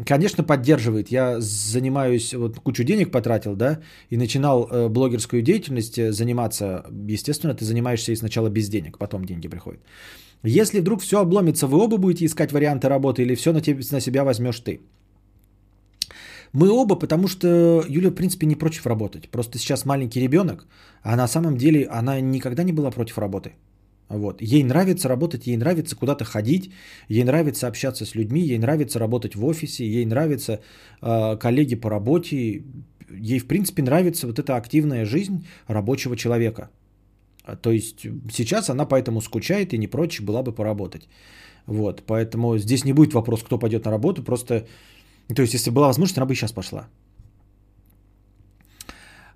Конечно, 0.04 0.44
поддерживает. 0.44 1.10
Я 1.10 1.40
занимаюсь, 1.40 2.34
вот 2.34 2.60
кучу 2.60 2.84
денег 2.84 3.10
потратил, 3.10 3.56
да, 3.56 3.80
и 4.10 4.16
начинал 4.16 4.68
э, 4.68 4.88
блогерскую 4.88 5.42
деятельность 5.42 5.98
э, 5.98 6.12
заниматься. 6.12 6.84
Естественно, 7.08 7.54
ты 7.54 7.64
занимаешься 7.64 8.12
и 8.12 8.16
сначала 8.16 8.50
без 8.50 8.68
денег, 8.68 8.98
потом 8.98 9.24
деньги 9.24 9.48
приходят. 9.48 9.80
Если 10.42 10.80
вдруг 10.80 11.00
все 11.00 11.16
обломится, 11.20 11.66
вы 11.66 11.78
оба 11.78 11.96
будете 11.96 12.26
искать 12.26 12.52
варианты 12.52 12.88
работы 12.88 13.22
или 13.22 13.34
все 13.34 13.52
на, 13.52 13.60
тебе, 13.60 13.82
на 13.90 14.00
себя 14.00 14.24
возьмешь 14.24 14.60
ты? 14.60 14.80
Мы 16.52 16.70
оба, 16.70 16.96
потому 16.96 17.28
что 17.28 17.46
Юля, 17.88 18.10
в 18.10 18.14
принципе, 18.14 18.46
не 18.46 18.54
против 18.54 18.86
работать. 18.86 19.30
Просто 19.30 19.58
сейчас 19.58 19.84
маленький 19.84 20.20
ребенок, 20.20 20.66
а 21.02 21.16
на 21.16 21.28
самом 21.28 21.56
деле 21.56 21.86
она 21.86 22.20
никогда 22.20 22.64
не 22.64 22.72
была 22.72 22.90
против 22.90 23.18
работы. 23.18 23.52
Вот. 24.08 24.40
Ей 24.40 24.62
нравится 24.62 25.08
работать, 25.08 25.46
ей 25.46 25.56
нравится 25.56 25.96
куда-то 25.96 26.24
ходить, 26.24 26.70
ей 27.08 27.24
нравится 27.24 27.66
общаться 27.66 28.04
с 28.04 28.14
людьми, 28.14 28.40
ей 28.40 28.58
нравится 28.58 28.98
работать 28.98 29.34
в 29.34 29.44
офисе, 29.44 29.84
ей 29.84 30.06
нравятся 30.06 30.60
э, 31.02 31.36
коллеги 31.36 31.74
по 31.74 31.90
работе, 31.90 32.62
ей 33.10 33.38
в 33.38 33.46
принципе 33.46 33.82
нравится 33.82 34.26
вот 34.26 34.38
эта 34.38 34.56
активная 34.56 35.04
жизнь 35.04 35.46
рабочего 35.66 36.16
человека. 36.16 36.70
А, 37.44 37.56
то 37.56 37.70
есть 37.70 38.06
сейчас 38.32 38.70
она 38.70 38.86
поэтому 38.86 39.20
скучает 39.20 39.72
и 39.72 39.78
не 39.78 39.88
прочь 39.88 40.20
была 40.20 40.42
бы 40.42 40.52
поработать. 40.52 41.08
Вот, 41.66 42.02
поэтому 42.06 42.58
здесь 42.58 42.84
не 42.84 42.92
будет 42.92 43.12
вопрос, 43.12 43.42
кто 43.42 43.58
пойдет 43.58 43.84
на 43.84 43.90
работу, 43.90 44.22
просто, 44.22 44.66
то 45.34 45.42
есть 45.42 45.54
если 45.54 45.70
была 45.70 45.88
возможность, 45.88 46.18
она 46.18 46.26
бы 46.26 46.34
сейчас 46.34 46.52
пошла. 46.52 46.88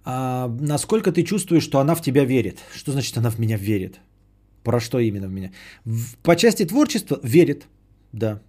А, 0.05 0.49
насколько 0.61 1.11
ты 1.11 1.25
чувствуешь, 1.25 1.65
что 1.65 1.81
она 1.81 1.97
в 1.97 2.03
тебя 2.03 2.25
верит? 2.25 2.59
Что 2.73 2.93
значит 2.93 3.19
она 3.19 3.31
в 3.31 3.39
меня 3.41 3.57
верит? 3.57 4.01
Про 4.63 4.81
что 4.81 4.99
именно 4.99 5.29
в 5.29 5.33
меня? 5.33 5.53
По 6.23 6.37
части 6.37 6.65
творчества 6.65 7.19
верит, 7.23 7.67
да. 8.13 8.41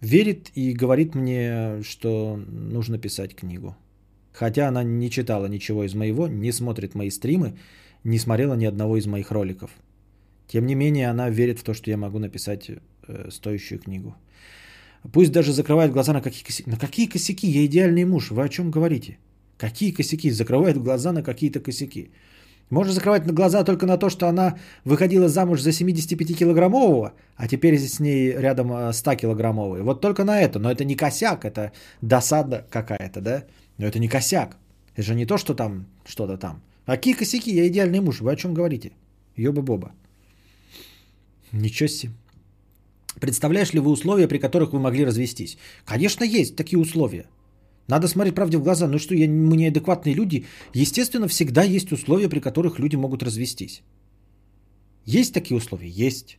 Верит 0.00 0.50
и 0.54 0.72
говорит 0.72 1.14
мне, 1.14 1.82
что 1.82 2.36
нужно 2.48 2.98
писать 2.98 3.34
книгу. 3.34 3.76
Хотя 4.32 4.68
она 4.68 4.82
не 4.82 5.10
читала 5.10 5.46
ничего 5.46 5.84
из 5.84 5.94
моего, 5.94 6.28
не 6.28 6.52
смотрит 6.52 6.94
мои 6.94 7.10
стримы, 7.10 7.58
не 8.04 8.18
смотрела 8.18 8.54
ни 8.54 8.64
одного 8.64 8.96
из 8.96 9.06
моих 9.06 9.30
роликов. 9.30 9.70
Тем 10.46 10.66
не 10.66 10.74
менее, 10.74 11.10
она 11.10 11.30
верит 11.30 11.58
в 11.58 11.62
то, 11.62 11.74
что 11.74 11.90
я 11.90 11.96
могу 11.96 12.18
написать 12.18 12.70
э, 12.70 13.28
стоящую 13.30 13.80
книгу. 13.80 14.14
Пусть 15.12 15.32
даже 15.32 15.52
закрывает 15.52 15.92
глаза 15.92 16.12
на 16.12 16.20
какие 16.20 16.44
косяки. 16.44 16.70
На 16.70 16.76
какие 16.76 17.06
косяки? 17.06 17.46
Я 17.46 17.64
идеальный 17.66 18.04
муж. 18.04 18.30
Вы 18.30 18.44
о 18.44 18.48
чем 18.48 18.70
говорите? 18.70 19.18
Какие 19.58 19.92
косяки? 19.92 20.30
Закрывает 20.30 20.82
глаза 20.82 21.12
на 21.12 21.22
какие-то 21.22 21.60
косяки. 21.60 22.10
Можно 22.70 22.92
закрывать 22.92 23.26
глаза 23.26 23.64
только 23.64 23.86
на 23.86 23.96
то, 23.98 24.10
что 24.10 24.28
она 24.28 24.56
выходила 24.84 25.28
замуж 25.28 25.60
за 25.60 25.70
75-килограммового, 25.70 27.12
а 27.36 27.48
теперь 27.48 27.76
здесь 27.76 27.94
с 27.94 28.00
ней 28.00 28.32
рядом 28.32 28.70
100-килограммовый. 28.70 29.82
Вот 29.82 30.00
только 30.00 30.24
на 30.24 30.40
это. 30.40 30.60
Но 30.60 30.70
это 30.70 30.84
не 30.84 30.94
косяк, 30.94 31.44
это 31.44 31.72
досада 32.00 32.66
какая-то, 32.70 33.20
да? 33.20 33.44
Но 33.78 33.86
это 33.86 33.98
не 33.98 34.08
косяк. 34.08 34.56
Это 34.94 35.02
же 35.02 35.14
не 35.14 35.26
то, 35.26 35.36
что 35.36 35.54
там 35.54 35.86
что-то 36.06 36.36
там. 36.38 36.62
А 36.86 36.96
какие 36.96 37.14
косяки? 37.14 37.52
Я 37.52 37.66
идеальный 37.66 38.00
муж. 38.00 38.20
Вы 38.20 38.32
о 38.32 38.36
чем 38.36 38.54
говорите? 38.54 38.92
Ёба-боба. 39.36 39.92
Ничего 41.52 41.88
себе. 41.88 42.12
Представляешь 43.20 43.74
ли 43.74 43.80
вы 43.80 43.90
условия, 43.90 44.28
при 44.28 44.38
которых 44.38 44.72
вы 44.72 44.78
могли 44.78 45.04
развестись? 45.04 45.58
Конечно, 45.84 46.24
есть 46.24 46.56
такие 46.56 46.78
условия. 46.78 47.26
Надо 47.90 48.08
смотреть 48.08 48.34
правде 48.34 48.56
в 48.56 48.62
глаза. 48.62 48.86
Ну 48.86 48.98
что, 48.98 49.14
я, 49.14 49.28
мы 49.28 49.56
неадекватные 49.56 50.14
люди. 50.14 50.44
Естественно, 50.74 51.26
всегда 51.26 51.64
есть 51.64 51.92
условия, 51.92 52.28
при 52.28 52.40
которых 52.40 52.78
люди 52.78 52.96
могут 52.96 53.22
развестись. 53.22 53.82
Есть 55.06 55.34
такие 55.34 55.56
условия? 55.56 55.88
Есть. 55.88 56.38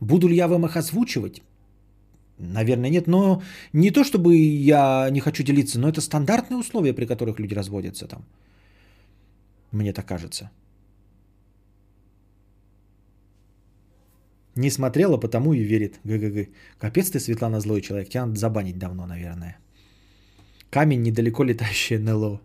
Буду 0.00 0.28
ли 0.28 0.36
я 0.36 0.48
вам 0.48 0.64
их 0.64 0.76
озвучивать? 0.76 1.42
Наверное, 2.38 2.90
нет. 2.90 3.06
Но 3.06 3.42
не 3.74 3.90
то, 3.90 4.02
чтобы 4.02 4.34
я 4.36 5.10
не 5.10 5.20
хочу 5.20 5.42
делиться, 5.42 5.78
но 5.78 5.88
это 5.88 6.00
стандартные 6.00 6.58
условия, 6.58 6.94
при 6.94 7.06
которых 7.06 7.38
люди 7.38 7.54
разводятся 7.54 8.06
там. 8.06 8.24
Мне 9.72 9.92
так 9.92 10.06
кажется. 10.06 10.50
Не 14.56 14.70
смотрела, 14.70 15.18
потому 15.18 15.52
и 15.52 15.62
верит. 15.62 16.00
ГГГ. 16.04 16.48
Капец 16.78 17.10
ты, 17.10 17.20
Светлана, 17.20 17.60
злой 17.60 17.82
человек. 17.82 18.08
Тебя 18.08 18.26
надо 18.26 18.38
забанить 18.38 18.78
давно, 18.78 19.06
наверное. 19.06 19.58
Камень 20.70 21.02
недалеко 21.02 21.44
летающее 21.44 21.98
НЛО. 21.98 22.40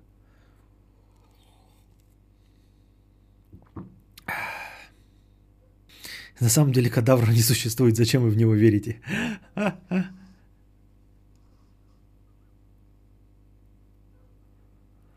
На 6.40 6.50
самом 6.50 6.72
деле 6.72 6.90
кадавра 6.90 7.32
не 7.32 7.42
существует. 7.42 7.96
Зачем 7.96 8.24
вы 8.24 8.30
в 8.30 8.38
него 8.38 8.54
верите? 8.54 9.00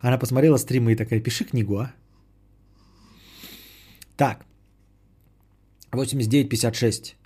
Она 0.01 0.19
посмотрела 0.19 0.59
стримы 0.59 0.93
и 0.93 0.97
такая, 0.97 1.21
пиши 1.21 1.45
книгу, 1.45 1.79
а? 1.79 1.93
Так. 4.17 4.47
89,56. 5.91 7.17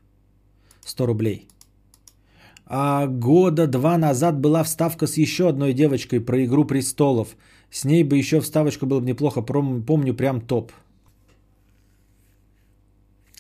100 0.85 1.07
рублей. 1.07 1.50
А 2.73 3.07
года 3.09 3.67
два 3.67 3.99
назад 3.99 4.41
была 4.41 4.63
вставка 4.63 5.09
с 5.09 5.17
еще 5.17 5.49
одной 5.49 5.73
девочкой 5.75 6.21
про 6.21 6.45
«Игру 6.45 6.65
престолов». 6.65 7.37
С 7.71 7.85
ней 7.85 8.05
бы 8.05 8.17
еще 8.17 8.41
вставочку 8.41 8.87
было 8.87 9.01
бы 9.01 9.07
неплохо, 9.07 9.43
помню 9.43 10.15
прям 10.15 10.41
топ. 10.41 10.73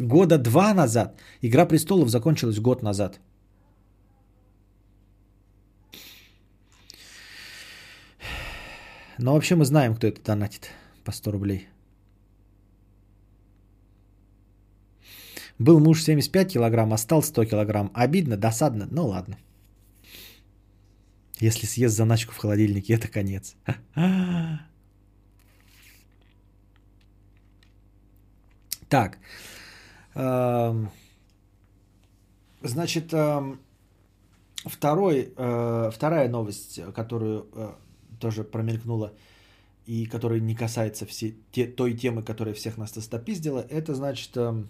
Года 0.00 0.36
два 0.36 0.74
назад. 0.74 1.20
«Игра 1.42 1.64
престолов» 1.64 2.08
закончилась 2.08 2.58
год 2.58 2.82
назад. 2.82 3.20
Но 9.18 9.34
вообще 9.34 9.54
мы 9.54 9.64
знаем, 9.64 9.94
кто 9.94 10.08
это 10.08 10.20
донатит 10.24 10.70
по 11.04 11.12
100 11.12 11.30
рублей. 11.30 11.68
Был 15.60 15.78
муж 15.78 16.02
75 16.02 16.52
килограмм, 16.54 16.94
а 16.94 16.96
стал 16.96 17.22
100 17.22 17.44
килограмм. 17.44 17.90
Обидно, 17.92 18.38
досадно, 18.38 18.88
но 18.90 19.06
ладно. 19.06 19.36
Если 21.38 21.66
съест 21.66 21.94
заначку 21.94 22.32
в 22.32 22.38
холодильнике, 22.38 22.94
это 22.94 23.08
конец. 23.08 23.54
Так. 28.88 29.18
Эм, 30.14 30.90
значит, 32.60 33.14
эм, 33.14 33.60
второй, 34.64 35.32
э, 35.36 35.90
вторая 35.94 36.28
новость, 36.28 36.80
которую 36.92 37.46
э, 37.52 37.72
тоже 38.18 38.42
промелькнула 38.42 39.12
и 39.86 40.06
которая 40.06 40.40
не 40.40 40.56
касается 40.56 41.06
всей 41.06 41.36
той 41.76 41.94
темы, 41.94 42.24
которая 42.24 42.54
всех 42.54 42.78
нас 42.78 42.90
достопиздила, 42.90 43.60
это 43.60 43.94
значит 43.94 44.36
эм, 44.36 44.68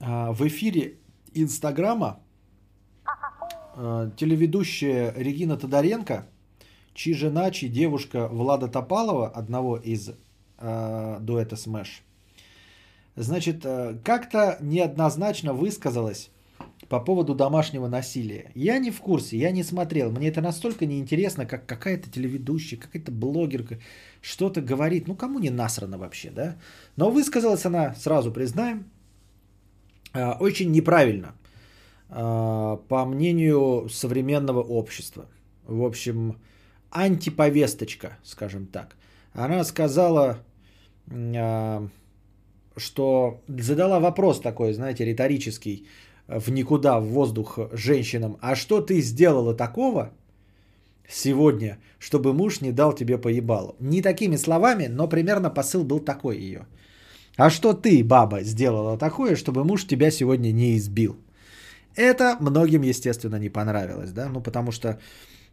в 0.00 0.48
эфире 0.48 0.98
Инстаграма 1.34 2.20
телеведущая 3.76 5.12
Регина 5.16 5.56
Тодоренко, 5.56 6.26
чьи 6.94 7.14
жена, 7.14 7.50
чьи 7.50 7.68
девушка 7.68 8.26
Влада 8.28 8.66
Топалова, 8.68 9.28
одного 9.28 9.76
из 9.76 10.10
дуэта 10.58 11.54
Smash, 11.56 12.02
значит, 13.14 13.62
как-то 14.04 14.58
неоднозначно 14.60 15.52
высказалась 15.52 16.30
по 16.88 16.98
поводу 16.98 17.34
домашнего 17.34 17.86
насилия. 17.86 18.50
Я 18.54 18.78
не 18.78 18.90
в 18.90 19.00
курсе, 19.00 19.38
я 19.38 19.52
не 19.52 19.62
смотрел. 19.62 20.10
Мне 20.10 20.28
это 20.28 20.40
настолько 20.40 20.86
неинтересно, 20.86 21.46
как 21.46 21.64
какая-то 21.66 22.10
телеведущая, 22.10 22.80
какая-то 22.80 23.12
блогерка 23.12 23.78
что-то 24.20 24.60
говорит. 24.60 25.06
Ну, 25.06 25.14
кому 25.14 25.38
не 25.38 25.50
насрано 25.50 25.98
вообще, 25.98 26.30
да? 26.30 26.56
Но 26.96 27.10
высказалась 27.10 27.64
она, 27.64 27.94
сразу 27.94 28.32
признаем, 28.32 28.80
а, 28.80 28.99
очень 30.12 30.70
неправильно, 30.72 31.34
а, 32.08 32.76
по 32.88 33.04
мнению 33.04 33.88
современного 33.88 34.60
общества. 34.60 35.26
В 35.66 35.84
общем, 35.84 36.36
антиповесточка, 36.90 38.18
скажем 38.24 38.66
так. 38.66 38.96
Она 39.32 39.64
сказала, 39.64 40.38
а, 41.10 41.86
что 42.76 43.40
задала 43.48 44.00
вопрос 44.00 44.40
такой, 44.40 44.72
знаете, 44.72 45.04
риторический 45.04 45.86
в 46.26 46.50
никуда, 46.50 47.00
в 47.00 47.06
воздух 47.06 47.58
женщинам, 47.72 48.38
а 48.40 48.54
что 48.54 48.80
ты 48.80 49.00
сделала 49.00 49.54
такого 49.54 50.12
сегодня, 51.08 51.78
чтобы 51.98 52.32
муж 52.32 52.60
не 52.60 52.72
дал 52.72 52.92
тебе 52.92 53.18
поебалу? 53.18 53.76
Не 53.80 54.02
такими 54.02 54.36
словами, 54.36 54.86
но 54.86 55.08
примерно 55.08 55.50
посыл 55.50 55.84
был 55.84 56.00
такой 56.00 56.38
ее. 56.38 56.66
А 57.36 57.50
что 57.50 57.72
ты, 57.72 58.04
баба, 58.04 58.42
сделала 58.42 58.98
такое, 58.98 59.36
чтобы 59.36 59.64
муж 59.64 59.86
тебя 59.86 60.10
сегодня 60.10 60.52
не 60.52 60.76
избил? 60.76 61.16
Это 61.96 62.36
многим, 62.40 62.82
естественно, 62.82 63.36
не 63.36 63.48
понравилось, 63.48 64.12
да, 64.12 64.28
ну 64.28 64.40
потому 64.40 64.72
что 64.72 64.98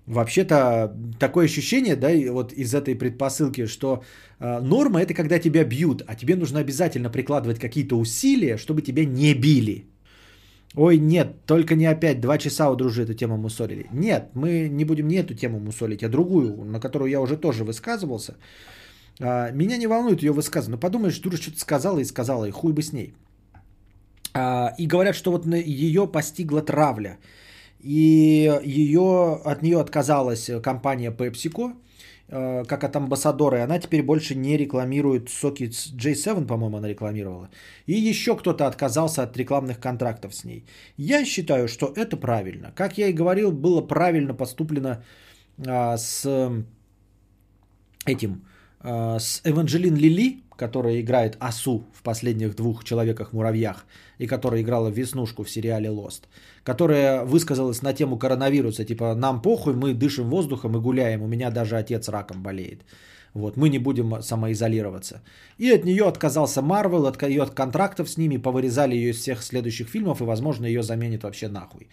вообще-то 0.05 0.93
такое 1.19 1.45
ощущение, 1.45 1.95
да, 1.95 2.09
вот 2.31 2.53
из 2.53 2.73
этой 2.73 2.95
предпосылки, 2.95 3.67
что 3.67 4.03
э, 4.39 4.59
норма 4.61 5.01
это 5.01 5.13
когда 5.13 5.39
тебя 5.39 5.63
бьют, 5.63 6.03
а 6.07 6.15
тебе 6.15 6.35
нужно 6.35 6.59
обязательно 6.59 7.09
прикладывать 7.09 7.59
какие-то 7.59 7.97
усилия, 7.99 8.57
чтобы 8.57 8.81
тебя 8.81 9.05
не 9.05 9.33
били. 9.33 9.87
Ой, 10.75 10.97
нет, 10.99 11.45
только 11.45 11.75
не 11.75 11.85
опять 11.85 12.21
два 12.21 12.37
часа 12.37 12.69
у 12.69 12.75
дружи 12.75 13.03
эту 13.03 13.13
тему 13.13 13.37
мусолили. 13.37 13.87
Нет, 13.91 14.29
мы 14.33 14.69
не 14.69 14.85
будем 14.85 15.07
не 15.07 15.15
эту 15.15 15.33
тему 15.33 15.59
мусолить, 15.59 16.03
а 16.03 16.09
другую, 16.09 16.63
на 16.65 16.79
которую 16.79 17.09
я 17.09 17.21
уже 17.21 17.37
тоже 17.37 17.63
высказывался. 17.63 18.35
А, 19.21 19.51
меня 19.51 19.77
не 19.77 19.87
волнует 19.87 20.21
ее 20.23 20.31
высказывание. 20.31 20.75
Но 20.75 20.79
подумаешь, 20.79 21.19
дура 21.19 21.37
что-то 21.37 21.59
сказала 21.59 21.99
и 21.99 22.05
сказала, 22.05 22.45
и 22.45 22.51
хуй 22.51 22.73
бы 22.73 22.81
с 22.81 22.93
ней. 22.93 23.13
А, 24.33 24.73
и 24.77 24.87
говорят, 24.87 25.15
что 25.15 25.31
вот 25.31 25.45
ее 25.45 26.07
постигла 26.07 26.61
травля. 26.61 27.17
И 27.79 28.59
ее, 28.63 29.41
от 29.45 29.61
нее 29.61 29.79
отказалась 29.79 30.49
компания 30.61 31.11
PepsiCo, 31.11 31.73
Э, 32.29 32.65
как 32.67 32.83
от 32.83 32.95
амбассадора, 32.95 33.57
и 33.57 33.61
она 33.61 33.79
теперь 33.79 34.03
больше 34.03 34.35
не 34.35 34.57
рекламирует 34.57 35.29
соки 35.29 35.69
J7, 35.69 36.45
по-моему, 36.45 36.77
она 36.77 36.89
рекламировала. 36.89 37.49
И 37.85 37.93
еще 37.93 38.35
кто-то 38.35 38.67
отказался 38.67 39.23
от 39.23 39.37
рекламных 39.37 39.79
контрактов 39.79 40.35
с 40.35 40.43
ней. 40.43 40.65
Я 40.97 41.23
считаю, 41.25 41.67
что 41.67 41.93
это 41.95 42.17
правильно. 42.17 42.73
Как 42.75 42.97
я 42.97 43.07
и 43.07 43.13
говорил, 43.13 43.53
было 43.53 43.81
правильно 43.81 44.33
поступлено 44.33 45.03
а, 45.65 45.95
с 45.97 46.25
этим, 48.05 48.41
с 48.83 49.41
Эванжелин 49.43 49.95
Лили, 49.95 50.41
которая 50.55 51.01
играет 51.01 51.37
Асу 51.39 51.83
в 51.93 52.03
последних 52.03 52.55
двух 52.55 52.83
Человеках-муравьях, 52.83 53.85
и 54.17 54.27
которая 54.27 54.61
играла 54.61 54.89
Веснушку 54.89 55.43
в 55.43 55.49
сериале 55.49 55.89
Lost 55.89 56.23
которая 56.67 57.23
высказалась 57.23 57.81
на 57.81 57.93
тему 57.93 58.17
коронавируса, 58.17 58.83
типа 58.83 59.15
нам 59.15 59.41
похуй, 59.41 59.73
мы 59.73 59.93
дышим 59.93 60.29
воздухом 60.29 60.75
и 60.75 60.81
гуляем, 60.81 61.21
у 61.21 61.27
меня 61.27 61.49
даже 61.49 61.77
отец 61.77 62.09
раком 62.09 62.43
болеет. 62.43 62.81
Вот, 63.33 63.57
мы 63.57 63.69
не 63.69 63.79
будем 63.79 64.21
самоизолироваться. 64.21 65.21
И 65.59 65.71
от 65.71 65.85
нее 65.85 66.03
отказался 66.03 66.61
Марвел, 66.61 67.05
от 67.05 67.23
ее 67.23 67.43
от 67.43 67.51
контрактов 67.51 68.09
с 68.09 68.17
ними, 68.17 68.41
повырезали 68.41 68.95
ее 68.95 69.11
из 69.11 69.17
всех 69.17 69.43
следующих 69.43 69.87
фильмов, 69.87 70.21
и, 70.21 70.25
возможно, 70.25 70.65
ее 70.65 70.83
заменит 70.83 71.23
вообще 71.23 71.47
нахуй. 71.47 71.87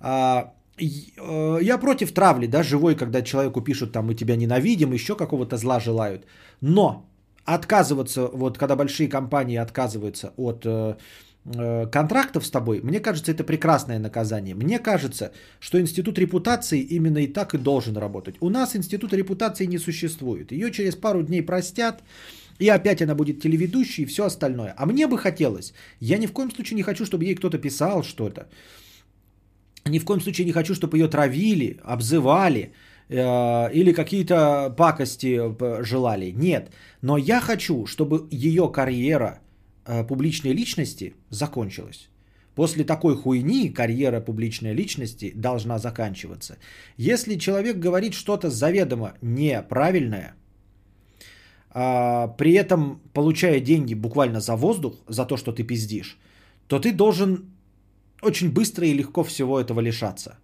А, 0.00 0.40
э, 0.40 0.61
я 0.84 1.78
против 1.78 2.12
травли, 2.12 2.46
да, 2.46 2.62
живой, 2.62 2.94
когда 2.94 3.22
человеку 3.22 3.60
пишут, 3.60 3.92
там, 3.92 4.06
мы 4.06 4.14
тебя 4.14 4.36
ненавидим, 4.36 4.92
еще 4.92 5.14
какого-то 5.16 5.56
зла 5.56 5.80
желают. 5.80 6.26
Но 6.60 7.06
отказываться, 7.44 8.28
вот 8.32 8.58
когда 8.58 8.76
большие 8.76 9.08
компании 9.08 9.56
отказываются 9.56 10.32
от 10.36 10.64
э, 10.64 10.96
Э, 11.44 11.86
контрактов 11.90 12.46
с 12.46 12.50
тобой, 12.50 12.80
мне 12.84 13.00
кажется, 13.00 13.32
это 13.32 13.42
прекрасное 13.44 13.98
наказание. 13.98 14.54
Мне 14.54 14.78
кажется, 14.78 15.32
что 15.60 15.80
институт 15.80 16.18
репутации 16.18 16.80
именно 16.80 17.18
и 17.18 17.26
так 17.26 17.54
и 17.54 17.58
должен 17.58 17.96
работать. 17.96 18.36
У 18.40 18.48
нас 18.48 18.76
институт 18.76 19.12
репутации 19.12 19.66
не 19.66 19.78
существует. 19.78 20.52
Ее 20.52 20.70
через 20.70 20.94
пару 20.94 21.22
дней 21.22 21.42
простят, 21.42 22.02
и 22.60 22.68
опять 22.68 23.02
она 23.02 23.14
будет 23.16 23.40
телеведущей 23.40 24.04
и 24.04 24.06
все 24.06 24.24
остальное. 24.24 24.72
А 24.76 24.86
мне 24.86 25.08
бы 25.08 25.18
хотелось, 25.18 25.74
я 26.00 26.18
ни 26.18 26.26
в 26.26 26.32
коем 26.32 26.50
случае 26.52 26.76
не 26.76 26.82
хочу, 26.82 27.04
чтобы 27.04 27.24
ей 27.24 27.34
кто-то 27.34 27.58
писал 27.58 28.04
что-то. 28.04 28.46
Ни 29.84 29.98
в 29.98 30.04
коем 30.04 30.20
случае 30.20 30.46
не 30.46 30.52
хочу, 30.52 30.74
чтобы 30.74 30.98
ее 30.98 31.08
травили, 31.08 31.80
обзывали 31.84 32.72
э, 33.08 33.72
или 33.72 33.92
какие-то 33.92 34.74
пакости 34.76 35.40
э, 35.40 35.82
желали. 35.84 36.30
Нет. 36.30 36.70
Но 37.02 37.16
я 37.18 37.40
хочу, 37.40 37.86
чтобы 37.86 38.26
ее 38.30 38.70
карьера– 38.70 39.40
Э, 39.84 40.04
публичной 40.04 40.52
личности 40.52 41.14
закончилась. 41.30 42.08
После 42.54 42.84
такой 42.84 43.16
хуйни 43.16 43.68
карьера 43.68 44.20
публичной 44.20 44.74
личности 44.74 45.32
должна 45.34 45.78
заканчиваться. 45.78 46.56
Если 46.98 47.38
человек 47.38 47.78
говорит 47.78 48.14
что-то 48.14 48.50
заведомо 48.50 49.14
неправильное, 49.22 50.34
а, 51.70 52.28
при 52.28 52.52
этом 52.52 53.00
получая 53.14 53.60
деньги 53.60 53.94
буквально 53.94 54.40
за 54.40 54.54
воздух, 54.54 54.94
за 55.08 55.24
то, 55.24 55.36
что 55.36 55.52
ты 55.52 55.64
пиздишь, 55.64 56.18
то 56.68 56.78
ты 56.78 56.92
должен 56.92 57.51
очень 58.22 58.52
быстро 58.52 58.86
и 58.86 58.94
легко 58.94 59.22
всего 59.24 59.60
этого 59.60 59.80
лишаться. 59.80 60.38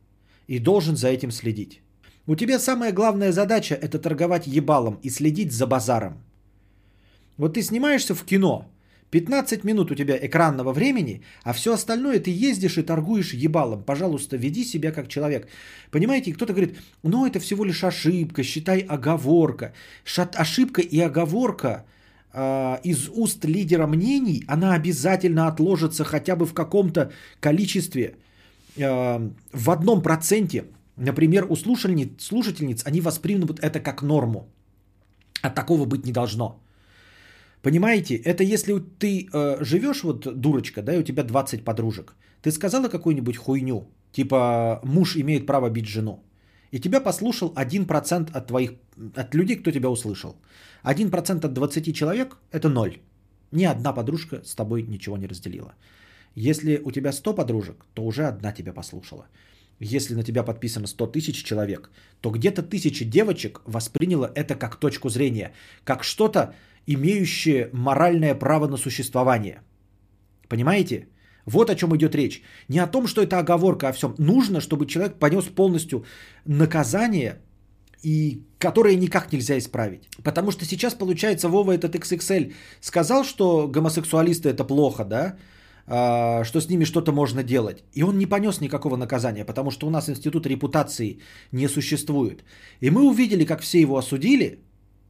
И 0.47 0.59
должен 0.59 0.97
за 0.97 1.09
этим 1.09 1.31
следить. 1.31 1.81
У 2.27 2.37
тебя 2.37 2.59
самая 2.59 2.93
главная 2.93 3.33
задача– 3.33 3.75
это 3.83 3.99
торговать 3.99 4.47
ебалом 4.47 4.99
и 5.03 5.11
следить 5.11 5.53
за 5.53 5.67
базаром. 5.67 6.23
Вот 7.39 7.55
ты 7.55 7.63
снимаешься 7.63 8.15
в 8.15 8.25
кино– 8.25 8.67
15 9.11 9.65
минут 9.65 9.91
у 9.91 9.95
тебя 9.95 10.19
экранного 10.21 10.73
времени, 10.73 11.23
а 11.43 11.53
все 11.53 11.73
остальное 11.73 12.21
ты 12.21 12.31
ездишь 12.31 12.77
и 12.77 12.83
торгуешь 12.83 13.33
ебалом. 13.33 13.83
Пожалуйста, 13.83 14.37
веди 14.37 14.65
себя 14.65 14.93
как 14.93 15.09
человек. 15.09 15.49
Понимаете, 15.91 16.33
кто-то 16.33 16.53
говорит, 16.53 16.79
ну 17.03 17.27
это 17.27 17.41
всего 17.41 17.65
лишь 17.65 17.85
ошибка, 17.85 18.43
считай 18.43 18.81
оговорка. 18.81 19.73
Шат, 20.05 20.37
ошибка 20.37 20.83
и 20.83 21.01
оговорка 21.01 21.87
из 22.85 23.09
уст 23.09 23.45
лидера 23.45 23.87
мнений, 23.87 24.45
она 24.47 24.75
обязательно 24.75 25.47
отложится 25.49 26.05
хотя 26.05 26.37
бы 26.37 26.47
в 26.47 26.55
каком-то 26.55 27.11
количестве, 27.41 28.17
э, 28.77 29.31
в 29.53 29.71
одном 29.71 30.03
проценте. 30.03 30.65
Например, 30.97 31.47
у 31.49 31.57
слушательниц, 31.57 32.09
слушательниц 32.21 32.85
они 32.87 33.01
воспримут 33.01 33.61
это 33.61 33.81
как 33.81 34.03
норму. 34.03 34.49
А 35.43 35.51
такого 35.51 35.87
быть 35.87 36.05
не 36.05 36.13
должно. 36.13 36.61
Понимаете, 37.63 38.15
это 38.15 38.45
если 38.45 38.79
ты 38.99 39.29
э, 39.33 39.65
живешь 39.65 40.05
вот 40.05 40.41
дурочка, 40.41 40.83
да, 40.83 40.95
и 40.95 40.99
у 40.99 41.03
тебя 41.03 41.25
20 41.25 41.65
подружек. 41.65 42.15
Ты 42.43 42.51
сказала 42.51 42.89
какую-нибудь 42.89 43.37
хуйню, 43.37 43.89
типа 44.13 44.81
муж 44.85 45.17
имеет 45.17 45.47
право 45.47 45.71
бить 45.71 45.89
жену. 45.89 46.25
И 46.71 46.79
тебя 46.81 47.01
послушал 47.01 47.53
1% 47.57 48.31
от 48.33 48.47
твоих, 48.47 48.73
от 49.17 49.35
людей, 49.35 49.57
кто 49.57 49.71
тебя 49.71 49.89
услышал. 49.89 50.37
1% 50.85 51.47
от 51.47 51.53
20 51.53 51.95
человек– 51.95 52.37
это 52.53 52.69
ноль. 52.69 52.99
Ни 53.53 53.65
одна 53.65 53.93
подружка 53.93 54.43
с 54.45 54.55
тобой 54.55 54.83
ничего 54.83 55.17
не 55.17 55.27
разделила. 55.27 55.75
Если 56.35 56.81
у 56.85 56.91
тебя 56.91 57.13
100 57.13 57.35
подружек, 57.35 57.85
то 57.95 58.05
уже 58.05 58.27
одна 58.27 58.53
тебя 58.53 58.73
послушала. 58.73 59.27
Если 59.81 60.15
на 60.15 60.23
тебя 60.23 60.43
подписано 60.43 60.87
100 60.87 61.07
тысяч 61.07 61.45
человек, 61.45 61.91
то 62.21 62.31
где-то 62.31 62.63
тысячи 62.63 63.05
девочек 63.05 63.61
восприняло 63.65 64.31
это 64.35 64.55
как 64.55 64.77
точку 64.77 65.09
зрения, 65.09 65.53
как 65.85 66.05
что-то, 66.05 66.55
имеющие 66.87 67.71
моральное 67.73 68.35
право 68.35 68.69
на 68.69 68.77
существование. 68.77 69.63
Понимаете? 70.49 71.09
Вот 71.47 71.71
о 71.71 71.75
чем 71.75 71.95
идет 71.97 72.15
речь. 72.15 72.43
Не 72.69 72.81
о 72.81 72.87
том, 72.87 73.07
что 73.07 73.23
это 73.23 73.39
оговорка, 73.39 73.87
а 73.87 73.91
о 73.91 73.93
всем. 73.93 74.15
Нужно, 74.19 74.61
чтобы 74.61 74.87
человек 74.87 75.19
понес 75.19 75.45
полностью 75.45 76.05
наказание 76.45 77.41
и 78.03 78.43
которые 78.59 78.97
никак 78.97 79.33
нельзя 79.33 79.57
исправить. 79.59 80.09
Потому 80.23 80.51
что 80.51 80.65
сейчас, 80.65 80.95
получается, 80.95 81.49
Вова 81.49 81.73
этот 81.73 81.95
XXL 81.95 82.53
сказал, 82.81 83.25
что 83.25 83.69
гомосексуалисты 83.69 84.49
это 84.51 84.65
плохо, 84.65 85.05
да, 85.05 85.37
а, 85.87 86.45
что 86.45 86.61
с 86.61 86.69
ними 86.69 86.85
что-то 86.85 87.13
можно 87.13 87.43
делать. 87.43 87.83
И 87.95 88.03
он 88.03 88.19
не 88.19 88.27
понес 88.27 88.61
никакого 88.61 88.97
наказания, 88.97 89.45
потому 89.45 89.71
что 89.71 89.87
у 89.87 89.91
нас 89.91 90.09
институт 90.09 90.47
репутации 90.47 91.21
не 91.53 91.69
существует. 91.69 92.45
И 92.81 92.91
мы 92.91 93.03
увидели, 93.09 93.45
как 93.45 93.63
все 93.63 93.81
его 93.81 93.97
осудили, 93.97 94.59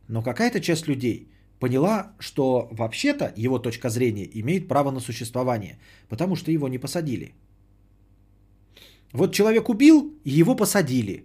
но 0.08 0.22
какая-то 0.22 0.60
часть 0.60 0.88
людей 0.88 1.28
поняла, 1.58 2.12
что 2.20 2.68
вообще-то 2.70 3.32
его 3.36 3.58
точка 3.58 3.90
зрения 3.90 4.28
имеет 4.40 4.68
право 4.68 4.90
на 4.90 5.00
существование, 5.00 5.78
потому 6.08 6.36
что 6.36 6.52
его 6.52 6.68
не 6.68 6.78
посадили. 6.78 7.34
Вот 9.12 9.32
человек 9.32 9.68
убил, 9.68 10.12
и 10.24 10.30
его 10.30 10.54
посадили. 10.54 11.24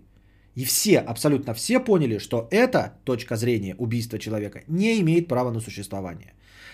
И 0.55 0.65
все, 0.65 0.99
абсолютно 0.99 1.53
все 1.53 1.79
поняли, 1.79 2.19
что 2.19 2.47
эта 2.51 2.93
точка 3.05 3.35
зрения 3.35 3.75
убийства 3.75 4.19
человека 4.19 4.61
не 4.67 4.99
имеет 4.99 5.27
права 5.27 5.51
на 5.51 5.59
существование. 5.59 6.33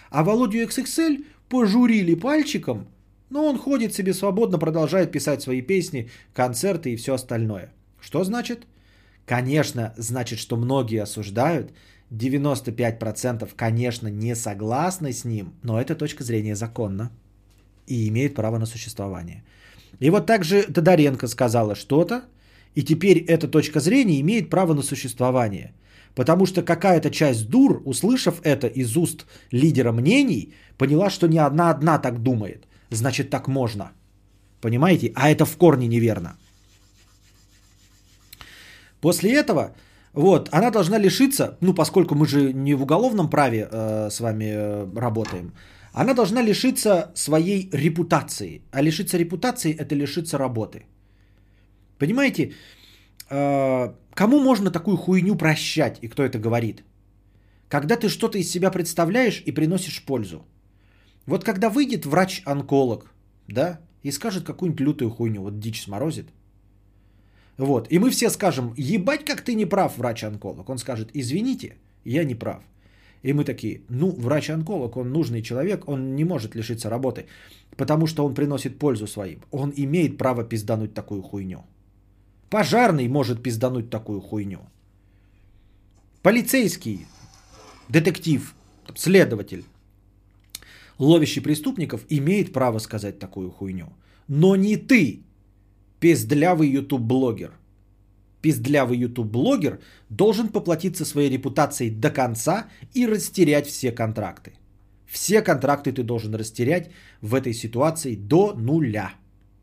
А 0.09 0.23
Володю 0.23 0.57
XXL 0.59 1.23
пожурили 1.47 2.15
пальчиком, 2.15 2.87
но 3.29 3.45
он 3.45 3.57
ходит 3.57 3.93
себе 3.93 4.13
свободно, 4.13 4.59
продолжает 4.59 5.11
писать 5.11 5.41
свои 5.41 5.61
песни, 5.61 6.09
концерты 6.33 6.91
и 6.91 6.95
все 6.95 7.13
остальное. 7.13 7.71
Что 8.01 8.23
значит? 8.23 8.67
Конечно, 9.25 9.93
значит, 9.97 10.39
что 10.39 10.57
многие 10.57 11.03
осуждают, 11.03 11.71
95% 12.11 13.49
конечно 13.55 14.07
не 14.07 14.35
согласны 14.35 15.13
с 15.13 15.25
ним, 15.25 15.53
но 15.63 15.79
эта 15.79 15.95
точка 15.95 16.23
зрения 16.23 16.55
законна 16.55 17.11
и 17.85 18.07
имеет 18.09 18.35
право 18.35 18.57
на 18.57 18.65
существование. 18.65 19.43
И 19.99 20.09
вот 20.09 20.25
также 20.25 20.63
Тодоренко 20.63 21.27
сказала 21.27 21.75
что-то, 21.75 22.23
и 22.75 22.83
теперь 22.83 23.17
эта 23.17 23.47
точка 23.47 23.79
зрения 23.79 24.19
имеет 24.21 24.49
право 24.49 24.73
на 24.73 24.81
существование. 24.81 25.73
Потому 26.15 26.45
что 26.45 26.63
какая-то 26.63 27.09
часть 27.09 27.49
дур, 27.49 27.81
услышав 27.85 28.41
это 28.43 28.67
из 28.67 28.97
уст 28.97 29.25
лидера 29.51 29.91
мнений, 29.91 30.53
поняла, 30.77 31.09
что 31.09 31.27
не 31.27 31.39
одна 31.39 31.69
одна 31.69 31.99
так 31.99 32.21
думает. 32.23 32.67
Значит, 32.89 33.29
так 33.29 33.47
можно. 33.47 33.91
Понимаете? 34.61 35.11
А 35.15 35.29
это 35.29 35.45
в 35.45 35.57
корне 35.57 35.87
неверно. 35.87 36.35
После 39.01 39.33
этого, 39.33 39.75
вот, 40.13 40.49
она 40.51 40.71
должна 40.71 40.99
лишиться, 40.99 41.57
ну, 41.61 41.73
поскольку 41.73 42.15
мы 42.15 42.25
же 42.27 42.53
не 42.53 42.75
в 42.75 42.81
уголовном 42.81 43.29
праве 43.29 43.67
э, 43.71 44.09
с 44.11 44.19
вами 44.19 44.45
э, 44.45 44.99
работаем, 44.99 45.53
она 45.93 46.13
должна 46.13 46.41
лишиться 46.41 47.11
своей 47.15 47.69
репутации. 47.71 48.61
А 48.71 48.81
лишиться 48.81 49.17
репутации– 49.17 49.75
это 49.79 49.95
лишиться 49.95 50.37
работы. 50.37 50.83
Понимаете, 51.99 52.53
э, 53.29 53.93
кому 54.13 54.39
можно 54.39 54.71
такую 54.71 54.97
хуйню 54.97 55.35
прощать 55.35 55.99
и 56.01 56.07
кто 56.07 56.23
это 56.23 56.39
говорит? 56.39 56.83
Когда 57.67 57.95
ты 57.95 58.09
что-то 58.09 58.37
из 58.37 58.49
себя 58.49 58.71
представляешь 58.71 59.43
и 59.45 59.51
приносишь 59.51 60.03
пользу. 60.05 60.45
Вот 61.27 61.43
когда 61.43 61.69
выйдет 61.69 62.05
врач-онколог, 62.05 63.11
да, 63.47 63.79
и 64.01 64.11
скажет 64.11 64.45
какую-нибудь 64.45 64.81
лютую 64.81 65.11
хуйню, 65.11 65.41
вот 65.41 65.59
дичь 65.59 65.83
сморозит, 65.83 66.29
вот, 67.57 67.87
и 67.91 67.99
мы 67.99 68.09
все 68.09 68.29
скажем, 68.29 68.73
ебать, 68.77 69.25
как 69.25 69.41
ты 69.41 69.53
не 69.53 69.65
прав, 69.65 69.97
врач-онколог. 69.97 70.69
Он 70.69 70.77
скажет, 70.77 71.09
извините, 71.13 71.75
я 72.05 72.23
не 72.23 72.35
прав. 72.35 72.63
И 73.21 73.33
мы 73.33 73.43
такие, 73.43 73.81
ну, 73.89 74.11
врач-онколог, 74.11 74.95
он 74.95 75.11
нужный 75.11 75.41
человек, 75.41 75.89
он 75.89 76.15
не 76.15 76.23
может 76.23 76.55
лишиться 76.55 76.89
работы, 76.89 77.25
потому 77.75 78.07
что 78.07 78.25
он 78.25 78.33
приносит 78.33 78.79
пользу 78.79 79.07
своим. 79.07 79.41
Он 79.51 79.73
имеет 79.75 80.17
право 80.17 80.45
пиздануть 80.45 80.93
такую 80.93 81.21
хуйню. 81.21 81.65
Пожарный 82.49 83.07
может 83.07 83.43
пиздануть 83.43 83.89
такую 83.89 84.21
хуйню. 84.21 84.59
Полицейский, 86.23 87.05
детектив, 87.89 88.55
следователь, 88.95 89.63
ловящий 90.97 91.41
преступников, 91.41 92.05
имеет 92.09 92.51
право 92.51 92.79
сказать 92.79 93.19
такую 93.19 93.51
хуйню. 93.51 93.93
Но 94.27 94.55
не 94.55 94.77
ты, 94.77 95.23
пиздлявый 95.99 96.69
ютуб-блогер. 96.69 97.51
Пиздлявый 98.41 98.97
ютуб-блогер 98.97 99.79
должен 100.09 100.49
поплатиться 100.49 101.05
своей 101.05 101.29
репутацией 101.29 101.91
до 101.91 102.09
конца 102.09 102.67
и 102.93 103.05
растерять 103.05 103.67
все 103.67 103.91
контракты. 103.91 104.53
Все 105.05 105.41
контракты 105.41 105.91
ты 105.91 106.03
должен 106.03 106.35
растерять 106.35 106.89
в 107.21 107.35
этой 107.35 107.53
ситуации 107.53 108.15
до 108.15 108.53
нуля. 108.53 109.13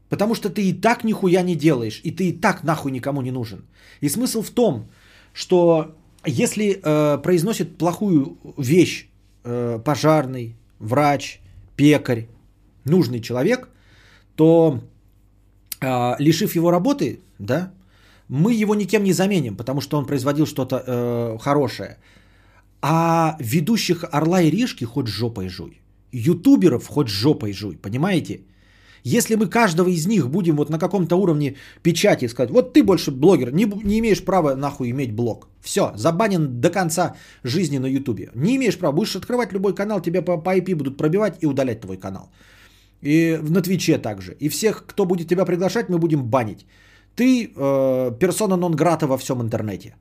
Потому 0.09 0.35
что 0.35 0.51
ты 0.51 0.63
и 0.69 0.73
так 0.73 1.05
нихуя 1.05 1.43
не 1.43 1.57
делаешь, 1.57 2.01
и 2.05 2.11
ты 2.11 2.29
и 2.29 2.33
так 2.33 2.65
нахуй 2.65 2.93
никому 2.93 3.23
не 3.23 3.31
нужен. 3.31 3.65
И 4.01 4.09
смысл 4.09 4.43
в 4.43 4.51
том, 4.51 4.87
что 5.33 5.95
если 6.25 6.81
э, 6.83 7.19
произносит 7.23 7.79
плохую 7.79 8.39
вещь 8.57 9.09
э, 9.45 9.81
пожарный, 9.85 10.55
врач, 10.79 11.41
пекарь, 11.77 12.29
нужный 12.85 13.21
человек, 13.21 13.69
то 14.37 14.81
э, 15.81 16.15
лишив 16.19 16.55
его 16.55 16.71
работы, 16.71 17.21
да, 17.39 17.73
мы 18.29 18.55
его 18.55 18.75
никем 18.75 19.05
не 19.05 19.13
заменим, 19.13 19.57
потому 19.57 19.81
что 19.81 19.99
он 19.99 20.07
производил 20.07 20.47
что-то 20.47 20.83
э, 20.87 21.39
хорошее. 21.41 21.99
А 22.83 23.37
ведущих 23.41 24.05
Орла 24.13 24.43
и 24.43 24.51
Решки 24.51 24.85
хоть 24.85 25.07
жопой 25.07 25.49
жуй. 25.49 25.81
Ютуберов 26.13 26.87
хоть 26.87 27.09
жопой 27.09 27.53
жуй, 27.53 27.77
понимаете? 27.77 28.41
Если 29.07 29.37
мы 29.37 29.47
каждого 29.47 29.89
из 29.89 30.07
них 30.07 30.29
будем 30.29 30.57
вот 30.57 30.71
на 30.71 30.79
каком-то 30.79 31.17
уровне 31.17 31.55
печати 31.83 32.29
сказать, 32.29 32.51
вот 32.51 32.73
ты 32.73 32.83
больше 32.83 33.13
блогер, 33.13 33.53
не, 33.53 33.65
не 33.85 33.99
имеешь 34.01 34.25
права 34.25 34.57
нахуй 34.57 34.91
иметь 34.91 35.15
блог. 35.15 35.47
Все, 35.61 35.93
забанен 35.95 36.61
до 36.61 36.71
конца 36.71 37.15
жизни 37.45 37.79
на 37.79 37.87
ютубе. 37.87 38.31
Не 38.35 38.57
имеешь 38.57 38.77
права, 38.77 38.93
будешь 38.93 39.15
открывать 39.15 39.53
любой 39.53 39.75
канал, 39.75 40.01
тебя 40.01 40.23
по, 40.23 40.43
по 40.43 40.57
IP 40.57 40.75
будут 40.75 40.97
пробивать 40.97 41.35
и 41.41 41.47
удалять 41.47 41.81
твой 41.81 41.99
канал. 41.99 42.33
И 43.05 43.39
на 43.51 43.63
Твиче 43.63 43.99
также. 43.99 44.37
И 44.41 44.49
всех, 44.49 44.85
кто 44.87 45.07
будет 45.07 45.29
тебя 45.29 45.45
приглашать, 45.45 45.89
мы 45.89 45.99
будем 45.99 46.25
банить. 46.25 46.67
Ты 47.15 47.45
э, 47.47 48.19
персона 48.19 48.57
нон-грата 48.57 49.07
во 49.07 49.19
всем 49.19 49.41
интернете. 49.41 49.95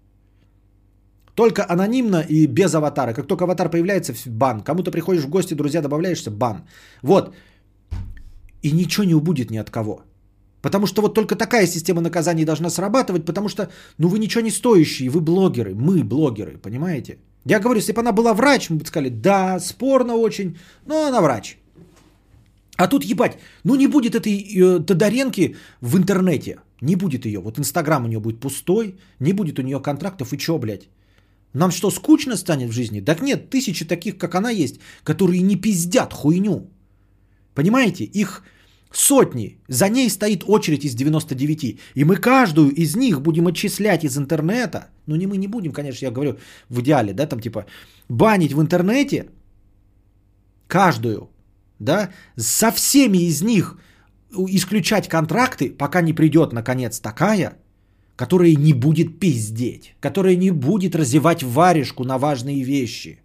Только 1.35 1.63
анонимно 1.69 2.25
и 2.27 2.47
без 2.47 2.73
аватара. 2.73 3.13
Как 3.13 3.27
только 3.27 3.43
аватар 3.43 3.69
появляется, 3.69 4.13
бан. 4.25 4.61
Кому-то 4.61 4.89
приходишь 4.89 5.25
в 5.25 5.29
гости, 5.29 5.53
друзья, 5.53 5.81
добавляешься, 5.81 6.31
бан. 6.31 6.63
Вот 7.03 7.35
и 8.65 8.71
ничего 8.71 9.05
не 9.05 9.15
убудет 9.15 9.51
ни 9.51 9.57
от 9.57 9.69
кого. 9.69 10.01
Потому 10.61 10.87
что 10.87 11.01
вот 11.01 11.13
только 11.13 11.35
такая 11.35 11.67
система 11.67 12.01
наказаний 12.01 12.45
должна 12.45 12.69
срабатывать, 12.69 13.25
потому 13.25 13.49
что, 13.49 13.69
ну 13.99 14.07
вы 14.07 14.17
ничего 14.19 14.43
не 14.43 14.51
стоящие, 14.51 15.09
вы 15.09 15.21
блогеры, 15.21 15.75
мы 15.75 16.03
блогеры, 16.03 16.57
понимаете? 16.57 17.17
Я 17.45 17.59
говорю, 17.59 17.77
если 17.77 17.93
бы 17.93 18.01
она 18.01 18.11
была 18.11 18.33
врач, 18.33 18.69
мы 18.69 18.77
бы 18.77 18.85
сказали, 18.85 19.09
да, 19.09 19.59
спорно 19.59 20.15
очень, 20.15 20.57
но 20.87 21.05
она 21.07 21.21
врач. 21.21 21.57
А 22.77 22.87
тут 22.87 23.05
ебать, 23.05 23.37
ну 23.63 23.75
не 23.75 23.87
будет 23.87 24.15
этой 24.15 24.33
э, 24.33 24.85
Тодоренки 24.85 25.55
в 25.81 25.97
интернете, 25.97 26.57
не 26.81 26.95
будет 26.95 27.25
ее. 27.25 27.39
Вот 27.39 27.59
Инстаграм 27.59 28.03
у 28.03 28.07
нее 28.07 28.19
будет 28.19 28.39
пустой, 28.39 28.95
не 29.19 29.33
будет 29.33 29.59
у 29.59 29.61
нее 29.61 29.79
контрактов, 29.79 30.33
и 30.33 30.37
чё, 30.37 30.57
блядь? 30.57 30.89
Нам 31.53 31.71
что, 31.71 31.91
скучно 31.91 32.37
станет 32.37 32.69
в 32.69 32.73
жизни? 32.73 33.01
Так 33.01 33.21
нет, 33.21 33.49
тысячи 33.49 33.85
таких, 33.85 34.17
как 34.17 34.35
она 34.35 34.49
есть, 34.49 34.79
которые 35.03 35.43
не 35.43 35.55
пиздят 35.55 36.13
хуйню. 36.13 36.67
Понимаете? 37.53 38.03
Их 38.03 38.43
Сотни. 38.95 39.57
За 39.67 39.89
ней 39.89 40.09
стоит 40.09 40.43
очередь 40.47 40.85
из 40.85 40.95
99. 40.95 41.79
И 41.95 42.05
мы 42.05 42.15
каждую 42.15 42.69
из 42.69 42.95
них 42.95 43.21
будем 43.21 43.47
отчислять 43.47 44.03
из 44.03 44.17
интернета. 44.17 44.87
Ну, 45.05 45.15
не 45.15 45.27
мы 45.27 45.37
не 45.37 45.47
будем, 45.47 45.73
конечно, 45.73 46.05
я 46.05 46.11
говорю 46.11 46.37
в 46.69 46.79
идеале, 46.79 47.13
да, 47.13 47.27
там 47.27 47.41
типа 47.41 47.65
банить 48.09 48.53
в 48.53 48.61
интернете 48.61 49.25
каждую, 50.67 51.29
да, 51.79 52.09
со 52.37 52.71
всеми 52.71 53.17
из 53.17 53.41
них 53.41 53.77
исключать 54.31 55.09
контракты, 55.09 55.71
пока 55.77 56.01
не 56.01 56.13
придет, 56.13 56.53
наконец, 56.53 56.99
такая, 56.99 57.57
которая 58.15 58.55
не 58.55 58.73
будет 58.73 59.19
пиздеть, 59.19 59.95
которая 59.99 60.37
не 60.37 60.51
будет 60.51 60.95
разевать 60.95 61.43
варежку 61.43 62.05
на 62.05 62.17
важные 62.17 62.63
вещи. 62.63 63.19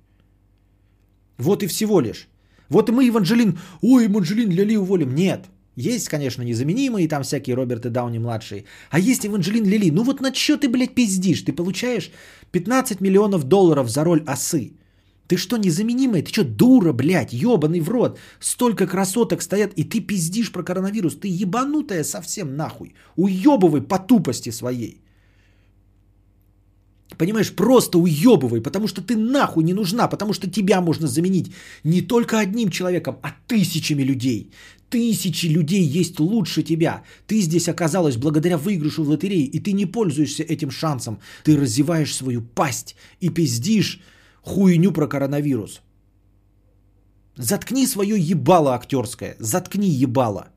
Вот 1.38 1.62
и 1.62 1.68
всего 1.68 2.00
лишь. 2.00 2.28
Вот 2.68 2.88
и 2.88 2.92
мы 2.92 3.04
Еванжелин, 3.04 3.58
ой, 3.82 4.04
Еванжелин 4.04 4.50
Лили 4.50 4.76
уволим. 4.76 5.14
Нет, 5.14 5.46
есть, 5.80 6.08
конечно, 6.08 6.42
незаменимые 6.42 7.08
там 7.08 7.22
всякие 7.22 7.56
Роберты 7.56 7.90
Дауни-младшие. 7.90 8.64
А 8.90 8.98
есть 8.98 9.26
Эванжелин 9.26 9.64
Лили. 9.64 9.90
Ну 9.90 10.02
вот 10.02 10.20
на 10.20 10.32
что 10.34 10.56
ты, 10.56 10.68
блядь, 10.68 10.94
пиздишь? 10.94 11.42
Ты 11.42 11.52
получаешь 11.52 12.10
15 12.52 13.00
миллионов 13.00 13.44
долларов 13.44 13.88
за 13.88 14.04
роль 14.04 14.22
осы. 14.26 14.72
Ты 15.26 15.36
что, 15.36 15.56
незаменимая? 15.56 16.22
Ты 16.22 16.32
что, 16.32 16.44
дура, 16.44 16.92
блядь, 16.92 17.32
ебаный 17.32 17.80
в 17.80 17.88
рот? 17.88 18.18
Столько 18.40 18.86
красоток 18.86 19.42
стоят, 19.42 19.72
и 19.76 19.84
ты 19.84 20.00
пиздишь 20.00 20.52
про 20.52 20.62
коронавирус. 20.62 21.14
Ты 21.14 21.28
ебанутая 21.28 22.04
совсем 22.04 22.56
нахуй. 22.56 22.94
Уебывай 23.16 23.80
по 23.80 23.98
тупости 23.98 24.50
своей. 24.50 25.00
Понимаешь, 27.18 27.52
просто 27.52 27.98
уебывай, 27.98 28.60
потому 28.60 28.88
что 28.88 29.02
ты 29.02 29.16
нахуй 29.16 29.64
не 29.64 29.74
нужна, 29.74 30.08
потому 30.08 30.32
что 30.32 30.50
тебя 30.50 30.80
можно 30.80 31.08
заменить 31.08 31.52
не 31.84 32.02
только 32.02 32.38
одним 32.38 32.70
человеком, 32.70 33.18
а 33.22 33.32
тысячами 33.46 34.02
людей. 34.02 34.50
Тысячи 34.90 35.46
людей 35.46 36.00
есть 36.00 36.20
лучше 36.20 36.62
тебя. 36.62 37.02
Ты 37.26 37.40
здесь 37.40 37.68
оказалась 37.68 38.16
благодаря 38.16 38.58
выигрышу 38.58 39.04
в 39.04 39.08
лотерее, 39.08 39.44
и 39.44 39.60
ты 39.60 39.72
не 39.72 39.86
пользуешься 39.86 40.42
этим 40.42 40.70
шансом. 40.70 41.18
Ты 41.44 41.56
разеваешь 41.56 42.14
свою 42.14 42.42
пасть 42.42 42.96
и 43.20 43.28
пиздишь 43.28 44.00
хуйню 44.42 44.92
про 44.92 45.06
коронавирус. 45.06 45.80
Заткни 47.36 47.86
свое 47.86 48.18
ебало 48.18 48.74
актерское. 48.74 49.36
Заткни 49.38 49.88
ебало. 49.88 50.48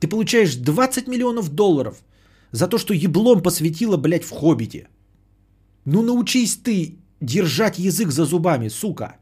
Ты 0.00 0.08
получаешь 0.08 0.54
20 0.56 1.08
миллионов 1.08 1.50
долларов 1.50 2.02
за 2.52 2.68
то, 2.68 2.78
что 2.78 2.94
еблом 2.94 3.42
посвятила, 3.42 3.96
блядь, 3.96 4.24
в 4.24 4.30
«Хоббите». 4.30 4.88
Ну 5.84 6.02
научись 6.02 6.56
ты 6.56 6.98
держать 7.20 7.78
язык 7.78 8.10
за 8.10 8.24
зубами, 8.24 8.68
сука. 8.68 9.16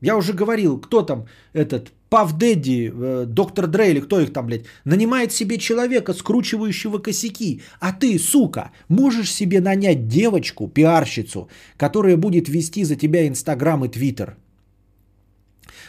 Я 0.00 0.16
уже 0.16 0.32
говорил, 0.32 0.78
кто 0.80 1.02
там 1.02 1.26
этот 1.54 1.92
Пав 2.08 2.32
Дэдди, 2.38 2.92
э, 2.94 3.24
Доктор 3.26 3.66
Дрей 3.66 3.90
или 3.90 4.00
кто 4.00 4.20
их 4.20 4.32
там, 4.32 4.46
блядь, 4.46 4.66
нанимает 4.84 5.32
себе 5.32 5.58
человека, 5.58 6.14
скручивающего 6.14 6.98
косяки. 6.98 7.62
А 7.80 7.92
ты, 7.92 8.18
сука, 8.18 8.70
можешь 8.88 9.32
себе 9.32 9.60
нанять 9.60 10.06
девочку, 10.06 10.68
пиарщицу, 10.68 11.48
которая 11.76 12.16
будет 12.16 12.48
вести 12.48 12.84
за 12.84 12.96
тебя 12.96 13.26
Инстаграм 13.26 13.84
и 13.84 13.88
Твиттер. 13.88 14.36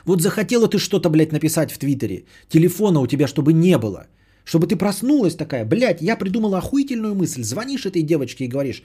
Вот 0.06 0.22
захотела 0.22 0.68
ты 0.68 0.80
что-то, 0.80 1.10
блядь, 1.10 1.31
написать 1.31 1.72
в 1.72 1.77
Твиттере. 1.77 2.26
Телефона 2.49 2.99
у 3.02 3.07
тебя, 3.07 3.27
чтобы 3.27 3.53
не 3.53 3.77
было. 3.77 4.07
Чтобы 4.48 4.65
ты 4.65 4.78
проснулась 4.78 5.36
такая, 5.36 5.65
блядь, 5.65 6.02
я 6.02 6.15
придумала 6.15 6.57
охуительную 6.57 7.15
мысль. 7.15 7.44
Звонишь 7.44 7.86
этой 7.86 8.02
девочке 8.02 8.45
и 8.45 8.48
говоришь, 8.48 8.82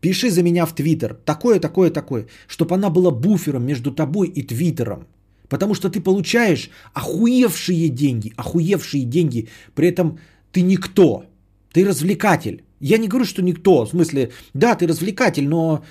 пиши 0.00 0.28
за 0.28 0.42
меня 0.42 0.66
в 0.66 0.74
Твиттер, 0.74 1.14
такое, 1.24 1.60
такое, 1.60 1.90
такое. 1.90 2.26
Чтобы 2.48 2.74
она 2.74 2.90
была 2.90 3.12
буфером 3.12 3.64
между 3.64 3.92
тобой 3.92 4.26
и 4.26 4.42
Твиттером. 4.42 5.06
Потому 5.48 5.74
что 5.74 5.88
ты 5.88 6.00
получаешь 6.00 6.68
охуевшие 6.94 7.88
деньги, 7.90 8.32
охуевшие 8.36 9.04
деньги. 9.04 9.48
При 9.74 9.86
этом 9.86 10.18
ты 10.50 10.62
никто, 10.62 11.26
ты 11.72 11.84
развлекатель. 11.84 12.64
Я 12.80 12.98
не 12.98 13.06
говорю, 13.06 13.24
что 13.24 13.42
никто, 13.42 13.84
в 13.84 13.90
смысле, 13.90 14.32
да, 14.52 14.74
ты 14.74 14.88
развлекатель, 14.88 15.46
но 15.46 15.84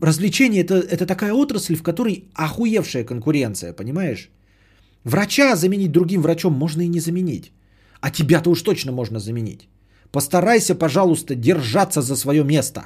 развлечение 0.00 0.64
это, 0.64 0.74
это 0.80 1.06
такая 1.06 1.32
отрасль, 1.32 1.76
в 1.76 1.82
которой 1.84 2.24
охуевшая 2.34 3.04
конкуренция, 3.04 3.72
понимаешь? 3.72 4.30
Врача 5.04 5.54
заменить 5.54 5.92
другим 5.92 6.22
врачом 6.22 6.54
можно 6.54 6.82
и 6.82 6.88
не 6.88 6.98
заменить. 6.98 7.52
А 8.04 8.10
тебя-то 8.10 8.50
уж 8.50 8.62
точно 8.62 8.92
можно 8.92 9.18
заменить. 9.18 9.68
Постарайся, 10.12 10.74
пожалуйста, 10.74 11.34
держаться 11.34 12.02
за 12.02 12.16
свое 12.16 12.44
место. 12.44 12.80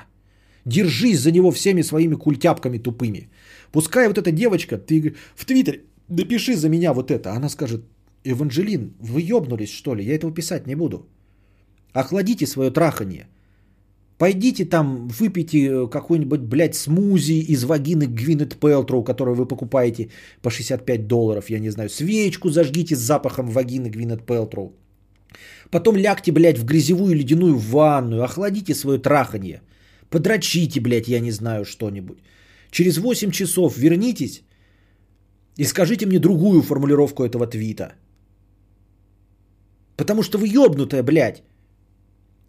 Держись 0.64 1.20
за 1.20 1.32
него 1.32 1.50
всеми 1.50 1.82
своими 1.82 2.14
культяпками 2.14 2.78
тупыми. 2.78 3.28
Пускай 3.72 4.06
вот 4.06 4.18
эта 4.18 4.30
девочка, 4.30 4.78
ты 4.78 5.16
в 5.34 5.44
Твиттере 5.44 5.80
напиши 6.08 6.54
за 6.54 6.68
меня 6.68 6.92
вот 6.92 7.10
это. 7.10 7.32
Она 7.32 7.48
скажет, 7.48 7.80
Эванжелин, 8.24 8.92
вы 9.00 9.20
ебнулись 9.22 9.72
что 9.72 9.96
ли? 9.96 10.04
Я 10.04 10.14
этого 10.14 10.32
писать 10.32 10.66
не 10.66 10.76
буду. 10.76 11.08
Охладите 11.92 12.46
свое 12.46 12.70
трахание. 12.70 13.26
Пойдите 14.18 14.64
там, 14.64 15.08
выпейте 15.08 15.58
э, 15.58 15.88
какой-нибудь, 15.88 16.42
блядь, 16.42 16.76
смузи 16.76 17.44
из 17.48 17.64
вагины 17.64 18.06
Гвинет 18.06 18.60
Пелтроу, 18.60 19.02
которую 19.02 19.34
вы 19.34 19.48
покупаете 19.48 20.10
по 20.42 20.50
65 20.50 21.08
долларов, 21.08 21.50
я 21.50 21.58
не 21.58 21.70
знаю. 21.70 21.88
Свечку 21.88 22.50
зажгите 22.50 22.94
с 22.94 23.00
запахом 23.00 23.48
вагины 23.48 23.88
Гвинет 23.90 24.24
Пелтроу. 24.24 24.74
Потом 25.70 25.96
лягте, 25.96 26.32
блядь, 26.32 26.58
в 26.58 26.64
грязевую 26.64 27.14
ледяную 27.14 27.56
ванную, 27.56 28.22
охладите 28.22 28.74
свое 28.74 28.98
трахание. 28.98 29.62
Подрочите, 30.10 30.80
блядь, 30.80 31.08
я 31.08 31.20
не 31.20 31.30
знаю, 31.30 31.64
что-нибудь. 31.64 32.18
Через 32.70 32.98
8 32.98 33.30
часов 33.30 33.76
вернитесь 33.76 34.42
и 35.56 35.64
скажите 35.64 36.06
мне 36.06 36.18
другую 36.18 36.62
формулировку 36.62 37.24
этого 37.24 37.46
твита. 37.46 37.92
Потому 39.96 40.22
что 40.22 40.38
вы 40.38 40.48
ёбнутая, 40.48 41.02
блядь. 41.02 41.42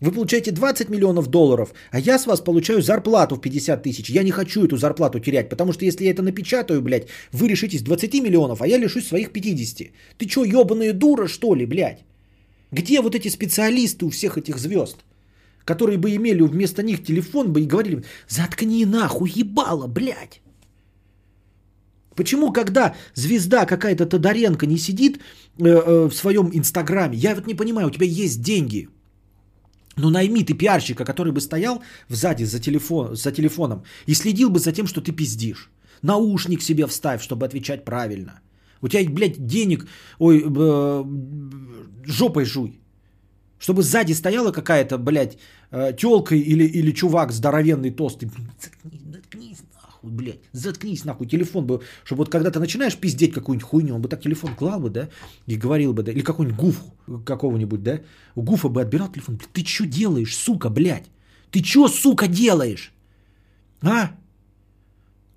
Вы 0.02 0.12
получаете 0.14 0.52
20 0.52 0.90
миллионов 0.90 1.28
долларов, 1.28 1.74
а 1.92 2.00
я 2.00 2.18
с 2.18 2.26
вас 2.26 2.42
получаю 2.42 2.82
зарплату 2.82 3.36
в 3.36 3.42
50 3.42 3.84
тысяч. 3.84 4.10
Я 4.10 4.24
не 4.24 4.32
хочу 4.32 4.64
эту 4.64 4.78
зарплату 4.78 5.20
терять, 5.20 5.50
потому 5.50 5.74
что 5.74 5.86
если 5.86 6.06
я 6.06 6.12
это 6.12 6.22
напечатаю, 6.22 6.82
блядь, 6.82 7.08
вы 7.34 7.50
решитесь 7.50 7.82
20 7.82 8.14
миллионов, 8.14 8.62
а 8.62 8.68
я 8.68 8.78
лишусь 8.78 9.08
своих 9.08 9.34
50. 9.34 9.92
Ты 10.18 10.26
чё, 10.26 10.46
ёбаная 10.46 10.94
дура, 10.94 11.28
что 11.28 11.54
ли, 11.54 11.66
блядь? 11.66 12.06
Где 12.72 13.02
вот 13.02 13.16
эти 13.16 13.30
специалисты 13.30 14.06
у 14.06 14.10
всех 14.10 14.38
этих 14.38 14.58
звезд, 14.58 14.98
которые 15.66 15.98
бы 15.98 16.16
имели 16.16 16.42
вместо 16.42 16.84
них 16.84 17.04
телефон 17.04 17.52
бы 17.52 17.62
и 17.62 17.68
говорили, 17.68 18.04
заткни 18.28 18.86
нахуй, 18.86 19.30
ебало, 19.30 19.88
блядь. 19.88 20.42
Почему, 22.16 22.52
когда 22.52 22.96
звезда 23.16 23.66
какая-то 23.66 24.06
Тодоренко 24.06 24.66
не 24.66 24.78
сидит 24.78 25.20
э, 25.58 25.68
э, 25.68 26.10
в 26.10 26.14
своем 26.14 26.50
инстаграме, 26.54 27.18
я 27.18 27.34
вот 27.34 27.48
не 27.48 27.56
понимаю, 27.56 27.88
у 27.88 27.92
тебя 27.92 28.06
есть 28.06 28.42
деньги, 28.42 28.90
ну 29.96 30.10
найми 30.10 30.44
ты 30.44 30.54
пиарщика, 30.54 31.06
который 31.06 31.32
бы 31.32 31.40
стоял 31.40 31.82
сзади 32.10 32.46
за, 32.46 32.60
телефон, 32.60 33.16
за 33.16 33.32
телефоном 33.32 33.84
и 34.06 34.14
следил 34.14 34.50
бы 34.50 34.60
за 34.60 34.72
тем, 34.72 34.88
что 34.88 35.02
ты 35.02 35.12
пиздишь. 35.12 35.70
Наушник 36.02 36.62
себе 36.62 36.88
вставь, 36.88 37.22
чтобы 37.22 37.46
отвечать 37.46 37.86
правильно. 37.86 38.42
У 38.82 38.88
тебя, 38.88 39.10
блядь, 39.10 39.46
денег, 39.46 39.88
ой, 40.20 40.44
э, 40.46 41.04
жопой 42.10 42.46
жуй. 42.46 42.80
Чтобы 43.60 43.84
сзади 43.84 44.14
стояла 44.14 44.52
какая-то, 44.52 44.98
блядь, 44.98 45.38
э, 45.72 45.94
тёлка 45.98 46.36
или, 46.36 46.64
или 46.64 46.92
чувак 46.92 47.32
здоровенный, 47.32 47.92
толстый. 47.92 48.30
Заткнись, 48.62 49.02
заткнись 49.12 49.58
нахуй, 49.74 50.12
блядь. 50.12 50.40
Заткнись 50.54 51.06
нахуй. 51.06 51.28
Телефон 51.28 51.66
бы, 51.66 51.82
чтобы 52.06 52.20
вот 52.20 52.30
когда 52.30 52.52
ты 52.52 52.60
начинаешь 52.60 52.96
пиздеть 52.96 53.34
какую-нибудь 53.34 53.70
хуйню, 53.70 53.96
он 53.96 54.02
бы 54.02 54.08
так 54.08 54.22
телефон 54.22 54.56
клал 54.56 54.80
бы, 54.80 54.90
да, 54.90 55.10
и 55.48 55.58
говорил 55.58 55.94
бы, 55.94 56.04
да, 56.04 56.12
или 56.12 56.22
какой-нибудь 56.22 56.58
гуф 56.58 56.76
какого-нибудь, 57.26 57.84
да, 57.84 58.00
у 58.36 58.42
гуфа 58.44 58.70
бы 58.70 58.82
отбирал 58.82 59.12
телефон. 59.12 59.40
Ты 59.54 59.66
что 59.66 59.86
делаешь, 59.86 60.36
сука, 60.36 60.70
блядь? 60.70 61.10
Ты 61.52 61.64
что, 61.64 61.88
сука, 61.90 62.28
делаешь? 62.28 62.94
А? 63.82 64.12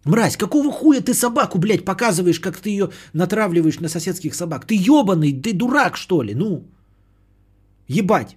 Мразь, 0.04 0.36
какого 0.36 0.72
хуя 0.72 1.00
ты 1.00 1.14
собаку, 1.14 1.58
блядь, 1.58 1.84
показываешь, 1.84 2.40
как 2.40 2.56
ты 2.56 2.70
ее 2.70 2.90
натравливаешь 3.12 3.80
на 3.80 3.88
соседских 3.88 4.34
собак? 4.34 4.66
Ты 4.66 4.74
ебаный, 4.74 5.32
ты 5.32 5.52
дурак, 5.52 5.96
что 5.96 6.22
ли? 6.22 6.34
Ну, 6.34 6.64
ебать. 7.86 8.36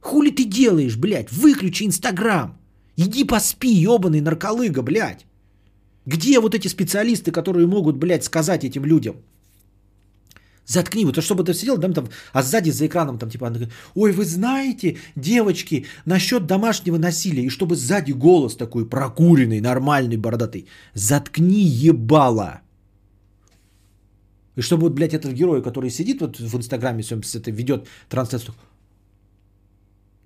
Хули 0.00 0.30
ты 0.30 0.44
делаешь, 0.44 0.96
блядь? 0.96 1.32
Выключи 1.32 1.84
Инстаграм. 1.84 2.58
Иди 2.96 3.24
поспи, 3.24 3.68
ебаный 3.68 4.20
нарколыга, 4.20 4.82
блядь. 4.82 5.24
Где 6.06 6.40
вот 6.40 6.54
эти 6.54 6.68
специалисты, 6.68 7.30
которые 7.30 7.66
могут, 7.66 7.96
блядь, 7.96 8.24
сказать 8.24 8.64
этим 8.64 8.84
людям? 8.84 9.16
Заткни, 10.68 11.06
вот 11.06 11.16
чтобы 11.24 11.44
ты 11.44 11.54
сидел, 11.54 11.78
там, 11.78 11.94
там, 11.94 12.08
а 12.34 12.42
сзади 12.42 12.70
за 12.70 12.86
экраном 12.86 13.18
там 13.18 13.30
типа, 13.30 13.46
она 13.46 13.56
говорит, 13.56 13.74
ой, 13.94 14.12
вы 14.12 14.24
знаете, 14.24 14.98
девочки, 15.16 15.86
насчет 16.04 16.46
домашнего 16.46 16.98
насилия, 16.98 17.44
и 17.44 17.48
чтобы 17.48 17.74
сзади 17.74 18.12
голос 18.12 18.54
такой 18.54 18.86
прокуренный, 18.86 19.62
нормальный, 19.62 20.18
бородатый, 20.18 20.66
заткни 20.92 21.62
ебало. 21.62 22.60
И 24.56 24.60
чтобы 24.60 24.82
вот, 24.82 24.92
блядь, 24.92 25.14
этот 25.14 25.32
герой, 25.32 25.62
который 25.62 25.88
сидит 25.88 26.20
вот 26.20 26.38
в 26.38 26.56
Инстаграме, 26.56 27.02
это 27.02 27.50
ведет 27.50 27.88
трансляцию, 28.10 28.54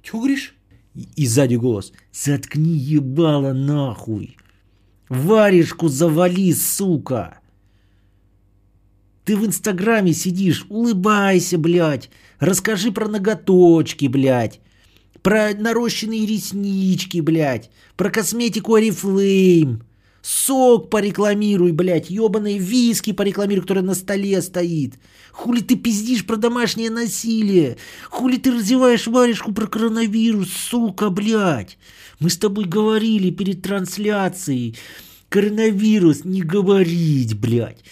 чего 0.02 0.18
говоришь? 0.18 0.56
И, 0.96 1.06
и 1.14 1.26
сзади 1.28 1.54
голос, 1.54 1.92
заткни 2.12 2.72
ебало 2.72 3.52
нахуй. 3.52 4.36
Варежку 5.08 5.88
завали, 5.88 6.52
сука. 6.52 7.41
Ты 9.24 9.36
в 9.36 9.46
Инстаграме 9.46 10.12
сидишь, 10.12 10.66
улыбайся, 10.68 11.56
блядь. 11.56 12.10
Расскажи 12.40 12.90
про 12.90 13.08
ноготочки, 13.08 14.06
блядь. 14.06 14.60
Про 15.22 15.54
нарощенные 15.54 16.26
реснички, 16.26 17.20
блядь. 17.20 17.70
Про 17.96 18.10
косметику 18.10 18.76
Oriflame. 18.76 19.82
Сок 20.22 20.90
порекламируй, 20.90 21.70
блядь. 21.70 22.10
Ёбаные 22.10 22.58
виски 22.58 23.12
порекламируй, 23.12 23.62
который 23.62 23.84
на 23.84 23.94
столе 23.94 24.42
стоит. 24.42 24.94
Хули 25.30 25.60
ты 25.60 25.76
пиздишь 25.76 26.26
про 26.26 26.36
домашнее 26.36 26.90
насилие? 26.90 27.76
Хули 28.10 28.38
ты 28.38 28.50
развиваешь 28.50 29.06
варежку 29.06 29.52
про 29.52 29.68
коронавирус, 29.68 30.52
сука, 30.52 31.10
блядь? 31.10 31.78
Мы 32.18 32.28
с 32.28 32.36
тобой 32.36 32.64
говорили 32.64 33.30
перед 33.30 33.62
трансляцией. 33.62 34.76
Коронавирус 35.28 36.24
не 36.24 36.42
говорить, 36.42 37.38
блядь. 37.38 37.84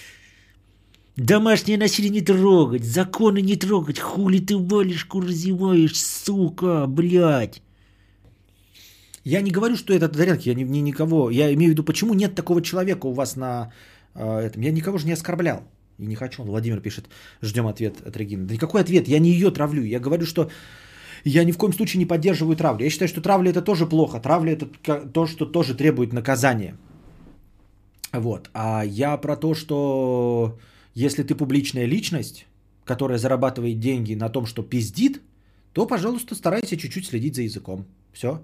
Домашнее 1.21 1.77
насилие 1.77 2.11
не 2.11 2.23
трогать, 2.23 2.83
законы 2.83 3.43
не 3.43 3.55
трогать, 3.55 3.99
хули 3.99 4.39
ты 4.39 4.57
валишку 4.57 5.21
разеваешь, 5.21 6.01
сука, 6.01 6.87
блядь. 6.87 7.61
Я 9.23 9.43
не 9.43 9.51
говорю, 9.51 9.77
что 9.77 9.93
это 9.93 10.09
тарелки, 10.09 10.49
я 10.49 10.55
не, 10.55 10.65
не 10.65 10.81
никого, 10.81 11.29
я 11.29 11.53
имею 11.53 11.73
в 11.73 11.75
виду, 11.75 11.85
почему 11.85 12.15
нет 12.15 12.35
такого 12.35 12.63
человека 12.63 13.05
у 13.05 13.13
вас 13.13 13.37
на 13.37 13.71
э, 14.15 14.47
этом. 14.47 14.63
Я 14.63 14.73
никого 14.73 14.97
же 14.97 15.07
не 15.07 15.13
оскорблял 15.13 15.63
и 15.99 16.07
не 16.07 16.15
хочу. 16.15 16.43
Владимир 16.43 16.81
пишет, 16.81 17.05
ждем 17.43 17.67
ответ 17.67 17.97
от 18.07 18.17
Регины. 18.17 18.47
Да 18.47 18.55
никакой 18.55 18.81
ответ, 18.81 19.07
я 19.07 19.19
не 19.19 19.31
ее 19.31 19.51
травлю, 19.51 19.85
я 19.85 20.01
говорю, 20.01 20.25
что 20.25 20.49
Я 21.25 21.45
ни 21.45 21.53
в 21.53 21.59
коем 21.59 21.75
случае 21.75 21.99
не 21.99 22.07
поддерживаю 22.07 22.57
травлю. 22.57 22.85
Я 22.85 22.91
считаю, 22.91 23.11
что 23.11 23.21
травля 23.21 23.51
это 23.51 23.61
тоже 23.61 23.85
плохо. 23.85 24.21
Травля 24.21 24.55
это 24.55 24.67
то, 25.13 25.27
что 25.27 25.45
тоже 25.45 25.75
требует 25.75 26.15
наказания. 26.15 26.79
Вот. 28.11 28.49
А 28.55 28.83
я 28.87 29.19
про 29.19 29.37
то, 29.37 29.55
что 29.55 30.59
если 30.95 31.23
ты 31.23 31.35
публичная 31.35 31.87
личность, 31.87 32.47
которая 32.85 33.19
зарабатывает 33.19 33.79
деньги 33.79 34.15
на 34.15 34.29
том, 34.29 34.47
что 34.47 34.63
пиздит, 34.63 35.21
то, 35.73 35.87
пожалуйста, 35.87 36.35
старайся 36.35 36.77
чуть-чуть 36.77 37.07
следить 37.07 37.37
за 37.37 37.43
языком. 37.43 37.87
Все. 38.13 38.43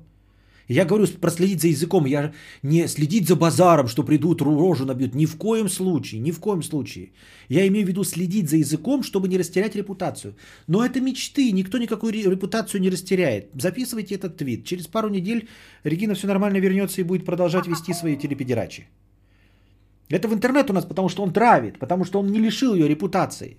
Я 0.69 0.85
говорю 0.85 1.07
проследить 1.21 1.61
за 1.61 1.69
языком, 1.69 2.07
я 2.07 2.33
не 2.63 2.89
следить 2.89 3.29
за 3.29 3.37
базаром, 3.37 3.87
что 3.87 4.03
придут, 4.03 4.43
рожу 4.43 4.85
набьют. 4.85 5.15
Ни 5.15 5.27
в 5.27 5.37
коем 5.37 5.69
случае, 5.69 6.21
ни 6.21 6.33
в 6.33 6.41
коем 6.41 6.63
случае. 6.63 7.11
Я 7.49 7.67
имею 7.69 7.87
в 7.87 7.89
виду 7.89 8.03
следить 8.05 8.51
за 8.51 8.57
языком, 8.57 9.05
чтобы 9.05 9.29
не 9.29 9.39
растерять 9.39 9.77
репутацию. 9.77 10.35
Но 10.67 10.85
это 10.85 11.01
мечты, 11.01 11.53
никто 11.53 11.79
никакую 11.79 12.13
репутацию 12.13 12.81
не 12.81 12.91
растеряет. 12.91 13.51
Записывайте 13.55 14.17
этот 14.17 14.37
твит. 14.37 14.65
Через 14.65 14.89
пару 14.89 15.09
недель 15.09 15.49
Регина 15.85 16.15
все 16.15 16.27
нормально 16.27 16.57
вернется 16.57 17.01
и 17.01 17.05
будет 17.05 17.25
продолжать 17.25 17.69
вести 17.69 17.93
свои 17.93 18.17
телепедерачи. 18.17 18.89
Это 20.11 20.29
в 20.29 20.33
интернет 20.33 20.71
у 20.71 20.73
нас, 20.73 20.85
потому 20.85 21.09
что 21.09 21.23
он 21.23 21.33
травит, 21.33 21.79
потому 21.79 22.05
что 22.05 22.21
он 22.21 22.31
не 22.31 22.39
лишил 22.39 22.75
ее 22.75 22.89
репутации. 22.89 23.57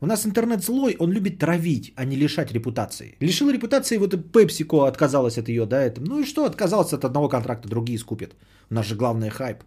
У 0.00 0.06
нас 0.06 0.24
интернет 0.26 0.62
злой, 0.62 0.96
он 0.98 1.10
любит 1.10 1.38
травить, 1.38 1.92
а 1.96 2.04
не 2.04 2.16
лишать 2.16 2.52
репутации. 2.52 3.16
Лишил 3.20 3.50
репутации, 3.50 3.98
вот 3.98 4.14
и 4.14 4.16
PepsiCo 4.16 4.86
отказалась 4.86 5.38
от 5.38 5.48
ее, 5.48 5.66
да, 5.66 5.82
это. 5.82 6.00
Ну 6.00 6.20
и 6.20 6.24
что, 6.24 6.44
отказался 6.44 6.96
от 6.96 7.04
одного 7.04 7.28
контракта, 7.28 7.68
другие 7.68 7.98
скупят. 7.98 8.36
У 8.70 8.74
нас 8.74 8.86
же 8.86 8.94
главный 8.94 9.30
хайп. 9.30 9.58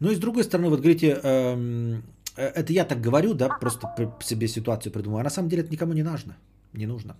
Ну 0.00 0.10
и 0.10 0.14
с 0.14 0.18
другой 0.18 0.44
стороны, 0.44 0.70
вот 0.70 0.80
говорите, 0.80 1.20
эм, 1.22 2.02
это 2.42 2.72
я 2.72 2.84
так 2.84 3.00
говорю, 3.00 3.34
да, 3.34 3.48
просто 3.48 3.86
себе 4.20 4.48
ситуацию 4.48 4.92
придумаю, 4.92 5.20
а 5.20 5.24
на 5.24 5.30
самом 5.30 5.48
деле 5.48 5.62
это 5.62 5.72
никому 5.72 5.92
не 5.92 6.02
нужно, 6.02 6.36
не 6.72 6.86
нужно, 6.86 7.16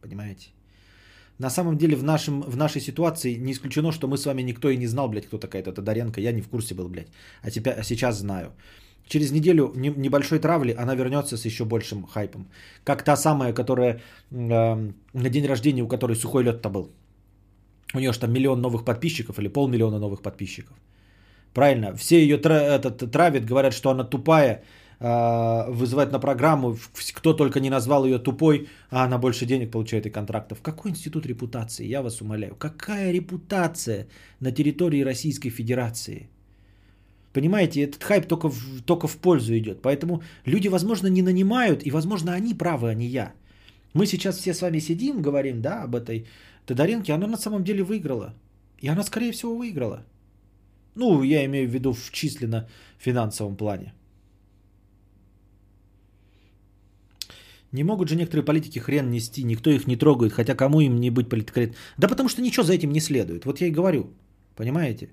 понимаете? 0.00 0.50
На 1.38 1.50
самом 1.50 1.76
деле 1.76 1.96
в, 1.96 2.04
нашем, 2.04 2.42
в 2.42 2.56
нашей 2.56 2.80
ситуации 2.80 3.38
не 3.38 3.52
исключено, 3.52 3.92
что 3.92 4.06
мы 4.06 4.16
с 4.16 4.26
вами 4.26 4.42
никто 4.42 4.70
и 4.70 4.76
не 4.76 4.86
знал, 4.86 5.08
блядь, 5.08 5.26
кто 5.26 5.38
такая 5.38 5.62
эта 5.62 5.72
Тодоренко. 5.72 6.20
Я 6.20 6.32
не 6.32 6.42
в 6.42 6.48
курсе 6.48 6.74
был, 6.74 6.88
блядь. 6.88 7.08
А, 7.42 7.50
тебя, 7.50 7.72
а 7.72 7.82
сейчас 7.82 8.18
знаю. 8.18 8.52
Через 9.08 9.32
неделю 9.32 9.72
небольшой 9.74 10.38
травли 10.38 10.74
она 10.78 10.94
вернется 10.94 11.36
с 11.36 11.44
еще 11.44 11.64
большим 11.64 12.06
хайпом. 12.06 12.46
Как 12.84 13.02
та 13.02 13.16
самая, 13.16 13.52
которая 13.52 14.00
э, 14.30 14.92
на 15.14 15.28
день 15.30 15.46
рождения, 15.46 15.82
у 15.82 15.88
которой 15.88 16.16
сухой 16.16 16.44
лед-то 16.44 16.70
был. 16.70 16.92
У 17.94 17.98
нее 17.98 18.12
же 18.12 18.20
там 18.20 18.32
миллион 18.32 18.60
новых 18.60 18.84
подписчиков 18.84 19.38
или 19.38 19.48
полмиллиона 19.48 19.98
новых 19.98 20.22
подписчиков. 20.22 20.76
Правильно. 21.54 21.94
Все 21.96 22.20
ее 22.22 22.38
тра- 22.38 22.78
этот, 22.78 23.10
травят, 23.10 23.44
говорят, 23.44 23.74
что 23.74 23.90
она 23.90 24.04
тупая, 24.04 24.62
а, 25.00 25.66
вызывать 25.70 26.12
на 26.12 26.20
программу, 26.20 26.76
кто 27.14 27.34
только 27.34 27.60
не 27.60 27.70
назвал 27.70 28.04
ее 28.04 28.18
тупой, 28.18 28.68
а 28.90 29.04
она 29.04 29.18
больше 29.18 29.46
денег 29.46 29.70
получает 29.70 30.06
и 30.06 30.10
контрактов. 30.10 30.58
Какой 30.62 30.90
институт 30.90 31.26
репутации, 31.26 31.88
я 31.88 32.02
вас 32.02 32.20
умоляю? 32.20 32.54
Какая 32.54 33.12
репутация 33.12 34.06
на 34.40 34.52
территории 34.52 35.04
Российской 35.04 35.50
Федерации? 35.50 36.28
Понимаете, 37.32 37.82
этот 37.82 38.04
хайп 38.04 38.26
только 38.26 38.48
в, 38.48 38.82
только 38.84 39.08
в 39.08 39.16
пользу 39.16 39.56
идет. 39.58 39.82
Поэтому 39.82 40.22
люди, 40.46 40.68
возможно, 40.68 41.08
не 41.08 41.22
нанимают, 41.22 41.82
и, 41.86 41.90
возможно, 41.90 42.32
они 42.32 42.54
правы, 42.54 42.90
а 42.90 42.94
не 42.94 43.06
я. 43.06 43.32
Мы 43.94 44.06
сейчас 44.06 44.38
все 44.38 44.54
с 44.54 44.62
вами 44.62 44.80
сидим, 44.80 45.22
говорим, 45.22 45.60
да, 45.62 45.82
об 45.82 45.94
этой 45.94 46.26
Тодоренке, 46.66 47.12
она 47.12 47.26
на 47.26 47.36
самом 47.36 47.64
деле 47.64 47.82
выиграла. 47.82 48.34
И 48.82 48.88
она, 48.88 49.02
скорее 49.02 49.32
всего, 49.32 49.56
выиграла. 49.56 50.04
Ну, 50.94 51.22
я 51.22 51.44
имею 51.44 51.68
в 51.68 51.72
виду 51.72 51.92
в 51.92 52.10
численно 52.10 52.68
финансовом 52.98 53.56
плане. 53.56 53.92
Не 57.72 57.84
могут 57.84 58.08
же 58.08 58.16
некоторые 58.16 58.44
политики 58.44 58.78
хрен 58.78 59.10
нести, 59.10 59.44
никто 59.44 59.70
их 59.70 59.86
не 59.86 59.96
трогает, 59.96 60.32
хотя 60.32 60.54
кому 60.54 60.80
им 60.80 61.00
не 61.00 61.10
быть 61.10 61.28
политкорректным? 61.28 61.78
Да 61.96 62.08
потому 62.08 62.28
что 62.28 62.42
ничего 62.42 62.64
за 62.64 62.74
этим 62.74 62.92
не 62.92 63.00
следует. 63.00 63.44
Вот 63.46 63.60
я 63.60 63.66
и 63.66 63.70
говорю. 63.70 64.10
Понимаете? 64.56 65.08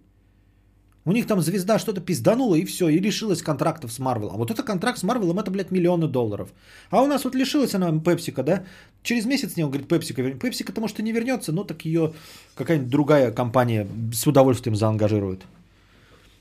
У 1.05 1.11
них 1.13 1.27
там 1.27 1.41
звезда 1.41 1.79
что-то 1.79 2.01
пизданула 2.01 2.55
и 2.55 2.65
все, 2.65 2.89
и 2.89 2.99
лишилась 2.99 3.41
контрактов 3.41 3.91
с 3.91 3.99
Марвелом. 3.99 4.35
А 4.35 4.37
вот 4.37 4.51
это 4.51 4.63
контракт 4.63 4.99
с 4.99 5.03
Марвелом, 5.03 5.39
это, 5.39 5.49
блядь, 5.49 5.71
миллионы 5.71 6.07
долларов. 6.07 6.49
А 6.89 7.01
у 7.01 7.07
нас 7.07 7.23
вот 7.23 7.35
лишилась 7.35 7.73
она 7.73 7.97
Пепсика, 7.99 8.43
да? 8.43 8.63
Через 9.01 9.25
месяц 9.25 9.55
не 9.55 9.63
он 9.63 9.71
говорит, 9.71 9.87
Пепсика 9.87 10.21
вернется. 10.21 10.41
Пепсика-то 10.41 10.81
может 10.81 10.99
не 10.99 11.13
вернется, 11.13 11.53
но 11.53 11.63
так 11.63 11.85
ее 11.85 12.13
какая-нибудь 12.55 12.89
другая 12.89 13.31
компания 13.31 13.87
с 14.13 14.27
удовольствием 14.27 14.75
заангажирует. 14.75 15.45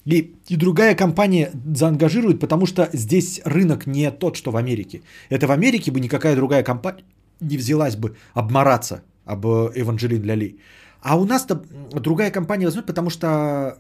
И, 0.09 0.35
и 0.49 0.57
другая 0.57 0.95
компания 0.95 1.51
заангажирует, 1.75 2.41
потому 2.41 2.67
что 2.67 2.89
здесь 2.95 3.41
рынок 3.45 3.87
не 3.87 4.11
тот, 4.11 4.37
что 4.37 4.51
в 4.51 4.57
Америке. 4.57 5.03
Это 5.31 5.47
в 5.47 5.51
Америке 5.51 5.91
бы 5.91 6.01
никакая 6.01 6.35
другая 6.37 6.63
компания 6.63 7.05
не 7.41 7.59
взялась 7.59 7.97
бы 7.97 8.17
обмораться 8.35 9.03
об 9.27 9.45
Эванжелин 9.45 10.25
Ляли. 10.25 10.57
А 11.03 11.19
у 11.19 11.25
нас-то 11.25 11.63
другая 11.93 12.31
компания 12.31 12.65
возьмет, 12.65 12.87
потому 12.87 13.11
что 13.11 13.79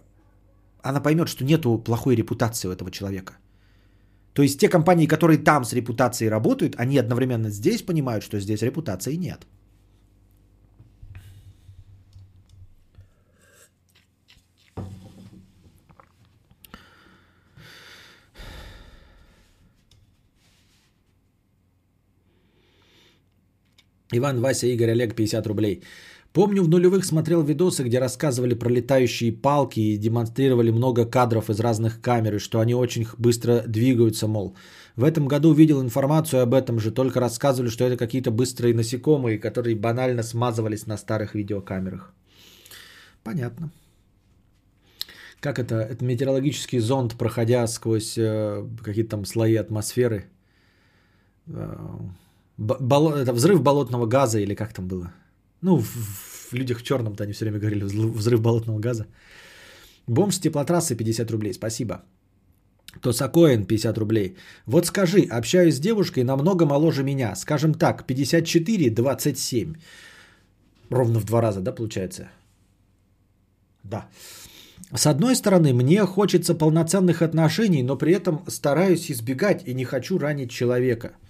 она 0.82 1.00
поймет, 1.00 1.28
что 1.28 1.44
нету 1.44 1.78
плохой 1.78 2.16
репутации 2.16 2.68
у 2.68 2.72
этого 2.72 2.90
человека. 2.90 3.32
То 4.34 4.42
есть 4.42 4.60
те 4.60 4.68
компании, 4.68 5.06
которые 5.06 5.38
там 5.38 5.64
с 5.64 5.72
репутацией 5.72 6.30
работают, 6.30 6.74
они 6.76 6.98
одновременно 6.98 7.50
здесь 7.50 7.82
понимают, 7.82 8.22
что 8.22 8.38
здесь 8.38 8.62
репутации 8.62 9.16
нет. 9.16 9.46
Иван, 24.12 24.40
Вася, 24.40 24.66
Игорь, 24.66 24.90
Олег, 24.90 25.14
50 25.14 25.46
рублей. 25.46 25.82
Помню, 26.32 26.62
в 26.62 26.68
нулевых 26.68 27.04
смотрел 27.04 27.42
видосы, 27.42 27.84
где 27.84 27.98
рассказывали 27.98 28.54
про 28.54 28.70
летающие 28.70 29.32
палки 29.32 29.80
и 29.80 29.96
демонстрировали 29.96 30.70
много 30.70 31.04
кадров 31.04 31.48
из 31.50 31.60
разных 31.60 32.00
камер, 32.00 32.34
и 32.34 32.38
что 32.38 32.60
они 32.60 32.74
очень 32.74 33.06
быстро 33.18 33.62
двигаются, 33.66 34.26
мол. 34.28 34.54
В 34.96 35.04
этом 35.04 35.26
году 35.26 35.52
видел 35.52 35.80
информацию 35.80 36.42
об 36.42 36.54
этом 36.54 36.78
же, 36.80 36.90
только 36.90 37.20
рассказывали, 37.20 37.70
что 37.70 37.84
это 37.84 37.96
какие-то 37.96 38.30
быстрые 38.30 38.74
насекомые, 38.74 39.38
которые 39.38 39.74
банально 39.74 40.22
смазывались 40.22 40.86
на 40.86 40.96
старых 40.98 41.34
видеокамерах. 41.34 42.12
Понятно. 43.24 43.70
Как 45.40 45.58
это? 45.58 45.74
Это 45.76 46.04
метеорологический 46.04 46.80
зонд, 46.80 47.14
проходя 47.14 47.66
сквозь 47.66 48.18
э, 48.18 48.64
какие-то 48.84 49.10
там 49.10 49.24
слои 49.24 49.54
атмосферы. 49.54 50.26
Э, 51.46 51.76
Боло... 52.58 53.16
Это 53.16 53.32
взрыв 53.32 53.62
болотного 53.62 54.06
газа 54.06 54.38
или 54.38 54.54
как 54.54 54.72
там 54.72 54.88
было? 54.88 55.12
Ну, 55.62 55.78
в, 55.78 55.86
в 56.50 56.54
людях 56.54 56.78
в 56.78 56.82
черном-то 56.82 57.24
они 57.24 57.32
все 57.32 57.44
время 57.44 57.58
говорили 57.58 57.84
взрыв 57.84 58.40
болотного 58.40 58.80
газа. 58.80 59.06
Бомж 60.08 60.34
с 60.34 60.40
теплотрассы 60.40 60.96
50 60.96 61.30
рублей, 61.30 61.52
спасибо. 61.54 62.02
Тосакоин 63.00 63.64
50 63.64 63.98
рублей. 63.98 64.36
Вот 64.66 64.86
скажи, 64.86 65.20
общаюсь 65.30 65.76
с 65.76 65.80
девушкой 65.80 66.24
намного 66.24 66.66
моложе 66.66 67.04
меня. 67.04 67.36
Скажем 67.36 67.74
так, 67.74 68.04
54-27. 68.08 69.76
Ровно 70.90 71.20
в 71.20 71.24
два 71.24 71.42
раза, 71.42 71.60
да, 71.60 71.72
получается? 71.72 72.28
Да. 73.84 74.08
С 74.96 75.06
одной 75.06 75.36
стороны, 75.36 75.74
мне 75.74 76.04
хочется 76.06 76.54
полноценных 76.54 77.22
отношений, 77.22 77.82
но 77.82 77.96
при 77.96 78.14
этом 78.14 78.42
стараюсь 78.48 79.10
избегать 79.10 79.62
и 79.66 79.74
не 79.74 79.84
хочу 79.84 80.18
ранить 80.18 80.50
человека– 80.50 81.12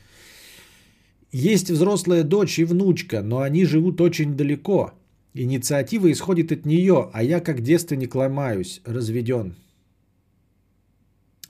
есть 1.30 1.70
взрослая 1.70 2.22
дочь 2.22 2.58
и 2.58 2.64
внучка, 2.64 3.22
но 3.22 3.40
они 3.40 3.64
живут 3.64 4.00
очень 4.00 4.36
далеко. 4.36 4.92
Инициатива 5.34 6.10
исходит 6.10 6.52
от 6.52 6.64
нее, 6.64 7.10
а 7.12 7.22
я 7.22 7.40
как 7.40 7.60
девственник 7.60 8.14
ломаюсь, 8.14 8.80
разведен. 8.84 9.56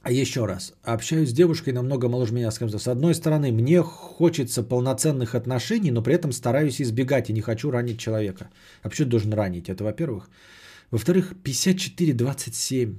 А 0.02 0.10
еще 0.10 0.46
раз, 0.46 0.74
общаюсь 0.82 1.30
с 1.30 1.32
девушкой 1.32 1.72
намного 1.72 2.08
моложе 2.08 2.32
меня, 2.32 2.50
скажем, 2.50 2.78
с 2.78 2.88
одной 2.88 3.14
стороны, 3.14 3.52
мне 3.52 3.82
хочется 3.82 4.62
полноценных 4.62 5.34
отношений, 5.34 5.90
но 5.90 6.02
при 6.02 6.14
этом 6.14 6.32
стараюсь 6.32 6.80
избегать 6.80 7.30
и 7.30 7.32
не 7.32 7.40
хочу 7.40 7.70
ранить 7.70 7.98
человека. 8.00 8.48
А 8.82 8.88
почему 8.88 9.10
должен 9.10 9.32
ранить? 9.32 9.68
Это 9.68 9.84
во-первых. 9.84 10.30
Во-вторых, 10.90 11.34
54-27. 11.44 12.96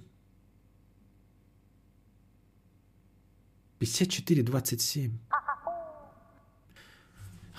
54-27. 3.80 5.12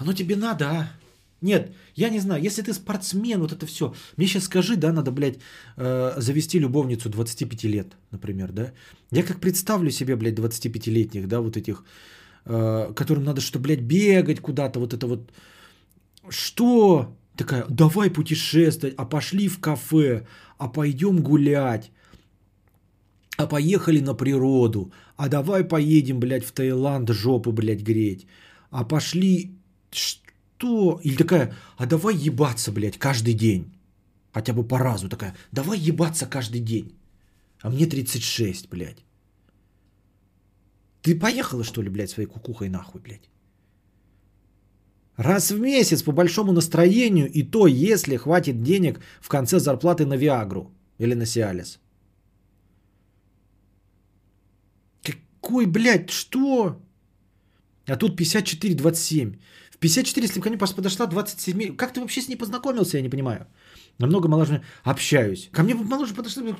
Оно 0.00 0.12
тебе 0.12 0.36
надо, 0.36 0.64
а? 0.64 0.90
Нет, 1.42 1.72
я 1.94 2.10
не 2.10 2.20
знаю, 2.20 2.42
если 2.42 2.62
ты 2.62 2.72
спортсмен, 2.72 3.40
вот 3.40 3.52
это 3.52 3.66
все. 3.66 3.92
Мне 4.16 4.26
сейчас 4.26 4.44
скажи, 4.44 4.76
да, 4.76 4.92
надо, 4.92 5.10
блядь, 5.10 5.38
э, 5.76 6.14
завести 6.20 6.58
любовницу 6.58 7.08
25 7.08 7.64
лет, 7.64 7.96
например, 8.10 8.52
да. 8.52 8.72
Я 9.12 9.22
как 9.22 9.40
представлю 9.40 9.90
себе, 9.90 10.16
блядь, 10.16 10.38
25-летних, 10.38 11.26
да, 11.26 11.40
вот 11.40 11.56
этих, 11.56 11.84
э, 12.46 12.92
которым 12.94 13.24
надо 13.24 13.40
что, 13.40 13.58
блядь, 13.58 13.80
бегать 13.80 14.40
куда-то, 14.40 14.80
вот 14.80 14.94
это 14.94 15.06
вот. 15.06 15.32
Что? 16.30 17.16
Такая, 17.36 17.64
давай 17.68 18.10
путешествовать, 18.10 18.94
а 18.96 19.04
пошли 19.04 19.48
в 19.48 19.60
кафе, 19.60 20.26
а 20.58 20.68
пойдем 20.68 21.22
гулять, 21.22 21.90
а 23.36 23.46
поехали 23.46 24.00
на 24.00 24.14
природу, 24.14 24.92
а 25.16 25.28
давай 25.28 25.64
поедем, 25.64 26.20
блядь, 26.20 26.44
в 26.44 26.52
Таиланд 26.52 27.10
жопу, 27.10 27.52
блядь, 27.52 27.82
греть, 27.82 28.26
а 28.70 28.84
пошли... 28.84 29.59
Что? 29.90 31.00
Или 31.04 31.16
такая, 31.16 31.54
а 31.76 31.86
давай 31.86 32.16
ебаться, 32.16 32.72
блядь, 32.72 32.98
каждый 32.98 33.34
день. 33.34 33.72
Хотя 34.32 34.52
бы 34.52 34.68
по 34.68 34.78
разу 34.78 35.08
такая, 35.08 35.34
давай 35.52 35.78
ебаться 35.78 36.26
каждый 36.26 36.60
день. 36.60 36.94
А 37.62 37.70
мне 37.70 37.86
36, 37.86 38.68
блядь. 38.68 39.04
Ты 41.02 41.18
поехала, 41.18 41.64
что 41.64 41.82
ли, 41.82 41.88
блядь, 41.90 42.10
своей 42.10 42.28
кукухой 42.28 42.68
нахуй, 42.68 43.00
блядь? 43.00 43.30
Раз 45.16 45.50
в 45.50 45.60
месяц 45.60 46.02
по 46.02 46.12
большому 46.12 46.52
настроению, 46.52 47.30
и 47.30 47.42
то, 47.42 47.66
если 47.66 48.16
хватит 48.16 48.62
денег 48.62 49.00
в 49.20 49.28
конце 49.28 49.58
зарплаты 49.58 50.06
на 50.06 50.16
Виагру 50.16 50.70
или 50.98 51.14
на 51.14 51.26
Сиалис. 51.26 51.78
Какой, 55.02 55.66
блядь, 55.66 56.10
что? 56.10 56.80
А 57.86 57.96
тут 57.96 58.20
54-27. 58.20 59.38
В 59.80 59.82
54, 59.82 60.26
если 60.26 60.40
ко 60.40 60.50
мне 60.50 60.58
подошла 60.58 61.06
27... 61.06 61.74
Как 61.74 61.94
ты 61.94 62.02
вообще 62.02 62.20
с 62.20 62.28
ней 62.28 62.36
познакомился, 62.36 62.98
я 62.98 63.02
не 63.02 63.08
понимаю. 63.08 63.46
Намного 63.96 64.28
моложе 64.28 64.62
общаюсь. 64.84 65.48
Ко 65.52 65.62
мне 65.62 65.74
моложе 65.74 66.14
подошла... 66.14 66.54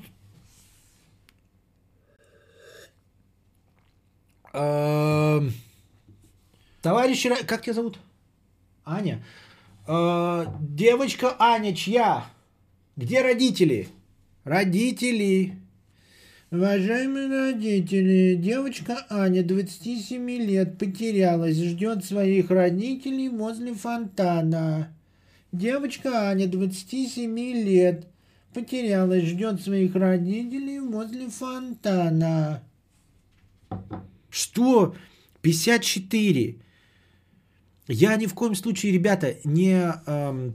Эм, 4.55 5.53
товарищ, 6.81 7.27
как 7.47 7.61
тебя 7.61 7.75
зовут? 7.75 7.99
Аня. 8.87 9.23
Э, 9.87 10.47
девочка 10.59 11.37
Аня 11.39 11.77
чья? 11.77 12.25
Где 12.97 13.21
родители? 13.21 13.89
Родители. 14.45 15.60
Уважаемые 16.53 17.29
родители, 17.29 18.35
девочка 18.35 19.07
Аня, 19.09 19.45
27 19.45 20.29
лет, 20.31 20.79
потерялась, 20.79 21.57
ждет 21.57 22.05
своих 22.05 22.51
родителей 22.51 23.29
возле 23.29 23.73
фонтана. 23.73 24.93
Девочка 25.53 26.29
Аня, 26.29 26.49
27 26.49 27.39
лет, 27.39 28.09
потерялась, 28.53 29.27
ждет 29.27 29.61
своих 29.61 29.95
родителей 29.95 30.81
возле 30.81 31.29
фонтана. 31.29 32.65
Что? 34.29 34.97
54. 35.43 36.57
Я 37.87 38.17
ни 38.17 38.27
в 38.27 38.35
коем 38.35 38.57
случае, 38.57 38.91
ребята, 38.91 39.37
не 39.45 39.95
э, 40.05 40.51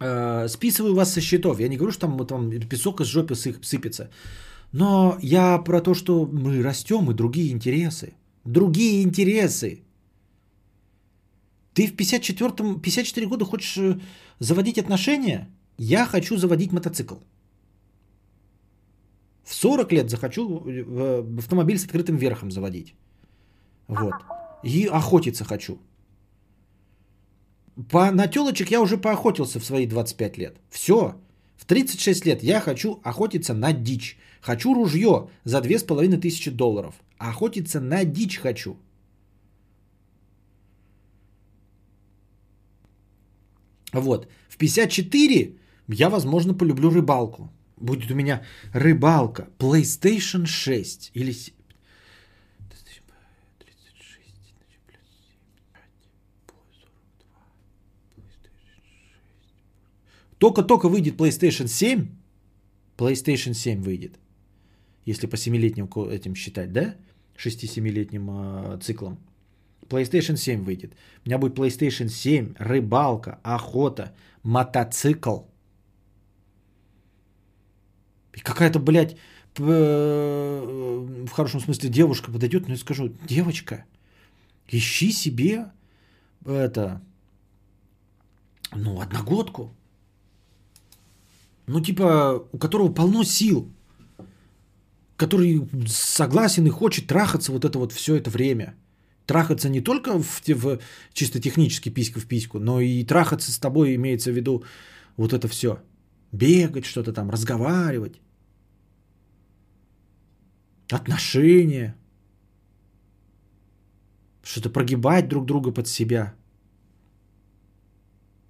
э, 0.00 0.48
списываю 0.48 0.96
вас 0.96 1.12
со 1.12 1.20
счетов. 1.20 1.60
Я 1.60 1.68
не 1.68 1.76
говорю, 1.76 1.92
что 1.92 2.08
там, 2.08 2.26
там 2.26 2.50
песок 2.68 3.02
из 3.02 3.06
жопы 3.06 3.36
сыпется. 3.36 4.10
Но 4.74 5.18
я 5.22 5.58
про 5.58 5.80
то, 5.80 5.94
что 5.94 6.26
мы 6.26 6.60
растем 6.62 7.08
и 7.10 7.14
другие 7.14 7.52
интересы. 7.52 8.14
Другие 8.44 9.04
интересы. 9.04 9.84
Ты 11.74 11.86
в 11.86 11.94
54 11.96 12.80
54 12.80 13.26
года 13.26 13.44
хочешь 13.44 13.78
э, 13.78 14.00
заводить 14.40 14.78
отношения? 14.78 15.48
Я 15.78 16.06
хочу 16.06 16.36
заводить 16.36 16.72
мотоцикл. 16.72 17.14
В 19.44 19.54
40 19.54 19.92
лет 19.92 20.10
захочу 20.10 20.42
э, 20.66 21.24
автомобиль 21.38 21.78
с 21.78 21.84
открытым 21.84 22.16
верхом 22.16 22.50
заводить. 22.50 22.94
Вот. 23.86 24.14
И 24.64 24.88
охотиться 24.92 25.44
хочу. 25.44 25.78
По, 27.90 28.10
на 28.10 28.26
телочек 28.26 28.72
я 28.72 28.80
уже 28.80 28.98
поохотился 28.98 29.60
в 29.60 29.64
свои 29.64 29.86
25 29.86 30.38
лет. 30.38 30.56
Все. 30.68 31.14
В 31.56 31.66
36 31.66 32.26
лет 32.26 32.42
я 32.42 32.60
хочу 32.60 33.00
охотиться 33.02 33.54
на 33.54 33.72
дичь. 33.72 34.18
Хочу 34.40 34.74
ружье 34.74 35.28
за 35.44 35.60
2500 35.60 36.54
долларов. 36.56 36.94
Охотиться 37.18 37.80
на 37.80 38.04
дичь 38.04 38.38
хочу. 38.38 38.76
Вот. 43.92 44.28
В 44.48 44.56
54 44.56 45.56
я, 45.88 46.10
возможно, 46.10 46.54
полюблю 46.54 46.90
рыбалку. 46.90 47.50
Будет 47.76 48.10
у 48.10 48.14
меня 48.14 48.42
рыбалка. 48.72 49.48
PlayStation 49.58 50.46
6. 50.46 51.12
Или 51.14 51.32
Только-только 60.44 60.90
выйдет 60.90 61.18
PlayStation 61.18 61.68
7, 61.68 62.06
PlayStation 62.98 63.54
7 63.54 63.80
выйдет, 63.82 64.18
если 65.06 65.26
по 65.26 65.36
7-летним 65.36 65.88
этим 66.10 66.34
считать, 66.34 66.70
да? 66.70 66.96
6-7-летним 67.38 68.28
э, 68.30 68.78
циклом. 68.82 69.16
PlayStation 69.88 70.36
7 70.36 70.62
выйдет. 70.62 70.92
У 71.24 71.28
меня 71.28 71.38
будет 71.38 71.58
PlayStation 71.58 72.08
7, 72.08 72.56
рыбалка, 72.58 73.38
охота, 73.42 74.14
мотоцикл. 74.42 75.44
И 78.34 78.40
какая-то, 78.40 78.80
блядь, 78.80 79.16
в 79.56 81.30
хорошем 81.32 81.60
смысле 81.60 81.88
девушка 81.88 82.30
подойдет, 82.30 82.64
но 82.64 82.68
ну, 82.68 82.74
я 82.74 82.80
скажу, 82.80 83.08
девочка, 83.26 83.86
ищи 84.68 85.10
себе 85.10 85.72
это, 86.44 87.00
ну, 88.74 89.00
одногодку 89.00 89.74
ну 91.66 91.80
типа, 91.80 92.48
у 92.52 92.58
которого 92.58 92.94
полно 92.94 93.24
сил, 93.24 93.68
который 95.16 95.68
согласен 95.86 96.66
и 96.66 96.70
хочет 96.70 97.06
трахаться 97.06 97.52
вот 97.52 97.64
это 97.64 97.78
вот 97.78 97.92
все 97.92 98.16
это 98.16 98.30
время. 98.30 98.74
Трахаться 99.26 99.68
не 99.68 99.80
только 99.80 100.18
в, 100.18 100.42
в 100.46 100.78
чисто 101.12 101.40
технически 101.40 101.88
писька 101.88 102.20
в 102.20 102.26
письку, 102.26 102.58
но 102.58 102.80
и 102.80 103.04
трахаться 103.04 103.50
с 103.50 103.58
тобой 103.58 103.94
имеется 103.94 104.30
в 104.30 104.34
виду 104.34 104.64
вот 105.16 105.32
это 105.32 105.48
все. 105.48 105.78
Бегать 106.32 106.84
что-то 106.84 107.12
там, 107.12 107.30
разговаривать. 107.30 108.20
Отношения. 110.90 111.96
Что-то 114.42 114.68
прогибать 114.68 115.28
друг 115.28 115.46
друга 115.46 115.72
под 115.72 115.88
себя. 115.88 116.34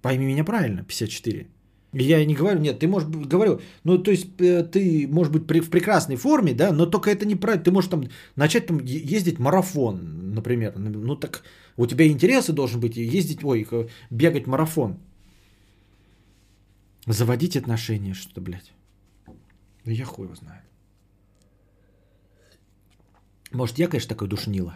Пойми 0.01 0.25
меня 0.25 0.43
правильно, 0.43 0.83
54. 0.83 1.54
Я 1.97 2.25
не 2.25 2.35
говорю, 2.35 2.59
нет, 2.59 2.79
ты 2.79 2.87
можешь, 2.89 3.07
говорю, 3.07 3.61
ну, 3.85 3.97
то 3.97 4.11
есть 4.11 4.27
э, 4.41 4.63
ты, 4.63 5.07
может 5.07 5.31
быть, 5.31 5.47
при, 5.47 5.61
в 5.61 5.69
прекрасной 5.69 6.17
форме, 6.17 6.53
да, 6.53 6.73
но 6.73 6.85
только 6.85 7.09
это 7.09 7.25
не 7.25 7.35
правильно. 7.35 7.63
Ты 7.63 7.71
можешь 7.71 7.89
там 7.89 8.03
начать 8.35 8.67
там 8.67 8.79
ездить 8.83 9.39
марафон, 9.39 10.33
например. 10.33 10.77
Ну, 10.77 11.15
так 11.15 11.43
у 11.77 11.85
тебя 11.87 12.05
интересы 12.05 12.51
должен 12.51 12.81
быть 12.81 12.97
ездить, 12.97 13.45
ой, 13.45 13.65
бегать 14.09 14.45
марафон. 14.45 14.97
Заводить 17.07 17.55
отношения, 17.55 18.13
что-то, 18.13 18.41
блядь. 18.41 18.73
Я 19.85 20.03
хуй 20.03 20.25
его 20.25 20.35
знаю. 20.35 20.61
Может, 23.51 23.79
я, 23.79 23.87
конечно, 23.87 24.09
такой 24.09 24.27
душнила. 24.27 24.75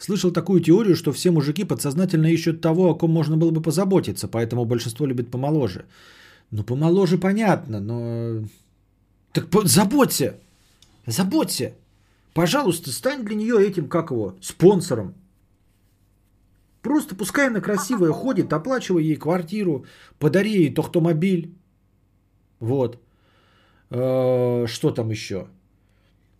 Слышал 0.00 0.30
такую 0.32 0.60
теорию, 0.60 0.96
что 0.96 1.12
все 1.12 1.30
мужики 1.30 1.64
подсознательно 1.64 2.26
ищут 2.26 2.62
того, 2.62 2.88
о 2.88 2.94
ком 2.94 3.10
можно 3.10 3.36
было 3.36 3.50
бы 3.50 3.60
позаботиться, 3.60 4.28
поэтому 4.28 4.64
большинство 4.64 5.06
любит 5.06 5.30
помоложе. 5.30 5.84
Ну, 6.50 6.64
помоложе 6.64 7.18
понятно, 7.18 7.80
но... 7.80 8.48
Так 9.32 9.48
заботься! 9.64 10.40
Заботься! 11.06 11.74
Пожалуйста, 12.32 12.90
стань 12.90 13.24
для 13.24 13.34
нее 13.34 13.56
этим, 13.60 13.88
как 13.88 14.10
его, 14.10 14.36
спонсором. 14.40 15.14
Просто 16.80 17.14
пускай 17.14 17.48
она 17.48 17.60
красивая 17.60 18.12
ходит, 18.12 18.54
оплачивай 18.54 19.04
ей 19.04 19.16
квартиру, 19.16 19.84
подари 20.18 20.50
ей 20.50 20.74
тохтомобиль. 20.74 21.54
Вот. 22.58 22.98
Э, 23.90 24.66
что 24.66 24.92
там 24.92 25.10
еще? 25.10 25.46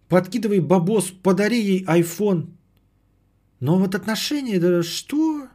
Подкидывай 0.08 0.60
бабос, 0.60 1.10
подари 1.22 1.60
ей 1.60 1.84
iPhone 1.84 2.46
но 3.60 3.78
вот 3.78 3.94
отношения, 3.94 4.56
это 4.56 4.82
что? 4.82 5.48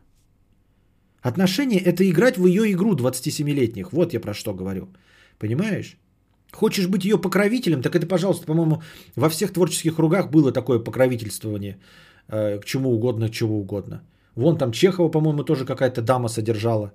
Отношения– 1.21 1.79
это 1.85 2.07
играть 2.07 2.37
в 2.37 2.45
ее 2.45 2.71
игру 2.71 2.95
27-летних. 2.95 3.91
Вот 3.91 4.13
я 4.13 4.19
про 4.19 4.33
что 4.33 4.53
говорю. 4.53 4.89
Понимаешь? 5.39 5.97
Хочешь 6.51 6.87
быть 6.87 7.03
ее 7.03 7.17
покровителем, 7.17 7.81
так 7.81 7.95
это, 7.95 8.07
пожалуйста, 8.07 8.45
по-моему, 8.45 8.81
во 9.15 9.27
всех 9.29 9.51
творческих 9.51 9.95
кругах 9.95 10.29
было 10.29 10.51
такое 10.51 10.79
покровительствование 10.79 11.79
э, 12.27 12.59
к 12.59 12.65
чему 12.65 12.93
угодно, 12.93 13.29
чего 13.29 13.59
угодно. 13.59 14.03
Вон 14.35 14.57
там 14.57 14.71
Чехова, 14.71 15.09
по-моему, 15.09 15.43
тоже 15.43 15.65
какая-то 15.65 16.01
дама 16.01 16.29
содержала 16.29 16.93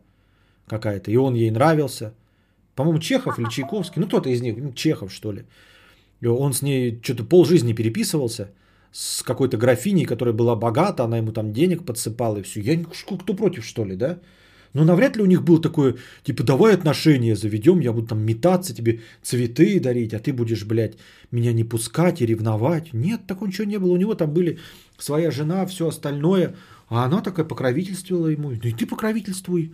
какая-то, 0.66 1.10
и 1.10 1.16
он 1.16 1.34
ей 1.34 1.50
нравился. 1.50 2.14
По-моему, 2.74 3.00
Чехов 3.00 3.38
или 3.38 3.48
Чайковский, 3.50 4.00
ну 4.00 4.06
кто-то 4.06 4.30
из 4.30 4.40
них, 4.40 4.56
ну, 4.56 4.72
Чехов 4.72 5.12
что 5.12 5.32
ли. 5.32 5.44
Он 6.24 6.52
с 6.52 6.62
ней 6.62 7.00
что-то 7.02 7.24
полжизни 7.24 7.72
переписывался– 7.72 8.52
с 8.92 9.22
какой-то 9.22 9.56
графиней, 9.56 10.04
которая 10.04 10.34
была 10.34 10.56
богата, 10.56 11.04
она 11.04 11.18
ему 11.18 11.32
там 11.32 11.52
денег 11.52 11.84
подсыпала 11.84 12.38
и 12.38 12.42
все. 12.42 12.60
Я 12.60 12.76
не 12.76 12.84
кто 12.84 13.34
против, 13.34 13.64
что 13.64 13.84
ли, 13.84 13.96
да? 13.96 14.18
Но 14.72 14.84
навряд 14.84 15.16
ли 15.16 15.22
у 15.22 15.26
них 15.26 15.42
было 15.42 15.60
такое, 15.60 15.96
типа, 16.22 16.44
давай 16.44 16.74
отношения 16.74 17.34
заведем, 17.34 17.80
я 17.80 17.92
буду 17.92 18.06
там 18.06 18.24
метаться, 18.24 18.74
тебе 18.74 19.00
цветы 19.22 19.80
дарить, 19.80 20.14
а 20.14 20.20
ты 20.20 20.32
будешь, 20.32 20.64
блядь, 20.64 20.96
меня 21.32 21.52
не 21.52 21.64
пускать 21.64 22.20
и 22.22 22.26
ревновать. 22.26 22.92
Нет, 22.92 23.26
такого 23.26 23.48
ничего 23.48 23.66
не 23.66 23.78
было. 23.78 23.92
У 23.92 23.96
него 23.96 24.14
там 24.14 24.32
были 24.32 24.58
своя 24.98 25.30
жена, 25.30 25.66
все 25.66 25.88
остальное. 25.88 26.54
А 26.88 27.04
она 27.04 27.20
такая 27.20 27.44
покровительствовала 27.44 28.28
ему. 28.28 28.50
Ну 28.50 28.68
и 28.68 28.72
ты 28.72 28.86
покровительствуй. 28.86 29.72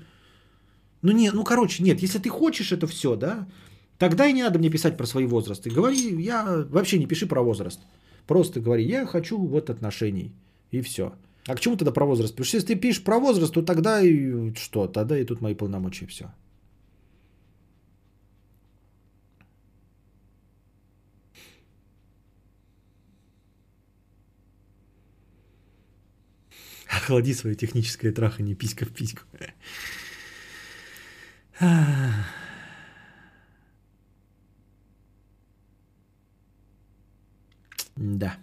Ну 1.02 1.12
нет, 1.12 1.34
ну 1.34 1.44
короче, 1.44 1.82
нет, 1.82 2.01
если 2.01 2.18
ты 2.18 2.30
хочешь 2.30 2.72
это 2.72 2.86
все, 2.86 3.16
да, 3.16 3.47
тогда 3.98 4.26
и 4.26 4.32
не 4.32 4.43
надо 4.43 4.59
мне 4.59 4.70
писать 4.70 4.97
про 4.97 5.06
свои 5.06 5.26
возрасты. 5.26 5.70
Говори, 5.70 6.22
я 6.22 6.66
вообще 6.70 6.98
не 6.98 7.06
пиши 7.06 7.26
про 7.26 7.43
возраст. 7.43 7.80
Просто 8.27 8.61
говори, 8.61 8.85
я 8.85 9.07
хочу 9.07 9.39
вот 9.39 9.70
отношений. 9.70 10.32
И 10.70 10.81
все. 10.81 11.15
А 11.47 11.55
к 11.55 11.61
чему 11.61 11.77
тогда 11.77 11.93
про 11.93 12.05
возраст? 12.05 12.35
Что 12.35 12.57
если 12.57 12.74
ты 12.74 12.74
пишешь 12.74 13.05
про 13.05 13.19
возраст, 13.19 13.55
то 13.55 13.62
тогда 13.62 14.01
и 14.03 14.53
что? 14.55 14.89
Тогда 14.89 15.19
и 15.19 15.24
тут 15.24 15.40
мои 15.40 15.55
полномочия 15.55 16.07
все. 16.07 16.32
Охлади 26.89 27.32
свое 27.32 27.55
техническое 27.55 28.11
трахание, 28.11 28.57
писька 28.57 28.85
в 28.85 28.90
письку. 28.90 29.23
Да. 37.97 38.36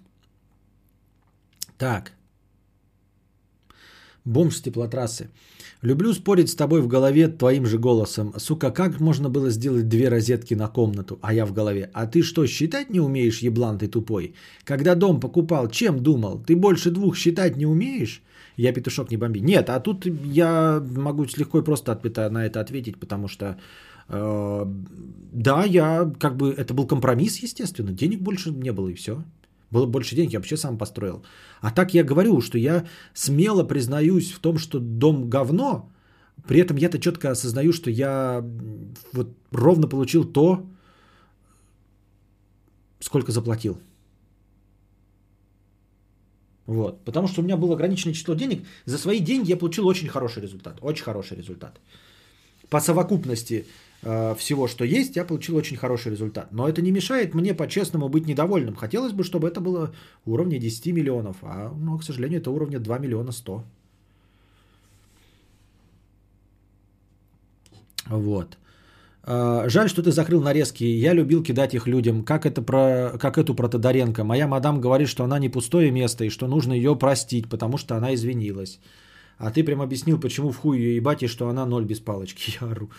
Так. 1.78 2.12
Бомж 4.26 4.56
с 4.56 4.62
теплотрассы. 4.62 5.30
Люблю 5.84 6.14
спорить 6.14 6.50
с 6.50 6.56
тобой 6.56 6.82
в 6.82 6.88
голове 6.88 7.28
твоим 7.28 7.66
же 7.66 7.78
голосом. 7.78 8.34
Сука, 8.38 8.72
как 8.72 9.02
можно 9.02 9.30
было 9.30 9.50
сделать 9.50 9.90
две 9.90 10.10
розетки 10.10 10.56
на 10.56 10.70
комнату, 10.70 11.20
а 11.22 11.34
я 11.34 11.46
в 11.46 11.54
голове? 11.54 11.90
А 11.94 12.08
ты 12.08 12.24
что, 12.24 12.48
считать 12.48 12.90
не 12.90 13.02
умеешь, 13.02 13.42
еблан 13.42 13.78
ты 13.78 13.90
тупой? 13.90 14.34
Когда 14.64 14.96
дом 14.96 15.20
покупал, 15.20 15.70
чем 15.70 16.00
думал? 16.00 16.42
Ты 16.48 16.56
больше 16.56 16.90
двух 16.90 17.18
считать 17.18 17.58
не 17.58 17.66
умеешь? 17.66 18.22
Я 18.56 18.74
петушок 18.74 19.12
не 19.12 19.18
бомби. 19.18 19.40
Нет, 19.40 19.70
а 19.70 19.80
тут 19.82 20.06
я 20.06 20.82
могу 20.96 21.26
легко 21.38 21.60
и 21.60 21.64
просто 21.64 22.00
на 22.30 22.46
это 22.46 22.62
ответить, 22.62 22.98
потому 22.98 23.28
что 23.28 23.58
э, 24.08 24.66
да, 25.34 25.66
я 25.66 26.12
как 26.20 26.38
бы 26.38 26.54
это 26.54 26.74
был 26.74 26.88
компромисс, 26.88 27.44
естественно. 27.44 27.92
Денег 27.92 28.22
больше 28.22 28.52
не 28.52 28.72
было 28.72 28.88
и 28.88 28.94
все. 28.94 29.24
Было 29.74 29.88
больше 29.88 30.16
денег, 30.16 30.34
я 30.34 30.40
вообще 30.40 30.58
сам 30.58 30.78
построил. 30.78 31.24
А 31.62 31.72
так 31.72 31.94
я 31.94 32.04
говорю, 32.04 32.42
что 32.42 32.58
я 32.58 32.86
смело 33.14 33.68
признаюсь 33.68 34.32
в 34.32 34.40
том, 34.40 34.58
что 34.58 34.80
дом 34.80 35.30
говно, 35.30 35.90
при 36.48 36.60
этом 36.60 36.78
я-то 36.78 37.00
четко 37.00 37.32
осознаю, 37.32 37.74
что 37.74 37.90
я 37.90 38.46
вот 39.14 39.28
ровно 39.52 39.88
получил 39.88 40.32
то, 40.32 40.68
сколько 43.00 43.32
заплатил. 43.32 43.78
Вот. 46.68 47.04
Потому 47.06 47.28
что 47.28 47.42
у 47.42 47.44
меня 47.44 47.58
было 47.58 47.74
ограниченное 47.74 48.14
число 48.14 48.36
денег. 48.36 48.68
За 48.86 48.98
свои 48.98 49.20
деньги 49.20 49.50
я 49.50 49.58
получил 49.58 49.88
очень 49.88 50.08
хороший 50.08 50.44
результат. 50.44 50.78
Очень 50.82 51.04
хороший 51.04 51.38
результат. 51.38 51.80
По 52.70 52.80
совокупности 52.80 53.66
всего, 54.04 54.68
что 54.68 54.86
есть, 54.86 55.16
я 55.16 55.26
получил 55.26 55.56
очень 55.56 55.78
хороший 55.78 56.12
результат. 56.12 56.52
Но 56.52 56.68
это 56.68 56.82
не 56.82 56.92
мешает 56.92 57.34
мне 57.34 57.54
по-честному 57.54 58.10
быть 58.10 58.28
недовольным. 58.28 58.76
Хотелось 58.76 59.14
бы, 59.14 59.24
чтобы 59.24 59.48
это 59.48 59.62
было 59.62 59.94
уровня 60.26 60.60
10 60.60 60.94
миллионов, 60.94 61.38
а, 61.42 61.72
ну, 61.76 61.98
к 61.98 62.04
сожалению, 62.04 62.40
это 62.40 62.52
уровня 62.52 62.80
2 62.80 62.98
миллиона 63.00 63.32
100. 63.32 63.64
Вот. 68.08 68.58
Э, 69.26 69.70
жаль, 69.70 69.90
что 69.90 70.04
ты 70.04 70.12
закрыл 70.12 70.42
нарезки. 70.42 70.84
Я 70.84 71.14
любил 71.14 71.44
кидать 71.44 71.74
их 71.74 71.88
людям. 71.88 72.24
Как, 72.24 72.46
это 72.46 72.62
про, 72.62 73.18
как 73.18 73.38
эту 73.38 73.56
про 73.56 73.68
Тодоренко. 73.68 74.24
Моя 74.24 74.48
мадам 74.48 74.82
говорит, 74.82 75.08
что 75.08 75.24
она 75.24 75.40
не 75.40 75.50
пустое 75.50 75.92
место 75.92 76.26
и 76.26 76.30
что 76.30 76.48
нужно 76.48 76.74
ее 76.74 76.96
простить, 76.96 77.50
потому 77.50 77.78
что 77.78 77.96
она 77.96 78.14
извинилась. 78.14 78.80
А 79.38 79.52
ты 79.52 79.64
прям 79.64 79.82
объяснил, 79.82 80.20
почему 80.20 80.52
в 80.52 80.58
хуй 80.58 80.78
ее 80.78 80.96
ебать 80.96 81.24
и 81.24 81.28
что 81.28 81.48
она 81.48 81.66
ноль 81.66 81.86
без 81.86 82.00
палочки. 82.00 82.58
Я 82.62 82.68
ору. 82.68 82.90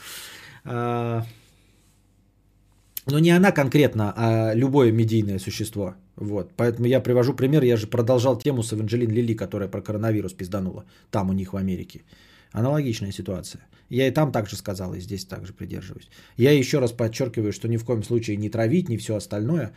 А, 0.65 1.24
но 3.07 3.19
не 3.19 3.31
она 3.31 3.53
конкретно, 3.53 4.12
а 4.16 4.55
любое 4.55 4.93
медийное 4.93 5.39
существо. 5.39 5.95
Вот. 6.16 6.53
Поэтому 6.57 6.86
я 6.86 7.01
привожу 7.01 7.35
пример. 7.35 7.62
Я 7.65 7.77
же 7.77 7.86
продолжал 7.86 8.39
тему 8.39 8.62
с 8.62 8.73
Эванжелин 8.73 9.11
Лили, 9.11 9.35
которая 9.35 9.69
про 9.69 9.82
коронавирус 9.82 10.32
пизданула. 10.32 10.85
Там 11.11 11.31
у 11.31 11.32
них 11.32 11.53
в 11.53 11.57
Америке. 11.57 12.03
Аналогичная 12.53 13.12
ситуация. 13.12 13.66
Я 13.91 14.09
и 14.09 14.11
там 14.11 14.32
также 14.32 14.57
сказал, 14.57 14.95
и 14.95 15.01
здесь 15.01 15.24
также 15.24 15.53
придерживаюсь. 15.53 16.09
Я 16.36 16.53
еще 16.53 16.78
раз 16.78 16.93
подчеркиваю, 16.93 17.53
что 17.53 17.69
ни 17.69 17.77
в 17.77 17.85
коем 17.85 18.03
случае 18.03 18.36
не 18.36 18.49
травить, 18.49 18.89
не 18.89 18.97
все 18.97 19.16
остальное, 19.16 19.73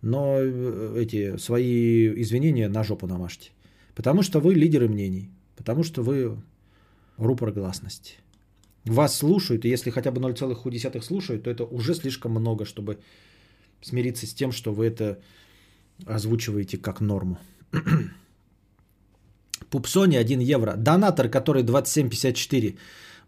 но 0.00 0.38
э, 0.40 0.96
эти 0.98 1.36
свои 1.36 2.08
извинения 2.22 2.68
на 2.68 2.82
жопу 2.82 3.06
намажьте. 3.06 3.50
Потому 3.94 4.22
что 4.22 4.40
вы 4.40 4.54
лидеры 4.54 4.88
мнений. 4.88 5.30
Потому 5.56 5.84
что 5.84 6.02
вы 6.02 6.36
рупор 7.18 7.52
гласности 7.52 8.14
вас 8.84 9.16
слушают, 9.16 9.64
и 9.64 9.68
если 9.68 9.90
хотя 9.90 10.10
бы 10.10 10.20
0,1 10.20 11.02
слушают, 11.02 11.44
то 11.44 11.50
это 11.50 11.64
уже 11.64 11.94
слишком 11.94 12.32
много, 12.32 12.64
чтобы 12.64 12.98
смириться 13.80 14.26
с 14.26 14.34
тем, 14.34 14.52
что 14.52 14.72
вы 14.72 14.86
это 14.86 15.18
озвучиваете 16.06 16.78
как 16.78 17.00
норму. 17.00 17.38
Пупсони 19.70 20.16
1 20.16 20.40
евро. 20.40 20.74
Донатор, 20.76 21.28
который 21.28 21.62
2754. 21.62 22.76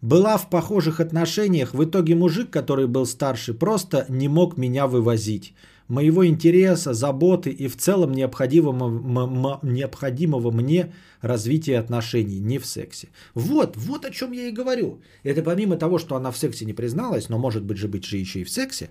Была 0.00 0.36
в 0.36 0.50
похожих 0.50 1.00
отношениях. 1.00 1.72
В 1.72 1.84
итоге 1.84 2.14
мужик, 2.14 2.50
который 2.50 2.86
был 2.86 3.06
старше, 3.06 3.54
просто 3.54 4.06
не 4.08 4.28
мог 4.28 4.58
меня 4.58 4.86
вывозить 4.86 5.54
моего 5.88 6.26
интереса, 6.26 6.94
заботы 6.94 7.50
и 7.50 7.68
в 7.68 7.76
целом 7.76 8.12
необходимого, 8.12 9.60
необходимого 9.62 10.50
мне 10.50 10.92
развития 11.22 11.78
отношений, 11.78 12.40
не 12.40 12.58
в 12.58 12.66
сексе. 12.66 13.08
Вот, 13.34 13.76
вот 13.76 14.04
о 14.04 14.10
чем 14.10 14.32
я 14.32 14.48
и 14.48 14.52
говорю. 14.52 15.00
Это 15.24 15.42
помимо 15.42 15.76
того, 15.76 15.98
что 15.98 16.16
она 16.16 16.30
в 16.30 16.38
сексе 16.38 16.64
не 16.64 16.72
призналась, 16.72 17.28
но 17.28 17.38
может 17.38 17.64
быть 17.64 17.78
же 17.78 17.88
быть 17.88 18.04
же 18.04 18.16
еще 18.16 18.40
и 18.40 18.44
в 18.44 18.50
сексе. 18.50 18.90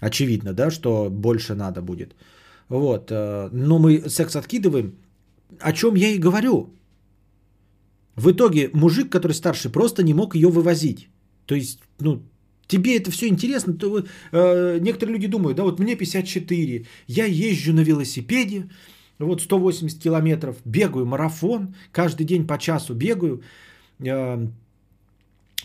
Очевидно, 0.00 0.52
да, 0.52 0.70
что 0.70 1.08
больше 1.10 1.54
надо 1.54 1.82
будет. 1.82 2.14
Вот, 2.68 3.10
э, 3.10 3.48
но 3.52 3.78
мы 3.78 4.08
секс 4.08 4.36
откидываем. 4.36 4.94
О 5.60 5.72
чем 5.72 5.96
я 5.96 6.08
и 6.08 6.18
говорю. 6.18 6.70
В 8.16 8.30
итоге 8.30 8.70
мужик, 8.72 9.10
который 9.10 9.32
старше, 9.32 9.70
просто 9.70 10.02
не 10.02 10.14
мог 10.14 10.34
ее 10.34 10.48
вывозить. 10.48 11.08
То 11.46 11.54
есть, 11.54 11.80
ну, 12.00 12.22
тебе 12.66 12.96
это 12.96 13.10
все 13.10 13.28
интересно, 13.28 13.74
то 13.74 14.04
э, 14.32 14.78
некоторые 14.80 15.14
люди 15.14 15.26
думают, 15.26 15.56
да, 15.56 15.64
вот 15.64 15.78
мне 15.78 15.96
54, 15.96 16.86
я 17.06 17.24
езжу 17.26 17.72
на 17.72 17.80
велосипеде, 17.80 18.68
вот 19.18 19.42
180 19.42 20.02
километров, 20.02 20.56
бегаю 20.64 21.06
марафон, 21.06 21.74
каждый 21.92 22.24
день 22.24 22.46
по 22.46 22.58
часу 22.58 22.94
бегаю, 22.94 23.42
э, 24.00 24.46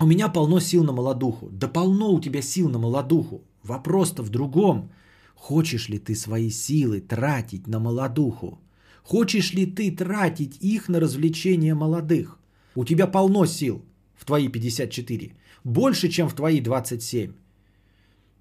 у 0.01 0.05
меня 0.05 0.29
полно 0.29 0.59
сил 0.59 0.83
на 0.83 0.93
молодуху. 0.93 1.49
Да 1.51 1.67
полно 1.67 2.13
у 2.13 2.21
тебя 2.21 2.41
сил 2.41 2.69
на 2.69 2.79
молодуху. 2.79 3.43
Вопрос-то 3.63 4.23
в 4.23 4.29
другом. 4.29 4.91
Хочешь 5.35 5.89
ли 5.89 5.99
ты 5.99 6.15
свои 6.15 6.49
силы 6.49 7.01
тратить 7.01 7.67
на 7.67 7.79
молодуху? 7.79 8.59
Хочешь 9.03 9.53
ли 9.53 9.65
ты 9.65 9.91
тратить 9.91 10.57
их 10.61 10.87
на 10.87 10.99
развлечения 11.01 11.75
молодых? 11.75 12.39
У 12.75 12.85
тебя 12.85 13.07
полно 13.07 13.45
сил 13.45 13.83
в 14.15 14.23
твои 14.25 14.47
54 14.47 15.33
больше, 15.63 16.09
чем 16.09 16.29
в 16.29 16.33
твои 16.33 16.61
27. 16.61 17.33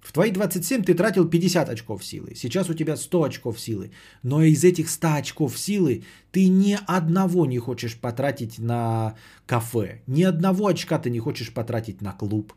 В 0.01 0.13
твои 0.13 0.31
27 0.31 0.83
ты 0.83 0.93
тратил 0.93 1.27
50 1.27 1.69
очков 1.69 2.05
силы. 2.05 2.33
Сейчас 2.35 2.69
у 2.69 2.73
тебя 2.73 2.95
100 2.95 3.23
очков 3.23 3.59
силы. 3.59 3.91
Но 4.23 4.41
из 4.41 4.63
этих 4.63 4.89
100 4.89 5.07
очков 5.07 5.57
силы 5.57 6.03
ты 6.31 6.47
ни 6.47 6.77
одного 6.87 7.45
не 7.45 7.59
хочешь 7.59 7.99
потратить 7.99 8.59
на 8.59 9.15
кафе. 9.45 10.01
Ни 10.07 10.23
одного 10.23 10.67
очка 10.67 10.99
ты 10.99 11.09
не 11.09 11.19
хочешь 11.19 11.53
потратить 11.53 12.01
на 12.01 12.13
клуб. 12.13 12.53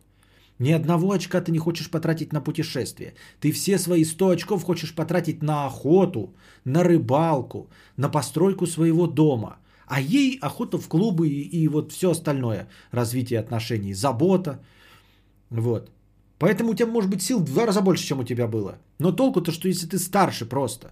Ни 0.59 0.70
одного 0.70 1.10
очка 1.10 1.40
ты 1.40 1.51
не 1.51 1.59
хочешь 1.59 1.90
потратить 1.90 2.32
на 2.32 2.40
путешествие. 2.40 3.14
Ты 3.40 3.51
все 3.51 3.78
свои 3.78 4.05
100 4.05 4.28
очков 4.28 4.64
хочешь 4.64 4.94
потратить 4.94 5.43
на 5.43 5.66
охоту, 5.66 6.34
на 6.64 6.84
рыбалку, 6.84 7.68
на 7.97 8.09
постройку 8.09 8.66
своего 8.66 9.09
дома. 9.09 9.59
А 9.87 10.01
ей 10.01 10.39
охота 10.41 10.79
в 10.79 10.89
клубы 10.89 11.29
и, 11.29 11.63
и 11.63 11.69
вот 11.69 11.93
все 11.93 12.11
остальное. 12.11 12.69
Развитие 12.93 13.41
отношений, 13.41 13.95
забота. 13.95 14.59
Вот. 15.51 15.91
Поэтому 16.39 16.71
у 16.71 16.75
тебя 16.75 16.87
может 16.87 17.11
быть 17.11 17.23
сил 17.23 17.39
в 17.39 17.45
два 17.45 17.67
раза 17.67 17.81
больше, 17.81 18.07
чем 18.07 18.21
у 18.21 18.25
тебя 18.25 18.49
было. 18.49 18.79
Но 18.99 19.13
толку-то, 19.13 19.53
что 19.53 19.69
если 19.69 19.87
ты 19.87 19.99
старше 19.99 20.45
просто. 20.45 20.91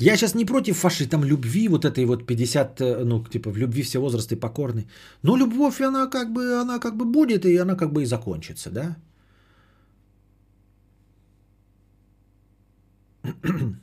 Я 0.00 0.16
сейчас 0.16 0.34
не 0.34 0.44
против 0.44 0.76
фаши, 0.76 1.08
там 1.08 1.24
любви 1.24 1.68
вот 1.68 1.84
этой 1.84 2.04
вот 2.04 2.26
50, 2.26 2.80
э, 2.80 3.04
ну, 3.04 3.24
типа 3.24 3.50
в 3.50 3.56
любви 3.56 3.82
все 3.82 3.98
возрасты 3.98 4.36
покорны. 4.36 4.86
Но 5.22 5.36
любовь, 5.36 5.80
она 5.80 6.06
как 6.06 6.32
бы, 6.32 6.60
она 6.60 6.78
как 6.78 6.96
бы 6.96 7.04
будет, 7.04 7.44
и 7.44 7.56
она 7.56 7.76
как 7.76 7.92
бы 7.92 8.02
и 8.02 8.06
закончится, 8.06 8.70
да? 8.70 8.96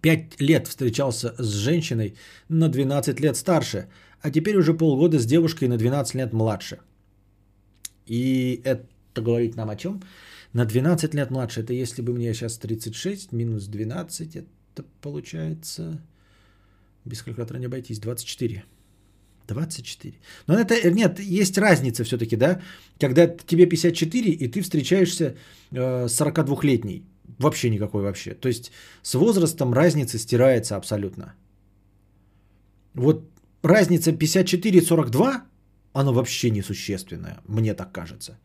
Пять 0.00 0.40
лет 0.40 0.68
встречался 0.68 1.34
с 1.38 1.48
женщиной 1.54 2.16
на 2.48 2.68
12 2.68 3.20
лет 3.20 3.36
старше, 3.36 3.88
а 4.20 4.30
теперь 4.30 4.56
уже 4.56 4.74
полгода 4.74 5.18
с 5.18 5.26
девушкой 5.26 5.68
на 5.68 5.76
12 5.76 6.14
лет 6.14 6.32
младше. 6.32 6.78
И 8.06 8.60
это 8.64 9.22
говорит 9.22 9.56
нам 9.56 9.70
о 9.70 9.76
чем? 9.76 10.02
На 10.52 10.64
12 10.64 11.14
лет 11.14 11.30
младше. 11.30 11.60
Это 11.60 11.72
если 11.72 12.02
бы 12.02 12.12
мне 12.12 12.34
сейчас 12.34 12.58
36 12.58 13.32
минус 13.32 13.66
12, 13.66 14.36
это 14.36 14.84
получается... 15.00 16.00
Без 17.04 17.22
калькулятора 17.22 17.58
не 17.58 17.66
обойтись. 17.66 17.98
24. 17.98 18.64
24. 19.48 20.14
Но 20.46 20.54
это, 20.54 20.90
нет, 20.90 21.20
есть 21.20 21.58
разница 21.58 22.04
все-таки, 22.04 22.36
да? 22.36 22.60
Когда 23.00 23.26
тебе 23.26 23.66
54, 23.66 24.30
и 24.30 24.48
ты 24.48 24.62
встречаешься 24.62 25.34
э, 25.72 26.08
с 26.08 26.20
42-летней. 26.20 27.02
Вообще 27.42 27.70
никакой 27.70 28.02
вообще. 28.02 28.34
То 28.34 28.48
есть 28.48 28.72
с 29.02 29.14
возрастом 29.14 29.74
разница 29.74 30.18
стирается 30.18 30.76
абсолютно. 30.76 31.34
Вот 32.94 33.24
разница 33.62 34.12
54-42, 34.12 35.40
она 35.92 36.12
вообще 36.12 36.50
несущественная, 36.50 37.40
мне 37.48 37.74
так 37.74 37.92
кажется. 37.92 38.38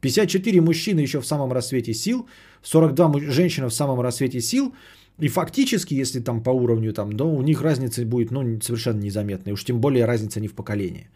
54 0.00 0.60
мужчины 0.60 1.00
еще 1.00 1.20
в 1.20 1.26
самом 1.26 1.52
рассвете 1.52 1.94
сил, 1.94 2.28
42 2.62 3.20
женщина 3.30 3.68
в 3.68 3.74
самом 3.74 4.00
рассвете 4.00 4.40
сил, 4.40 4.74
и 5.22 5.28
фактически, 5.28 5.94
если 5.94 6.20
там 6.20 6.42
по 6.42 6.50
уровню, 6.50 6.92
там, 6.92 7.12
да, 7.12 7.24
у 7.24 7.42
них 7.42 7.62
разница 7.62 8.04
будет 8.04 8.30
ну, 8.30 8.60
совершенно 8.60 9.00
незаметной, 9.00 9.52
уж 9.52 9.64
тем 9.64 9.80
более 9.80 10.06
разница 10.06 10.40
не 10.40 10.48
в 10.48 10.54
поколении. 10.54 11.08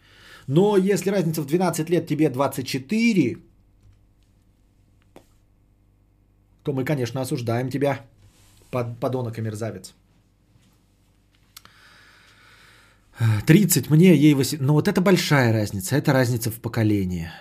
Но 0.47 0.77
если 0.77 1.11
разница 1.11 1.41
в 1.41 1.45
12 1.45 1.89
лет, 1.89 2.07
тебе 2.07 2.29
24, 2.29 3.37
то 6.69 6.73
мы, 6.73 6.85
конечно, 6.85 7.21
осуждаем 7.21 7.69
тебя, 7.69 8.05
под, 8.69 8.99
подонок 8.99 9.39
и 9.39 9.41
мерзавец. 9.41 9.95
30 13.47 13.89
мне, 13.89 14.15
ей 14.15 14.35
8. 14.35 14.57
Ну 14.61 14.73
вот 14.73 14.87
это 14.87 15.01
большая 15.01 15.51
разница, 15.51 15.95
это 15.95 16.13
разница 16.13 16.51
в 16.51 16.59
поколении. 16.61 17.31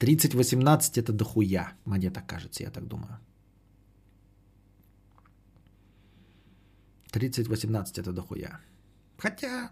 30-18 0.00 1.00
это 1.00 1.12
дохуя, 1.12 1.72
мне 1.86 2.10
так 2.10 2.26
кажется, 2.26 2.64
я 2.64 2.70
так 2.70 2.86
думаю. 2.86 3.18
30-18 7.12 8.00
это 8.00 8.12
дохуя. 8.12 8.60
Хотя... 9.18 9.70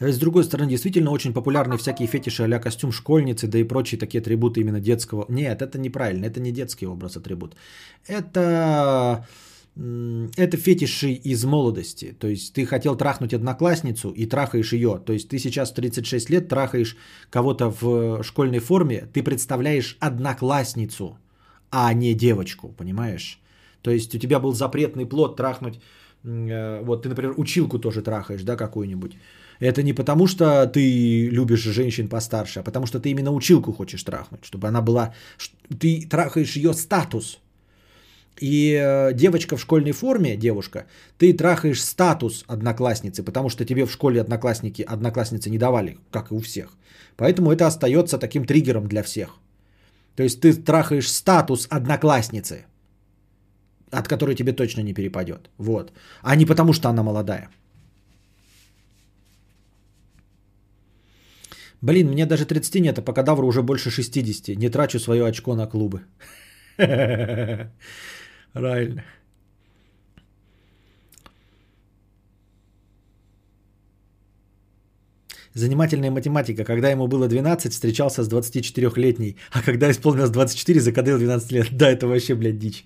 С 0.00 0.18
другой 0.18 0.44
стороны, 0.44 0.70
действительно 0.70 1.10
очень 1.10 1.34
популярны 1.34 1.76
всякие 1.76 2.08
фетиши 2.08 2.44
а 2.44 2.58
костюм 2.58 2.90
школьницы, 2.90 3.46
да 3.46 3.58
и 3.58 3.64
прочие 3.64 3.98
такие 3.98 4.20
атрибуты 4.20 4.60
именно 4.60 4.80
детского. 4.80 5.26
Нет, 5.28 5.60
это 5.60 5.78
неправильно, 5.78 6.24
это 6.24 6.40
не 6.40 6.52
детский 6.52 6.86
образ 6.86 7.16
атрибут. 7.16 7.54
Это 8.06 9.26
это 10.36 10.56
фетиши 10.56 11.12
из 11.12 11.44
молодости. 11.44 12.16
То 12.18 12.28
есть 12.28 12.52
ты 12.52 12.66
хотел 12.66 12.96
трахнуть 12.96 13.34
одноклассницу 13.34 14.10
и 14.10 14.26
трахаешь 14.26 14.72
ее. 14.72 15.00
То 15.04 15.12
есть 15.12 15.28
ты 15.28 15.38
сейчас 15.38 15.72
36 15.72 16.30
лет 16.30 16.48
трахаешь 16.48 16.96
кого-то 17.30 17.70
в 17.80 18.22
школьной 18.22 18.58
форме, 18.58 19.06
ты 19.12 19.22
представляешь 19.22 19.96
одноклассницу, 20.00 21.18
а 21.70 21.94
не 21.94 22.14
девочку, 22.14 22.74
понимаешь? 22.76 23.38
То 23.82 23.90
есть 23.90 24.14
у 24.14 24.18
тебя 24.18 24.40
был 24.40 24.52
запретный 24.52 25.06
плод 25.06 25.36
трахнуть, 25.36 25.80
э, 26.24 26.82
вот 26.82 27.02
ты, 27.02 27.08
например, 27.08 27.34
училку 27.36 27.78
тоже 27.78 28.02
трахаешь, 28.02 28.42
да, 28.42 28.56
какую-нибудь. 28.56 29.12
Это 29.60 29.82
не 29.82 29.92
потому, 29.92 30.26
что 30.26 30.66
ты 30.66 31.28
любишь 31.28 31.64
женщин 31.64 32.08
постарше, 32.08 32.60
а 32.60 32.62
потому 32.62 32.86
что 32.86 32.98
ты 32.98 33.10
именно 33.10 33.30
училку 33.30 33.72
хочешь 33.72 34.02
трахнуть, 34.02 34.44
чтобы 34.44 34.68
она 34.68 34.80
была... 34.80 35.14
Ты 35.78 36.08
трахаешь 36.10 36.56
ее 36.56 36.72
статус, 36.72 37.38
и 38.40 38.72
э, 38.72 39.12
девочка 39.12 39.56
в 39.56 39.60
школьной 39.60 39.92
форме, 39.92 40.36
девушка, 40.36 40.86
ты 41.18 41.34
трахаешь 41.34 41.82
статус 41.82 42.44
одноклассницы, 42.48 43.22
потому 43.22 43.50
что 43.50 43.64
тебе 43.64 43.84
в 43.84 43.92
школе 43.92 44.20
одноклассники, 44.20 44.82
одноклассницы 44.82 45.50
не 45.50 45.58
давали, 45.58 45.98
как 46.10 46.30
и 46.30 46.34
у 46.34 46.40
всех. 46.40 46.70
Поэтому 47.16 47.52
это 47.52 47.66
остается 47.66 48.18
таким 48.18 48.46
триггером 48.46 48.86
для 48.86 49.02
всех. 49.02 49.36
То 50.16 50.22
есть 50.22 50.40
ты 50.40 50.54
трахаешь 50.54 51.10
статус 51.10 51.66
одноклассницы, 51.70 52.64
от 53.90 54.08
которой 54.08 54.34
тебе 54.34 54.52
точно 54.52 54.82
не 54.82 54.94
перепадет. 54.94 55.50
Вот. 55.58 55.92
А 56.22 56.34
не 56.36 56.46
потому, 56.46 56.72
что 56.72 56.88
она 56.88 57.02
молодая. 57.02 57.50
Блин, 61.82 62.08
мне 62.08 62.26
даже 62.26 62.44
30 62.44 62.82
нет, 62.82 62.98
а 62.98 63.02
по 63.02 63.12
кадавру 63.12 63.46
уже 63.46 63.62
больше 63.62 63.90
60. 63.90 64.56
Не 64.56 64.68
трачу 64.70 64.98
свое 64.98 65.26
очко 65.26 65.54
на 65.54 65.66
клубы. 65.66 66.02
Правильно. 68.52 69.04
Занимательная 75.54 76.10
математика. 76.10 76.64
Когда 76.64 76.90
ему 76.90 77.08
было 77.08 77.28
12, 77.28 77.72
встречался 77.72 78.22
с 78.22 78.28
24-летней. 78.28 79.36
А 79.52 79.62
когда 79.62 79.90
исполнилось 79.90 80.30
24, 80.30 80.80
закадыл 80.80 81.18
12 81.18 81.52
лет. 81.52 81.68
Да, 81.72 81.90
это 81.90 82.06
вообще, 82.06 82.34
блядь, 82.34 82.58
дичь. 82.58 82.84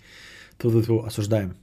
Тут 0.57 0.89
осуждаем. 1.07 1.57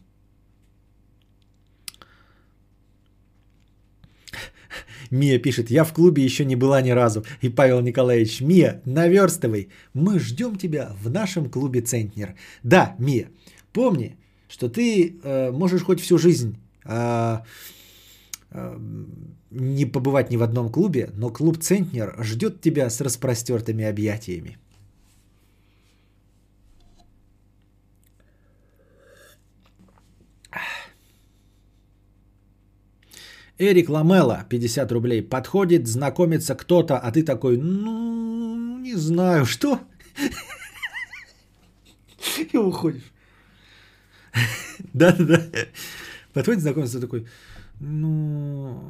Мия 5.12 5.40
пишет, 5.40 5.70
я 5.70 5.84
в 5.84 5.94
клубе 5.94 6.24
еще 6.24 6.46
не 6.46 6.56
была 6.56 6.82
ни 6.82 6.90
разу. 6.90 7.24
И 7.42 7.50
Павел 7.50 7.82
Николаевич, 7.82 8.42
Мия, 8.42 8.82
наверстывай. 8.86 9.70
Мы 9.94 10.20
ждем 10.20 10.56
тебя 10.56 10.96
в 11.04 11.10
нашем 11.12 11.50
клубе 11.50 11.82
Центнер. 11.82 12.36
Да, 12.64 12.96
Мия, 12.98 13.28
Помни, 13.74 14.18
что 14.50 14.70
ты 14.70 15.16
э, 15.24 15.52
можешь 15.52 15.84
хоть 15.84 16.02
всю 16.02 16.18
жизнь 16.18 16.58
э, 16.86 17.38
э, 18.52 18.80
не 19.50 19.86
побывать 19.86 20.30
ни 20.30 20.38
в 20.38 20.44
одном 20.44 20.70
клубе, 20.70 21.10
но 21.16 21.30
клуб 21.30 21.58
Центнер 21.58 22.16
ждет 22.20 22.62
тебя 22.62 22.90
с 22.90 23.02
распростертыми 23.02 23.86
объятиями. 23.86 24.58
Эрик 33.58 33.90
Ламела, 33.90 34.46
50 34.50 34.92
рублей. 34.92 35.22
Подходит, 35.22 35.88
знакомится 35.88 36.56
кто-то, 36.56 36.98
а 36.98 37.12
ты 37.12 37.24
такой, 37.24 37.58
ну, 37.58 38.80
не 38.80 38.96
знаю, 38.96 39.46
что? 39.46 39.80
И 42.52 42.58
уходишь. 42.58 43.12
Да-да-да. 44.94 45.42
Подходит 46.34 46.62
знакомиться 46.62 47.00
такой, 47.00 47.28
ну, 47.80 48.82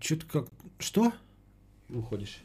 что-то 0.00 0.26
как, 0.26 0.48
что? 0.78 1.12
Уходишь. 1.88 2.42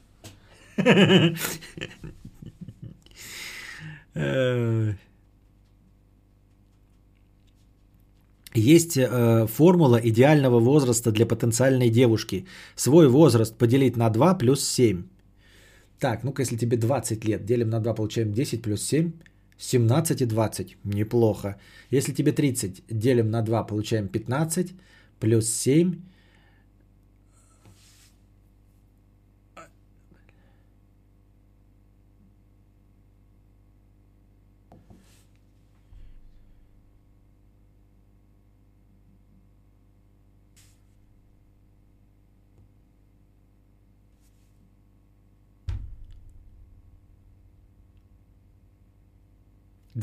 Есть 8.56 8.98
э, 8.98 9.48
формула 9.48 10.00
идеального 10.04 10.60
возраста 10.60 11.12
для 11.12 11.26
потенциальной 11.26 11.90
девушки. 11.90 12.46
Свой 12.76 13.08
возраст 13.08 13.58
поделить 13.58 13.98
на 13.98 14.10
2 14.10 14.38
плюс 14.38 14.64
7. 14.68 15.04
Так, 16.00 16.24
ну-ка, 16.24 16.42
если 16.42 16.58
тебе 16.58 16.78
20 16.78 17.26
лет, 17.26 17.46
делим 17.46 17.70
на 17.70 17.80
2, 17.80 17.94
получаем 17.96 18.32
10 18.32 18.62
плюс 18.62 18.84
7. 18.84 19.12
17 19.58 20.22
и 20.22 20.26
20. 20.26 20.78
Неплохо. 20.84 21.56
Если 21.92 22.14
тебе 22.14 22.32
30 22.32 22.84
делим 22.90 23.32
на 23.32 23.42
2, 23.42 23.64
получаем 23.64 24.08
15. 24.08 24.74
Плюс 25.20 25.50
7. 25.50 25.96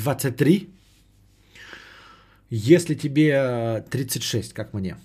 Двадцать 0.01 0.37
три. 0.37 0.71
Если 2.49 2.95
тебе 2.95 3.85
36, 3.91 4.55
как 4.55 4.73
мне, 4.73 4.97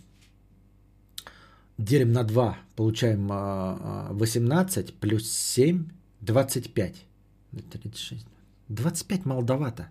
делим 1.77 2.13
на 2.13 2.23
2, 2.23 2.57
получаем 2.76 3.27
18 3.27 4.93
плюс 4.93 5.30
7, 5.30 5.85
25. 6.22 7.05
36. 7.72 8.26
25 8.69 9.26
молдовато. 9.26 9.89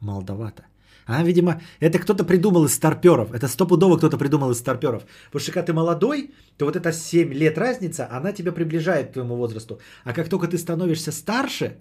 Молдовато. 0.00 0.64
А, 1.06 1.22
видимо, 1.22 1.60
это 1.80 2.00
кто-то 2.00 2.24
придумал 2.24 2.64
из 2.64 2.74
старперов. 2.74 3.32
Это 3.32 3.46
стопудово 3.46 3.98
кто-то 3.98 4.18
придумал 4.18 4.50
из 4.50 4.58
старперов. 4.58 5.04
Потому 5.26 5.42
что 5.42 5.52
когда 5.52 5.66
ты 5.66 5.72
молодой, 5.72 6.34
то 6.58 6.64
вот 6.64 6.74
эта 6.76 6.92
7 6.92 7.32
лет 7.32 7.56
разница, 7.56 8.08
она 8.10 8.32
тебя 8.32 8.52
приближает 8.52 9.10
к 9.10 9.12
твоему 9.12 9.36
возрасту. 9.36 9.78
А 10.04 10.12
как 10.12 10.28
только 10.28 10.48
ты 10.48 10.58
становишься 10.58 11.12
старше, 11.12 11.78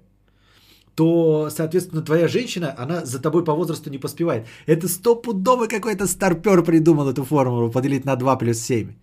то, 0.95 1.49
соответственно, 1.49 2.01
твоя 2.01 2.27
женщина, 2.27 2.75
она 2.77 3.05
за 3.05 3.19
тобой 3.19 3.43
по 3.43 3.53
возрасту 3.53 3.89
не 3.89 3.97
поспевает. 3.97 4.45
Это 4.67 4.87
стопудово 4.87 5.67
какой-то 5.67 6.07
старпер 6.07 6.63
придумал 6.63 7.09
эту 7.09 7.23
формулу 7.23 7.71
поделить 7.71 8.05
на 8.05 8.15
2 8.15 8.37
плюс 8.37 8.59
7. 8.59 8.93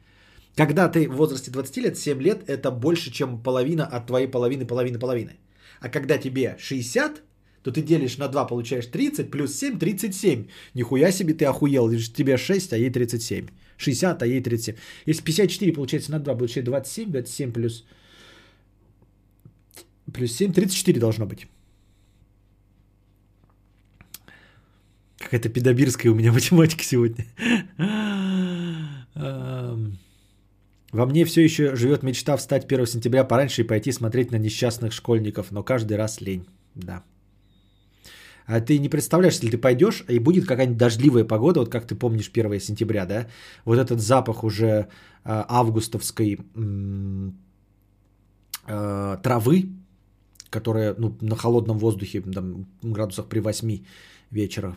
Когда 0.57 0.89
ты 0.89 1.09
в 1.09 1.17
возрасте 1.17 1.51
20 1.51 1.77
лет, 1.79 1.99
7 1.99 2.23
лет 2.23 2.49
это 2.49 2.71
больше, 2.71 3.11
чем 3.11 3.43
половина 3.43 3.87
от 3.87 4.07
твоей 4.07 4.29
половины, 4.29 4.67
половины, 4.67 4.99
половины. 4.99 5.37
А 5.81 5.89
когда 5.89 6.19
тебе 6.19 6.57
60, 6.59 7.23
то 7.63 7.71
ты 7.73 7.83
делишь 7.83 8.19
на 8.19 8.29
2, 8.29 8.47
получаешь 8.47 8.87
30, 8.87 9.31
плюс 9.31 9.55
7, 9.55 9.79
37. 9.79 10.47
Нихуя 10.75 11.13
себе 11.13 11.35
ты 11.35 11.45
охуел, 11.45 11.91
тебе 12.15 12.37
6, 12.37 12.73
а 12.73 12.77
ей 12.77 12.91
37. 12.91 13.47
60, 13.79 14.23
а 14.23 14.27
ей 14.27 14.43
37. 14.43 14.77
Если 15.07 15.23
54 15.23 15.73
получается 15.73 16.13
на 16.13 16.19
2, 16.21 16.35
получается 16.35 16.71
27, 16.71 17.11
27 17.11 17.53
плюс, 17.53 17.85
плюс 20.13 20.33
7, 20.33 20.53
34 20.53 21.01
должно 21.01 21.27
быть. 21.27 21.47
Какая-то 25.31 25.49
педобирская 25.49 26.11
у 26.11 26.17
меня 26.17 26.33
математика 26.39 26.83
сегодня. 26.83 27.25
Во 30.93 31.07
мне 31.07 31.25
все 31.25 31.45
еще 31.45 31.77
живет 31.77 32.03
мечта 32.03 32.37
встать 32.37 32.65
1 32.73 32.87
сентября 32.87 33.23
пораньше 33.23 33.63
и 33.63 33.67
пойти 33.67 33.93
смотреть 33.93 34.33
на 34.33 34.39
несчастных 34.39 34.93
школьников, 34.93 35.53
но 35.53 35.63
каждый 35.63 35.97
раз 35.97 36.21
лень. 36.21 36.47
Да. 36.75 37.05
А 38.47 38.61
ты 38.61 38.79
не 38.81 38.89
представляешь, 38.89 39.35
если 39.35 39.51
ты 39.51 39.59
пойдешь, 39.59 40.05
и 40.09 40.19
будет 40.19 40.47
какая-нибудь 40.47 40.79
дождливая 40.79 41.25
погода, 41.25 41.61
вот 41.61 41.69
как 41.69 41.87
ты 41.87 41.95
помнишь 41.95 42.29
1 42.35 42.61
сентября, 42.61 43.07
да? 43.07 43.29
Вот 43.65 43.79
этот 43.79 44.01
запах 44.01 44.43
уже 44.43 44.89
а, 45.23 45.47
августовской 45.49 46.41
а, 48.67 49.17
травы, 49.19 49.69
которая 50.51 50.97
ну, 50.99 51.17
на 51.21 51.37
холодном 51.37 51.79
воздухе, 51.79 52.21
там, 52.21 52.67
градусах 52.83 53.29
при 53.29 53.39
8 53.39 53.85
вечера, 54.33 54.77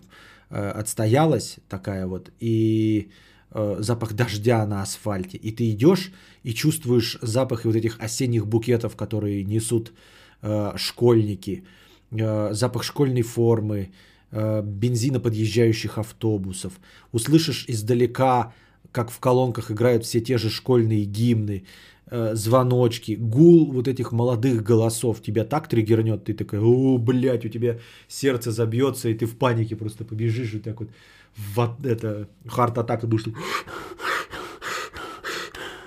отстоялась 0.57 1.57
такая 1.67 2.07
вот, 2.07 2.31
и 2.39 3.11
Э, 3.55 3.75
запах 3.79 4.13
дождя 4.13 4.65
на 4.65 4.81
асфальте, 4.81 5.37
и 5.37 5.51
ты 5.51 5.69
идешь 5.69 6.11
и 6.41 6.53
чувствуешь 6.55 7.19
запах 7.21 7.65
вот 7.65 7.75
этих 7.75 7.99
осенних 7.99 8.47
букетов, 8.47 8.95
которые 8.95 9.43
несут 9.43 9.93
э, 10.41 10.73
школьники, 10.75 11.63
э, 12.09 12.49
запах 12.53 12.83
школьной 12.83 13.21
формы, 13.21 13.91
э, 14.31 14.61
бензина 14.63 15.19
подъезжающих 15.19 15.99
автобусов, 15.99 16.73
услышишь 17.11 17.65
издалека, 17.67 18.53
как 18.91 19.11
в 19.11 19.19
колонках 19.19 19.69
играют 19.69 20.03
все 20.03 20.19
те 20.19 20.39
же 20.39 20.49
школьные 20.49 21.05
гимны, 21.05 21.65
э, 22.13 22.35
звоночки, 22.35 23.17
гул 23.19 23.71
вот 23.71 23.87
этих 23.87 24.11
молодых 24.11 24.63
голосов 24.63 25.21
тебя 25.21 25.45
так 25.45 25.67
триггернет, 25.67 26.23
ты 26.23 26.33
такая, 26.33 26.61
о, 26.61 26.97
блядь, 26.97 27.45
у 27.45 27.49
тебя 27.49 27.79
сердце 28.07 28.51
забьется, 28.51 29.09
и 29.09 29.15
ты 29.15 29.25
в 29.25 29.35
панике 29.35 29.75
просто 29.75 30.05
побежишь 30.05 30.53
вот 30.53 30.63
так 30.63 30.79
вот 30.79 30.89
в 31.35 31.85
это 31.85 32.27
хард 32.47 32.77
атака 32.77 33.07
будешь 33.07 33.25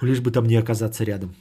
лишь 0.01 0.21
бы 0.21 0.31
там 0.31 0.47
не 0.47 0.57
оказаться 0.57 1.05
рядом. 1.05 1.35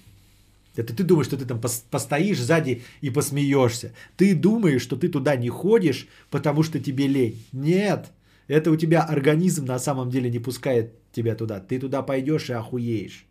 Это 0.76 0.94
ты 0.94 1.04
думаешь, 1.04 1.28
что 1.28 1.38
ты 1.38 1.46
там 1.46 1.60
постоишь 1.62 2.40
сзади 2.40 2.84
и 3.02 3.10
посмеешься. 3.10 3.94
Ты 4.18 4.36
думаешь, 4.36 4.82
что 4.82 4.98
ты 4.98 5.08
туда 5.08 5.36
не 5.36 5.50
ходишь, 5.50 6.08
потому 6.30 6.64
что 6.64 6.80
тебе 6.80 7.08
лень. 7.08 7.44
Нет, 7.54 8.12
это 8.48 8.72
у 8.72 8.76
тебя 8.76 9.02
организм 9.02 9.66
на 9.66 9.80
самом 9.80 10.10
деле 10.10 10.30
не 10.30 10.40
пускает 10.40 10.94
тебя 11.12 11.36
туда. 11.36 11.60
Ты 11.60 11.80
туда 11.80 12.04
пойдешь 12.04 12.50
и 12.50 12.54
охуеешь. 12.54 13.26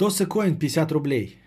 Тосы 0.00 0.24
Коин 0.24 0.58
50 0.58 0.92
рублей. 0.92 1.38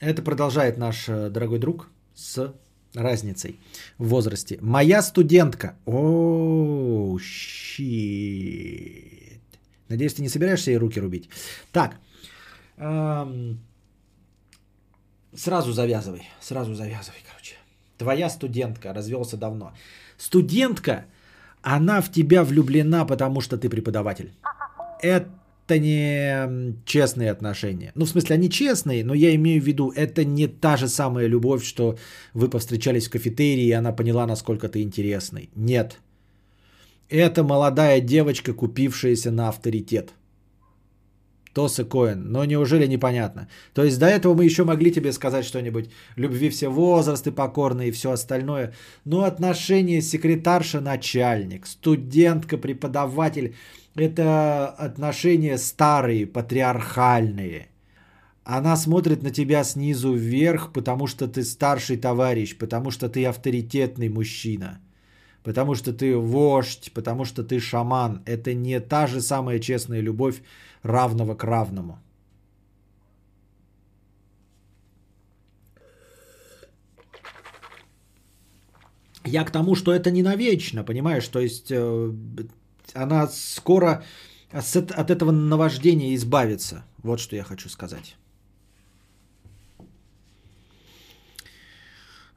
Это 0.00 0.22
продолжает 0.22 0.76
наш 0.76 1.08
э, 1.08 1.30
дорогой 1.30 1.60
друг 1.60 1.88
с 2.14 2.52
разницей 2.94 3.60
в 3.98 4.08
возрасте. 4.08 4.58
Моя 4.60 5.02
студентка. 5.02 5.76
О, 5.86 7.16
щит. 7.20 7.80
Надеюсь, 9.88 10.14
ты 10.14 10.22
не 10.22 10.28
собираешься 10.28 10.72
ей 10.72 10.78
руки 10.78 11.00
рубить. 11.00 11.28
Так. 11.70 11.96
Эм, 12.76 13.60
сразу 15.32 15.72
завязывай. 15.72 16.28
Сразу 16.40 16.74
завязывай, 16.74 17.22
короче. 17.24 17.54
Твоя 17.98 18.28
студентка. 18.28 18.92
Развелся 18.92 19.36
давно. 19.36 19.72
Студентка, 20.18 21.04
она 21.62 22.00
в 22.00 22.10
тебя 22.10 22.42
влюблена, 22.42 23.04
потому 23.06 23.40
что 23.40 23.56
ты 23.56 23.68
преподаватель. 23.68 24.32
Это 25.00 25.28
это 25.66 25.78
не 25.80 26.74
честные 26.84 27.30
отношения. 27.30 27.92
Ну, 27.94 28.04
в 28.04 28.08
смысле, 28.08 28.34
они 28.34 28.48
честные, 28.48 29.04
но 29.04 29.14
я 29.14 29.34
имею 29.34 29.60
в 29.60 29.66
виду, 29.66 29.92
это 29.96 30.24
не 30.24 30.46
та 30.46 30.76
же 30.76 30.88
самая 30.88 31.28
любовь, 31.28 31.64
что 31.64 31.96
вы 32.34 32.48
повстречались 32.48 33.08
в 33.08 33.10
кафетерии, 33.10 33.66
и 33.66 33.72
она 33.72 33.92
поняла, 33.92 34.26
насколько 34.26 34.68
ты 34.68 34.82
интересный. 34.82 35.50
Нет. 35.56 35.98
Это 37.08 37.42
молодая 37.42 38.00
девочка, 38.00 38.52
купившаяся 38.52 39.30
на 39.30 39.48
авторитет. 39.48 40.14
Тоса 41.52 41.84
Коэн. 41.84 42.32
Но 42.32 42.44
неужели 42.44 42.86
непонятно? 42.86 43.48
То 43.72 43.82
есть 43.82 43.98
до 43.98 44.06
этого 44.06 44.34
мы 44.34 44.44
еще 44.44 44.64
могли 44.64 44.92
тебе 44.92 45.12
сказать 45.12 45.46
что-нибудь. 45.46 45.90
Любви 46.16 46.50
все 46.50 46.68
возрасты 46.68 47.32
покорные 47.32 47.88
и 47.88 47.92
все 47.92 48.10
остальное. 48.10 48.72
Но 49.04 49.22
отношения 49.24 50.02
секретарша-начальник, 50.02 51.66
студентка-преподаватель 51.66 53.54
это 53.96 54.68
отношения 54.68 55.58
старые, 55.58 56.26
патриархальные. 56.26 57.68
Она 58.44 58.76
смотрит 58.76 59.22
на 59.22 59.30
тебя 59.30 59.64
снизу 59.64 60.12
вверх, 60.14 60.72
потому 60.72 61.06
что 61.06 61.26
ты 61.26 61.42
старший 61.42 61.96
товарищ, 61.96 62.56
потому 62.56 62.90
что 62.90 63.08
ты 63.08 63.24
авторитетный 63.26 64.08
мужчина, 64.08 64.80
потому 65.42 65.74
что 65.74 65.92
ты 65.92 66.16
вождь, 66.16 66.92
потому 66.94 67.24
что 67.24 67.42
ты 67.42 67.58
шаман. 67.58 68.22
Это 68.24 68.54
не 68.54 68.78
та 68.80 69.06
же 69.06 69.20
самая 69.20 69.58
честная 69.58 70.00
любовь 70.00 70.42
равного 70.82 71.34
к 71.34 71.42
равному. 71.42 71.98
Я 79.24 79.44
к 79.44 79.50
тому, 79.50 79.74
что 79.74 79.92
это 79.92 80.12
не 80.12 80.22
навечно, 80.22 80.84
понимаешь? 80.84 81.26
То 81.26 81.40
есть 81.40 81.66
э, 81.70 82.12
она 82.96 83.28
скоро 83.28 84.02
от 84.52 85.10
этого 85.10 85.30
наваждения 85.30 86.14
избавится. 86.14 86.84
Вот 87.02 87.20
что 87.20 87.36
я 87.36 87.44
хочу 87.44 87.68
сказать. 87.68 88.16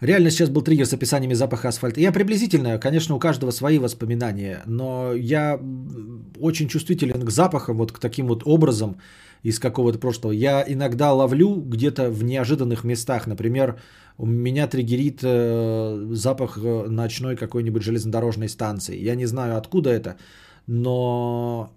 Реально 0.01 0.31
сейчас 0.31 0.49
был 0.49 0.61
триггер 0.61 0.85
с 0.85 0.93
описаниями 0.93 1.33
запаха 1.33 1.67
асфальта. 1.67 1.99
Я 1.99 2.13
приблизительно, 2.13 2.79
конечно, 2.79 3.15
у 3.15 3.19
каждого 3.19 3.51
свои 3.51 3.79
воспоминания, 3.79 4.61
но 4.65 5.13
я 5.13 5.59
очень 6.39 6.69
чувствителен 6.69 7.25
к 7.25 7.29
запахам, 7.29 7.77
вот 7.77 7.91
к 7.91 7.99
таким 7.99 8.27
вот 8.27 8.43
образом 8.45 8.95
из 9.43 9.59
какого-то 9.59 9.99
прошлого. 9.99 10.31
Я 10.31 10.63
иногда 10.67 11.13
ловлю 11.13 11.55
где-то 11.55 12.09
в 12.11 12.23
неожиданных 12.23 12.85
местах. 12.85 13.27
Например, 13.27 13.77
у 14.17 14.25
меня 14.25 14.67
триггерит 14.67 15.19
э, 15.23 16.07
запах 16.11 16.57
э, 16.57 16.87
ночной 16.89 17.35
какой-нибудь 17.35 17.83
железнодорожной 17.83 18.47
станции. 18.47 18.97
Я 18.97 19.15
не 19.15 19.25
знаю, 19.25 19.57
откуда 19.57 19.89
это, 19.89 20.17
но 20.69 21.73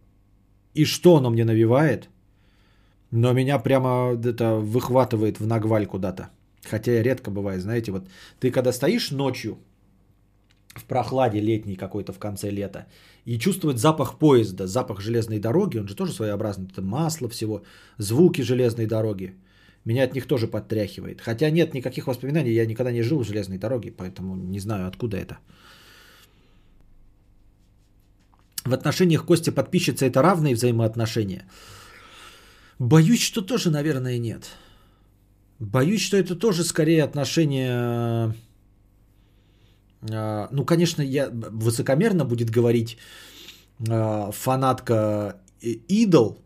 и 0.74 0.84
что 0.84 1.16
оно 1.16 1.30
мне 1.30 1.44
навевает, 1.44 2.10
но 3.10 3.32
меня 3.32 3.58
прямо 3.58 4.20
это 4.22 4.56
выхватывает 4.56 5.40
в 5.40 5.46
нагваль 5.46 5.86
куда-то. 5.86 6.28
Хотя 6.70 6.92
я 6.92 7.02
редко 7.02 7.30
бывает, 7.30 7.62
знаете, 7.62 7.90
вот 7.90 8.06
ты 8.38 8.50
когда 8.50 8.70
стоишь 8.70 9.10
ночью 9.10 9.56
в 10.74 10.84
прохладе 10.84 11.40
летней 11.40 11.76
какой-то 11.76 12.12
в 12.12 12.18
конце 12.18 12.50
лета 12.50 12.84
и 13.24 13.38
чувствовать 13.38 13.78
запах 13.78 14.18
поезда, 14.18 14.66
запах 14.66 15.00
железной 15.00 15.38
дороги, 15.38 15.78
он 15.78 15.88
же 15.88 15.94
тоже 15.94 16.12
своеобразный, 16.12 16.68
это 16.70 16.82
масло 16.82 17.30
всего, 17.30 17.62
звуки 17.96 18.42
железной 18.42 18.86
дороги. 18.86 19.34
Меня 19.86 20.04
от 20.04 20.14
них 20.14 20.26
тоже 20.26 20.48
подтряхивает. 20.48 21.22
Хотя 21.22 21.50
нет 21.50 21.72
никаких 21.74 22.06
воспоминаний, 22.06 22.52
я 22.52 22.66
никогда 22.66 22.92
не 22.92 23.02
жил 23.02 23.20
в 23.20 23.26
железной 23.26 23.58
дороге, 23.58 23.90
поэтому 23.90 24.36
не 24.36 24.60
знаю, 24.60 24.86
откуда 24.86 25.16
это. 25.16 25.38
В 28.64 28.72
отношениях 28.72 29.24
Кости 29.24 29.50
подписчица 29.50 30.06
это 30.06 30.22
равные 30.22 30.54
взаимоотношения? 30.54 31.44
Боюсь, 32.78 33.22
что 33.22 33.42
тоже, 33.42 33.70
наверное, 33.70 34.18
нет. 34.18 34.50
Боюсь, 35.58 36.02
что 36.02 36.16
это 36.16 36.36
тоже 36.36 36.64
скорее 36.64 37.04
отношения... 37.04 38.34
А, 40.10 40.48
ну, 40.50 40.64
конечно, 40.64 41.02
я 41.02 41.30
высокомерно 41.30 42.24
будет 42.24 42.50
говорить 42.50 42.98
а, 43.88 44.30
фанатка 44.32 45.36
идол, 45.60 46.38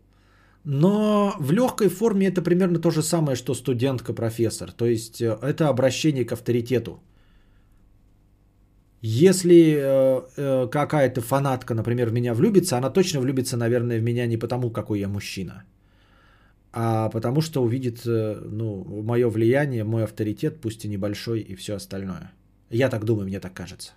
но 0.63 1.35
в 1.39 1.51
легкой 1.51 1.89
форме 1.89 2.27
это 2.27 2.41
примерно 2.41 2.79
то 2.79 2.91
же 2.91 3.01
самое, 3.01 3.35
что 3.35 3.53
студентка-профессор. 3.53 4.71
То 4.71 4.85
есть 4.85 5.21
э, 5.21 5.37
это 5.41 5.69
обращение 5.69 6.25
к 6.25 6.33
авторитету. 6.33 6.99
Если 9.01 9.77
э, 9.77 10.21
э, 10.37 10.67
какая-то 10.71 11.21
фанатка, 11.21 11.75
например, 11.75 12.09
в 12.09 12.13
меня 12.13 12.33
влюбится, 12.33 12.77
она 12.77 12.89
точно 12.89 13.19
влюбится, 13.19 13.55
наверное, 13.55 13.99
в 13.99 14.03
меня 14.03 14.25
не 14.25 14.37
потому, 14.37 14.71
какой 14.71 14.99
я 14.99 15.07
мужчина, 15.07 15.63
а 16.73 17.09
потому 17.09 17.41
что 17.41 17.61
увидит 17.61 18.07
э, 18.07 18.41
ну, 18.43 19.03
мое 19.03 19.29
влияние, 19.29 19.83
мой 19.83 20.03
авторитет, 20.03 20.61
пусть 20.61 20.85
и 20.85 20.87
небольшой, 20.87 21.41
и 21.41 21.55
все 21.55 21.75
остальное. 21.75 22.31
Я 22.71 22.89
так 22.89 23.05
думаю, 23.05 23.27
мне 23.27 23.39
так 23.39 23.53
кажется. 23.53 23.93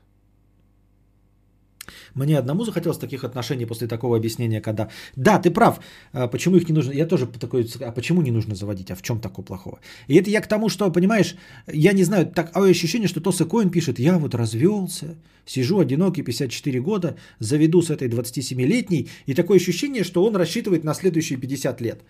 Мне 2.15 2.39
одному 2.39 2.65
захотелось 2.65 2.99
таких 2.99 3.25
отношений 3.25 3.67
после 3.67 3.89
такого 3.89 4.17
объяснения, 4.17 4.61
когда... 4.61 4.89
Да, 5.17 5.39
ты 5.39 5.51
прав, 5.51 5.81
а 6.13 6.29
почему 6.29 6.57
их 6.57 6.69
не 6.69 6.75
нужно... 6.75 6.93
Я 6.93 7.07
тоже 7.07 7.27
такой... 7.27 7.69
А 7.81 7.93
почему 7.93 8.23
не 8.23 8.31
нужно 8.31 8.55
заводить? 8.55 8.91
А 8.91 8.95
в 8.95 9.03
чем 9.03 9.21
такого 9.21 9.45
плохого? 9.45 9.81
И 10.09 10.15
это 10.15 10.31
я 10.31 10.41
к 10.41 10.47
тому, 10.47 10.69
что, 10.69 10.91
понимаешь, 10.93 11.37
я 11.67 11.93
не 11.93 12.05
знаю, 12.05 12.27
такое 12.27 12.71
ощущение, 12.71 13.09
что 13.09 13.21
Тоса 13.21 13.45
Коин 13.45 13.71
пишет, 13.71 13.99
я 13.99 14.19
вот 14.19 14.35
развелся, 14.35 15.17
сижу 15.47 15.81
одинокий 15.81 16.23
54 16.23 16.81
года, 16.81 17.17
заведу 17.39 17.83
с 17.83 17.91
этой 17.91 18.09
27-летней, 18.09 19.09
и 19.27 19.35
такое 19.35 19.57
ощущение, 19.57 20.05
что 20.05 20.25
он 20.25 20.37
рассчитывает 20.37 20.85
на 20.85 20.95
следующие 20.95 21.39
50 21.39 21.81
лет. 21.81 22.03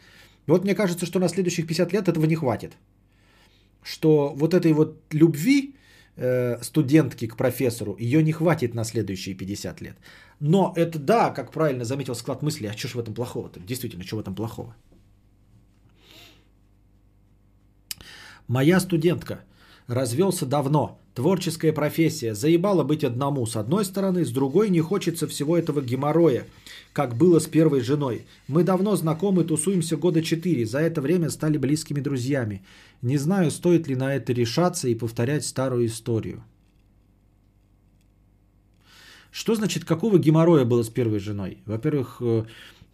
Вот 0.47 0.64
мне 0.64 0.74
кажется, 0.74 1.06
что 1.06 1.18
на 1.18 1.28
следующих 1.28 1.66
50 1.66 1.92
лет 1.92 2.09
этого 2.09 2.26
не 2.26 2.36
хватит. 2.36 2.72
Что 3.82 4.34
вот 4.36 4.52
этой 4.52 4.72
вот 4.72 5.01
любви, 5.10 5.74
студентки 6.62 7.27
к 7.27 7.37
профессору, 7.37 7.97
ее 7.99 8.23
не 8.23 8.32
хватит 8.32 8.74
на 8.74 8.85
следующие 8.85 9.35
50 9.35 9.81
лет. 9.81 9.97
Но 10.41 10.73
это 10.77 10.99
да, 10.99 11.31
как 11.31 11.53
правильно 11.53 11.85
заметил 11.85 12.15
склад 12.15 12.43
мысли, 12.43 12.66
а 12.66 12.77
что 12.77 12.89
ж 12.89 12.95
в 12.95 12.99
этом 12.99 13.15
плохого-то? 13.15 13.61
Действительно, 13.61 14.05
что 14.05 14.16
в 14.16 14.20
этом 14.20 14.35
плохого? 14.35 14.74
Моя 18.49 18.81
студентка 18.81 19.45
развелся 19.87 20.47
давно. 20.47 20.99
Творческая 21.20 21.74
профессия. 21.74 22.34
Заебало 22.34 22.82
быть 22.82 23.05
одному. 23.05 23.44
С 23.44 23.55
одной 23.55 23.84
стороны, 23.84 24.24
с 24.24 24.30
другой 24.30 24.70
не 24.70 24.80
хочется 24.80 25.26
всего 25.26 25.59
этого 25.59 25.82
геморроя, 25.82 26.47
как 26.94 27.14
было 27.14 27.40
с 27.40 27.47
первой 27.47 27.82
женой. 27.82 28.24
Мы 28.48 28.64
давно 28.64 28.97
знакомы, 28.97 29.44
тусуемся 29.44 29.98
года 29.98 30.22
четыре. 30.22 30.64
За 30.64 30.78
это 30.78 31.02
время 31.02 31.28
стали 31.28 31.59
близкими 31.59 32.01
друзьями. 32.01 32.62
Не 33.02 33.18
знаю, 33.18 33.51
стоит 33.51 33.86
ли 33.86 33.97
на 33.97 34.14
это 34.14 34.32
решаться 34.32 34.88
и 34.88 34.94
повторять 34.94 35.44
старую 35.44 35.88
историю. 35.88 36.42
Что 39.30 39.55
значит, 39.55 39.84
какого 39.84 40.18
геморроя 40.18 40.64
было 40.64 40.82
с 40.82 40.88
первой 40.88 41.18
женой? 41.18 41.59
Во-первых, 41.66 42.16
э, 42.22 42.44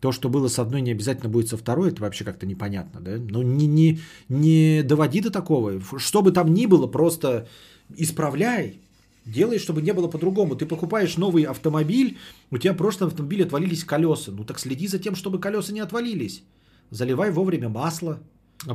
то, 0.00 0.10
что 0.10 0.28
было 0.28 0.48
с 0.48 0.58
одной, 0.58 0.80
не 0.80 0.90
обязательно 0.90 1.28
будет 1.28 1.48
со 1.48 1.56
второй, 1.56 1.90
это 1.90 2.02
вообще 2.02 2.24
как-то 2.24 2.44
непонятно, 2.44 3.00
да? 3.00 3.18
Ну, 3.18 3.42
не, 3.42 3.68
не, 3.68 4.00
не 4.28 4.82
доводи 4.82 5.20
до 5.20 5.30
такого. 5.30 5.80
Что 5.98 6.22
бы 6.22 6.32
там 6.32 6.52
ни 6.52 6.66
было, 6.66 6.88
просто 6.88 7.46
исправляй, 7.94 8.80
делай, 9.24 9.58
чтобы 9.58 9.82
не 9.82 9.92
было 9.92 10.08
по-другому. 10.08 10.56
Ты 10.56 10.66
покупаешь 10.66 11.16
новый 11.16 11.44
автомобиль, 11.44 12.18
у 12.50 12.58
тебя 12.58 12.72
в 12.72 12.76
прошлом 12.76 13.08
автомобиле 13.08 13.44
отвалились 13.44 13.84
колеса. 13.84 14.32
Ну 14.32 14.44
так 14.44 14.58
следи 14.58 14.88
за 14.88 14.98
тем, 14.98 15.14
чтобы 15.14 15.38
колеса 15.38 15.72
не 15.72 15.80
отвалились. 15.80 16.42
Заливай 16.90 17.30
вовремя 17.30 17.68
масло, 17.68 18.20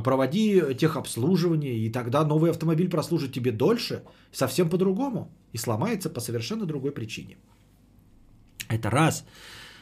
проводи 0.04 0.62
техобслуживание, 0.78 1.78
и 1.78 1.90
тогда 1.90 2.24
новый 2.24 2.50
автомобиль 2.50 2.88
прослужит 2.88 3.32
тебе 3.32 3.52
дольше, 3.52 4.02
совсем 4.30 4.68
по-другому, 4.68 5.30
и 5.52 5.58
сломается 5.58 6.10
по 6.10 6.20
совершенно 6.20 6.66
другой 6.66 6.92
причине. 6.92 7.36
Это 8.68 8.90
раз. 8.90 9.24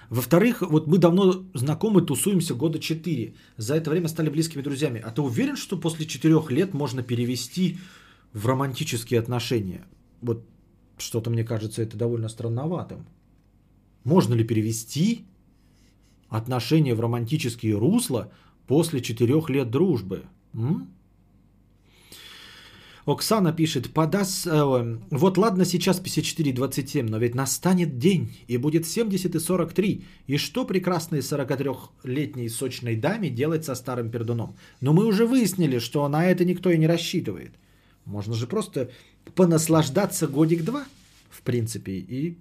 Во-вторых, 0.09 0.63
вот 0.63 0.89
мы 0.89 0.99
давно 0.99 1.45
знакомы, 1.55 2.03
тусуемся 2.03 2.55
года 2.55 2.81
4. 2.81 3.35
За 3.57 3.75
это 3.77 3.91
время 3.91 4.09
стали 4.09 4.29
близкими 4.29 4.63
друзьями. 4.63 5.01
А 5.05 5.13
ты 5.13 5.23
уверен, 5.23 5.57
что 5.57 5.77
после 5.77 6.05
4 6.05 6.35
лет 6.49 6.75
можно 6.75 7.03
перевести 7.03 7.79
в 8.33 8.47
романтические 8.47 9.21
отношения? 9.21 9.87
Вот 10.21 10.45
что-то 10.99 11.31
мне 11.31 11.45
кажется 11.45 11.83
это 11.83 11.97
довольно 11.97 12.29
странноватым. 12.29 13.07
Можно 14.05 14.35
ли 14.35 14.45
перевести 14.45 15.25
отношения 16.29 16.95
в 16.95 17.01
романтические 17.01 17.77
русла 17.77 18.33
после 18.67 19.01
4 19.01 19.41
лет 19.49 19.71
дружбы? 19.71 20.25
М? 20.55 20.89
Оксана 23.07 23.53
пишет, 23.53 23.93
подаст, 23.93 24.47
э, 24.47 24.99
вот 25.11 25.39
ладно 25.39 25.65
сейчас 25.65 26.01
54-27, 26.01 27.09
но 27.09 27.19
ведь 27.19 27.35
настанет 27.35 27.99
день, 27.99 28.29
и 28.47 28.59
будет 28.59 28.87
70 28.87 29.35
и 29.35 29.41
43. 29.41 30.05
И 30.27 30.37
что 30.37 30.67
прекрасной 30.67 31.23
43-летней 31.23 32.49
сочной 32.49 32.97
даме 32.97 33.31
делать 33.31 33.65
со 33.65 33.75
старым 33.75 34.11
пердуном? 34.11 34.55
Но 34.81 34.93
мы 34.93 35.07
уже 35.07 35.27
выяснили, 35.27 35.79
что 35.79 36.09
на 36.09 36.27
это 36.27 36.45
никто 36.45 36.71
и 36.71 36.79
не 36.79 36.87
рассчитывает. 36.87 37.53
Можно 38.05 38.35
же 38.35 38.47
просто 38.47 38.91
понаслаждаться 39.35 40.27
годик-два, 40.27 40.85
в 41.31 41.43
принципе, 41.43 41.93
и 41.93 42.39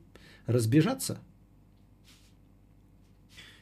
разбежаться. 0.47 1.19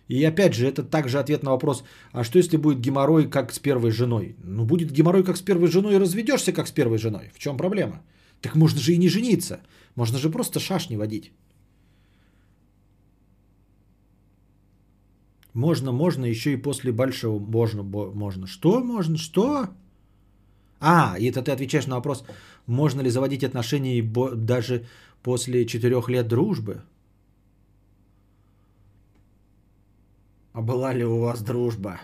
И 0.07 0.23
опять 0.23 0.53
же, 0.53 0.67
это 0.67 0.83
также 0.83 1.19
ответ 1.19 1.43
на 1.43 1.51
вопрос, 1.51 1.83
а 2.11 2.23
что 2.23 2.37
если 2.37 2.57
будет 2.57 2.79
геморрой, 2.79 3.29
как 3.29 3.53
с 3.53 3.59
первой 3.59 3.91
женой? 3.91 4.35
Ну, 4.43 4.65
будет 4.65 4.91
геморрой, 4.91 5.23
как 5.23 5.37
с 5.37 5.41
первой 5.41 5.67
женой, 5.67 5.95
и 5.95 5.99
разведешься, 5.99 6.53
как 6.53 6.67
с 6.67 6.71
первой 6.71 6.97
женой. 6.97 7.29
В 7.33 7.39
чем 7.39 7.57
проблема? 7.57 8.01
Так 8.41 8.55
можно 8.55 8.79
же 8.79 8.93
и 8.93 8.97
не 8.97 9.09
жениться. 9.09 9.59
Можно 9.95 10.17
же 10.17 10.29
просто 10.29 10.59
шашни 10.59 10.95
водить. 10.95 11.31
Можно, 15.53 15.91
можно, 15.91 16.25
еще 16.25 16.53
и 16.53 16.61
после 16.61 16.91
большого 16.91 17.39
можно, 17.39 17.83
можно. 17.83 18.47
Что 18.47 18.83
можно, 18.83 19.17
что? 19.17 19.67
А, 20.79 21.15
и 21.19 21.25
это 21.25 21.41
ты 21.41 21.51
отвечаешь 21.51 21.87
на 21.87 21.95
вопрос, 21.95 22.23
можно 22.65 23.01
ли 23.01 23.09
заводить 23.09 23.43
отношения 23.43 24.01
даже 24.35 24.85
после 25.23 25.65
четырех 25.65 26.09
лет 26.09 26.27
дружбы? 26.27 26.81
А 30.53 30.61
была 30.61 30.93
ли 30.93 31.05
у 31.05 31.19
вас 31.19 31.41
дружба? 31.41 31.99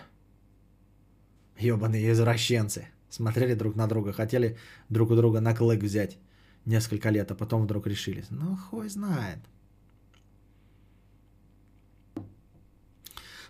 Ёбаные 1.58 2.12
извращенцы. 2.12 2.88
Смотрели 3.10 3.54
друг 3.54 3.76
на 3.76 3.86
друга, 3.86 4.12
хотели 4.12 4.56
друг 4.88 5.10
у 5.10 5.16
друга 5.16 5.40
на 5.40 5.54
клык 5.54 5.82
взять 5.82 6.18
несколько 6.64 7.10
лет, 7.10 7.30
а 7.30 7.34
потом 7.34 7.62
вдруг 7.62 7.86
решили. 7.86 8.24
Ну, 8.30 8.56
хуй 8.56 8.88
знает. 8.88 9.38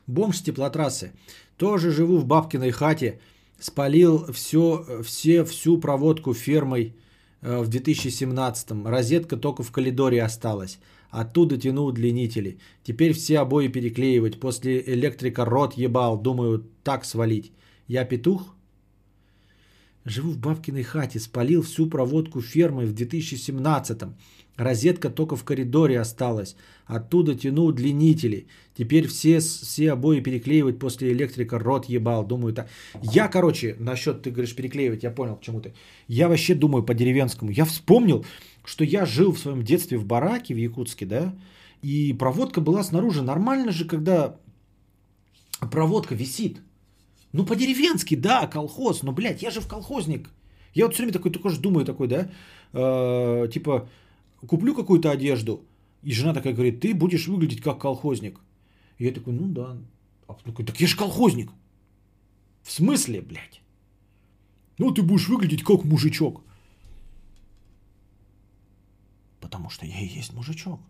Бомж 0.06 0.36
с 0.36 0.42
теплотрассы. 0.42 1.12
Тоже 1.56 1.90
живу 1.90 2.18
в 2.18 2.26
бабкиной 2.26 2.72
хате. 2.72 3.20
Спалил 3.58 4.32
все, 4.32 5.02
все, 5.02 5.44
всю 5.44 5.78
проводку 5.78 6.34
фермой 6.34 6.94
э, 7.40 7.62
в 7.62 7.68
2017-м. 7.68 8.86
Розетка 8.86 9.36
только 9.36 9.62
в 9.62 9.70
коридоре 9.70 10.22
осталась. 10.22 10.78
Оттуда 11.10 11.56
тяну 11.56 11.84
удлинители. 11.84 12.58
Теперь 12.82 13.12
все 13.12 13.38
обои 13.38 13.68
переклеивать. 13.68 14.40
После 14.40 14.82
электрика 14.86 15.44
рот 15.44 15.74
ебал. 15.74 16.20
Думаю, 16.20 16.66
так 16.82 17.04
свалить. 17.04 17.52
Я 17.86 18.04
петух? 18.04 18.54
Живу 20.04 20.32
в 20.32 20.38
бабкиной 20.38 20.82
хате. 20.82 21.18
Спалил 21.18 21.62
всю 21.62 21.88
проводку 21.88 22.40
фермы 22.40 22.86
в 22.86 22.94
2017-м. 22.94 24.14
Розетка 24.56 25.10
только 25.10 25.36
в 25.36 25.44
коридоре 25.44 25.98
осталась. 25.98 26.56
Оттуда 26.86 27.34
тяну 27.34 27.64
удлинители. 27.64 28.46
Теперь 28.76 29.06
все, 29.08 29.40
все 29.40 29.92
обои 29.92 30.20
переклеивать 30.20 30.78
после 30.78 31.12
электрика 31.12 31.58
рот 31.58 31.86
ебал. 31.86 32.26
Думаю, 32.26 32.54
так. 32.54 32.68
Я, 33.02 33.28
короче, 33.28 33.76
насчет, 33.80 34.22
ты 34.22 34.30
говоришь, 34.30 34.54
переклеивать, 34.54 35.02
я 35.02 35.10
понял, 35.10 35.36
к 35.36 35.42
чему 35.42 35.60
ты. 35.60 35.72
Я 36.06 36.28
вообще 36.28 36.54
думаю 36.54 36.84
по 36.84 36.94
деревенскому. 36.94 37.50
Я 37.50 37.64
вспомнил, 37.64 38.24
что 38.64 38.84
я 38.84 39.06
жил 39.06 39.32
в 39.32 39.38
своем 39.38 39.62
детстве 39.62 39.98
в 39.98 40.04
бараке 40.04 40.54
в 40.54 40.58
Якутске, 40.58 41.06
да, 41.06 41.34
и 41.82 42.12
проводка 42.12 42.60
была 42.60 42.84
снаружи. 42.84 43.22
Нормально 43.22 43.72
же, 43.72 43.86
когда 43.86 44.36
проводка 45.70 46.14
висит. 46.14 46.60
Ну, 47.34 47.44
по-деревенски, 47.44 48.14
да, 48.14 48.46
колхоз. 48.46 49.02
Но, 49.02 49.12
блядь, 49.12 49.42
я 49.42 49.50
же 49.50 49.60
в 49.60 49.66
колхозник. 49.66 50.30
Я 50.72 50.84
вот 50.84 50.94
все 50.94 51.02
время 51.02 51.12
такой, 51.12 51.32
только 51.32 51.50
же 51.50 51.60
думаю 51.60 51.84
такой, 51.84 52.06
да, 52.06 52.30
э, 52.72 53.48
типа, 53.52 53.88
куплю 54.46 54.72
какую-то 54.72 55.10
одежду, 55.10 55.64
и 56.04 56.12
жена 56.12 56.32
такая 56.32 56.52
говорит, 56.52 56.80
ты 56.80 56.94
будешь 56.94 57.26
выглядеть 57.26 57.60
как 57.60 57.80
колхозник. 57.80 58.40
И 58.98 59.04
я 59.04 59.12
такой, 59.12 59.32
ну 59.32 59.48
да. 59.48 59.76
А 60.28 60.34
такой, 60.34 60.64
так 60.64 60.80
я 60.80 60.86
же 60.86 60.96
колхозник. 60.96 61.50
В 62.62 62.70
смысле, 62.70 63.20
блядь? 63.20 63.62
Ну, 64.78 64.92
ты 64.92 65.02
будешь 65.02 65.28
выглядеть 65.28 65.64
как 65.64 65.82
мужичок. 65.84 66.40
Потому 69.40 69.70
что 69.70 69.86
я 69.86 70.00
и 70.00 70.06
есть 70.06 70.32
мужичок. 70.34 70.80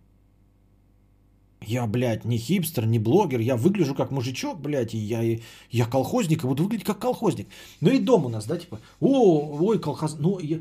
Я, 1.67 1.87
блядь, 1.87 2.25
не 2.25 2.39
хипстер, 2.39 2.87
не 2.87 2.99
блогер, 2.99 3.41
я 3.41 3.57
выгляжу 3.57 3.95
как 3.95 4.11
мужичок, 4.11 4.61
блядь, 4.61 4.95
и 4.95 4.99
я, 4.99 5.39
я 5.71 5.87
колхозник, 5.87 6.45
и 6.45 6.47
буду 6.47 6.65
выглядеть 6.65 6.87
как 6.87 6.99
колхозник. 6.99 7.49
Ну 7.81 7.91
и 7.91 7.99
дом 7.99 8.27
у 8.27 8.29
нас, 8.29 8.47
да, 8.47 8.59
типа, 8.59 8.81
о, 9.01 9.59
ой, 9.61 9.79
колхоз, 9.79 10.17
ну, 10.19 10.39
я, 10.39 10.61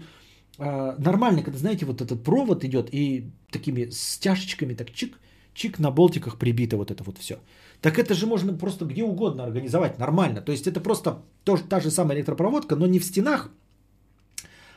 а, 0.58 0.96
нормально, 0.98 1.44
когда, 1.44 1.60
знаете, 1.60 1.86
вот 1.86 2.02
этот 2.02 2.24
провод 2.24 2.64
идет 2.64 2.90
и 2.94 3.32
такими 3.50 3.90
стяжечками, 3.90 4.76
так 4.76 4.92
чик, 4.92 5.20
чик 5.54 5.80
на 5.80 5.92
болтиках 5.92 6.38
прибито 6.38 6.78
вот 6.78 6.92
это 6.92 7.04
вот 7.04 7.18
все. 7.18 7.40
Так 7.82 8.00
это 8.00 8.14
же 8.14 8.28
можно 8.28 8.54
просто 8.54 8.86
где 8.86 9.04
угодно 9.04 9.44
организовать 9.44 10.00
нормально. 10.00 10.42
То 10.42 10.52
есть 10.52 10.68
это 10.68 10.80
просто 10.80 11.22
тоже 11.44 11.64
та 11.64 11.80
же 11.80 11.92
самая 11.92 12.18
электропроводка, 12.18 12.76
но 12.76 12.88
не 12.88 13.00
в 13.00 13.04
стенах, 13.04 13.52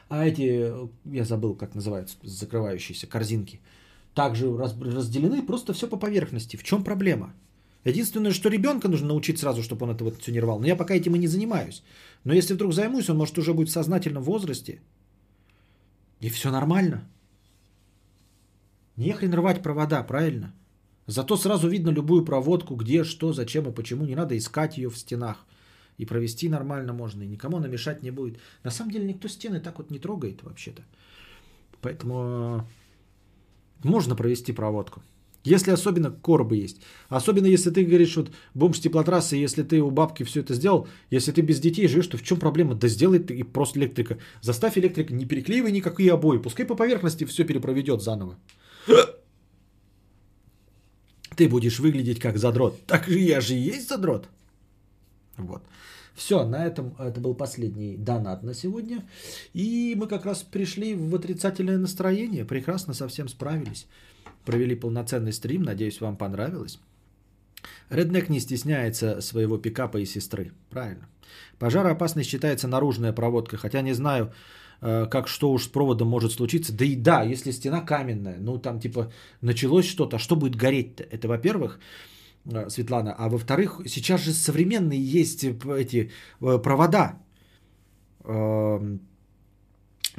А 0.09 0.27
эти, 0.27 0.73
я 1.05 1.25
забыл, 1.25 1.55
как 1.55 1.75
называются, 1.75 2.17
закрывающиеся 2.23 3.07
корзинки, 3.07 3.61
также 4.17 4.47
разделены 4.57 5.47
просто 5.47 5.73
все 5.73 5.87
по 5.87 5.99
поверхности. 5.99 6.57
В 6.57 6.63
чем 6.63 6.85
проблема? 6.85 7.35
Единственное, 7.85 8.33
что 8.33 8.49
ребенка 8.49 8.89
нужно 8.89 9.09
научить 9.09 9.39
сразу, 9.39 9.63
чтобы 9.63 9.85
он 9.85 9.95
это 9.95 10.05
вот 10.05 10.17
все 10.17 10.33
не. 10.33 10.41
Но 10.41 10.67
я 10.67 10.77
пока 10.77 10.95
этим 10.95 11.15
и 11.15 11.19
не 11.19 11.29
занимаюсь. 11.29 11.83
Но 12.25 12.33
если 12.33 12.55
вдруг 12.55 12.73
займусь, 12.73 13.11
он 13.11 13.17
может 13.19 13.39
уже 13.39 13.53
будет 13.53 13.69
в 13.69 13.73
сознательном 13.73 14.23
возрасте. 14.23 14.81
И 16.23 16.31
все 16.31 16.51
нормально. 16.51 17.07
Не 18.97 19.13
хрен 19.13 19.35
рвать 19.35 19.63
провода, 19.63 20.03
правильно? 20.03 20.55
Зато 21.07 21.37
сразу 21.37 21.69
видно 21.69 21.91
любую 21.91 22.25
проводку, 22.25 22.75
где, 22.75 23.05
что, 23.05 23.33
зачем 23.33 23.69
и 23.69 23.75
почему. 23.75 24.07
Не 24.07 24.17
надо 24.17 24.35
искать 24.35 24.79
ее 24.79 24.89
в 24.89 24.97
стенах. 24.97 25.45
И 25.99 26.07
провести 26.07 26.49
нормально 26.49 26.93
можно, 26.95 27.23
и 27.23 27.29
никому 27.29 27.59
она 27.59 27.69
мешать 27.69 28.03
не 28.03 28.11
будет. 28.11 28.39
На 28.65 28.71
самом 28.71 28.93
деле 28.93 29.05
никто 29.05 29.29
стены 29.29 29.61
так 29.61 29.79
вот 29.79 29.91
не 29.91 29.99
трогает 29.99 30.43
вообще-то. 30.43 30.83
Поэтому 31.83 32.67
можно 33.83 34.17
провести 34.17 34.53
проводку. 34.53 35.03
Если 35.47 35.71
особенно 35.71 36.11
коробы 36.11 36.57
есть. 36.57 36.83
Особенно 37.09 37.47
если 37.47 37.71
ты 37.71 37.85
говоришь, 37.85 38.17
вот 38.17 38.33
бомж 38.55 38.81
теплотрассы, 38.81 39.37
если 39.37 39.63
ты 39.63 39.81
у 39.81 39.91
бабки 39.91 40.25
все 40.25 40.41
это 40.41 40.55
сделал, 40.55 40.89
если 41.09 41.31
ты 41.31 41.41
без 41.41 41.61
детей 41.61 41.87
живешь, 41.87 42.09
то 42.09 42.17
в 42.17 42.23
чем 42.23 42.41
проблема? 42.41 42.75
Да 42.75 42.89
сделай 42.89 43.21
ты 43.21 43.45
просто 43.45 43.79
электрика. 43.79 44.19
Заставь 44.43 44.77
электрика, 44.77 45.15
не 45.15 45.25
переклеивай 45.25 45.71
никакие 45.71 46.13
обои. 46.13 46.39
Пускай 46.39 46.67
по 46.67 46.75
поверхности 46.75 47.25
все 47.25 47.45
перепроведет 47.45 48.03
заново. 48.03 48.37
Ты 51.37 51.49
будешь 51.49 51.79
выглядеть 51.79 52.19
как 52.19 52.39
задрот. 52.39 52.81
Так 52.87 53.07
же 53.07 53.19
я 53.21 53.41
же 53.41 53.55
и 53.55 53.59
есть 53.59 53.89
задрот. 53.89 54.29
Вот. 55.37 55.63
Все, 56.17 56.45
на 56.47 56.67
этом 56.67 56.97
это 56.99 57.21
был 57.21 57.35
последний 57.35 57.97
донат 57.97 58.43
на 58.43 58.55
сегодня. 58.55 59.05
И 59.53 59.95
мы 59.97 60.09
как 60.09 60.25
раз 60.25 60.43
пришли 60.43 60.95
в 60.95 61.15
отрицательное 61.15 61.79
настроение. 61.79 62.45
Прекрасно 62.45 62.95
совсем 62.95 63.29
справились 63.29 63.87
провели 64.47 64.75
полноценный 64.75 65.33
стрим. 65.33 65.63
Надеюсь, 65.63 66.01
вам 66.01 66.17
понравилось. 66.17 66.79
Реднек 67.91 68.31
не 68.31 68.41
стесняется 68.41 69.21
своего 69.21 69.59
пикапа 69.59 69.99
и 69.99 70.07
сестры. 70.07 70.53
Правильно. 70.71 71.09
Пожароопасной 71.59 72.25
считается 72.25 72.69
наружная 72.69 73.13
проводка, 73.13 73.57
хотя 73.57 73.83
не 73.83 73.93
знаю, 73.93 74.33
э, 74.81 75.07
как 75.11 75.29
что 75.29 75.51
уж 75.51 75.65
с 75.65 75.69
проводом 75.69 76.09
может 76.09 76.33
случиться. 76.33 76.73
Да 76.73 76.85
и 76.85 76.95
да, 76.95 77.23
если 77.23 77.51
стена 77.51 77.81
каменная, 77.81 78.39
ну 78.39 78.59
там 78.59 78.81
типа 78.81 79.13
началось 79.41 79.87
что-то, 79.87 80.17
а 80.17 80.19
что 80.19 80.37
будет 80.37 80.57
гореть-то? 80.57 81.03
Это 81.03 81.29
во-первых, 81.29 81.79
э, 81.79 82.16
Светлана. 82.69 83.15
А 83.19 83.29
во-вторых, 83.29 83.81
сейчас 83.87 84.21
же 84.21 84.33
современные 84.33 85.01
есть 85.01 85.45
эти 85.45 86.11
э, 86.41 86.63
провода. 86.63 87.19
Эм, 88.25 89.01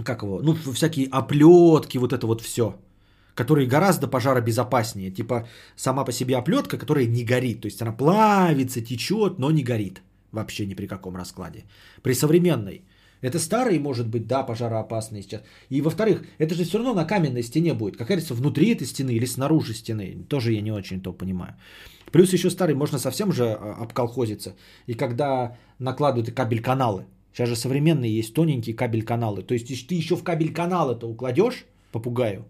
как 0.03 0.23
его? 0.23 0.41
Ну, 0.41 0.53
всякие 0.73 1.07
оплетки, 1.11 1.97
вот 1.97 2.13
это 2.13 2.27
вот 2.27 2.41
все 2.41 2.73
которые 3.37 3.67
гораздо 3.67 4.07
пожаробезопаснее. 4.07 5.11
Типа 5.11 5.47
сама 5.75 6.05
по 6.05 6.11
себе 6.11 6.35
оплетка, 6.37 6.77
которая 6.77 7.05
не 7.07 7.23
горит. 7.23 7.61
То 7.61 7.67
есть 7.67 7.81
она 7.81 7.91
плавится, 7.91 8.81
течет, 8.81 9.39
но 9.39 9.51
не 9.51 9.63
горит. 9.63 10.01
Вообще 10.31 10.65
ни 10.65 10.75
при 10.75 10.87
каком 10.87 11.15
раскладе. 11.15 11.63
При 12.01 12.13
современной. 12.13 12.81
Это 13.21 13.39
старый, 13.39 13.79
может 13.79 14.07
быть, 14.07 14.27
да, 14.27 14.43
пожароопасный 14.43 15.21
сейчас. 15.21 15.41
И 15.69 15.81
во-вторых, 15.81 16.23
это 16.37 16.55
же 16.55 16.63
все 16.63 16.77
равно 16.77 16.93
на 16.93 17.05
каменной 17.05 17.43
стене 17.43 17.73
будет. 17.73 17.97
Какая 17.97 18.17
разница, 18.17 18.35
внутри 18.35 18.71
этой 18.73 18.85
стены 18.87 19.11
или 19.11 19.25
снаружи 19.25 19.73
стены. 19.73 20.25
Тоже 20.29 20.53
я 20.53 20.61
не 20.61 20.71
очень 20.71 21.01
то 21.01 21.13
понимаю. 21.13 21.55
Плюс 22.11 22.33
еще 22.33 22.49
старый, 22.49 22.75
можно 22.75 22.99
совсем 22.99 23.31
же 23.31 23.43
а, 23.43 23.77
обколхозиться. 23.81 24.55
И 24.85 24.93
когда 24.93 25.57
накладывают 25.79 26.31
кабель-каналы. 26.33 27.05
Сейчас 27.33 27.49
же 27.49 27.55
современные 27.55 28.17
есть 28.17 28.33
тоненькие 28.33 28.75
кабель-каналы. 28.75 29.43
То 29.43 29.53
есть 29.53 29.87
ты 29.87 29.95
еще 29.95 30.15
в 30.15 30.23
кабель-канал 30.23 30.91
это 30.91 31.05
укладешь, 31.05 31.65
попугаю, 31.91 32.45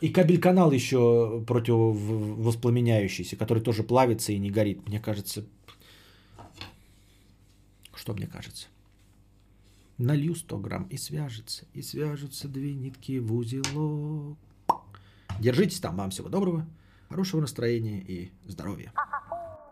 и 0.00 0.08
кабель-канал 0.08 0.72
еще 0.72 1.44
противовоспламеняющийся, 1.46 3.36
который 3.36 3.62
тоже 3.62 3.84
плавится 3.84 4.32
и 4.32 4.38
не 4.38 4.50
горит. 4.50 4.86
Мне 4.88 4.98
кажется... 4.98 5.44
Что 7.94 8.12
мне 8.14 8.26
кажется? 8.26 8.66
Налью 9.98 10.34
100 10.34 10.58
грамм 10.58 10.84
и 10.84 10.96
свяжется. 10.96 11.64
И 11.74 11.82
свяжутся 11.82 12.48
две 12.48 12.74
нитки 12.74 13.18
в 13.18 13.34
узелок. 13.34 14.38
Держитесь 15.38 15.80
там. 15.80 15.96
Вам 15.96 16.10
всего 16.10 16.28
доброго. 16.28 16.66
Хорошего 17.08 17.40
настроения 17.40 18.00
и 18.00 18.32
здоровья. 18.46 18.92